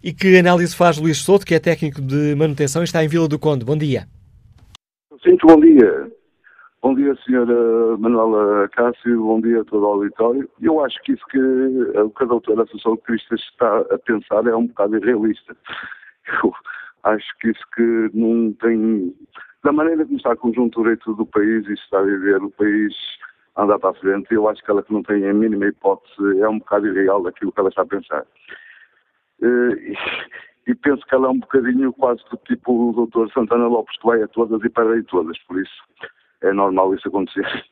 E 0.02 0.12
que 0.12 0.38
análise 0.38 0.76
faz 0.76 0.96
Luís 0.96 1.18
Souto, 1.18 1.44
que 1.44 1.54
é 1.54 1.58
técnico 1.58 2.00
de 2.00 2.34
manutenção 2.36 2.82
e 2.82 2.84
está 2.84 3.04
em 3.04 3.08
Vila 3.08 3.28
do 3.28 3.38
Conde. 3.38 3.64
Bom 3.64 3.76
dia. 3.76 4.06
Sim, 5.22 5.36
bom 5.42 5.58
dia. 5.58 6.08
Bom 6.80 6.94
dia, 6.94 7.12
senhora 7.26 7.96
Manuela 7.98 8.68
Cássio, 8.68 9.20
bom 9.20 9.40
dia 9.40 9.62
a 9.62 9.64
todo 9.64 9.82
o 9.82 9.86
auditório. 9.86 10.48
Eu 10.62 10.84
acho 10.84 10.96
que 11.02 11.12
isso 11.12 11.26
que, 11.26 11.36
o 11.36 12.10
que 12.10 12.22
a 12.22 12.26
doutora 12.26 12.62
Assunção 12.62 12.96
Cristo 12.98 13.34
está 13.34 13.80
a 13.80 13.98
pensar 13.98 14.46
é 14.46 14.54
um 14.54 14.68
bocado 14.68 14.96
irrealista. 14.96 15.56
Eu, 16.44 16.54
acho 17.02 17.26
que 17.40 17.50
isso 17.50 17.64
que 17.74 18.10
não 18.14 18.52
tem. 18.60 19.12
Da 19.64 19.72
maneira 19.72 20.04
como 20.04 20.18
está 20.18 20.32
a 20.32 20.36
conjuntura 20.36 20.92
e 20.92 20.96
tudo 20.98 21.16
do 21.16 21.26
país 21.26 21.66
e 21.66 21.72
está 21.72 21.98
a 21.98 22.02
viver 22.02 22.40
o 22.44 22.50
país 22.52 22.94
andar 23.56 23.80
para 23.80 23.90
a 23.90 23.94
frente, 23.94 24.32
eu 24.32 24.48
acho 24.48 24.62
que 24.62 24.70
ela 24.70 24.82
que 24.84 24.92
não 24.92 25.02
tem 25.02 25.28
a 25.28 25.34
mínima 25.34 25.66
hipótese, 25.66 26.40
é 26.40 26.48
um 26.48 26.60
bocado 26.60 26.86
irreal 26.86 27.20
daquilo 27.24 27.50
que 27.50 27.58
ela 27.58 27.70
está 27.70 27.82
a 27.82 27.86
pensar. 27.86 28.24
Eh, 29.42 29.94
e, 30.66 30.70
e 30.70 30.74
penso 30.76 31.04
que 31.04 31.14
ela 31.14 31.26
é 31.26 31.30
um 31.30 31.40
bocadinho 31.40 31.92
quase 31.94 32.22
do 32.30 32.36
tipo 32.46 32.90
o 32.90 32.92
doutor 32.92 33.28
Santana 33.32 33.66
Lopes, 33.66 33.98
que 33.98 34.06
vai 34.06 34.22
a 34.22 34.28
todas 34.28 34.62
e 34.62 34.68
para 34.68 34.92
aí 34.92 35.02
todas, 35.02 35.36
por 35.40 35.60
isso 35.60 35.82
é 36.42 36.52
normal 36.52 36.94
isso 36.94 37.08
acontecer. 37.08 37.46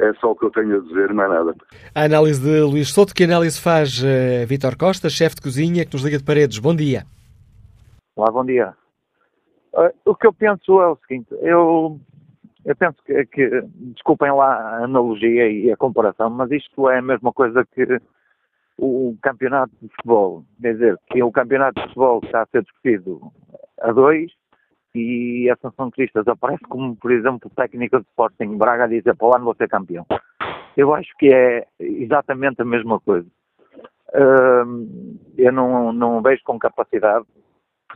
É 0.00 0.14
só 0.20 0.30
o 0.30 0.36
que 0.36 0.46
eu 0.46 0.50
tenho 0.52 0.76
a 0.76 0.80
dizer, 0.80 1.12
não 1.12 1.24
é 1.24 1.28
nada. 1.28 1.56
A 1.92 2.04
análise 2.04 2.40
de 2.40 2.60
Luís 2.60 2.88
Souto, 2.88 3.12
que 3.12 3.24
análise 3.24 3.60
faz 3.60 4.00
uh, 4.00 4.46
Vítor 4.46 4.76
Costa, 4.76 5.10
chefe 5.10 5.34
de 5.34 5.42
cozinha, 5.42 5.84
que 5.84 5.92
nos 5.92 6.04
liga 6.04 6.16
de 6.16 6.22
paredes. 6.22 6.60
Bom 6.60 6.72
dia. 6.72 7.02
Olá, 8.14 8.30
bom 8.30 8.44
dia. 8.44 8.76
Uh, 9.74 9.92
o 10.04 10.14
que 10.14 10.28
eu 10.28 10.32
penso 10.32 10.80
é 10.80 10.86
o 10.86 10.96
seguinte, 10.98 11.26
eu, 11.40 11.98
eu 12.64 12.76
penso 12.76 12.96
que, 13.04 13.26
que, 13.26 13.62
desculpem 13.92 14.30
lá 14.30 14.78
a 14.78 14.84
analogia 14.84 15.50
e 15.50 15.68
a 15.72 15.76
comparação, 15.76 16.30
mas 16.30 16.52
isto 16.52 16.88
é 16.88 16.98
a 16.98 17.02
mesma 17.02 17.32
coisa 17.32 17.66
que 17.74 18.00
o 18.78 19.16
campeonato 19.20 19.72
de 19.82 19.88
futebol. 19.88 20.44
Quer 20.62 20.74
dizer, 20.74 20.98
que 21.10 21.20
o 21.24 21.32
campeonato 21.32 21.80
de 21.80 21.88
futebol 21.88 22.20
está 22.22 22.42
a 22.42 22.46
ser 22.46 22.62
discutido 22.62 23.20
a 23.80 23.90
dois 23.90 24.30
e 24.98 25.50
a 25.50 25.56
Sanção 25.56 25.90
Cristas 25.90 26.26
aparece 26.26 26.64
como, 26.64 26.96
por 26.96 27.10
exemplo, 27.12 27.50
técnica 27.54 28.00
de 28.00 28.06
Sporting 28.06 28.56
Braga 28.56 28.84
a 28.84 28.88
dizer 28.88 29.16
para 29.16 29.26
o 29.26 29.34
ano 29.34 29.44
vou 29.44 29.54
ser 29.54 29.68
campeão. 29.68 30.06
Eu 30.76 30.94
acho 30.94 31.10
que 31.18 31.32
é 31.32 31.66
exatamente 31.78 32.62
a 32.62 32.64
mesma 32.64 33.00
coisa. 33.00 33.26
Uh, 34.10 35.18
eu 35.36 35.52
não, 35.52 35.92
não 35.92 36.22
vejo 36.22 36.42
com 36.44 36.58
capacidade 36.58 37.26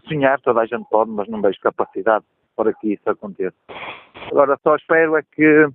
sonhar 0.08 0.40
toda 0.40 0.60
a 0.60 0.66
gente 0.66 0.86
pode, 0.90 1.10
mas 1.10 1.28
não 1.28 1.40
vejo 1.40 1.58
capacidade 1.60 2.24
para 2.56 2.72
que 2.74 2.94
isso 2.94 3.08
aconteça. 3.08 3.56
Agora, 4.30 4.58
só 4.62 4.76
espero 4.76 5.16
é 5.16 5.22
que, 5.22 5.68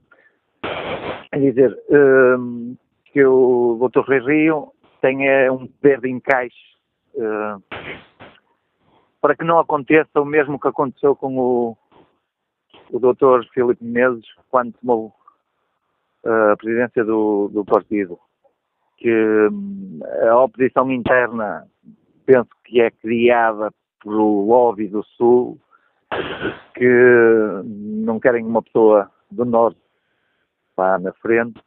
é 1.31 1.39
dizer, 1.39 1.77
um, 1.89 2.75
que 3.05 3.23
o 3.23 3.89
Dr. 3.89 4.01
Rui 4.01 4.19
Rio 4.19 4.73
tenha 5.01 5.51
um 5.51 5.67
poder 5.67 6.01
de 6.01 6.09
encaixe 6.09 6.55
para 9.27 9.35
que 9.35 9.43
não 9.43 9.59
aconteça 9.59 10.21
o 10.21 10.25
mesmo 10.25 10.57
que 10.57 10.69
aconteceu 10.69 11.13
com 11.13 11.37
o, 11.37 11.77
o 12.89 12.97
Dr. 12.97 13.45
Filipe 13.53 13.83
Menezes 13.83 14.25
quando 14.49 14.71
tomou 14.79 15.13
uh, 16.23 16.51
a 16.53 16.55
presidência 16.55 17.03
do, 17.03 17.49
do 17.49 17.65
partido, 17.65 18.17
que 18.95 19.11
um, 19.51 19.99
a 20.29 20.41
oposição 20.41 20.89
interna 20.89 21.67
penso 22.25 22.47
que 22.63 22.79
é 22.79 22.89
criada 22.89 23.69
pelo 24.01 24.45
lobby 24.45 24.87
do 24.87 25.03
Sul 25.03 25.59
que 26.73 26.87
não 27.65 28.21
querem 28.21 28.45
uma 28.45 28.63
pessoa 28.63 29.11
do 29.29 29.43
Norte 29.43 29.81
lá 30.77 30.97
na 30.99 31.11
frente 31.15 31.61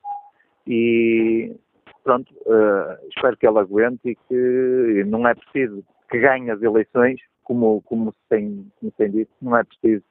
e 0.66 1.54
pronto, 2.02 2.32
uh, 2.46 3.06
espero 3.14 3.36
que 3.36 3.46
ela 3.46 3.60
aguente 3.60 4.00
e 4.08 4.16
que 4.16 5.04
não 5.04 5.28
é 5.28 5.34
preciso 5.34 5.84
que 6.10 6.18
ganhe 6.18 6.50
as 6.50 6.62
eleições, 6.62 7.20
como, 7.44 7.82
como, 7.82 8.12
se, 8.12 8.18
tem, 8.28 8.70
como 8.78 8.92
tem 8.92 9.10
dito, 9.10 9.30
não 9.40 9.56
é 9.56 9.64
preciso. 9.64 10.04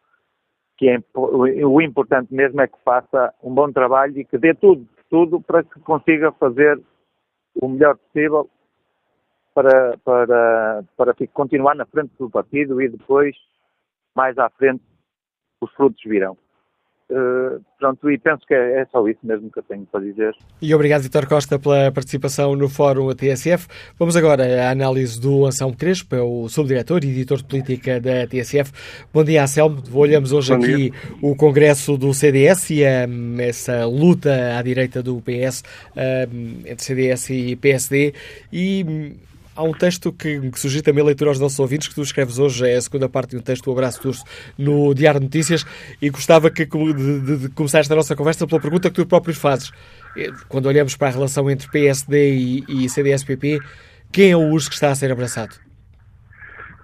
Que 0.78 0.90
é, 0.90 1.00
o 1.14 1.82
importante 1.82 2.34
mesmo 2.34 2.62
é 2.62 2.68
que 2.68 2.78
faça 2.84 3.34
um 3.44 3.54
bom 3.54 3.72
trabalho 3.72 4.18
e 4.18 4.26
que 4.26 4.38
dê 4.38 4.54
tudo, 4.54 4.88
tudo 5.10 5.42
para 5.42 5.64
que 5.64 5.80
consiga 5.82 6.32
fazer 6.34 6.82
o 7.62 7.68
melhor 7.68 7.98
possível 7.98 8.50
para, 9.54 9.98
para, 9.98 10.84
para 10.96 11.14
continuar 11.34 11.76
na 11.76 11.86
frente 11.86 12.14
do 12.18 12.30
partido 12.30 12.82
e 12.82 12.88
depois, 12.88 13.36
mais 14.16 14.38
à 14.38 14.50
frente, 14.50 14.84
os 15.62 15.72
frutos 15.74 16.02
virão. 16.06 16.38
Uh, 17.12 17.60
pronto, 17.80 18.12
e 18.12 18.20
penso 18.20 18.46
que 18.46 18.54
é, 18.54 18.82
é, 18.82 18.86
só 18.92 19.08
isso 19.08 19.20
mesmo 19.24 19.50
que 19.50 19.58
eu 19.58 19.64
tenho 19.64 19.84
para 19.92 20.02
dizer. 20.02 20.32
E 20.62 20.76
obrigado, 20.76 21.02
Vitor 21.02 21.28
Costa, 21.28 21.58
pela 21.58 21.92
participação 21.92 22.56
no 22.56 22.70
Fórum 22.70 23.12
TSF. 23.16 23.68
Vamos 23.98 24.16
agora 24.16 24.68
à 24.68 24.70
análise 24.70 25.20
do 25.20 25.46
Anselmo 25.48 25.76
Crespo, 25.76 26.16
é 26.16 26.22
o 26.22 26.48
subdiretor 26.48 27.04
e 27.04 27.10
editor 27.10 27.40
de 27.40 27.46
política 27.46 28.00
da 28.00 28.28
TSF. 28.28 28.72
Bom 29.12 29.24
dia, 29.24 29.42
Anselmo. 29.42 29.82
Olhamos 29.92 30.32
hoje 30.32 30.56
Bom 30.56 30.64
aqui 30.64 30.92
dia. 30.92 30.94
o 31.20 31.36
Congresso 31.36 31.98
do 31.98 32.14
CDS 32.14 32.70
e 32.70 32.84
um, 32.84 33.40
essa 33.40 33.88
luta 33.88 34.58
à 34.58 34.62
direita 34.62 35.02
do 35.02 35.20
PS 35.22 35.64
um, 35.98 36.60
entre 36.68 36.84
CDS 36.84 37.30
e 37.32 37.56
PSD. 37.56 38.14
E 38.54 39.16
há 39.60 39.64
um 39.64 39.74
texto 39.74 40.14
que, 40.14 40.40
que 40.52 40.58
surgiu 40.58 40.82
também 40.82 41.04
a 41.04 41.08
leitura 41.08 41.32
aos 41.32 41.40
nossos 41.40 41.60
ouvintes, 41.60 41.90
que 41.90 41.96
tu 41.96 42.02
escreves 42.02 42.40
hoje, 42.40 42.66
é 42.66 42.78
a 42.78 42.82
segunda 42.82 43.10
parte 43.10 43.32
de 43.32 43.38
um 43.38 43.42
texto, 43.42 43.68
o 43.68 43.74
Abraço 43.74 44.02
Turso, 44.02 44.24
no 44.58 44.94
Diário 44.94 45.20
de 45.20 45.26
Notícias, 45.26 45.66
e 46.02 46.10
gostava 46.10 46.50
que, 46.50 46.66
de, 46.66 47.20
de, 47.20 47.38
de 47.38 47.50
começar 47.50 47.80
esta 47.80 47.94
nossa 47.94 48.16
conversa 48.16 48.48
pela 48.48 48.62
pergunta 48.62 48.90
que 48.90 48.96
tu 48.96 49.06
próprio 49.06 49.36
fazes. 49.36 49.72
Eh, 50.18 50.32
quando 50.48 50.68
olhamos 50.68 50.96
para 50.96 51.10
a 51.10 51.12
relação 51.12 51.50
entre 51.50 51.70
PSD 51.70 52.36
e, 52.36 52.86
e 52.86 52.90
CDS-PP, 52.90 53.60
quem 54.14 54.32
é 54.32 54.38
o 54.38 54.50
urso 54.50 54.70
que 54.70 54.76
está 54.76 54.92
a 54.92 54.96
ser 54.96 55.12
abraçado? 55.12 55.56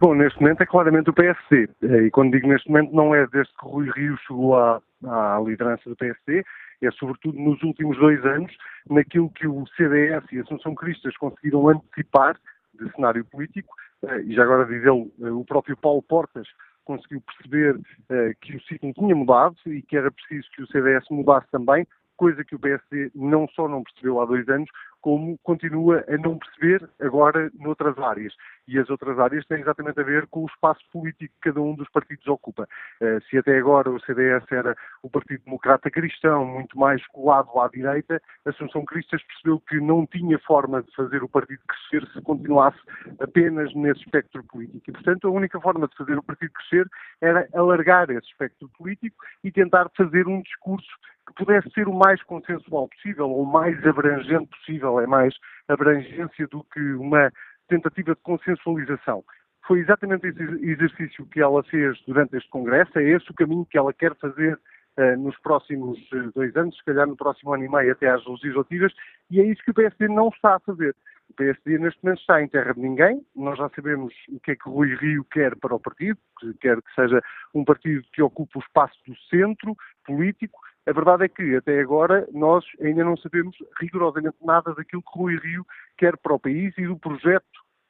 Bom, 0.01 0.13
neste 0.13 0.41
momento 0.41 0.61
é 0.61 0.65
claramente 0.65 1.09
o 1.09 1.13
PSD. 1.13 1.69
E 1.81 2.11
quando 2.11 2.33
digo 2.33 2.49
neste 2.49 2.69
momento, 2.69 2.93
não 2.93 3.15
é 3.15 3.25
desde 3.27 3.53
que 3.53 3.65
Rui 3.65 3.89
Rio 3.95 4.17
chegou 4.27 4.57
à, 4.57 4.81
à 5.05 5.41
liderança 5.45 5.89
do 5.89 5.95
PSD, 5.95 6.43
é 6.81 6.91
sobretudo 6.91 7.39
nos 7.39 7.63
últimos 7.63 7.97
dois 7.97 8.23
anos, 8.25 8.51
naquilo 8.89 9.29
que 9.29 9.47
o 9.47 9.65
CDS 9.77 10.25
e 10.33 10.39
a 10.39 10.41
Assunção 10.41 10.75
Cristas 10.75 11.15
conseguiram 11.15 11.69
antecipar 11.69 12.35
de 12.79 12.91
cenário 12.91 13.25
político, 13.25 13.73
eh, 14.03 14.21
e 14.21 14.33
já 14.33 14.43
agora 14.43 14.65
dizê-lo, 14.65 15.11
eh, 15.21 15.29
o 15.29 15.43
próprio 15.43 15.77
Paulo 15.77 16.01
Portas 16.01 16.47
conseguiu 16.83 17.21
perceber 17.21 17.79
eh, 18.09 18.33
que 18.41 18.55
o 18.55 18.61
ciclo 18.63 18.93
tinha 18.93 19.15
mudado 19.15 19.55
e 19.65 19.81
que 19.81 19.97
era 19.97 20.11
preciso 20.11 20.49
que 20.51 20.61
o 20.61 20.67
CDS 20.67 21.05
mudasse 21.09 21.47
também, 21.51 21.87
coisa 22.15 22.43
que 22.43 22.55
o 22.55 22.59
PSD 22.59 23.11
não 23.15 23.47
só 23.49 23.67
não 23.67 23.83
percebeu 23.83 24.21
há 24.21 24.25
dois 24.25 24.47
anos, 24.47 24.69
como 25.05 25.37
continua 25.43 26.03
a 26.07 26.17
não 26.17 26.35
perceber 26.35 26.89
agora 26.99 27.51
noutras 27.59 27.95
áreas. 27.99 28.33
E 28.67 28.79
as 28.79 28.89
outras 28.89 29.19
áreas 29.19 29.45
têm 29.45 29.59
exatamente 29.59 29.99
a 29.99 30.03
ver 30.03 30.25
com 30.25 30.41
o 30.41 30.47
espaço 30.47 30.81
político 30.91 31.31
que 31.35 31.51
cada 31.51 31.61
um 31.61 31.75
dos 31.75 31.87
partidos 31.91 32.25
ocupa. 32.25 32.67
Uh, 32.99 33.21
se 33.29 33.37
até 33.37 33.55
agora 33.55 33.91
o 33.91 33.99
CDS 33.99 34.43
era 34.51 34.75
o 35.03 35.09
Partido 35.11 35.43
Democrata 35.45 35.91
Cristão, 35.91 36.43
muito 36.43 36.75
mais 36.75 37.05
colado 37.09 37.51
à 37.59 37.67
direita, 37.67 38.19
Assunção 38.45 38.83
Cristas 38.83 39.21
percebeu 39.21 39.59
que 39.69 39.79
não 39.79 40.07
tinha 40.07 40.39
forma 40.39 40.81
de 40.81 40.91
fazer 40.95 41.21
o 41.21 41.29
partido 41.29 41.61
crescer 41.67 42.11
se 42.11 42.19
continuasse 42.23 42.79
apenas 43.19 43.71
nesse 43.75 43.99
espectro 43.99 44.43
político. 44.45 44.89
E, 44.89 44.91
portanto, 44.91 45.27
a 45.27 45.31
única 45.31 45.61
forma 45.61 45.87
de 45.87 45.95
fazer 45.95 46.17
o 46.17 46.23
partido 46.23 46.51
crescer 46.51 46.89
era 47.21 47.47
alargar 47.53 48.09
esse 48.09 48.25
espectro 48.25 48.67
político 48.75 49.15
e 49.43 49.51
tentar 49.51 49.87
fazer 49.95 50.25
um 50.25 50.41
discurso 50.41 50.89
que 51.25 51.33
pudesse 51.33 51.69
ser 51.71 51.87
o 51.87 51.93
mais 51.93 52.21
consensual 52.23 52.87
possível, 52.87 53.29
ou 53.29 53.43
o 53.43 53.45
mais 53.45 53.83
abrangente 53.85 54.47
possível, 54.47 54.94
é 54.99 55.07
mais 55.07 55.33
abrangência 55.67 56.47
do 56.47 56.63
que 56.65 56.79
uma 56.93 57.31
tentativa 57.67 58.13
de 58.15 58.21
consensualização. 58.21 59.23
Foi 59.67 59.79
exatamente 59.79 60.27
esse 60.27 60.41
exercício 60.41 61.25
que 61.25 61.41
ela 61.41 61.63
fez 61.63 61.99
durante 62.05 62.37
este 62.37 62.49
Congresso, 62.49 62.97
é 62.99 63.03
esse 63.03 63.29
o 63.31 63.33
caminho 63.33 63.65
que 63.65 63.77
ela 63.77 63.91
quer 63.91 64.15
fazer 64.15 64.59
uh, 64.97 65.17
nos 65.17 65.37
próximos 65.39 65.97
uh, 66.11 66.31
dois 66.35 66.55
anos, 66.55 66.77
se 66.77 66.83
calhar 66.83 67.07
no 67.07 67.15
próximo 67.15 67.53
ano 67.53 67.65
e 67.65 67.69
meio 67.69 67.91
até 67.91 68.09
às 68.09 68.23
legislativas, 68.25 68.93
e 69.31 69.41
é 69.41 69.43
isso 69.43 69.63
que 69.63 69.71
o 69.71 69.73
PSD 69.73 70.07
não 70.07 70.29
está 70.29 70.55
a 70.55 70.59
fazer. 70.59 70.95
O 71.29 71.33
PSD 71.33 71.79
neste 71.79 72.03
momento 72.03 72.19
está 72.19 72.41
em 72.41 72.47
terra 72.47 72.73
de 72.73 72.79
ninguém, 72.79 73.25
nós 73.35 73.57
já 73.57 73.67
sabemos 73.69 74.13
o 74.29 74.39
que 74.39 74.51
é 74.51 74.55
que 74.55 74.69
Rui 74.69 74.95
Rio 74.95 75.25
quer 75.31 75.55
para 75.55 75.73
o 75.73 75.79
partido, 75.79 76.19
que 76.39 76.53
quer 76.59 76.79
que 76.79 76.93
seja 76.93 77.19
um 77.53 77.65
partido 77.65 78.05
que 78.13 78.21
ocupe 78.21 78.57
o 78.57 78.61
espaço 78.61 78.95
do 79.07 79.15
centro 79.29 79.75
político, 80.05 80.59
a 80.87 80.91
verdade 80.91 81.25
é 81.25 81.27
que, 81.27 81.55
até 81.55 81.79
agora, 81.79 82.27
nós 82.31 82.63
ainda 82.81 83.03
não 83.03 83.17
sabemos 83.17 83.55
rigorosamente 83.79 84.37
nada 84.43 84.73
daquilo 84.73 85.01
que 85.01 85.19
Rui 85.19 85.37
Rio 85.37 85.65
quer 85.97 86.15
para 86.17 86.35
o 86.35 86.39
país 86.39 86.77
e 86.77 86.85
do 86.85 86.97
projeto 86.97 87.45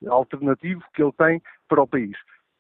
alternativo 0.08 0.84
que 0.94 1.02
ele 1.02 1.12
tem 1.14 1.42
para 1.68 1.82
o 1.82 1.88
país. 1.88 2.18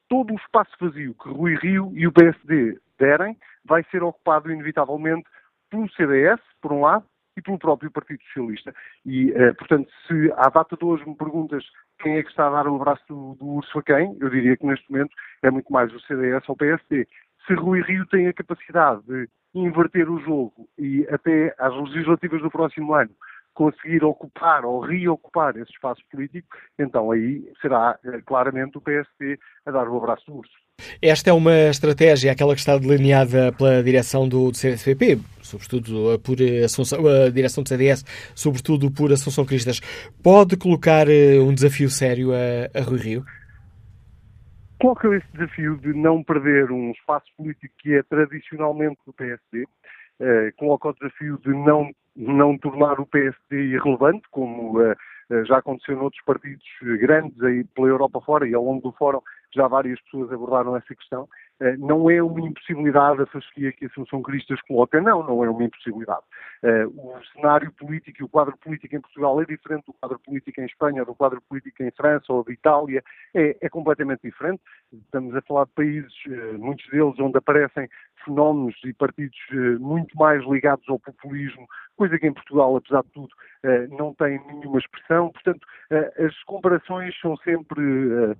Todo 0.09 0.33
o 0.33 0.37
espaço 0.37 0.71
vazio 0.79 1.15
que 1.15 1.29
Rui 1.29 1.55
Rio 1.55 1.91
e 1.93 2.05
o 2.05 2.11
PSD 2.11 2.77
derem 2.99 3.37
vai 3.63 3.83
ser 3.91 4.03
ocupado, 4.03 4.51
inevitavelmente, 4.51 5.27
pelo 5.69 5.89
CDS, 5.91 6.39
por 6.61 6.71
um 6.71 6.81
lado, 6.81 7.05
e 7.37 7.41
pelo 7.41 7.59
próprio 7.59 7.91
Partido 7.91 8.21
Socialista. 8.23 8.73
E, 9.05 9.31
eh, 9.31 9.53
portanto, 9.53 9.89
se 10.07 10.31
à 10.37 10.49
data 10.49 10.77
de 10.77 10.85
hoje 10.85 11.07
me 11.07 11.15
perguntas 11.15 11.63
quem 11.99 12.17
é 12.17 12.23
que 12.23 12.29
está 12.29 12.47
a 12.47 12.51
dar 12.51 12.67
o 12.67 12.75
abraço 12.75 13.03
do, 13.07 13.35
do 13.35 13.45
urso 13.45 13.79
a 13.79 13.83
quem, 13.83 14.17
eu 14.19 14.29
diria 14.29 14.55
que 14.55 14.65
neste 14.65 14.89
momento 14.89 15.13
é 15.43 15.51
muito 15.51 15.71
mais 15.71 15.93
o 15.93 15.99
CDS 16.01 16.47
ou 16.47 16.55
o 16.55 16.57
PSD. 16.57 17.07
Se 17.45 17.53
Rui 17.53 17.81
Rio 17.81 18.05
tem 18.07 18.27
a 18.27 18.33
capacidade 18.33 19.01
de 19.03 19.27
inverter 19.55 20.09
o 20.09 20.19
jogo 20.19 20.67
e 20.77 21.07
até 21.09 21.53
às 21.57 21.73
legislativas 21.73 22.41
do 22.41 22.51
próximo 22.51 22.93
ano 22.93 23.11
conseguir 23.55 24.03
ocupar 24.03 24.65
ou 24.65 24.81
reocupar 24.81 25.55
esse 25.55 25.71
espaço 25.71 26.01
político, 26.11 26.45
então 26.77 27.09
aí 27.09 27.41
será 27.61 27.97
eh, 28.03 28.19
claramente 28.25 28.77
o 28.77 28.81
PSD 28.81 29.39
a 29.65 29.71
dar 29.71 29.87
o 29.87 29.97
abraço 29.97 30.25
do 30.27 30.39
urso. 30.39 30.51
Esta 31.01 31.29
é 31.29 31.33
uma 31.33 31.69
estratégia, 31.69 32.33
aquela 32.33 32.53
que 32.53 32.59
está 32.59 32.77
delineada 32.77 33.53
pela 33.53 33.81
direção 33.81 34.27
do, 34.27 34.51
do 34.51 34.57
CDSPP, 34.57 35.19
sobretudo 35.41 36.13
eh, 36.13 36.17
por 36.17 36.35
Assunção, 36.65 36.99
a 37.07 37.29
direção 37.29 37.63
do 37.63 37.69
CDS, 37.69 38.03
sobretudo 38.35 38.91
por 38.91 39.11
Assunção 39.13 39.45
Cristas. 39.45 39.79
Pode 40.21 40.57
colocar 40.57 41.07
eh, 41.09 41.39
um 41.39 41.53
desafio 41.53 41.89
sério 41.89 42.33
a, 42.33 42.77
a 42.77 42.83
Rui 42.83 42.99
Rio? 42.99 43.25
Coloca 44.85 45.15
esse 45.15 45.25
desafio 45.33 45.77
de 45.77 45.95
não 45.95 46.23
perder 46.23 46.71
um 46.71 46.91
espaço 46.91 47.25
político 47.35 47.73
que 47.79 47.95
é 47.95 48.03
tradicionalmente 48.03 48.99
do 49.03 49.11
PSD, 49.13 49.65
eh, 50.19 50.51
coloca 50.57 50.89
o 50.89 50.93
desafio 50.93 51.39
de 51.39 51.49
não, 51.49 51.89
não 52.15 52.55
tornar 52.55 52.99
o 52.99 53.05
PSD 53.07 53.73
irrelevante, 53.73 54.21
como 54.29 54.79
eh, 54.79 54.95
eh, 55.31 55.43
já 55.45 55.57
aconteceu 55.57 55.97
noutros 55.97 56.23
partidos 56.23 56.63
grandes 56.99 57.41
aí 57.41 57.63
pela 57.63 57.87
Europa 57.87 58.21
fora 58.21 58.47
e 58.47 58.53
ao 58.53 58.63
longo 58.63 58.81
do 58.81 58.95
fórum 58.95 59.21
já 59.55 59.67
várias 59.67 59.99
pessoas 60.01 60.31
abordaram 60.31 60.77
essa 60.77 60.93
questão. 60.93 61.27
Eh, 61.61 61.77
não 61.77 62.09
é 62.09 62.21
uma 62.21 62.41
impossibilidade 62.41 63.21
a 63.21 63.25
fasquia 63.27 63.71
que 63.71 63.85
a 63.85 63.87
Assunção 63.87 64.21
Cristas 64.21 64.61
coloca, 64.63 64.99
não, 64.99 65.23
não 65.23 65.43
é 65.43 65.49
uma 65.49 65.63
impossibilidade. 65.63 66.23
Eh, 66.63 66.85
o 66.85 67.17
cenário 67.33 67.71
político 67.71 68.21
e 68.21 68.25
o 68.25 68.29
quadro 68.29 68.57
político 68.57 68.95
em 68.95 68.99
Portugal 68.99 69.41
é 69.41 69.45
diferente 69.45 69.85
do 69.85 69.93
quadro 69.93 70.19
político 70.19 70.59
em 70.59 70.65
Espanha, 70.65 71.05
do 71.05 71.15
quadro 71.15 71.41
político 71.47 71.81
em 71.81 71.91
França 71.91 72.33
ou 72.33 72.43
de 72.43 72.53
Itália, 72.53 73.01
é, 73.33 73.55
é 73.61 73.69
completamente 73.69 74.21
diferente. 74.23 74.61
Estamos 74.91 75.33
a 75.35 75.41
falar 75.41 75.65
de 75.65 75.71
países, 75.71 76.13
eh, 76.29 76.57
muitos 76.57 76.85
deles, 76.89 77.19
onde 77.19 77.37
aparecem 77.37 77.87
fenómenos 78.25 78.75
e 78.83 78.91
partidos 78.91 79.37
muito 79.79 80.17
mais 80.17 80.43
ligados 80.45 80.87
ao 80.89 80.99
populismo, 80.99 81.67
coisa 81.95 82.17
que 82.17 82.27
em 82.27 82.33
Portugal, 82.33 82.75
apesar 82.75 83.03
de 83.03 83.11
tudo, 83.11 83.29
não 83.91 84.15
tem 84.15 84.43
nenhuma 84.47 84.79
expressão. 84.79 85.29
Portanto, 85.29 85.67
as 86.17 86.43
comparações 86.43 87.15
são 87.19 87.37
sempre 87.37 88.35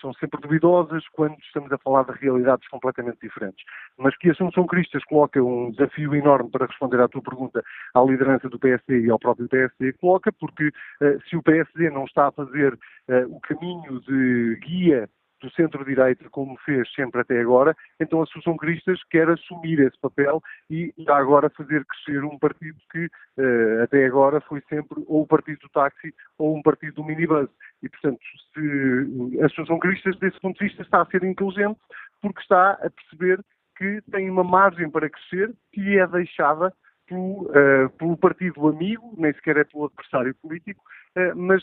são 0.00 0.12
sempre 0.14 0.40
duvidosas 0.40 1.02
quando 1.12 1.36
estamos 1.38 1.72
a 1.72 1.78
falar 1.78 2.04
de 2.04 2.12
realidades 2.12 2.66
completamente 2.68 3.18
diferentes. 3.22 3.64
Mas 3.98 4.16
que 4.16 4.28
a 4.28 4.32
Assunção 4.32 4.66
Cristas 4.66 5.04
coloca 5.04 5.42
um 5.42 5.70
desafio 5.70 6.14
enorme 6.14 6.50
para 6.50 6.66
responder 6.66 7.00
à 7.00 7.08
tua 7.08 7.22
pergunta 7.22 7.62
à 7.94 8.02
liderança 8.02 8.48
do 8.48 8.58
PSD 8.58 9.06
e 9.06 9.10
ao 9.10 9.18
próprio 9.18 9.48
PSD, 9.48 9.92
coloca, 9.94 10.32
porque 10.32 10.68
uh, 10.68 11.20
se 11.28 11.36
o 11.36 11.42
PSD 11.42 11.90
não 11.90 12.04
está 12.04 12.28
a 12.28 12.32
fazer 12.32 12.74
uh, 12.74 13.34
o 13.34 13.40
caminho 13.40 14.00
de 14.00 14.58
guia 14.62 15.08
do 15.40 15.50
centro-direita, 15.50 16.28
como 16.30 16.56
fez 16.64 16.90
sempre 16.94 17.20
até 17.20 17.40
agora, 17.40 17.76
então 18.00 18.20
a 18.20 18.24
Associação 18.24 18.56
Cristas 18.56 18.98
quer 19.10 19.28
assumir 19.28 19.80
esse 19.80 19.98
papel 20.00 20.42
e 20.70 20.92
já 20.98 21.16
agora 21.16 21.50
fazer 21.50 21.84
crescer 21.84 22.24
um 22.24 22.38
partido 22.38 22.76
que 22.90 23.06
uh, 23.06 23.82
até 23.82 24.06
agora 24.06 24.40
foi 24.40 24.62
sempre 24.68 25.02
ou 25.06 25.22
o 25.22 25.26
partido 25.26 25.60
do 25.60 25.68
táxi 25.68 26.14
ou 26.38 26.56
um 26.56 26.62
partido 26.62 26.94
do 26.94 27.04
minibus. 27.04 27.48
E, 27.82 27.88
portanto, 27.88 28.20
se 28.54 29.40
a 29.40 29.46
Associação 29.46 29.78
Cristas, 29.78 30.18
desse 30.18 30.40
ponto 30.40 30.58
de 30.58 30.64
vista, 30.64 30.82
está 30.82 31.02
a 31.02 31.06
ser 31.06 31.22
inteligente 31.24 31.78
porque 32.22 32.40
está 32.40 32.72
a 32.72 32.90
perceber 32.90 33.44
que 33.76 34.00
tem 34.10 34.30
uma 34.30 34.42
margem 34.42 34.90
para 34.90 35.10
crescer 35.10 35.52
que 35.72 35.98
é 35.98 36.06
deixada 36.06 36.72
pelo, 37.06 37.42
uh, 37.42 37.90
pelo 37.98 38.16
partido 38.16 38.66
amigo, 38.66 39.14
nem 39.16 39.32
sequer 39.34 39.58
é 39.58 39.64
pelo 39.64 39.86
adversário 39.86 40.34
político, 40.36 40.82
uh, 41.16 41.36
mas 41.36 41.62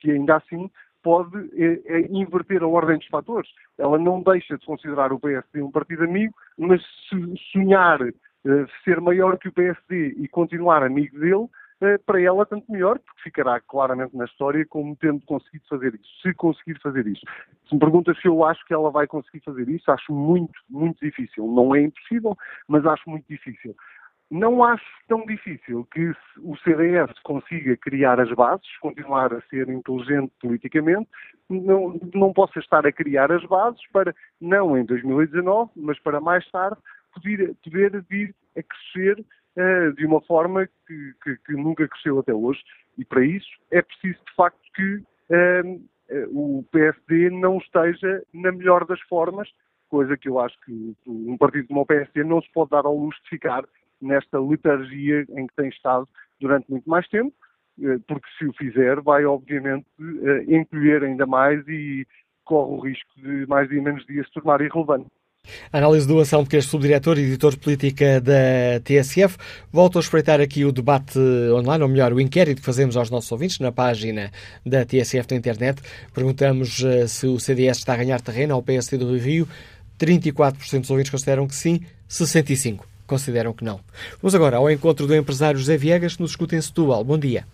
que 0.00 0.10
ainda 0.10 0.36
assim 0.36 0.70
pode 1.02 1.36
é, 1.54 2.00
inverter 2.10 2.62
a 2.62 2.66
ordem 2.66 2.98
dos 2.98 3.06
fatores. 3.08 3.50
Ela 3.78 3.98
não 3.98 4.22
deixa 4.22 4.56
de 4.56 4.64
considerar 4.64 5.12
o 5.12 5.20
PSD 5.20 5.62
um 5.62 5.70
partido 5.70 6.04
amigo, 6.04 6.34
mas 6.56 6.82
se 7.08 7.16
sonhar 7.52 8.00
eh, 8.02 8.66
ser 8.84 9.00
maior 9.00 9.38
que 9.38 9.48
o 9.48 9.52
PSD 9.52 10.14
e 10.18 10.28
continuar 10.28 10.82
amigo 10.82 11.18
dele, 11.18 11.48
para 12.06 12.20
ela 12.20 12.46
tanto 12.46 12.70
melhor, 12.70 12.98
porque 12.98 13.22
ficará 13.22 13.60
claramente 13.60 14.16
na 14.16 14.24
história 14.24 14.64
como 14.68 14.94
tendo 14.96 15.20
conseguido 15.26 15.64
fazer 15.68 15.94
isso, 15.94 16.22
se 16.22 16.32
conseguir 16.34 16.80
fazer 16.80 17.06
isso. 17.06 17.22
Se 17.68 17.74
me 17.74 17.80
perguntas 17.80 18.16
se 18.20 18.28
eu 18.28 18.44
acho 18.44 18.64
que 18.66 18.74
ela 18.74 18.90
vai 18.90 19.06
conseguir 19.06 19.40
fazer 19.40 19.68
isso, 19.68 19.90
acho 19.90 20.12
muito, 20.12 20.52
muito 20.70 21.04
difícil. 21.04 21.46
Não 21.48 21.74
é 21.74 21.82
impossível, 21.82 22.36
mas 22.68 22.86
acho 22.86 23.08
muito 23.10 23.26
difícil. 23.28 23.74
Não 24.32 24.64
acho 24.64 24.82
tão 25.08 25.26
difícil 25.26 25.86
que 25.92 26.10
o 26.38 26.56
CDS 26.64 27.12
consiga 27.22 27.76
criar 27.76 28.18
as 28.18 28.32
bases, 28.32 28.66
continuar 28.78 29.30
a 29.30 29.42
ser 29.42 29.68
inteligente 29.68 30.32
politicamente, 30.40 31.06
não, 31.50 32.00
não 32.14 32.32
possa 32.32 32.58
estar 32.58 32.86
a 32.86 32.92
criar 32.92 33.30
as 33.30 33.44
bases 33.44 33.82
para, 33.92 34.14
não 34.40 34.74
em 34.78 34.86
2019, 34.86 35.72
mas 35.76 35.98
para 35.98 36.18
mais 36.18 36.50
tarde, 36.50 36.78
poder, 37.12 37.54
poder 37.62 38.02
vir 38.08 38.34
a 38.56 38.62
crescer 38.62 39.20
uh, 39.20 39.92
de 39.96 40.06
uma 40.06 40.22
forma 40.22 40.66
que, 40.86 41.12
que, 41.22 41.36
que, 41.44 41.52
nunca 41.52 41.86
cresceu 41.86 42.18
até 42.18 42.32
hoje. 42.32 42.62
E 42.96 43.04
para 43.04 43.22
isso 43.22 43.50
é 43.70 43.82
preciso, 43.82 44.18
de 44.26 44.34
facto, 44.34 44.58
que 44.74 44.94
uh, 44.94 46.28
o 46.30 46.64
PSD 46.72 47.28
não 47.28 47.58
esteja 47.58 48.22
na 48.32 48.50
melhor 48.50 48.86
das 48.86 49.00
formas, 49.02 49.46
coisa 49.90 50.16
que 50.16 50.30
eu 50.30 50.40
acho 50.40 50.58
que 50.60 50.96
um 51.06 51.36
partido 51.36 51.68
como 51.68 51.82
o 51.82 51.86
PSD 51.86 52.24
não 52.24 52.40
se 52.40 52.50
pode 52.50 52.70
dar 52.70 52.86
ao 52.86 52.96
luxo 52.96 53.22
de 53.24 53.28
ficar 53.28 53.62
nesta 54.02 54.40
letargia 54.40 55.24
em 55.36 55.46
que 55.46 55.54
tem 55.56 55.68
estado 55.68 56.08
durante 56.40 56.70
muito 56.70 56.88
mais 56.88 57.06
tempo, 57.08 57.32
eh, 57.80 57.98
porque 58.06 58.26
se 58.38 58.46
o 58.46 58.52
fizer 58.54 59.00
vai 59.00 59.24
obviamente 59.24 59.86
eh, 60.00 60.56
encolher 60.56 61.04
ainda 61.04 61.26
mais 61.26 61.66
e 61.68 62.06
corre 62.44 62.74
o 62.74 62.80
risco 62.80 63.08
de 63.16 63.46
mais 63.46 63.68
dia 63.68 63.80
menos 63.80 64.04
dia 64.06 64.24
se 64.24 64.32
tornar 64.32 64.60
irrelevante. 64.60 65.06
Análise 65.72 66.06
do 66.06 66.20
Anselmo 66.20 66.46
Queiroz, 66.46 66.70
subdiretor 66.70 67.18
e 67.18 67.22
editor 67.22 67.50
de 67.52 67.58
política 67.58 68.20
da 68.20 68.78
TSF. 68.84 69.36
Volto 69.72 69.98
a 69.98 70.00
espreitar 70.00 70.40
aqui 70.40 70.64
o 70.64 70.70
debate 70.70 71.18
online, 71.52 71.82
ou 71.82 71.88
melhor, 71.88 72.12
o 72.12 72.20
inquérito 72.20 72.60
que 72.60 72.64
fazemos 72.64 72.96
aos 72.96 73.10
nossos 73.10 73.32
ouvintes 73.32 73.58
na 73.58 73.72
página 73.72 74.30
da 74.64 74.84
TSF 74.84 75.32
na 75.32 75.36
internet. 75.36 75.82
Perguntamos 76.14 76.78
uh, 76.84 77.08
se 77.08 77.26
o 77.26 77.40
CDS 77.40 77.78
está 77.78 77.94
a 77.94 77.96
ganhar 77.96 78.20
terreno 78.20 78.54
ao 78.54 78.62
PSD 78.62 78.98
do 78.98 79.16
Rio. 79.16 79.48
34% 79.98 80.80
dos 80.80 80.90
ouvintes 80.90 81.10
consideram 81.10 81.48
que 81.48 81.56
sim, 81.56 81.80
65% 82.08 82.91
consideram 83.06 83.52
que 83.52 83.64
não. 83.64 83.80
Vamos 84.20 84.34
agora 84.34 84.56
ao 84.56 84.70
encontro 84.70 85.06
do 85.06 85.14
empresário 85.14 85.58
José 85.58 85.76
Viegas, 85.76 86.16
que 86.16 86.22
nos 86.22 86.32
escuta 86.32 86.54
em 86.54 86.60
Setúbal. 86.60 87.04
Bom 87.04 87.18
dia. 87.18 87.44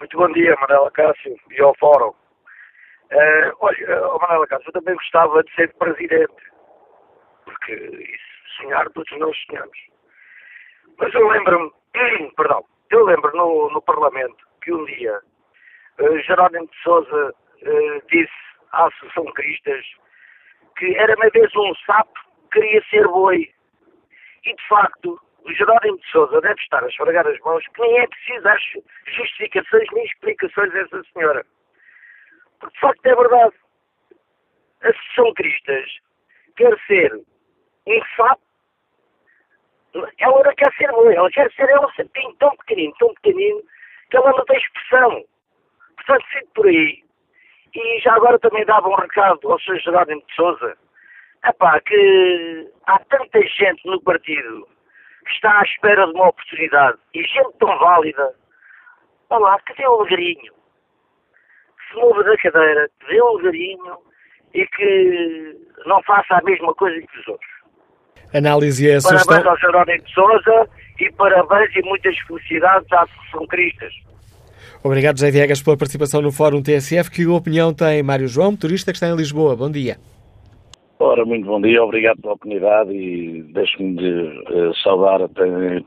Muito 0.00 0.16
bom 0.16 0.32
dia, 0.32 0.56
Manela 0.60 0.90
Cássio 0.90 1.36
e 1.50 1.62
ao 1.62 1.74
Fórum. 1.78 2.12
Uh, 3.12 3.52
olha, 3.60 4.06
oh 4.08 4.18
Manuela 4.18 4.46
Carlos, 4.46 4.66
eu 4.66 4.72
também 4.72 4.94
gostava 4.94 5.42
de 5.44 5.54
ser 5.54 5.72
presidente, 5.74 6.42
porque 7.44 7.74
isso, 7.74 8.56
sonhar 8.56 8.88
todos 8.90 9.18
nós 9.18 9.36
sonhamos. 9.46 9.78
Mas 10.98 11.14
eu 11.14 11.28
lembro-me, 11.28 11.70
perdão, 12.36 12.64
eu 12.90 13.04
lembro 13.04 13.36
no, 13.36 13.70
no 13.70 13.82
Parlamento 13.82 14.36
que 14.62 14.72
um 14.72 14.84
dia 14.86 15.20
uh, 16.00 16.18
Jerónimo 16.20 16.66
de 16.66 16.82
Souza 16.82 17.34
uh, 17.62 18.02
disse 18.10 18.32
à 18.72 18.86
Associação 18.86 19.24
Cristas 19.34 19.84
que 20.76 20.96
era 20.96 21.14
uma 21.16 21.28
vez 21.30 21.54
um 21.54 21.74
sapo 21.86 22.18
que 22.50 22.60
queria 22.60 22.82
ser 22.90 23.06
boi. 23.08 23.48
E 24.44 24.54
de 24.54 24.68
facto, 24.68 25.20
o 25.44 25.52
Jerónimo 25.52 25.98
de 25.98 26.10
Souza 26.10 26.40
deve 26.40 26.60
estar 26.60 26.82
a 26.82 26.88
esfregar 26.88 27.26
as 27.26 27.38
mãos 27.40 27.64
que 27.68 27.80
nem 27.80 27.98
é 27.98 28.06
preciso 28.06 28.42
dar 28.42 28.58
justificações 29.06 29.88
nem 29.92 30.04
explicações 30.04 30.74
a 30.74 30.78
essa 30.78 31.02
senhora. 31.12 31.46
Porque 32.60 32.74
de 32.74 32.80
facto 32.80 33.06
é 33.06 33.14
verdade. 33.14 33.54
A 34.82 34.88
Associação 34.88 35.34
Cristas 35.34 35.90
quer 36.56 36.78
ser 36.86 37.14
um 37.86 38.00
sapo. 38.16 38.42
Ela 40.18 40.42
não 40.42 40.54
quer 40.54 40.72
ser 40.74 40.90
boi, 40.90 41.14
ela 41.14 41.30
quer 41.30 41.52
ser 41.52 41.68
ela 41.68 41.92
sapinho 41.94 42.34
tão 42.36 42.56
pequenino, 42.56 42.94
tão 42.98 43.12
pequenino, 43.14 43.62
que 44.10 44.16
ela 44.16 44.30
não 44.30 44.44
tem 44.46 44.58
expressão. 44.58 45.24
Portanto, 45.96 46.24
fico 46.32 46.52
por 46.54 46.66
aí. 46.66 47.02
E 47.74 48.00
já 48.00 48.14
agora 48.14 48.38
também 48.38 48.64
dava 48.64 48.88
um 48.88 48.94
recado 48.94 49.50
ao 49.50 49.58
Sr. 49.60 49.78
Jerónimo 49.80 50.22
de 50.26 50.34
Souza. 50.34 50.76
Epá, 51.44 51.80
que 51.80 52.70
há 52.86 52.98
tanta 53.00 53.40
gente 53.42 53.86
no 53.86 54.00
partido 54.02 54.68
que 55.24 55.32
está 55.32 55.60
à 55.60 55.62
espera 55.62 56.06
de 56.06 56.12
uma 56.12 56.28
oportunidade 56.28 56.98
e 57.14 57.22
gente 57.22 57.56
tão 57.58 57.78
válida. 57.78 58.34
Olá, 59.30 59.58
cadê 59.60 59.86
o 59.86 60.00
alegrinho? 60.00 60.52
se 61.92 62.00
move 62.00 62.24
da 62.24 62.36
cadeira, 62.38 62.88
que 63.00 63.06
dê 63.06 63.22
um 63.22 63.32
lugarinho 63.32 63.96
e 64.54 64.66
que 64.66 65.56
não 65.86 66.02
faça 66.02 66.34
a 66.34 66.42
mesma 66.42 66.74
coisa 66.74 67.00
que 67.00 67.20
os 67.20 67.28
outros. 67.28 67.52
Análise 68.34 68.86
e 68.86 68.94
a 68.94 68.98
Parabéns 69.00 69.46
ao 69.46 69.58
Jerónimo 69.58 70.04
de 70.04 70.14
Souza 70.14 70.68
e 70.98 71.12
parabéns 71.12 71.74
e 71.76 71.82
muitas 71.82 72.18
felicidades 72.20 72.90
à 72.92 73.02
Associação 73.02 73.46
Cristas. 73.46 73.92
Obrigado, 74.82 75.18
José 75.18 75.30
Viegas, 75.30 75.62
pela 75.62 75.76
participação 75.76 76.22
no 76.22 76.32
Fórum 76.32 76.62
TSF. 76.62 77.10
Que 77.10 77.26
opinião 77.26 77.74
tem 77.74 78.02
Mário 78.02 78.26
João, 78.26 78.56
turista 78.56 78.90
que 78.90 78.96
está 78.96 79.08
em 79.08 79.16
Lisboa? 79.16 79.54
Bom 79.54 79.70
dia. 79.70 79.96
Ora, 81.04 81.24
muito 81.24 81.46
bom 81.46 81.60
dia, 81.60 81.82
obrigado 81.82 82.20
pela 82.20 82.34
oportunidade 82.34 82.92
e 82.92 83.42
deixe-me 83.52 83.96
de 83.96 84.08
uh, 84.52 84.72
saudar 84.84 85.18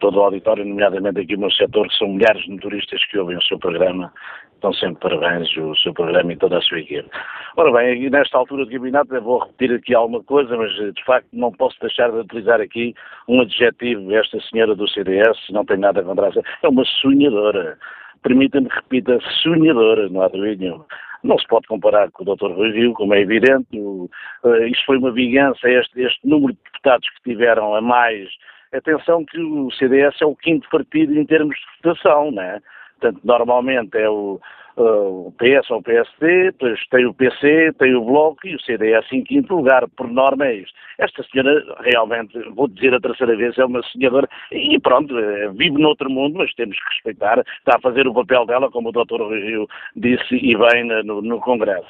todo 0.02 0.18
o 0.18 0.22
auditório, 0.24 0.66
nomeadamente 0.66 1.22
aqui 1.22 1.36
o 1.36 1.40
meu 1.40 1.50
setor, 1.52 1.88
que 1.88 1.98
são 1.98 2.10
milhares 2.10 2.44
de 2.44 2.52
motoristas 2.52 3.02
que 3.06 3.18
ouvem 3.18 3.38
o 3.38 3.42
seu 3.44 3.58
programa 3.58 4.12
estão 4.56 4.74
sempre 4.74 5.10
parabéns 5.10 5.56
o 5.58 5.74
seu 5.78 5.94
programa 5.94 6.34
e 6.34 6.38
toda 6.38 6.58
a 6.58 6.62
sua 6.62 6.80
equipe. 6.80 7.10
Ora 7.56 7.72
bem, 7.72 8.10
nesta 8.10 8.38
altura 8.38 8.66
de 8.66 8.74
gabinete 8.74 9.14
eu 9.14 9.22
vou 9.22 9.40
repetir 9.40 9.74
aqui 9.74 9.96
alguma 9.96 10.22
coisa, 10.24 10.58
mas 10.58 10.72
de 10.74 11.04
facto 11.06 11.28
não 11.32 11.52
posso 11.52 11.80
deixar 11.80 12.12
de 12.12 12.18
utilizar 12.18 12.60
aqui 12.60 12.94
um 13.30 13.40
adjetivo. 13.40 14.14
Esta 14.14 14.38
senhora 14.42 14.76
do 14.76 14.88
CDS 14.90 15.38
não 15.52 15.64
tem 15.64 15.78
nada 15.78 16.04
contra 16.04 16.28
essa. 16.28 16.42
É 16.62 16.68
uma 16.68 16.84
sonhadora. 16.84 17.78
Permita-me 18.22 18.68
que 18.68 18.76
repita, 18.76 19.20
sonhadora, 19.42 20.10
não 20.10 20.22
há 20.22 20.28
dúvida 20.28 20.58
nenhuma. 20.58 20.86
Não 21.26 21.40
se 21.40 21.48
pode 21.48 21.66
comparar 21.66 22.12
com 22.12 22.24
o 22.24 22.36
Dr. 22.36 22.52
Rui 22.52 22.72
Rio, 22.72 22.94
como 22.94 23.16
é 23.16 23.22
evidente. 23.22 23.80
O, 23.80 24.08
uh, 24.44 24.64
isto 24.68 24.86
foi 24.86 24.98
uma 24.98 25.12
vingança, 25.12 25.68
este, 25.68 26.02
este 26.02 26.28
número 26.28 26.54
de 26.54 26.60
deputados 26.64 27.10
que 27.10 27.32
tiveram 27.32 27.74
a 27.74 27.82
mais. 27.82 28.30
Atenção 28.72 29.26
que 29.26 29.40
o 29.40 29.72
CDS 29.72 30.22
é 30.22 30.26
o 30.26 30.36
quinto 30.36 30.70
partido 30.70 31.18
em 31.18 31.26
termos 31.26 31.56
de 31.56 31.64
votação, 31.90 32.32
não 32.32 32.44
é? 32.44 32.60
Portanto, 33.00 33.22
normalmente 33.24 33.98
é 33.98 34.08
o, 34.08 34.40
uh, 34.78 35.28
o 35.28 35.34
PS 35.34 35.70
ou 35.72 35.80
o 35.80 35.84
PSD, 35.84 36.52
depois 36.52 36.80
tem 36.90 37.06
o 37.06 37.14
PC, 37.14 37.74
tem 37.80 37.96
o 37.96 38.04
Bloco 38.04 38.48
e 38.48 38.56
o 38.56 38.62
CDS 38.62 39.06
em 39.12 39.24
quinto 39.24 39.56
lugar, 39.56 39.88
por 39.96 40.08
norma 40.08 40.46
é 40.48 40.56
isto. 40.56 40.74
Esta 40.98 41.24
senhora, 41.24 41.64
realmente, 41.80 42.38
vou 42.50 42.68
dizer 42.68 42.94
a 42.94 43.00
terceira 43.00 43.36
vez, 43.36 43.58
é 43.58 43.66
uma 43.66 43.84
senhora, 43.84 44.28
e 44.52 44.80
pronto, 44.80 45.18
eh, 45.18 45.50
vive 45.50 45.82
noutro 45.82 46.10
mundo, 46.10 46.38
mas 46.38 46.54
temos 46.54 46.78
que 46.78 46.96
respeitar, 46.96 47.40
está 47.40 47.78
a 47.78 47.82
fazer 47.82 48.08
o 48.08 48.14
papel 48.14 48.46
dela, 48.46 48.72
como 48.72 48.90
o 48.90 48.92
Dr. 48.92 49.22
Rio 49.32 49.68
disse, 49.96 50.36
e 50.36 50.56
bem 50.56 50.86
no, 51.04 51.22
no 51.22 51.40
Congresso. 51.40 51.88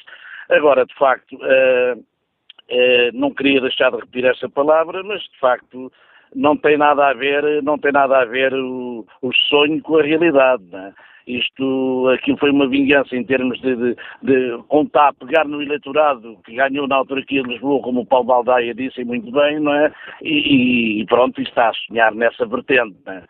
Agora, 0.48 0.84
de 0.84 0.94
facto, 0.94 1.36
uh, 1.36 1.98
uh, 1.98 3.10
não 3.12 3.32
queria 3.32 3.60
deixar 3.60 3.90
de 3.90 3.96
repetir 3.96 4.24
esta 4.24 4.48
palavra, 4.48 5.02
mas 5.02 5.22
de 5.22 5.38
facto 5.38 5.92
não 6.34 6.56
tem 6.56 6.76
nada 6.76 7.08
a 7.08 7.12
ver, 7.14 7.62
não 7.62 7.78
tem 7.78 7.92
nada 7.92 8.18
a 8.18 8.24
ver 8.24 8.52
o, 8.54 9.06
o 9.22 9.32
sonho 9.48 9.80
com 9.82 9.98
a 9.98 10.02
realidade. 10.02 10.64
Né? 10.64 10.92
Isto, 11.26 12.08
aquilo 12.14 12.38
foi 12.38 12.50
uma 12.50 12.68
vingança 12.68 13.16
em 13.16 13.24
termos 13.24 13.60
de, 13.60 13.74
de, 13.74 13.96
de 14.22 14.62
contar, 14.68 15.12
pegar 15.14 15.44
no 15.44 15.60
eleitorado 15.60 16.38
que 16.44 16.54
ganhou 16.54 16.86
na 16.86 17.00
aqui 17.00 17.38
em 17.38 17.42
Lisboa, 17.42 17.82
como 17.82 18.02
o 18.02 18.06
Paulo 18.06 18.26
Baldaia 18.26 18.74
disse 18.74 19.04
muito 19.04 19.30
bem, 19.32 19.58
não 19.58 19.74
é? 19.74 19.92
E, 20.22 21.00
e 21.00 21.06
pronto, 21.06 21.40
está 21.40 21.70
a 21.70 21.74
sonhar 21.74 22.14
nessa 22.14 22.46
vertente. 22.46 22.96
Né? 23.04 23.22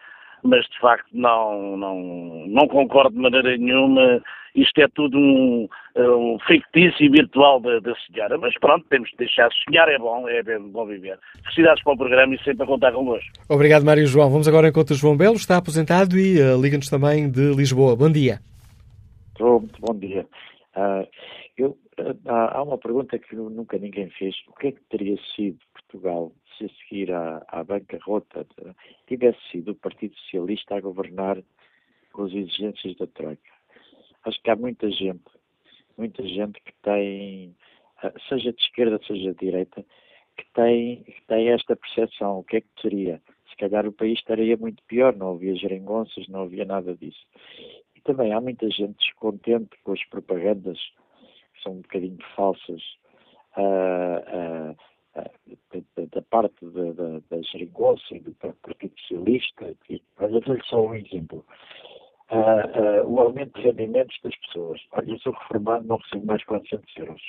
Mas 0.47 0.65
de 0.67 0.79
facto 0.81 1.09
não, 1.13 1.77
não, 1.77 2.47
não 2.47 2.69
concordo 2.69 3.15
de 3.15 3.23
maneira 3.23 3.57
nenhuma. 3.57 4.23
Isto 4.55 4.81
é 4.81 4.89
tudo 4.89 5.19
um, 5.19 5.69
um 5.97 6.39
fictício 6.47 7.11
virtual 7.11 7.61
da, 7.61 7.79
da 7.81 7.95
senhora. 8.07 8.39
Mas 8.39 8.59
pronto, 8.59 8.87
temos 8.89 9.11
de 9.11 9.17
deixar 9.19 9.51
sonhar, 9.53 9.87
é 9.89 9.99
bom, 9.99 10.27
é 10.29 10.43
bem 10.43 10.59
bom 10.59 10.87
viver. 10.87 11.19
Felicidades 11.43 11.83
para 11.85 11.93
o 11.93 11.99
programa 11.99 12.35
e 12.35 12.43
sempre 12.43 12.65
a 12.65 12.67
contar 12.67 12.93
convosco. 12.93 13.31
Obrigado, 13.51 13.85
Mário 13.85 14.07
João. 14.07 14.31
Vamos 14.31 14.49
agora 14.49 14.67
ao 14.67 14.71
encontro 14.71 14.95
do 14.95 14.99
João 14.99 15.17
Belo, 15.17 15.37
está 15.37 15.59
aposentado 15.59 16.19
e 16.19 16.41
uh, 16.41 16.61
liga-nos 16.61 16.89
também 16.89 17.31
de 17.31 17.55
Lisboa. 17.55 17.95
Bom 17.97 18.11
dia. 18.11 18.39
Muito 19.39 19.79
bom 19.81 19.95
dia. 19.95 20.27
Uh, 20.75 21.07
eu, 21.59 21.77
uh, 22.01 22.17
há 22.27 22.63
uma 22.63 22.79
pergunta 22.79 23.19
que 23.19 23.37
nunca 23.37 23.77
ninguém 23.77 24.09
fez. 24.11 24.35
O 24.49 24.55
que 24.55 24.69
é 24.69 24.73
que 24.73 24.81
teria 24.89 25.17
sido 25.35 25.59
Portugal 25.75 26.33
se 26.57 26.65
a 26.65 26.69
seguir 26.69 27.13
à, 27.13 27.45
à 27.49 27.65
bancarrota 27.65 28.47
tivesse 29.07 29.39
sido 29.51 29.73
o 29.73 29.77
Partido 29.77 30.17
Socialista 30.17 30.77
a 30.77 30.81
governar 30.81 31.43
com 32.13 32.25
as 32.25 32.33
exigências 32.33 32.97
da 32.97 33.07
Troika. 33.07 33.53
Acho 34.25 34.43
que 34.43 34.51
há 34.51 34.57
muita 34.57 34.91
gente, 34.91 35.31
muita 35.97 36.27
gente 36.27 36.61
que 36.63 36.73
tem, 36.83 37.55
ah, 38.03 38.13
seja 38.29 38.53
de 38.53 38.61
esquerda, 38.61 39.01
seja 39.07 39.33
de 39.33 39.39
direita, 39.39 39.85
que 40.37 40.45
tem, 40.55 41.05
que 41.05 41.23
tem 41.27 41.49
esta 41.51 41.77
percepção. 41.77 42.41
O 42.41 42.45
que 42.45 42.57
é 42.57 42.61
que 42.61 42.69
seria? 42.81 43.23
Se 43.49 43.57
calhar 43.57 43.87
o 43.87 43.93
país 43.93 44.19
estaria 44.19 44.57
muito 44.57 44.83
pior, 44.85 45.15
não 45.15 45.35
havia 45.35 45.55
geringonças, 45.55 46.27
não 46.29 46.43
havia 46.43 46.65
nada 46.65 46.95
disso. 46.95 47.25
E 47.95 48.01
também 48.01 48.33
há 48.33 48.41
muita 48.41 48.69
gente 48.71 48.99
descontente 48.99 49.77
com 49.85 49.93
as 49.93 50.05
propagandas, 50.07 50.79
que 51.55 51.63
são 51.63 51.73
um 51.73 51.81
bocadinho 51.81 52.19
falsas, 52.35 52.83
uh, 53.57 54.73
uh, 54.73 54.77
da, 56.13 56.23
parte 56.23 56.67
da, 56.67 56.93
da, 56.93 57.39
e 58.11 58.21
do 58.21 58.35
Partido 58.35 58.93
Socialista, 59.01 59.75
que, 59.85 60.03
olha, 60.19 60.41
dou-lhe 60.41 60.63
só 60.65 60.87
um 60.87 60.95
exemplo. 60.95 61.45
Uh, 62.31 63.05
uh, 63.05 63.09
o 63.09 63.21
aumento 63.21 63.55
de 63.55 63.67
rendimentos 63.69 64.17
das 64.23 64.35
pessoas. 64.37 64.81
Olha, 64.93 65.13
eu 65.13 65.19
sou 65.21 65.33
reformado, 65.33 65.87
não 65.87 65.97
recebo 65.97 66.27
mais 66.27 66.45
400 66.45 66.97
euros. 66.97 67.23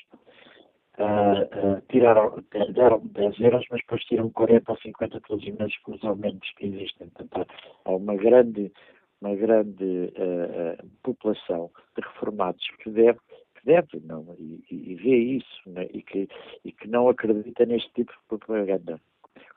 Uh, 0.97 1.81
tiraram, 1.89 2.43
deram 2.73 2.99
10 3.05 3.39
euros, 3.39 3.65
mas 3.69 3.81
depois 3.81 4.03
tiram 4.05 4.31
40 4.31 4.71
ou 4.71 4.77
50 4.79 5.21
todos 5.21 5.45
os 5.45 5.53
meses 5.53 5.77
pelos 5.83 6.03
aumentos 6.03 6.49
que 6.57 6.65
existem. 6.65 7.09
Portanto, 7.09 7.47
há 7.85 7.91
uma 7.91 8.15
grande, 8.15 8.71
uma 9.21 9.35
grande 9.35 10.11
população 11.03 11.69
de 11.95 12.03
reformados 12.03 12.65
que 12.81 12.89
deve 12.89 13.19
deve 13.63 13.99
não, 14.03 14.35
e, 14.37 14.63
e 14.69 14.95
vê 14.95 15.15
isso 15.15 15.69
né, 15.69 15.87
e, 15.93 16.01
que, 16.01 16.27
e 16.63 16.71
que 16.71 16.87
não 16.87 17.09
acredita 17.09 17.65
neste 17.65 17.91
tipo 17.93 18.11
de 18.11 18.19
propaganda. 18.27 18.99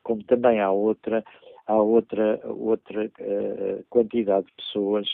Como 0.02 0.22
também 0.24 0.60
há 0.60 0.70
outra, 0.70 1.24
há 1.66 1.77
outra, 1.77 2.40
outra 2.44 3.06
uh, 3.06 3.85
quantidade 3.89 4.47
de 4.47 4.52
pessoas 4.52 5.09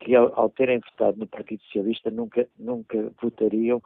que 0.00 0.14
ao, 0.14 0.38
ao, 0.38 0.50
terem 0.50 0.80
votado 0.80 1.18
no 1.18 1.26
Partido 1.26 1.62
Socialista 1.64 2.10
nunca, 2.10 2.48
nunca 2.58 3.12
votariam 3.20 3.78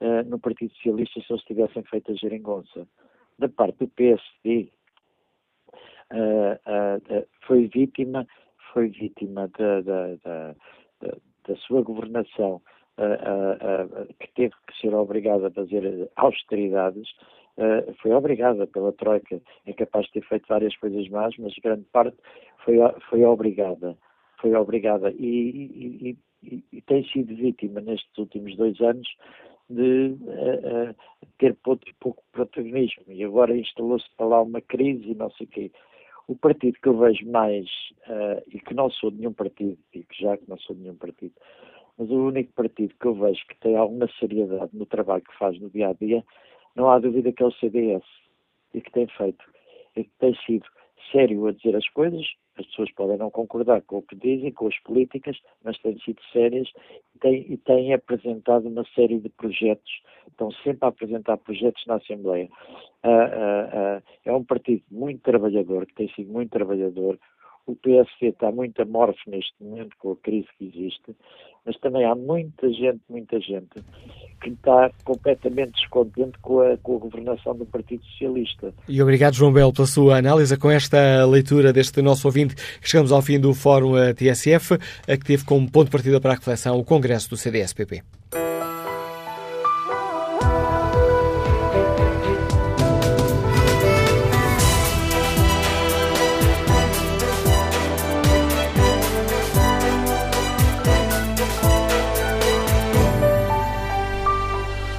uh, 0.00 0.28
no 0.28 0.38
Partido 0.38 0.72
Socialista 0.74 1.20
se 1.20 1.32
eles 1.32 1.44
tivessem 1.44 1.82
feito 1.84 2.12
a 2.12 2.14
geringonça. 2.14 2.86
Da 3.38 3.48
parte 3.48 3.78
do 3.78 3.88
PSD, 3.88 4.68
uh, 6.12 7.26
foi 7.46 7.68
vítima, 7.68 8.26
foi 8.72 8.88
vítima 8.88 9.48
da, 9.58 9.80
da, 9.80 10.14
da, 10.24 10.54
da 11.46 11.56
sua 11.56 11.82
governação 11.82 12.60
que 14.18 14.28
teve 14.34 14.54
que 14.66 14.80
ser 14.80 14.94
obrigado 14.94 15.46
a 15.46 15.50
fazer 15.50 16.10
austeridades, 16.16 17.08
foi 18.02 18.12
obrigada 18.12 18.66
pela 18.66 18.92
Troika, 18.92 19.40
é 19.66 19.72
capaz 19.72 20.06
de 20.06 20.12
ter 20.12 20.24
feito 20.28 20.46
várias 20.48 20.76
coisas 20.76 21.08
más, 21.08 21.34
mas 21.38 21.54
grande 21.62 21.84
parte 21.92 22.16
foi, 22.64 22.76
foi 23.08 23.24
obrigada, 23.24 23.96
foi 24.40 24.54
obrigada 24.54 25.10
e, 25.12 25.16
e, 26.10 26.18
e, 26.42 26.64
e 26.72 26.82
tem 26.82 27.04
sido 27.08 27.34
vítima 27.34 27.80
nestes 27.80 28.16
últimos 28.16 28.56
dois 28.56 28.80
anos 28.80 29.08
de 29.68 30.16
uh, 30.22 30.90
uh, 30.90 30.96
ter 31.38 31.54
pouco, 31.56 31.84
pouco 32.00 32.22
protagonismo 32.32 33.04
e 33.08 33.22
agora 33.22 33.56
instalou-se 33.56 34.06
para 34.16 34.26
lá 34.26 34.42
uma 34.42 34.60
crise 34.60 35.10
e 35.10 35.14
não 35.14 35.30
sei 35.32 35.46
o 35.46 35.50
quê. 35.50 35.72
O 36.26 36.36
partido 36.36 36.78
que 36.82 36.88
eu 36.88 36.98
vejo 36.98 37.30
mais, 37.30 37.66
uh, 38.06 38.42
e 38.48 38.60
que 38.60 38.74
não 38.74 38.90
sou 38.90 39.10
de 39.10 39.18
nenhum 39.18 39.32
partido, 39.32 39.78
digo 39.92 40.06
já 40.18 40.36
que 40.36 40.48
não 40.48 40.58
sou 40.58 40.76
de 40.76 40.82
nenhum 40.82 40.96
partido, 40.96 41.34
mas 41.98 42.10
o 42.10 42.28
único 42.28 42.52
partido 42.52 42.94
que 43.00 43.06
eu 43.06 43.14
vejo 43.14 43.46
que 43.48 43.58
tem 43.58 43.76
alguma 43.76 44.08
seriedade 44.18 44.70
no 44.72 44.86
trabalho 44.86 45.22
que 45.22 45.36
faz 45.36 45.58
no 45.60 45.68
dia 45.70 45.88
a 45.88 45.92
dia, 45.92 46.24
não 46.76 46.90
há 46.90 46.98
dúvida 46.98 47.32
que 47.32 47.42
é 47.42 47.46
o 47.46 47.52
CDS, 47.52 48.04
e 48.72 48.80
que 48.80 48.92
tem 48.92 49.06
feito, 49.08 49.44
e 49.96 50.04
que 50.04 50.12
tem 50.18 50.34
sido 50.46 50.64
sério 51.12 51.46
a 51.46 51.52
dizer 51.52 51.74
as 51.76 51.88
coisas, 51.88 52.24
as 52.58 52.66
pessoas 52.66 52.90
podem 52.92 53.16
não 53.16 53.30
concordar 53.30 53.82
com 53.82 53.98
o 53.98 54.02
que 54.02 54.16
dizem, 54.16 54.52
com 54.52 54.66
as 54.66 54.78
políticas, 54.80 55.38
mas 55.62 55.78
têm 55.78 55.98
sido 56.00 56.20
sérias 56.32 56.68
e 57.14 57.18
têm, 57.18 57.52
e 57.52 57.56
têm 57.56 57.94
apresentado 57.94 58.68
uma 58.68 58.84
série 58.94 59.18
de 59.18 59.28
projetos, 59.28 60.02
estão 60.28 60.50
sempre 60.50 60.80
a 60.82 60.88
apresentar 60.88 61.36
projetos 61.38 61.84
na 61.86 61.96
Assembleia. 61.96 62.48
Uh, 63.04 63.08
uh, 63.08 63.98
uh, 63.98 64.02
é 64.24 64.32
um 64.32 64.44
partido 64.44 64.82
muito 64.90 65.22
trabalhador, 65.22 65.86
que 65.86 65.94
tem 65.94 66.08
sido 66.14 66.32
muito 66.32 66.50
trabalhador. 66.50 67.18
O 67.68 67.76
PSD 67.76 68.28
está 68.28 68.50
muito 68.50 68.80
amorfo 68.80 69.18
neste 69.26 69.52
momento 69.60 69.94
com 69.98 70.12
a 70.12 70.16
crise 70.16 70.48
que 70.58 70.64
existe, 70.64 71.14
mas 71.66 71.78
também 71.80 72.02
há 72.02 72.14
muita 72.14 72.66
gente, 72.72 73.00
muita 73.10 73.38
gente, 73.38 73.84
que 74.40 74.48
está 74.48 74.90
completamente 75.04 75.72
descontente 75.72 76.38
com 76.40 76.60
a, 76.60 76.78
com 76.78 76.96
a 76.96 76.98
governação 76.98 77.54
do 77.54 77.66
Partido 77.66 78.02
Socialista. 78.04 78.72
E 78.88 79.02
obrigado, 79.02 79.34
João 79.34 79.52
Belo, 79.52 79.70
pela 79.70 79.86
sua 79.86 80.16
análise. 80.16 80.56
Com 80.56 80.70
esta 80.70 81.26
leitura 81.26 81.70
deste 81.70 82.00
nosso 82.00 82.26
ouvinte, 82.26 82.54
chegamos 82.80 83.12
ao 83.12 83.20
fim 83.20 83.38
do 83.38 83.52
Fórum 83.52 83.92
TSF, 84.14 84.78
que 85.06 85.26
teve 85.26 85.44
como 85.44 85.70
ponto 85.70 85.86
de 85.86 85.92
partida 85.92 86.18
para 86.18 86.32
a 86.32 86.36
reflexão 86.36 86.78
o 86.78 86.84
Congresso 86.84 87.28
do 87.28 87.36
CDS-PP. 87.36 88.02